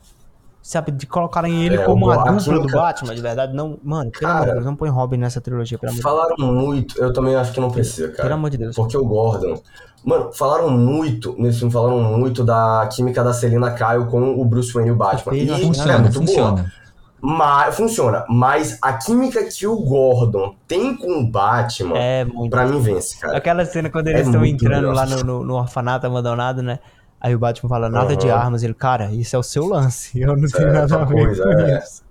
Sabe, 0.69 0.91
de 0.91 1.07
colocarem 1.07 1.65
ele 1.65 1.77
É, 1.77 1.85
como 1.85 2.07
o- 2.07 2.11
a 2.11 2.25
dupla 2.25 2.59
do 2.59 2.67
Batman, 2.67 3.15
de 3.15 3.21
verdade. 3.23 3.55
Não, 3.55 3.79
mano, 3.85 4.11
pelo 4.11 4.27
amor 4.29 4.41
de 4.41 4.47
Cara, 4.47 4.53
Deus, 4.55 4.65
não 4.67 4.75
põe 4.75 4.89
Robin 4.91 5.17
nessa 5.17 5.41
trilogia, 5.41 5.79
pelo 5.79 5.93
amor 5.93 5.99
de 5.99 6.03
Deus. 6.03 6.13
Falaram 6.13 6.37
muito, 6.53 7.01
eu 7.01 7.13
também 7.13 7.37
acho 7.37 7.53
que 7.53 7.61
não 7.61 7.71
precisa, 7.71 8.09
Pelo 8.09 8.17
cara. 8.17 8.35
amor 8.35 8.51
de 8.51 8.59
Deus. 8.59 8.75
Porque 8.75 8.97
o 8.99 9.05
Gordon. 9.05 9.61
Mano, 10.05 10.33
falaram 10.33 10.69
muito, 10.71 11.37
nesse 11.39 11.61
filme, 11.61 11.73
falaram 11.73 12.01
muito 12.01 12.43
da 12.43 12.89
química 12.93 13.23
da 13.23 13.33
Selina 13.33 13.71
Kyle 13.73 14.07
com 14.11 14.41
o 14.41 14.45
Bruce 14.45 14.73
Wayne 14.73 14.89
e 14.89 14.93
o 14.93 14.97
Batman. 14.97 15.37
E 15.37 15.49
é 15.49 15.57
Funciona, 15.59 15.99
muito 15.99 16.15
boa. 16.15 16.27
funciona. 16.27 16.73
Mas, 17.21 17.75
funciona. 17.77 18.25
Mas 18.29 18.79
a 18.83 18.93
química 18.95 19.43
que 19.45 19.67
o 19.69 19.77
Gordon 19.81 20.55
tem 20.69 20.97
com 20.97 21.21
o 21.21 21.27
Batman, 21.31 21.97
É 21.97 22.25
muito. 22.25 22.51
pra 22.51 22.67
mim 22.67 22.81
vence, 22.81 23.19
cara. 23.21 23.37
Aquela 23.39 23.65
cena 23.65 23.89
quando 23.89 24.09
É 24.09 24.11
eles 24.11 24.27
estão 24.27 24.41
muito 24.41 24.65
entrando 24.65 24.91
lá 24.91 25.07
no, 25.07 25.23
no, 25.23 25.45
no 25.45 25.55
orfanato 25.55 26.07
abandonado, 26.07 26.61
né? 26.63 26.79
Aí 27.21 27.35
o 27.35 27.39
Batman 27.39 27.69
fala, 27.69 27.89
nada 27.89 28.17
de 28.17 28.29
Aham. 28.29 28.39
armas. 28.41 28.63
Ele, 28.63 28.75
cara, 28.75 29.11
isso 29.13 29.35
é 29.35 29.39
o 29.39 29.43
seu 29.43 29.67
lance. 29.67 30.21
Eu 30.21 30.37
não 30.37 30.47
tenho 30.49 30.69
é 30.69 30.73
nada 30.73 30.95
a 30.95 30.99
outra 31.01 31.15
ver 31.15 31.25
coisa, 31.27 31.43
com 31.43 31.51
é. 31.51 31.79
isso. 31.79 32.05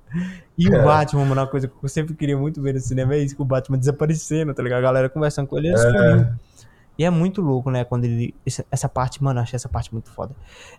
E 0.58 0.70
o 0.70 0.76
É. 0.76 0.84
Batman, 0.84 1.26
mano, 1.26 1.41
uma 1.41 1.47
coisa 1.47 1.68
que 1.68 1.74
eu 1.82 1.89
sempre 1.89 2.16
queria 2.16 2.38
muito 2.38 2.62
ver 2.62 2.74
no 2.74 2.80
cinema 2.80 3.14
é 3.16 3.20
isso, 3.20 3.36
que 3.36 3.41
o 3.41 3.45
Batman 3.45 3.78
desaparecendo, 3.78 4.53
tá 4.53 4.64
ligado? 4.64 4.80
A 4.80 4.82
galera 4.84 5.10
conversando 5.10 5.47
com 5.47 5.58
ele, 5.58 5.68
ele 5.70 5.76
É. 5.76 5.80
sumiu. 5.80 6.28
E 6.97 7.03
é 7.03 7.10
muito 7.10 7.41
louco, 7.41 7.70
né? 7.70 7.84
Quando 7.84 8.06
ele. 8.06 8.34
Essa 8.72 8.88
parte, 8.88 9.22
mano, 9.22 9.41
achei 9.41 9.58
essa 9.58 9.68
parte 9.68 9.91
muito 9.91 10.10
foda. 10.10 10.34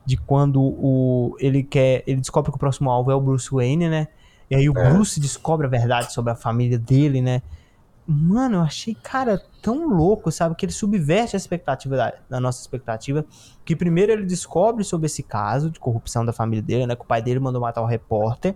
De 0.05 0.16
quando 0.16 0.62
o. 0.62 1.37
Ele 1.39 1.62
quer. 1.62 2.03
Ele 2.07 2.20
descobre 2.20 2.51
que 2.51 2.57
o 2.57 2.59
próximo 2.59 2.91
alvo 2.91 3.11
é 3.11 3.14
o 3.14 3.20
Bruce 3.20 3.51
Wayne, 3.53 3.89
né? 3.91 4.09
E 4.51 4.57
aí 4.57 4.66
o 4.70 4.79
É. 4.79 4.91
Bruce 4.91 5.20
descobre 5.20 5.66
a 5.66 5.68
verdade 5.70 6.14
sobre 6.14 6.33
a 6.33 6.35
família 6.35 6.79
dele, 6.79 7.20
né? 7.20 7.43
Mano, 8.09 8.57
eu 8.59 8.61
achei, 8.61 8.94
cara, 8.94 9.42
tão 9.61 9.88
louco, 9.88 10.30
sabe? 10.30 10.54
Que 10.54 10.64
ele 10.66 10.72
subverte 10.72 11.34
a 11.34 11.38
expectativa 11.38 11.96
da, 11.96 12.12
da 12.30 12.40
nossa 12.40 12.61
expectativa. 12.61 13.24
Que 13.64 13.74
primeiro 13.74 14.12
ele 14.12 14.24
descobre 14.24 14.84
sobre 14.84 15.07
esse 15.07 15.22
caso 15.24 15.70
de 15.70 15.80
corrupção 15.80 16.24
da 16.24 16.32
família 16.32 16.62
dele, 16.62 16.86
né? 16.86 16.94
Que 16.94 17.02
o 17.02 17.07
pai 17.07 17.20
dele 17.20 17.40
mandou 17.40 17.61
matar 17.61 17.82
o 17.82 17.86
repórter. 17.86 18.54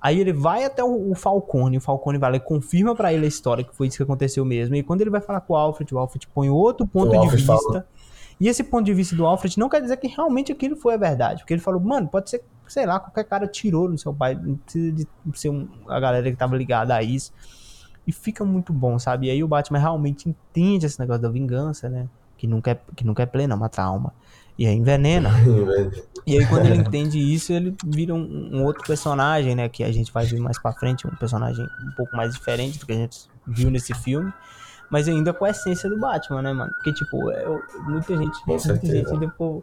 Aí 0.00 0.18
ele 0.18 0.32
vai 0.32 0.64
até 0.64 0.82
o, 0.82 1.10
o 1.10 1.14
Falcone, 1.14 1.76
o 1.76 1.80
Falcone 1.80 2.16
vai 2.16 2.30
lá 2.30 2.36
e 2.38 2.40
confirma 2.40 2.94
pra 2.94 3.12
ele 3.12 3.26
a 3.26 3.28
história, 3.28 3.62
que 3.62 3.76
foi 3.76 3.86
isso 3.88 3.98
que 3.98 4.02
aconteceu 4.02 4.46
mesmo. 4.46 4.74
E 4.74 4.82
quando 4.82 5.02
ele 5.02 5.10
vai 5.10 5.20
falar 5.20 5.42
com 5.42 5.52
o 5.52 5.56
Alfred, 5.56 5.94
o 5.94 5.98
Alfred 5.98 6.26
põe 6.28 6.48
outro 6.48 6.86
ponto 6.86 7.14
O 7.14 7.20
de 7.20 7.36
vista. 7.36 7.54
fala- 7.54 7.86
E 8.40 8.48
esse 8.48 8.64
ponto 8.64 8.86
de 8.86 8.94
vista 8.94 9.14
do 9.14 9.26
Alfred 9.26 9.58
não 9.58 9.68
quer 9.68 9.82
dizer 9.82 9.98
que 9.98 10.08
realmente 10.08 10.50
aquilo 10.50 10.74
foi 10.74 10.94
a 10.94 10.96
verdade. 10.96 11.42
Porque 11.42 11.52
ele 11.52 11.60
falou, 11.60 11.78
mano, 11.78 12.08
pode 12.08 12.30
ser, 12.30 12.42
sei 12.66 12.86
lá, 12.86 12.98
qualquer 12.98 13.24
cara 13.24 13.46
tirou 13.46 13.90
no 13.90 13.98
seu 13.98 14.14
pai. 14.14 14.34
Não 14.34 14.54
precisa 14.56 14.90
de 14.90 15.06
ser 15.34 15.50
um- 15.50 15.68
a 15.86 16.00
galera 16.00 16.30
que 16.30 16.36
tava 16.38 16.56
ligada 16.56 16.94
a 16.96 17.02
isso. 17.02 17.30
E 18.10 18.12
fica 18.12 18.44
muito 18.44 18.72
bom, 18.72 18.98
sabe? 18.98 19.28
E 19.28 19.30
aí 19.30 19.44
o 19.44 19.46
Batman 19.48 19.78
realmente 19.78 20.28
entende 20.28 20.84
esse 20.84 20.98
negócio 20.98 21.22
da 21.22 21.28
vingança, 21.28 21.88
né? 21.88 22.08
Que 22.36 22.44
nunca 22.46 22.72
é, 22.72 22.80
que 22.96 23.06
nunca 23.06 23.22
é 23.22 23.26
plena, 23.26 23.56
mata 23.56 23.80
a 23.80 23.84
alma. 23.84 24.12
E 24.58 24.66
aí 24.66 24.74
envenena. 24.76 25.30
E 26.26 26.36
aí, 26.36 26.44
quando 26.46 26.66
ele 26.66 26.76
entende 26.78 27.18
isso, 27.18 27.52
ele 27.52 27.74
vira 27.84 28.12
um, 28.14 28.50
um 28.52 28.64
outro 28.64 28.82
personagem, 28.84 29.54
né? 29.54 29.68
Que 29.68 29.84
a 29.84 29.92
gente 29.92 30.12
vai 30.12 30.26
ver 30.26 30.40
mais 30.40 30.58
pra 30.60 30.72
frente, 30.72 31.06
um 31.06 31.14
personagem 31.16 31.64
um 31.64 31.92
pouco 31.96 32.16
mais 32.16 32.34
diferente 32.34 32.78
do 32.80 32.86
que 32.86 32.92
a 32.92 32.96
gente 32.96 33.28
viu 33.46 33.70
nesse 33.70 33.94
filme. 33.94 34.32
Mas 34.90 35.06
ainda 35.06 35.32
com 35.32 35.44
a 35.44 35.50
essência 35.50 35.88
do 35.88 35.98
Batman, 36.00 36.42
né, 36.42 36.52
mano? 36.52 36.72
Porque, 36.72 36.92
tipo, 36.92 37.30
é, 37.30 37.44
eu- 37.44 37.62
muita 37.84 38.16
gente. 38.16 38.36
Muita 38.46 38.74
gente 38.74 39.18
depois. 39.20 39.62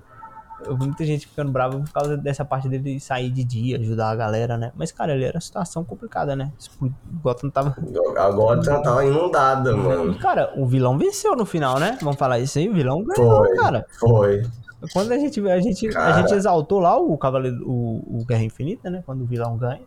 Eu 0.65 0.75
vi 0.77 0.85
muita 0.85 1.05
gente 1.05 1.27
ficando 1.27 1.51
brava 1.51 1.77
por 1.79 1.91
causa 1.91 2.17
dessa 2.17 2.43
parte 2.43 2.67
dele 2.67 2.99
sair 2.99 3.29
de 3.29 3.43
dia, 3.43 3.77
ajudar 3.77 4.09
a 4.09 4.15
galera, 4.15 4.57
né? 4.57 4.71
Mas, 4.75 4.91
cara, 4.91 5.13
ele 5.13 5.23
era 5.23 5.35
uma 5.35 5.41
situação 5.41 5.83
complicada, 5.83 6.35
né? 6.35 6.51
Expl- 6.57 6.87
Gotham 7.21 7.49
tava. 7.49 7.75
A 8.17 8.29
Gotham 8.31 8.81
tava 8.81 9.05
inundada, 9.05 9.71
E, 9.71 9.75
mano. 9.75 10.15
cara, 10.19 10.51
o 10.57 10.65
vilão 10.65 10.97
venceu 10.97 11.35
no 11.35 11.45
final, 11.45 11.79
né? 11.79 11.97
Vamos 12.01 12.17
falar 12.17 12.39
isso 12.39 12.57
aí, 12.57 12.67
o 12.69 12.73
vilão 12.73 13.03
ganhou, 13.03 13.37
Foi. 13.45 13.55
cara. 13.55 13.85
Foi. 13.99 14.43
Quando 14.93 15.11
a 15.11 15.17
gente, 15.17 15.39
a 15.49 15.59
gente, 15.59 15.87
a 15.89 15.91
Cara. 15.91 16.13
gente 16.21 16.33
exaltou 16.35 16.79
lá 16.79 16.97
o 16.97 17.17
Cavaleiro, 17.17 17.57
o, 17.67 18.19
o 18.21 18.25
Guerra 18.25 18.43
Infinita, 18.43 18.89
né? 18.89 19.01
Quando 19.05 19.21
o 19.23 19.25
vilão 19.25 19.57
ganha. 19.57 19.81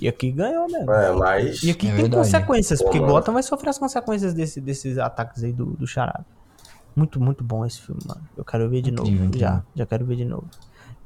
E 0.00 0.08
aqui 0.08 0.30
ganhou 0.32 0.66
mesmo. 0.66 0.90
É, 0.92 1.12
mas. 1.12 1.62
E 1.62 1.70
aqui 1.70 1.86
É 1.86 1.90
tem 1.90 2.00
verdade. 2.02 2.16
consequências, 2.24 2.78
Pô, 2.80 2.86
porque 2.86 3.00
mano. 3.00 3.12
Gotham 3.12 3.34
vai 3.34 3.42
sofrer 3.42 3.70
as 3.70 3.78
consequências 3.78 4.32
desse, 4.34 4.60
desses 4.60 4.98
ataques 4.98 5.44
aí 5.44 5.52
do, 5.52 5.66
do 5.66 5.86
Charada. 5.86 6.24
Muito, 6.94 7.20
muito 7.20 7.42
bom 7.44 7.64
esse 7.64 7.80
filme, 7.80 8.00
mano. 8.06 8.20
Eu 8.36 8.44
quero 8.44 8.68
ver 8.68 8.82
de 8.82 8.90
novo. 8.90 9.08
Já, 9.08 9.24
incrível. 9.24 9.62
já 9.74 9.86
quero 9.86 10.04
ver 10.04 10.16
de 10.16 10.24
novo. 10.24 10.44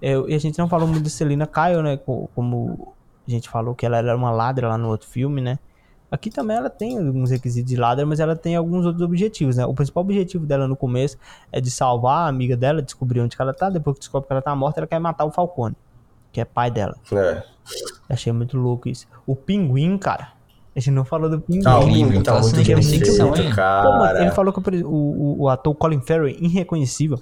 Eu, 0.00 0.28
e 0.28 0.34
a 0.34 0.38
gente 0.38 0.58
não 0.58 0.68
falou 0.68 0.86
muito 0.88 1.02
de 1.04 1.10
Selina 1.10 1.46
Kyle, 1.46 1.82
né? 1.82 1.96
co- 1.96 2.28
Como 2.34 2.94
a 3.26 3.30
gente 3.30 3.48
falou 3.48 3.74
que 3.74 3.86
ela 3.86 3.96
era 3.98 4.16
uma 4.16 4.30
ladra 4.30 4.68
lá 4.68 4.76
no 4.78 4.88
outro 4.88 5.08
filme, 5.08 5.40
né? 5.40 5.58
Aqui 6.10 6.30
também 6.30 6.56
ela 6.56 6.70
tem 6.70 6.96
alguns 6.98 7.30
requisitos 7.30 7.68
de 7.68 7.76
ladra, 7.76 8.06
mas 8.06 8.20
ela 8.20 8.36
tem 8.36 8.54
alguns 8.54 8.86
outros 8.86 9.02
objetivos, 9.02 9.56
né? 9.56 9.66
O 9.66 9.74
principal 9.74 10.02
objetivo 10.02 10.46
dela 10.46 10.68
no 10.68 10.76
começo 10.76 11.16
é 11.50 11.60
de 11.60 11.70
salvar 11.70 12.26
a 12.26 12.28
amiga 12.28 12.56
dela, 12.56 12.80
descobrir 12.82 13.20
onde 13.20 13.34
que 13.34 13.42
ela 13.42 13.52
tá. 13.52 13.68
Depois 13.68 13.94
que 13.94 14.00
descobre 14.00 14.26
que 14.28 14.32
ela 14.32 14.42
tá 14.42 14.54
morta, 14.54 14.80
ela 14.80 14.86
quer 14.86 14.98
matar 15.00 15.24
o 15.24 15.30
Falcone, 15.32 15.74
que 16.30 16.40
é 16.40 16.44
pai 16.44 16.70
dela. 16.70 16.96
É. 17.12 17.42
Achei 18.08 18.32
muito 18.32 18.56
louco 18.56 18.88
isso. 18.88 19.08
O 19.26 19.34
Pinguim, 19.34 19.96
cara. 19.98 20.32
A 20.74 20.80
gente 20.80 20.90
não 20.90 21.04
falou 21.04 21.30
do 21.30 21.40
Pinguim. 21.40 21.62
Ah, 21.64 21.78
o 21.78 21.82
Incrível, 21.82 22.08
Pinguim 22.08 22.22
tá 22.22 22.40
muito 22.40 22.56
bem 22.56 22.82
feito, 22.82 23.18
mano, 23.18 23.36
ele 23.36 23.54
cara. 23.54 24.32
falou 24.32 24.52
que 24.52 24.58
o 24.82 24.88
o, 24.88 25.42
o, 25.42 25.48
ator 25.48 25.74
Colin 25.74 26.00
Farrell, 26.00 26.28
irreconhecível, 26.28 27.20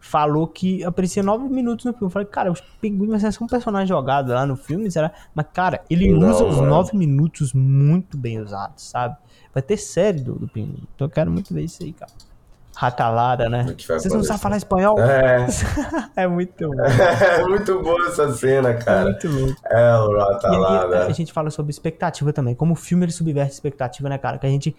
falou 0.00 0.48
que 0.48 0.82
aparecia 0.82 1.22
nove 1.22 1.48
minutos 1.48 1.84
no 1.84 1.92
filme. 1.92 2.06
Eu 2.06 2.10
falei, 2.10 2.26
cara, 2.26 2.50
o 2.50 2.56
Pinguim 2.80 3.08
vai 3.08 3.20
ser 3.20 3.32
só 3.32 3.44
um 3.44 3.46
personagem 3.46 3.86
jogado 3.86 4.32
lá 4.32 4.44
no 4.44 4.56
filme, 4.56 4.90
será? 4.90 5.12
Mas, 5.32 5.46
cara, 5.52 5.82
ele 5.88 6.12
Não, 6.12 6.28
usa 6.28 6.44
os 6.44 6.60
nove 6.60 6.96
minutos 6.96 7.52
muito 7.52 8.16
bem 8.16 8.40
usados, 8.40 8.82
sabe? 8.82 9.16
Vai 9.54 9.62
ter 9.62 9.76
série 9.76 10.20
do, 10.20 10.34
do 10.34 10.48
Pinguim. 10.48 10.82
Então 10.94 11.06
eu 11.06 11.10
quero 11.10 11.30
muito 11.30 11.54
ver 11.54 11.62
isso 11.62 11.82
aí, 11.82 11.92
cara. 11.92 12.10
Ratalada, 12.80 13.48
né? 13.48 13.64
Vai 13.88 13.98
Vocês 13.98 14.14
não 14.14 14.22
sabem 14.22 14.40
falar 14.40 14.56
espanhol? 14.56 15.00
É. 15.00 15.46
É 16.14 16.28
muito 16.28 16.68
bom. 16.68 16.74
É 17.40 17.44
muito 17.44 17.82
boa 17.82 18.06
essa 18.06 18.32
cena, 18.32 18.68
É 18.70 18.74
cara. 18.74 19.04
muito 19.04 19.28
louco. 19.28 19.56
É, 19.68 19.96
o 19.96 20.12
E 20.12 20.14
aí, 20.14 20.18
Ratalada. 20.20 21.06
a 21.06 21.12
gente 21.12 21.32
fala 21.32 21.50
sobre 21.50 21.70
expectativa 21.70 22.32
também. 22.32 22.54
Como 22.54 22.74
o 22.74 22.76
filme 22.76 23.04
ele 23.04 23.10
subverte 23.12 23.50
a 23.50 23.54
expectativa, 23.54 24.08
né, 24.08 24.16
cara? 24.16 24.38
Que 24.38 24.46
a 24.46 24.50
gente 24.50 24.76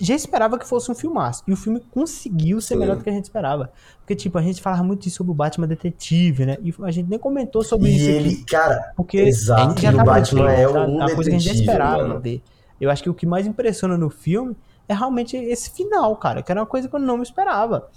já 0.00 0.14
esperava 0.14 0.58
que 0.58 0.66
fosse 0.66 0.90
um 0.90 0.94
filmaço. 0.94 1.42
E 1.46 1.52
o 1.52 1.56
filme 1.56 1.78
conseguiu 1.90 2.58
ser 2.62 2.72
Sim. 2.74 2.80
melhor 2.80 2.96
do 2.96 3.04
que 3.04 3.10
a 3.10 3.12
gente 3.12 3.24
esperava. 3.24 3.70
Porque, 3.98 4.14
tipo, 4.16 4.38
a 4.38 4.42
gente 4.42 4.62
falava 4.62 4.82
muito 4.82 5.06
isso 5.06 5.18
sobre 5.18 5.30
o 5.32 5.34
Batman 5.34 5.66
Detetive, 5.66 6.46
né? 6.46 6.56
E 6.62 6.74
a 6.82 6.90
gente 6.90 7.10
nem 7.10 7.18
comentou 7.18 7.62
sobre 7.62 7.90
E 7.90 7.96
isso 7.96 8.08
ele, 8.10 8.28
aqui. 8.30 8.44
cara, 8.46 8.92
Porque 8.96 9.18
exato, 9.18 9.60
a 9.60 9.68
gente 9.68 9.82
já 9.82 9.92
e 9.92 9.94
o 9.94 10.04
Batman 10.04 10.52
é 10.52 10.66
um 10.68 10.96
uma 10.96 11.14
coisa 11.14 11.28
que 11.28 11.36
a 11.36 11.38
gente 11.38 11.44
já 11.44 11.52
detetive, 11.52 11.70
esperava 11.70 12.02
mano. 12.08 12.18
ver. 12.20 12.42
Eu 12.80 12.90
acho 12.90 13.02
que 13.02 13.10
o 13.10 13.14
que 13.14 13.26
mais 13.26 13.46
impressiona 13.46 13.96
no 13.98 14.08
filme 14.08 14.56
é 14.88 14.94
realmente 14.94 15.36
esse 15.36 15.70
final, 15.70 16.16
cara. 16.16 16.42
Que 16.42 16.50
era 16.50 16.60
uma 16.60 16.66
coisa 16.66 16.88
que 16.88 16.94
eu 16.94 17.00
não 17.00 17.16
me 17.16 17.22
esperava. 17.22 17.88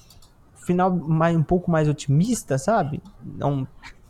Final 0.55 0.91
mais, 0.91 1.35
um 1.35 1.43
pouco 1.43 1.71
mais 1.71 1.87
otimista, 1.87 2.57
sabe? 2.57 3.01
Não 3.23 3.67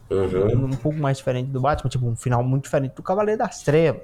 Uhum. 0.10 0.66
um 0.66 0.70
pouco 0.72 0.98
mais 0.98 1.18
diferente 1.18 1.52
do 1.52 1.62
Batman, 1.62 1.90
tipo 1.90 2.08
um 2.08 2.16
final 2.16 2.44
muito 2.44 2.64
diferente 2.64 2.96
do 2.96 3.04
Cavaleiro 3.04 3.38
das 3.38 3.62
Trevas, 3.62 4.02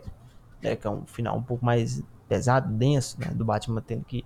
né, 0.62 0.76
que 0.76 0.86
é 0.86 0.90
um 0.90 1.04
final 1.08 1.36
um 1.36 1.42
pouco 1.42 1.66
mais 1.66 2.04
pesado, 2.30 2.72
denso, 2.72 3.20
né, 3.20 3.32
do 3.34 3.44
Batman 3.44 3.82
tendo 3.82 4.06
que 4.06 4.24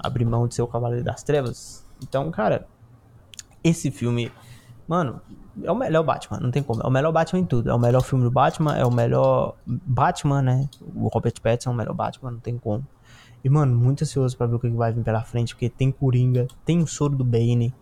abrir 0.00 0.24
mão 0.24 0.48
de 0.48 0.54
ser 0.56 0.62
o 0.62 0.66
Cavaleiro 0.66 1.04
das 1.04 1.22
Trevas. 1.22 1.86
Então, 2.02 2.28
cara, 2.32 2.66
esse 3.62 3.88
filme, 3.92 4.32
mano, 4.88 5.20
é 5.62 5.70
o 5.70 5.76
melhor 5.76 6.02
Batman, 6.02 6.40
não 6.40 6.50
tem 6.50 6.60
como, 6.60 6.82
é 6.82 6.86
o 6.86 6.90
melhor 6.90 7.12
Batman 7.12 7.38
em 7.38 7.46
tudo, 7.46 7.70
é 7.70 7.74
o 7.74 7.78
melhor 7.78 8.02
filme 8.02 8.24
do 8.24 8.30
Batman, 8.30 8.76
é 8.76 8.84
o 8.84 8.90
melhor 8.90 9.54
Batman, 9.64 10.42
né, 10.42 10.68
o 10.80 11.06
Robert 11.06 11.34
Pattinson 11.40 11.70
é 11.70 11.72
o 11.72 11.76
melhor 11.76 11.94
Batman, 11.94 12.32
não 12.32 12.40
tem 12.40 12.58
como. 12.58 12.84
E, 13.44 13.48
mano, 13.50 13.74
muito 13.76 14.04
ansioso 14.04 14.36
pra 14.36 14.46
ver 14.46 14.54
o 14.56 14.58
que 14.60 14.68
vai 14.70 14.92
vir 14.92 15.02
pela 15.02 15.22
frente, 15.22 15.54
porque 15.54 15.68
tem 15.68 15.90
Coringa, 15.90 16.46
tem 16.64 16.80
o 16.80 16.86
soro 16.86 17.16
do 17.16 17.24
Bane, 17.24 17.74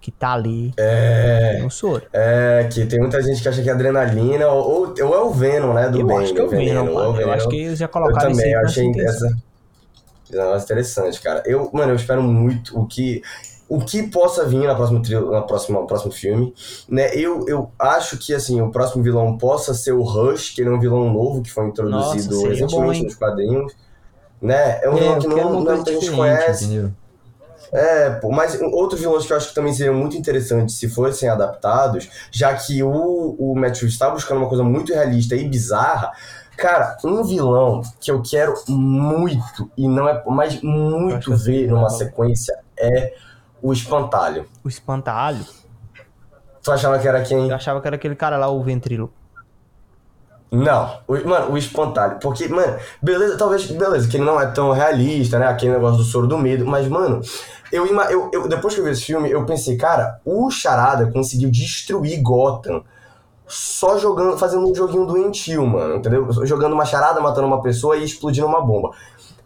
que 0.00 0.10
tá 0.10 0.32
ali, 0.32 0.72
É, 0.76 1.56
tem 1.56 1.66
o 1.66 1.70
soro. 1.70 2.06
é, 2.12 2.68
que 2.72 2.86
tem 2.86 2.98
muita 3.00 3.20
gente 3.22 3.42
que 3.42 3.48
acha 3.48 3.62
que 3.62 3.68
é 3.68 3.72
adrenalina, 3.72 4.48
ou, 4.48 4.94
ou 4.98 5.14
é 5.14 5.20
o 5.20 5.30
Venom, 5.30 5.74
né, 5.74 5.88
do 5.90 5.98
eu 6.00 6.06
Bane. 6.06 6.24
acho 6.24 6.32
que 6.34 6.40
é 6.40 6.44
o 6.44 6.48
Venom, 6.48 6.88
ou 6.88 6.94
mano. 6.94 7.20
Eu 7.20 7.30
acho 7.32 7.48
Venom. 7.48 7.48
que 7.48 7.56
eles 7.56 7.78
já 7.78 7.86
Eu 7.86 7.88
colocaram 7.88 8.30
isso 8.30 8.40
também, 8.40 8.54
aí 8.54 8.60
eu 8.60 8.66
achei 8.66 8.90
essa 9.00 9.26
esse 10.24 10.36
negócio 10.36 10.64
interessante, 10.64 11.20
cara. 11.20 11.42
Eu, 11.46 11.70
mano, 11.72 11.92
eu 11.92 11.96
espero 11.96 12.22
muito 12.22 12.78
o 12.78 12.86
que 12.86 13.22
o 13.68 13.80
que 13.80 14.04
possa 14.04 14.44
vir 14.44 14.64
na 14.66 14.74
próxima 14.76 15.02
na 15.30 15.42
próxima 15.42 15.80
no 15.80 15.86
próximo 15.86 16.12
filme, 16.12 16.54
né? 16.88 17.14
Eu, 17.14 17.46
eu 17.48 17.70
acho 17.78 18.16
que 18.18 18.32
assim, 18.34 18.60
o 18.60 18.70
próximo 18.70 19.02
vilão 19.02 19.36
possa 19.38 19.74
ser 19.74 19.92
o 19.92 20.02
Rush, 20.02 20.50
que 20.54 20.60
ele 20.62 20.70
é 20.70 20.72
um 20.72 20.80
vilão 20.80 21.12
novo 21.12 21.42
que 21.42 21.50
foi 21.50 21.66
introduzido 21.66 22.34
Nossa, 22.34 22.48
recentemente 22.48 22.98
bom, 23.00 23.04
nos 23.04 23.14
quadrinhos, 23.16 23.72
né? 24.40 24.80
É 24.82 24.88
um 24.90 24.96
É, 24.96 25.00
vilão 25.00 25.18
que 25.18 25.26
quero 25.28 25.44
não, 25.48 25.52
não 25.52 25.64
coisa 25.64 25.74
muita 25.76 25.92
gente 25.92 26.10
conhece. 26.16 26.64
entendeu? 26.64 26.92
É, 27.72 28.10
pô, 28.10 28.30
mas 28.30 28.58
outros 28.62 29.00
vilões 29.00 29.26
que 29.26 29.32
eu 29.32 29.36
acho 29.36 29.48
que 29.48 29.54
também 29.54 29.72
seriam 29.74 29.94
muito 29.94 30.16
interessantes 30.16 30.76
se 30.78 30.88
fossem 30.88 31.28
adaptados, 31.28 32.08
já 32.30 32.54
que 32.54 32.82
o, 32.82 33.36
o 33.38 33.54
Matt 33.56 33.74
Reeves 33.78 33.92
está 33.94 34.08
buscando 34.08 34.38
uma 34.38 34.48
coisa 34.48 34.62
muito 34.62 34.94
realista 34.94 35.34
e 35.34 35.48
bizarra. 35.48 36.12
Cara, 36.56 36.96
um 37.04 37.22
vilão 37.24 37.82
que 38.00 38.10
eu 38.10 38.22
quero 38.22 38.54
muito, 38.68 39.70
e 39.76 39.86
não 39.88 40.08
é 40.08 40.22
mas 40.26 40.62
muito 40.62 41.36
sei 41.36 41.64
ver 41.64 41.68
é 41.68 41.70
numa 41.70 41.86
o- 41.86 41.90
sequência, 41.90 42.56
é 42.78 43.14
o 43.60 43.72
Espantalho. 43.72 44.46
O 44.64 44.68
espantalho. 44.68 45.44
Tu 46.62 46.72
achava 46.72 46.98
que 46.98 47.06
era 47.08 47.22
quem? 47.22 47.48
Eu 47.48 47.54
achava 47.56 47.80
que 47.80 47.86
era 47.86 47.96
aquele 47.96 48.16
cara 48.16 48.36
lá, 48.36 48.48
o 48.48 48.62
ventrilo. 48.62 49.12
Não, 50.50 51.00
o, 51.08 51.28
mano, 51.28 51.52
o 51.52 51.58
espantalho. 51.58 52.18
Porque, 52.20 52.48
mano, 52.48 52.78
beleza, 53.02 53.36
talvez, 53.36 53.66
beleza, 53.66 54.08
que 54.08 54.16
ele 54.16 54.24
não 54.24 54.40
é 54.40 54.46
tão 54.46 54.72
realista, 54.72 55.38
né? 55.38 55.46
Aquele 55.46 55.72
negócio 55.72 55.98
do 55.98 56.04
soro 56.04 56.26
do 56.26 56.38
medo, 56.38 56.64
mas, 56.64 56.86
mano, 56.88 57.20
eu, 57.72 57.86
eu, 57.86 58.30
eu 58.32 58.48
depois 58.48 58.74
que 58.74 58.80
eu 58.80 58.84
vi 58.84 58.90
esse 58.90 59.02
filme, 59.02 59.30
eu 59.30 59.44
pensei, 59.44 59.76
cara, 59.76 60.20
o 60.24 60.50
Charada 60.50 61.10
conseguiu 61.10 61.50
destruir 61.50 62.20
Gotham 62.22 62.82
só 63.46 63.96
jogando, 63.98 64.36
fazendo 64.36 64.68
um 64.68 64.74
joguinho 64.74 65.06
doentio, 65.06 65.64
mano, 65.66 65.96
entendeu? 65.96 66.26
Jogando 66.44 66.72
uma 66.72 66.84
charada, 66.84 67.20
matando 67.20 67.46
uma 67.46 67.62
pessoa 67.62 67.96
e 67.96 68.04
explodindo 68.04 68.46
uma 68.46 68.60
bomba. 68.60 68.90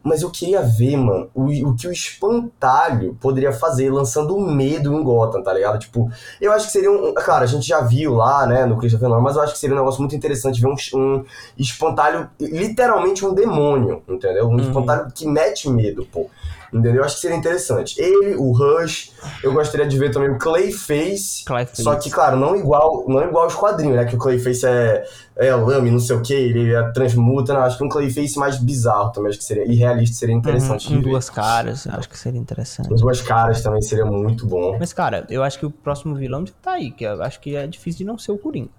Mas 0.02 0.22
eu 0.22 0.30
queria 0.30 0.62
ver, 0.62 0.96
mano, 0.96 1.28
o, 1.34 1.44
o 1.68 1.76
que 1.76 1.86
o 1.86 1.92
espantalho 1.92 3.16
poderia 3.20 3.52
fazer, 3.52 3.90
lançando 3.90 4.38
medo 4.40 4.94
em 4.94 5.02
Gotham, 5.02 5.42
tá 5.42 5.52
ligado? 5.52 5.78
Tipo, 5.78 6.10
eu 6.40 6.52
acho 6.52 6.66
que 6.66 6.72
seria 6.72 6.90
um. 6.90 7.12
Claro, 7.12 7.44
a 7.44 7.46
gente 7.46 7.66
já 7.66 7.80
viu 7.82 8.14
lá, 8.14 8.46
né, 8.46 8.64
no 8.64 8.78
Christopher 8.78 9.08
Nolan, 9.08 9.22
mas 9.22 9.36
eu 9.36 9.42
acho 9.42 9.52
que 9.52 9.58
seria 9.58 9.76
um 9.76 9.78
negócio 9.78 10.00
muito 10.00 10.16
interessante 10.16 10.60
ver 10.60 10.68
um, 10.68 10.76
um 10.94 11.24
espantalho, 11.58 12.30
literalmente 12.40 13.26
um 13.26 13.34
demônio, 13.34 14.02
entendeu? 14.08 14.48
Um 14.48 14.58
espantalho 14.58 15.12
que 15.14 15.26
mete 15.26 15.68
medo, 15.68 16.06
pô. 16.10 16.30
Entendeu? 16.72 16.96
Eu 16.96 17.04
acho 17.04 17.16
que 17.16 17.20
seria 17.22 17.36
interessante. 17.36 18.00
Ele, 18.00 18.36
o 18.36 18.52
Rush, 18.52 19.12
eu 19.42 19.52
gostaria 19.52 19.86
de 19.86 19.98
ver 19.98 20.12
também 20.12 20.30
o 20.30 20.38
Clayface. 20.38 21.44
Clayface. 21.44 21.82
Só 21.82 21.96
que, 21.96 22.08
claro, 22.10 22.36
não 22.36 22.54
igual, 22.54 23.04
não 23.08 23.22
igual 23.22 23.44
aos 23.44 23.54
quadrinhos, 23.54 23.96
né? 23.96 24.04
Que 24.04 24.14
o 24.14 24.18
Clayface 24.18 24.64
é, 24.64 25.04
é 25.36 25.54
lame, 25.54 25.90
não 25.90 25.98
sei 25.98 26.16
o 26.16 26.22
que, 26.22 26.32
ele 26.32 26.72
é 26.72 26.82
transmuta. 26.92 27.52
Não, 27.52 27.62
acho 27.62 27.76
que 27.76 27.84
um 27.84 27.88
Clayface 27.88 28.38
mais 28.38 28.58
bizarro 28.58 29.10
também, 29.10 29.30
acho 29.30 29.38
que 29.38 29.44
seria 29.44 29.64
irrealista, 29.64 30.16
seria 30.16 30.34
interessante 30.34 30.88
Uhum, 30.88 31.02
com 31.02 31.10
duas 31.10 31.28
caras, 31.28 31.86
acho 31.86 32.08
que 32.08 32.18
seria 32.18 32.40
interessante. 32.40 32.92
As 32.92 33.00
duas 33.00 33.20
caras 33.20 33.62
também 33.62 33.82
seria 33.82 34.04
muito 34.04 34.46
bom. 34.46 34.76
Mas, 34.78 34.92
cara, 34.92 35.26
eu 35.28 35.42
acho 35.42 35.58
que 35.58 35.66
o 35.66 35.70
próximo 35.70 36.14
vilão 36.14 36.46
já 36.46 36.52
tá 36.62 36.72
aí, 36.72 36.90
que 36.90 37.04
eu 37.04 37.22
acho 37.22 37.40
que 37.40 37.56
é 37.56 37.66
difícil 37.66 37.98
de 37.98 38.04
não 38.04 38.18
ser 38.18 38.32
o 38.32 38.38
Coringa. 38.38 38.70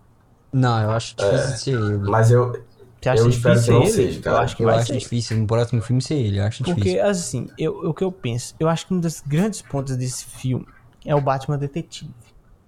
Não, 0.53 0.81
eu 0.81 0.91
acho 0.91 1.15
difícil 1.15 1.51
de 1.51 1.59
ser 1.59 1.71
ele. 1.71 2.09
Mas 2.09 2.29
eu, 2.31 2.53
Você 3.01 3.09
acha 3.09 3.21
Eu 3.23 3.29
espero 3.29 3.55
difícil 3.55 3.73
que 3.73 3.79
não 3.79 3.85
ele? 3.87 3.91
seja, 3.91 4.21
cara. 4.21 4.35
Eu 4.37 4.41
acho 4.41 4.55
que 4.55 4.63
Eu 4.63 4.67
vai 4.67 4.75
acho 4.77 4.87
ser. 4.93 4.97
difícil 4.99 5.37
no 5.37 5.47
próximo 5.47 5.81
filme 5.81 6.01
ser 6.01 6.15
ele, 6.15 6.39
eu 6.39 6.43
acho 6.45 6.63
Porque, 6.63 6.81
difícil. 6.81 7.05
assim, 7.05 7.47
eu, 7.57 7.89
o 7.89 7.93
que 7.93 8.03
eu 8.03 8.11
penso, 8.11 8.53
eu 8.59 8.69
acho 8.69 8.85
que 8.87 8.93
um 8.93 8.99
dos 8.99 9.21
grandes 9.25 9.61
pontos 9.61 9.97
desse 9.97 10.25
filme 10.25 10.65
é 11.05 11.15
o 11.15 11.19
Batman 11.21 11.57
Detetive. 11.57 12.11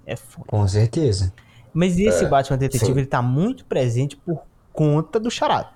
É 0.06 0.16
foda. 0.16 0.48
Com 0.48 0.68
certeza. 0.68 1.32
Mas 1.74 1.98
esse 2.00 2.26
É, 2.26 2.28
Batman 2.28 2.58
Detetive, 2.58 2.92
sim. 2.94 2.98
ele 3.00 3.06
tá 3.08 3.22
muito 3.22 3.64
presente 3.66 4.18
por 4.18 4.42
conta 4.74 5.20
do 5.20 5.30
charado. 5.30 5.70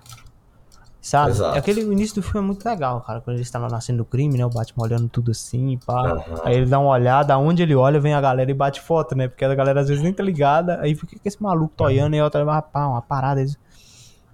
Sabe? 0.99 1.31
Exato. 1.31 1.57
Aquele 1.57 1.85
o 1.85 1.93
início 1.93 2.15
do 2.15 2.21
filme 2.21 2.39
é 2.39 2.47
muito 2.47 2.65
legal, 2.67 2.99
cara. 3.01 3.21
Quando 3.21 3.35
ele 3.37 3.43
está 3.43 3.57
lá 3.57 3.69
nascendo 3.69 3.99
do 3.99 4.05
crime, 4.05 4.37
né? 4.37 4.45
O 4.45 4.49
Batman 4.49 4.83
olhando 4.83 5.07
tudo 5.07 5.31
assim, 5.31 5.77
pá. 5.85 6.11
Aham. 6.11 6.41
Aí 6.43 6.55
ele 6.57 6.65
dá 6.65 6.79
uma 6.79 6.89
olhada, 6.89 7.33
aonde 7.33 7.63
ele 7.63 7.73
olha, 7.75 7.97
vem 7.99 8.13
a 8.13 8.19
galera 8.19 8.51
e 8.51 8.53
bate 8.53 8.81
foto, 8.81 9.15
né? 9.15 9.27
Porque 9.29 9.45
a 9.45 9.55
galera 9.55 9.79
às 9.81 9.87
vezes 9.87 10.03
nem 10.03 10.11
tá 10.11 10.21
ligada. 10.21 10.79
Aí 10.81 10.93
fica 10.95 11.15
com 11.15 11.21
esse 11.23 11.41
maluco 11.41 11.73
toiando 11.77 12.15
e 12.15 12.21
outra, 12.21 12.43
ah, 12.51 12.61
pá, 12.61 12.87
uma 12.87 13.01
parada. 13.01 13.41
isso. 13.41 13.55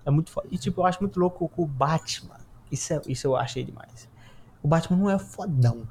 É 0.05 0.11
muito 0.11 0.31
foda. 0.31 0.47
E 0.51 0.57
tipo, 0.57 0.81
eu 0.81 0.85
acho 0.85 0.99
muito 1.01 1.19
louco 1.19 1.51
o 1.55 1.65
Batman. 1.65 2.35
Isso, 2.71 2.93
é, 2.93 3.01
isso 3.07 3.27
eu 3.27 3.35
achei 3.35 3.63
demais. 3.63 4.09
O 4.61 4.67
Batman 4.67 4.97
não 4.97 5.09
é 5.09 5.17
fodão. 5.19 5.83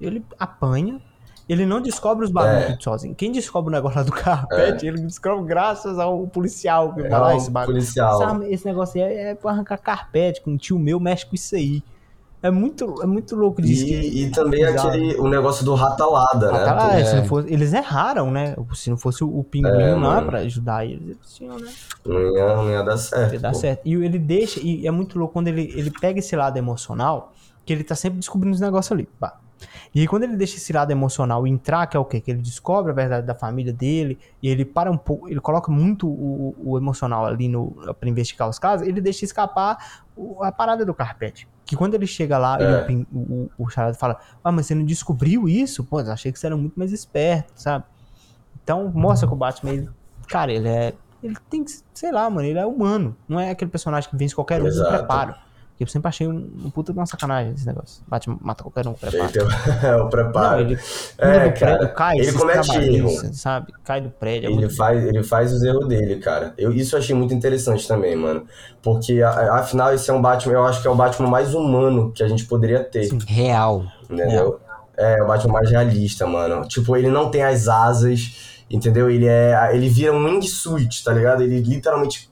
Ele 0.00 0.24
apanha. 0.38 1.00
Ele 1.48 1.66
não 1.66 1.80
descobre 1.80 2.24
os 2.24 2.30
bagulhos 2.30 2.78
É. 2.78 2.80
sozinho. 2.80 3.12
Quem 3.14 3.32
descobre 3.32 3.70
o 3.70 3.72
negócio 3.72 3.98
lá 3.98 4.04
do 4.04 4.12
carpete, 4.14 4.86
ele 4.86 5.00
descobre 5.02 5.44
graças 5.46 5.98
ao 5.98 6.24
policial 6.28 6.94
que 6.94 7.00
É 7.00 7.08
vai 7.08 7.20
lá 7.20 7.34
um 7.34 7.36
esse 7.36 7.50
bagulho. 7.50 7.74
policial. 7.78 8.42
Esse 8.44 8.64
negócio 8.66 9.02
aí 9.04 9.12
é, 9.12 9.30
é 9.30 9.34
pra 9.34 9.50
arrancar 9.50 9.78
carpete, 9.78 10.40
com 10.42 10.52
um 10.52 10.56
tio 10.56 10.78
meu 10.78 11.00
mexe 11.00 11.26
com 11.26 11.34
isso 11.34 11.56
aí. 11.56 11.82
É 12.42 12.50
muito, 12.50 13.02
é 13.02 13.06
muito 13.06 13.36
louco 13.36 13.60
disso. 13.60 13.84
que- 13.84 13.92
E, 13.92 14.24
e 14.24 14.30
também 14.30 14.64
aquele, 14.64 15.14
o 15.16 15.28
negócio 15.28 15.62
do 15.64 15.74
ratalada, 15.74 16.50
né? 16.50 16.58
Lá, 16.64 16.88
pô? 16.88 17.04
se 17.04 17.14
não 17.16 17.22
É. 17.22 17.24
fosse- 17.26 17.52
eles 17.52 17.72
erraram, 17.74 18.30
né? 18.30 18.56
Se 18.74 18.88
não 18.88 18.96
fosse 18.96 19.22
o 19.22 19.44
pinguim 19.44 19.68
É, 19.68 19.94
lá 19.94 20.22
pra 20.22 20.38
ajudar 20.38 20.86
eles, 20.86 21.18
tinham, 21.34 21.58
né? 21.58 21.70
Não 22.04 22.20
ia, 22.34 22.56
não 22.56 22.70
ia 22.70 22.82
dar 22.82 22.96
certo. 22.96 23.34
Ia 23.34 23.40
dar 23.40 23.54
certo. 23.54 23.82
E 23.84 23.92
ele 23.94 24.18
deixa, 24.18 24.58
e 24.60 24.86
é 24.86 24.90
muito 24.90 25.18
louco 25.18 25.34
quando 25.34 25.48
ele, 25.48 25.70
ele 25.76 25.90
pega 25.90 26.18
esse 26.18 26.34
lado 26.34 26.56
emocional, 26.56 27.32
que 27.66 27.72
ele 27.74 27.84
tá 27.84 27.94
sempre 27.94 28.18
descobrindo 28.18 28.54
os 28.54 28.60
negócios 28.60 28.90
ali. 28.92 29.06
pá. 29.18 29.38
E 29.94 30.00
aí 30.00 30.06
quando 30.06 30.22
ele 30.22 30.36
deixa 30.36 30.56
esse 30.56 30.72
lado 30.72 30.90
emocional 30.90 31.46
entrar, 31.46 31.86
que 31.86 31.94
é 31.94 32.00
o 32.00 32.04
quê? 32.06 32.18
Que 32.20 32.30
ele 32.30 32.40
descobre 32.40 32.90
a 32.90 32.94
verdade 32.94 33.26
da 33.26 33.34
família 33.34 33.72
dele, 33.74 34.18
e 34.42 34.48
ele 34.48 34.64
para 34.64 34.90
um 34.90 34.96
pouco, 34.96 35.28
ele 35.28 35.40
coloca 35.40 35.70
muito 35.70 36.06
o, 36.08 36.54
o 36.64 36.78
emocional 36.78 37.26
ali 37.26 37.46
no, 37.48 37.72
pra 38.00 38.08
investigar 38.08 38.48
os 38.48 38.58
casos, 38.58 38.86
ele 38.88 39.00
deixa 39.02 39.26
escapar 39.26 40.02
o- 40.16 40.42
a 40.42 40.50
parada 40.50 40.86
do 40.86 40.94
carpete. 40.94 41.46
Que 41.70 41.76
quando 41.76 41.94
ele 41.94 42.04
chega 42.06 42.36
lá 42.36 42.58
e 42.60 42.64
É. 42.64 42.86
o, 42.90 43.06
o, 43.16 43.50
o, 43.58 43.64
o 43.64 43.68
charada 43.70 43.94
fala, 43.94 44.18
ah, 44.42 44.50
mas 44.50 44.66
você 44.66 44.74
não 44.74 44.84
descobriu 44.84 45.48
isso? 45.48 45.84
Pô, 45.84 46.00
eu 46.00 46.10
achei 46.10 46.32
que 46.32 46.38
você 46.38 46.46
era 46.46 46.56
muito 46.56 46.76
mais 46.76 46.92
esperto, 46.92 47.52
sabe? 47.54 47.84
Então 48.64 48.90
mostra 48.92 49.28
que 49.28 49.32
o 49.32 49.36
Batman, 49.36 49.70
ele, 49.72 49.88
cara, 50.26 50.52
ele 50.52 50.68
é. 50.68 50.94
Ele 51.22 51.36
tem 51.48 51.62
que, 51.62 51.70
sei 51.94 52.10
lá, 52.10 52.28
mano, 52.28 52.48
ele 52.48 52.58
é 52.58 52.66
humano. 52.66 53.16
Não 53.28 53.38
é 53.38 53.50
aquele 53.50 53.70
personagem 53.70 54.10
que 54.10 54.16
vence 54.16 54.34
qualquer 54.34 54.60
um 54.60 54.66
Exato. 54.66 54.90
preparo. 54.90 55.34
Eu 55.80 55.86
sempre 55.86 56.08
achei 56.08 56.28
um, 56.28 56.50
um 56.64 56.70
puta 56.70 56.92
de 56.92 56.98
uma 56.98 57.06
sacanagem 57.06 57.54
esse 57.54 57.66
negócio. 57.66 58.02
Batman 58.06 58.36
mata 58.40 58.62
qualquer 58.62 58.86
um 58.86 58.92
com 58.92 58.98
preparo. 58.98 59.32
tem 59.32 59.42
o- 59.96 60.08
preparo. 60.10 60.50
Não, 60.56 60.60
ele 60.60 60.78
É, 61.18 61.48
do 61.48 61.58
cara, 61.58 61.76
prédio, 61.78 61.94
cai, 61.94 62.18
ele 62.18 62.32
comete 62.32 62.76
erro. 62.76 63.34
sabe? 63.34 63.72
Cai 63.82 64.00
do 64.02 64.10
prédio. 64.10 64.50
é 64.50 64.52
Ele 64.52 64.68
faz, 64.68 65.04
ele 65.04 65.22
faz 65.22 65.52
os 65.52 65.62
erros 65.62 65.88
dele, 65.88 66.16
cara. 66.20 66.52
Eu, 66.58 66.70
isso 66.72 66.94
eu 66.94 66.98
achei 67.00 67.14
muito 67.16 67.32
interessante 67.32 67.88
também, 67.88 68.14
mano. 68.14 68.44
Porque, 68.82 69.22
afinal, 69.22 69.92
esse 69.94 70.10
é 70.10 70.12
um 70.12 70.20
Batman, 70.20 70.52
eu 70.54 70.64
acho 70.66 70.82
que 70.82 70.86
é 70.86 70.90
o 70.90 70.94
Batman 70.94 71.28
mais 71.30 71.54
humano 71.54 72.12
que 72.12 72.22
a 72.22 72.28
gente 72.28 72.44
poderia 72.44 72.84
ter. 72.84 73.04
Sim. 73.04 73.18
Real. 73.26 73.84
Entendeu? 74.08 74.60
É, 74.98 75.22
o 75.22 75.26
Batman 75.26 75.54
mais 75.54 75.70
realista, 75.70 76.26
mano. 76.26 76.68
Tipo, 76.68 76.94
ele 76.94 77.08
não 77.08 77.30
tem 77.30 77.42
as 77.42 77.68
asas, 77.68 78.64
entendeu? 78.70 79.08
Ele 79.10 79.26
é. 79.26 79.70
Ele 79.72 79.88
vira 79.88 80.12
um 80.12 80.22
wingsuit, 80.26 81.02
tá 81.02 81.12
ligado? 81.12 81.42
Ele 81.42 81.58
literalmente. 81.60 82.28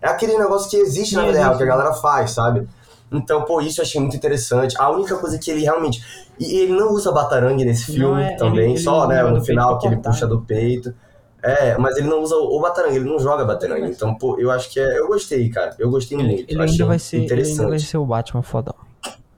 É 0.00 0.08
aquele 0.08 0.38
negócio 0.38 0.70
que 0.70 0.76
existe 0.76 1.16
na 1.16 1.24
vida 1.26 1.38
real, 1.38 1.56
que 1.56 1.62
a 1.62 1.66
galera 1.66 1.92
faz, 1.92 2.30
sabe? 2.30 2.66
Então, 3.10 3.42
pô, 3.44 3.60
isso 3.60 3.80
eu 3.80 3.84
achei 3.84 4.00
muito 4.00 4.16
interessante. 4.16 4.76
A 4.78 4.90
única 4.90 5.16
coisa 5.16 5.38
que 5.38 5.50
ele 5.50 5.62
realmente. 5.62 6.02
E 6.38 6.58
ele 6.60 6.72
não 6.72 6.92
usa 6.92 7.10
batarangue 7.10 7.64
nesse 7.64 7.92
filme 7.92 8.22
é, 8.22 8.36
também, 8.36 8.60
ele- 8.64 8.72
ele 8.72 8.78
só, 8.78 9.06
né, 9.06 9.22
no 9.22 9.42
final 9.44 9.78
que 9.78 9.86
ele 9.86 9.96
puxa 9.96 10.26
do 10.26 10.40
peito. 10.42 10.94
É, 11.42 11.78
mas 11.78 11.96
ele 11.96 12.08
não 12.08 12.20
usa 12.20 12.34
o 12.34 12.60
batarangue, 12.60 12.96
ele 12.96 13.08
não 13.08 13.18
joga 13.18 13.44
batarangue. 13.44 13.90
Então, 13.90 14.14
pô, 14.14 14.38
eu 14.38 14.50
acho 14.50 14.68
que 14.70 14.78
é. 14.80 14.98
Eu 14.98 15.06
gostei, 15.06 15.48
cara. 15.48 15.74
Eu 15.78 15.88
gostei 15.90 16.18
Ele, 16.18 16.26
muito. 16.28 16.50
ele 16.52 16.60
ainda 16.62 16.84
vai 16.86 16.98
ser, 16.98 17.16
ele 17.16 17.24
interessante. 17.26 17.58
ainda 17.60 17.70
vai 17.70 17.78
ser 17.78 17.96
o 17.96 18.04
Batman 18.04 18.42
fodão. 18.42 18.74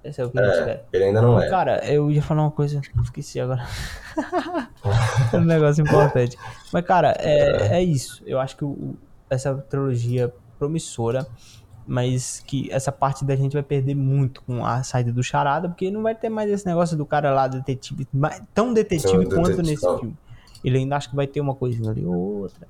Esse 0.02 0.20
é 0.22 0.24
o 0.24 0.30
que 0.30 0.38
quer. 0.40 0.86
Ele 0.94 1.04
ainda 1.04 1.20
não 1.20 1.38
é. 1.40 1.48
Cara, 1.50 1.84
eu 1.84 2.10
ia 2.10 2.22
falar 2.22 2.40
uma 2.42 2.50
coisa, 2.50 2.80
esqueci 3.04 3.38
agora. 3.38 3.66
um 5.34 5.40
negócio 5.44 5.82
importante. 5.82 6.38
Mas, 6.72 6.84
cara, 6.86 7.14
é, 7.18 7.78
é 7.78 7.82
isso. 7.82 8.22
Eu 8.26 8.40
acho 8.40 8.56
que 8.56 8.64
o- 8.64 8.96
essa 9.28 9.54
trilogia 9.54 10.32
promissora, 10.58 11.26
mas 11.86 12.42
que 12.46 12.68
essa 12.70 12.92
parte 12.92 13.24
da 13.24 13.34
gente 13.36 13.52
vai 13.54 13.62
perder 13.62 13.94
muito 13.94 14.42
com 14.42 14.64
a 14.64 14.82
saída 14.82 15.12
do 15.12 15.22
Charada, 15.22 15.68
porque 15.68 15.90
não 15.90 16.02
vai 16.02 16.14
ter 16.14 16.28
mais 16.28 16.50
esse 16.50 16.64
negócio 16.66 16.96
do 16.96 17.04
cara 17.06 17.32
lá, 17.32 17.48
detetive, 17.48 18.06
tão 18.54 18.72
detetive 18.72 19.26
Tão 19.28 19.38
quanto 19.38 19.48
detetive, 19.56 19.70
nesse 19.70 19.84
não. 19.84 19.98
filme. 19.98 20.16
Ele 20.62 20.78
ainda 20.78 20.96
acha 20.96 21.08
que 21.08 21.16
vai 21.16 21.26
ter 21.26 21.40
uma 21.40 21.54
coisinha 21.54 21.90
ali 21.90 22.04
ou 22.04 22.14
outra. 22.42 22.68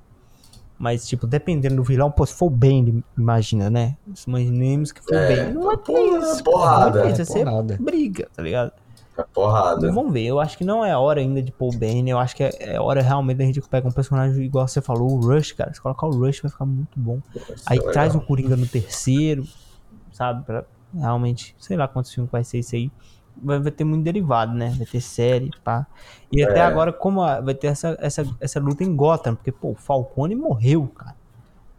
Mas, 0.79 1.07
tipo, 1.07 1.27
dependendo 1.27 1.75
do 1.75 1.83
vilão, 1.83 2.09
pô, 2.09 2.25
se 2.25 2.33
for 2.33 2.49
bem, 2.49 3.03
imagina, 3.15 3.69
né? 3.69 3.95
Imaginemos 4.27 4.91
que 4.91 5.01
for 5.03 5.13
É, 5.13 5.27
bem. 5.45 5.53
Não 5.53 5.61
vai 5.63 5.77
ter 5.77 5.93
porra, 5.93 6.17
isso. 6.17 6.43
porrada. 6.43 6.85
Não 6.85 6.91
vai 6.91 7.01
ter 7.13 7.21
É, 7.21 7.25
vai 7.25 7.25
ser 7.25 7.45
porrada. 7.45 7.77
briga, 7.79 8.27
tá 8.35 8.41
ligado? 8.41 8.71
É 9.17 9.23
porrada. 9.33 9.91
Vamos 9.91 10.13
ver, 10.13 10.23
eu 10.25 10.39
acho 10.39 10.57
que 10.57 10.63
não 10.63 10.83
é 10.85 10.95
hora 10.97 11.19
ainda 11.19 11.41
de 11.41 11.51
pôr 11.51 11.73
o 11.73 11.77
Bane, 11.77 12.09
eu 12.09 12.17
acho 12.17 12.35
que 12.35 12.43
é, 12.43 12.51
é 12.59 12.79
hora 12.79 13.01
realmente 13.01 13.37
da 13.37 13.43
gente 13.45 13.61
pegar 13.61 13.87
um 13.87 13.91
personagem 13.91 14.41
igual 14.43 14.67
você 14.67 14.81
falou, 14.81 15.11
o 15.11 15.19
Rush, 15.19 15.51
cara. 15.51 15.73
Se 15.73 15.81
colocar 15.81 16.07
o 16.07 16.11
Rush 16.11 16.41
vai 16.41 16.49
ficar 16.51 16.65
muito 16.65 16.97
bom. 16.99 17.19
Aí 17.65 17.77
é 17.77 17.79
legal. 17.79 17.93
traz 17.93 18.15
o 18.15 18.21
Coringa 18.21 18.55
no 18.55 18.65
terceiro, 18.65 19.43
sabe? 20.13 20.45
Pra 20.45 20.63
realmente, 20.93 21.55
sei 21.59 21.77
lá 21.77 21.87
quantos 21.87 22.13
filmes 22.13 22.31
vai 22.31 22.43
ser 22.43 22.59
isso 22.59 22.75
aí. 22.75 22.91
Vai, 23.41 23.59
vai 23.59 23.71
ter 23.71 23.83
muito 23.83 24.03
derivado, 24.03 24.53
né? 24.53 24.73
Vai 24.77 24.85
ter 24.85 25.01
série, 25.01 25.49
pá. 25.63 25.87
E 26.31 26.43
até 26.43 26.59
É. 26.59 26.63
agora, 26.63 26.91
como 26.93 27.21
a- 27.21 27.39
vai 27.41 27.53
ter 27.53 27.67
essa, 27.67 27.97
essa, 27.99 28.25
essa 28.39 28.59
luta 28.59 28.83
em 28.83 28.93
Gotham, 28.95 29.35
porque, 29.35 29.51
pô, 29.51 29.69
o 29.71 29.75
Falcone 29.75 30.35
morreu, 30.35 30.87
cara. 30.87 31.15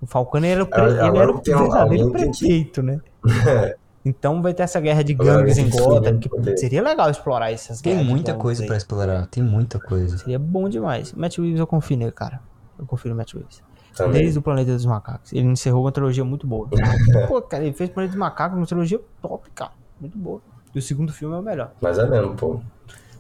O 0.01 0.07
Falcone 0.07 0.49
era 0.49 0.63
o, 0.63 0.67
pre- 0.67 0.81
É, 0.83 0.87
ele 0.89 1.01
agora 1.01 1.25
era 1.25 1.33
o 1.33 1.41
verdadeiro 1.43 2.11
tem 2.13 2.31
que- 2.31 2.39
prefeito, 2.39 2.83
né? 2.83 3.01
Então 4.05 4.43
vai 4.43 4.53
ter 4.53 4.65
essa 4.65 4.81
guerra 4.81 5.03
de 5.05 5.15
gangues 5.15 5.59
em 5.59 5.71
tem 5.71 5.81
Gotham, 5.81 6.19
que 6.19 6.57
seria 6.57 6.83
legal 6.83 7.09
explorar 7.11 7.53
essas 7.53 7.81
Tem 7.81 7.93
guerras 7.93 8.07
de 8.07 8.11
muita 8.13 8.33
gangues 8.33 8.43
coisa 8.43 8.67
pra 8.67 8.77
explorar. 8.77 9.27
Tem 9.29 9.43
muita 9.43 9.79
coisa. 9.79 10.19
Seria 10.19 10.39
bom 10.39 10.69
demais. 10.69 11.13
Matt 11.13 11.39
Reeves 11.39 11.61
eu 11.61 11.67
confio 11.67 11.97
nele, 11.97 12.11
cara. 12.13 12.41
Eu 12.79 12.85
confio 12.87 13.11
no 13.11 13.17
Matt 13.17 13.35
Reeves. 13.35 13.63
Também. 13.97 14.23
Desde 14.23 14.39
o 14.39 14.43
Planeta 14.43 14.73
dos 14.73 14.87
Macacos. 14.87 15.33
Ele 15.33 15.47
encerrou 15.47 15.85
uma 15.85 15.93
trilogia 15.93 16.25
muito 16.25 16.47
boa. 16.47 16.69
Pô, 17.29 17.41
cara, 17.43 17.63
ele 17.65 17.75
fez 17.75 17.91
Planeta 17.91 18.13
dos 18.13 18.19
Macacos, 18.19 18.57
uma 18.59 18.67
trilogia 18.67 18.99
top, 19.21 19.49
cara. 19.55 19.73
Muito 20.01 20.19
boa. 20.19 20.41
E 20.75 20.79
o 20.79 20.83
segundo 20.83 21.13
filme 21.13 21.35
é 21.37 21.39
o 21.39 21.43
melhor. 21.43 21.71
Mas 21.81 21.99
é 21.99 22.07
mesmo, 22.07 22.35
pô. 22.35 22.59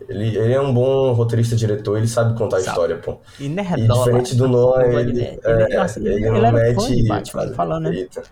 Ele, 0.08 0.36
ele 0.36 0.52
é 0.52 0.60
um 0.60 0.74
bom 0.74 1.12
roteirista 1.12 1.54
diretor, 1.54 1.96
ele 1.96 2.08
sabe 2.08 2.36
contar 2.36 2.56
a 2.56 2.60
Sabe. 2.60 2.70
história, 2.70 2.96
pô. 2.96 3.18
E 3.38 3.44
E 3.44 3.48
nerdola. 3.48 4.04
diferente 4.04 4.34
do 4.34 4.44
Batman. 4.48 4.58
Nolan, 4.60 4.82
Não 4.86 4.92
vai 4.92 5.04
de 5.04 5.10
ele, 5.10 5.20
nerd. 5.20 5.40
é, 5.44 5.62
Ele- 5.66 5.76
nossa, 5.76 5.98
ele, 6.00 6.08
ele- 6.08 6.30
não 6.30 6.58
ele 6.58 6.74
fã 6.74 6.86
de 6.88 7.08
Batman, 7.08 7.42
faz- 7.42 7.54
falando, 7.56 7.84
né? 7.84 7.94
Eita. 7.94 8.22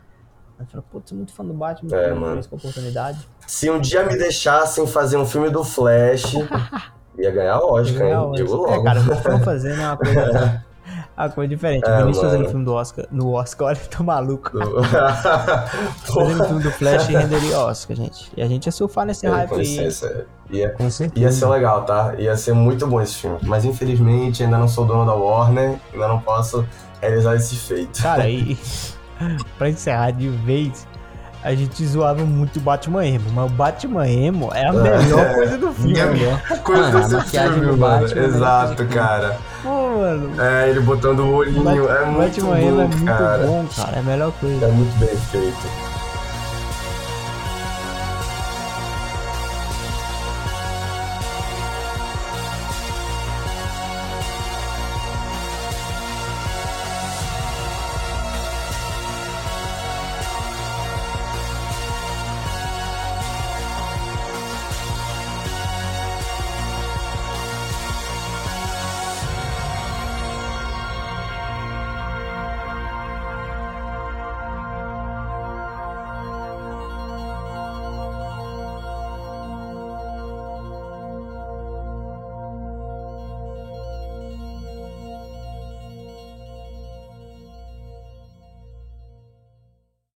Ele 0.60 0.68
falou, 0.70 0.84
putz, 0.90 1.12
muito 1.12 1.32
fã 1.32 1.44
do 1.44 1.54
Batman. 1.54 1.96
É, 1.96 2.10
É, 2.10 2.14
mano. 2.14 2.40
com 2.46 2.54
a 2.54 2.58
oportunidade. 2.58 3.18
Se 3.46 3.70
um 3.70 3.80
dia 3.80 4.04
me 4.04 4.16
deixassem 4.16 4.86
fazer 4.86 5.16
um 5.16 5.26
filme 5.26 5.48
do 5.50 5.64
Flash, 5.64 6.34
ia 7.18 7.30
ganhar 7.30 7.58
Oscar, 7.60 7.98
Ganhar 7.98 8.10
hein? 8.20 8.24
Oscar. 8.26 8.36
Digo 8.36 8.54
logo. 8.56 8.74
É, 8.74 8.82
cara, 8.84 9.00
vamos 9.00 9.44
fazendo 9.44 9.80
uma 9.80 9.96
coisa. 9.96 10.64
A 11.16 11.28
coisa 11.28 11.48
diferente. 11.50 11.86
É, 11.86 11.92
o 11.96 11.98
Vinícius 11.98 12.16
mano. 12.24 12.30
fazendo 12.30 12.48
filme 12.50 12.64
do 12.64 12.72
Oscar. 12.72 13.04
No 13.10 13.32
Oscar, 13.32 13.68
olha, 13.68 13.76
tô 13.76 14.02
maluco. 14.02 14.52
Fazendo 16.06 16.44
filme 16.44 16.62
do 16.62 16.70
Flash 16.70 17.06
renderia 17.08 17.58
Oscar, 17.58 17.96
gente. 17.96 18.32
E 18.36 18.42
a 18.42 18.46
gente 18.46 18.64
ia 18.66 18.72
surfar 18.72 19.04
nesse 19.04 19.26
É, 19.26 19.30
hype 19.30 19.52
aí. 19.54 19.88
Ia, 20.50 20.70
Com 20.70 20.90
certeza. 20.90 21.24
ia 21.26 21.30
ser 21.30 21.46
legal, 21.46 21.84
tá? 21.84 22.14
Ia 22.18 22.36
ser 22.36 22.54
muito 22.54 22.86
bom 22.86 23.00
esse 23.02 23.16
filme. 23.16 23.38
Mas 23.42 23.64
infelizmente 23.66 24.42
ainda 24.42 24.56
não 24.58 24.66
sou 24.68 24.86
dono 24.86 25.04
da 25.04 25.14
Warner, 25.14 25.78
ainda 25.92 26.08
não 26.08 26.20
posso 26.20 26.64
realizar 27.02 27.36
esse 27.36 27.54
feito. 27.54 28.02
Cara, 28.02 28.26
e 28.28 28.56
pra 29.58 29.68
encerrar 29.70 30.10
de 30.12 30.28
vez, 30.28 30.86
a 31.42 31.54
gente 31.54 31.86
zoava 31.86 32.22
muito 32.24 32.58
o 32.58 32.60
Batman 32.60 33.06
Emo, 33.06 33.30
mas 33.34 33.50
o 33.50 33.54
Batman 33.54 34.06
Emo 34.08 34.50
é 34.52 34.66
a 34.66 34.72
melhor 34.72 35.34
coisa 35.34 35.58
do 35.58 35.72
filme. 35.72 36.24
É. 36.24 36.56
Coisa 36.60 36.82
Mano, 36.92 36.98
a 36.98 37.20
desse 37.20 37.30
filme, 37.38 37.60
do 37.66 37.76
mano. 37.76 37.78
Batman 37.78 38.10
é 38.10 38.14
melhor 38.26 38.36
Exato, 38.36 38.86
cara. 38.86 39.36
Pô, 39.62 39.68
mano. 39.98 40.42
É, 40.42 40.68
ele 40.70 40.80
botando 40.80 41.20
o 41.20 41.34
olhinho. 41.36 41.62
Bat- 41.64 41.76
é 41.78 42.04
muito 42.06 42.18
Batman 42.18 42.60
Emo 42.60 42.68
é 42.68 42.84
bom, 42.84 42.88
muito 42.88 43.04
cara. 43.04 43.46
bom, 43.46 43.66
cara. 43.76 43.96
É 43.96 43.98
a 43.98 44.02
melhor 44.02 44.32
coisa. 44.32 44.66
É 44.66 44.68
muito 44.70 44.98
bem 44.98 45.16
feito. 45.16 45.89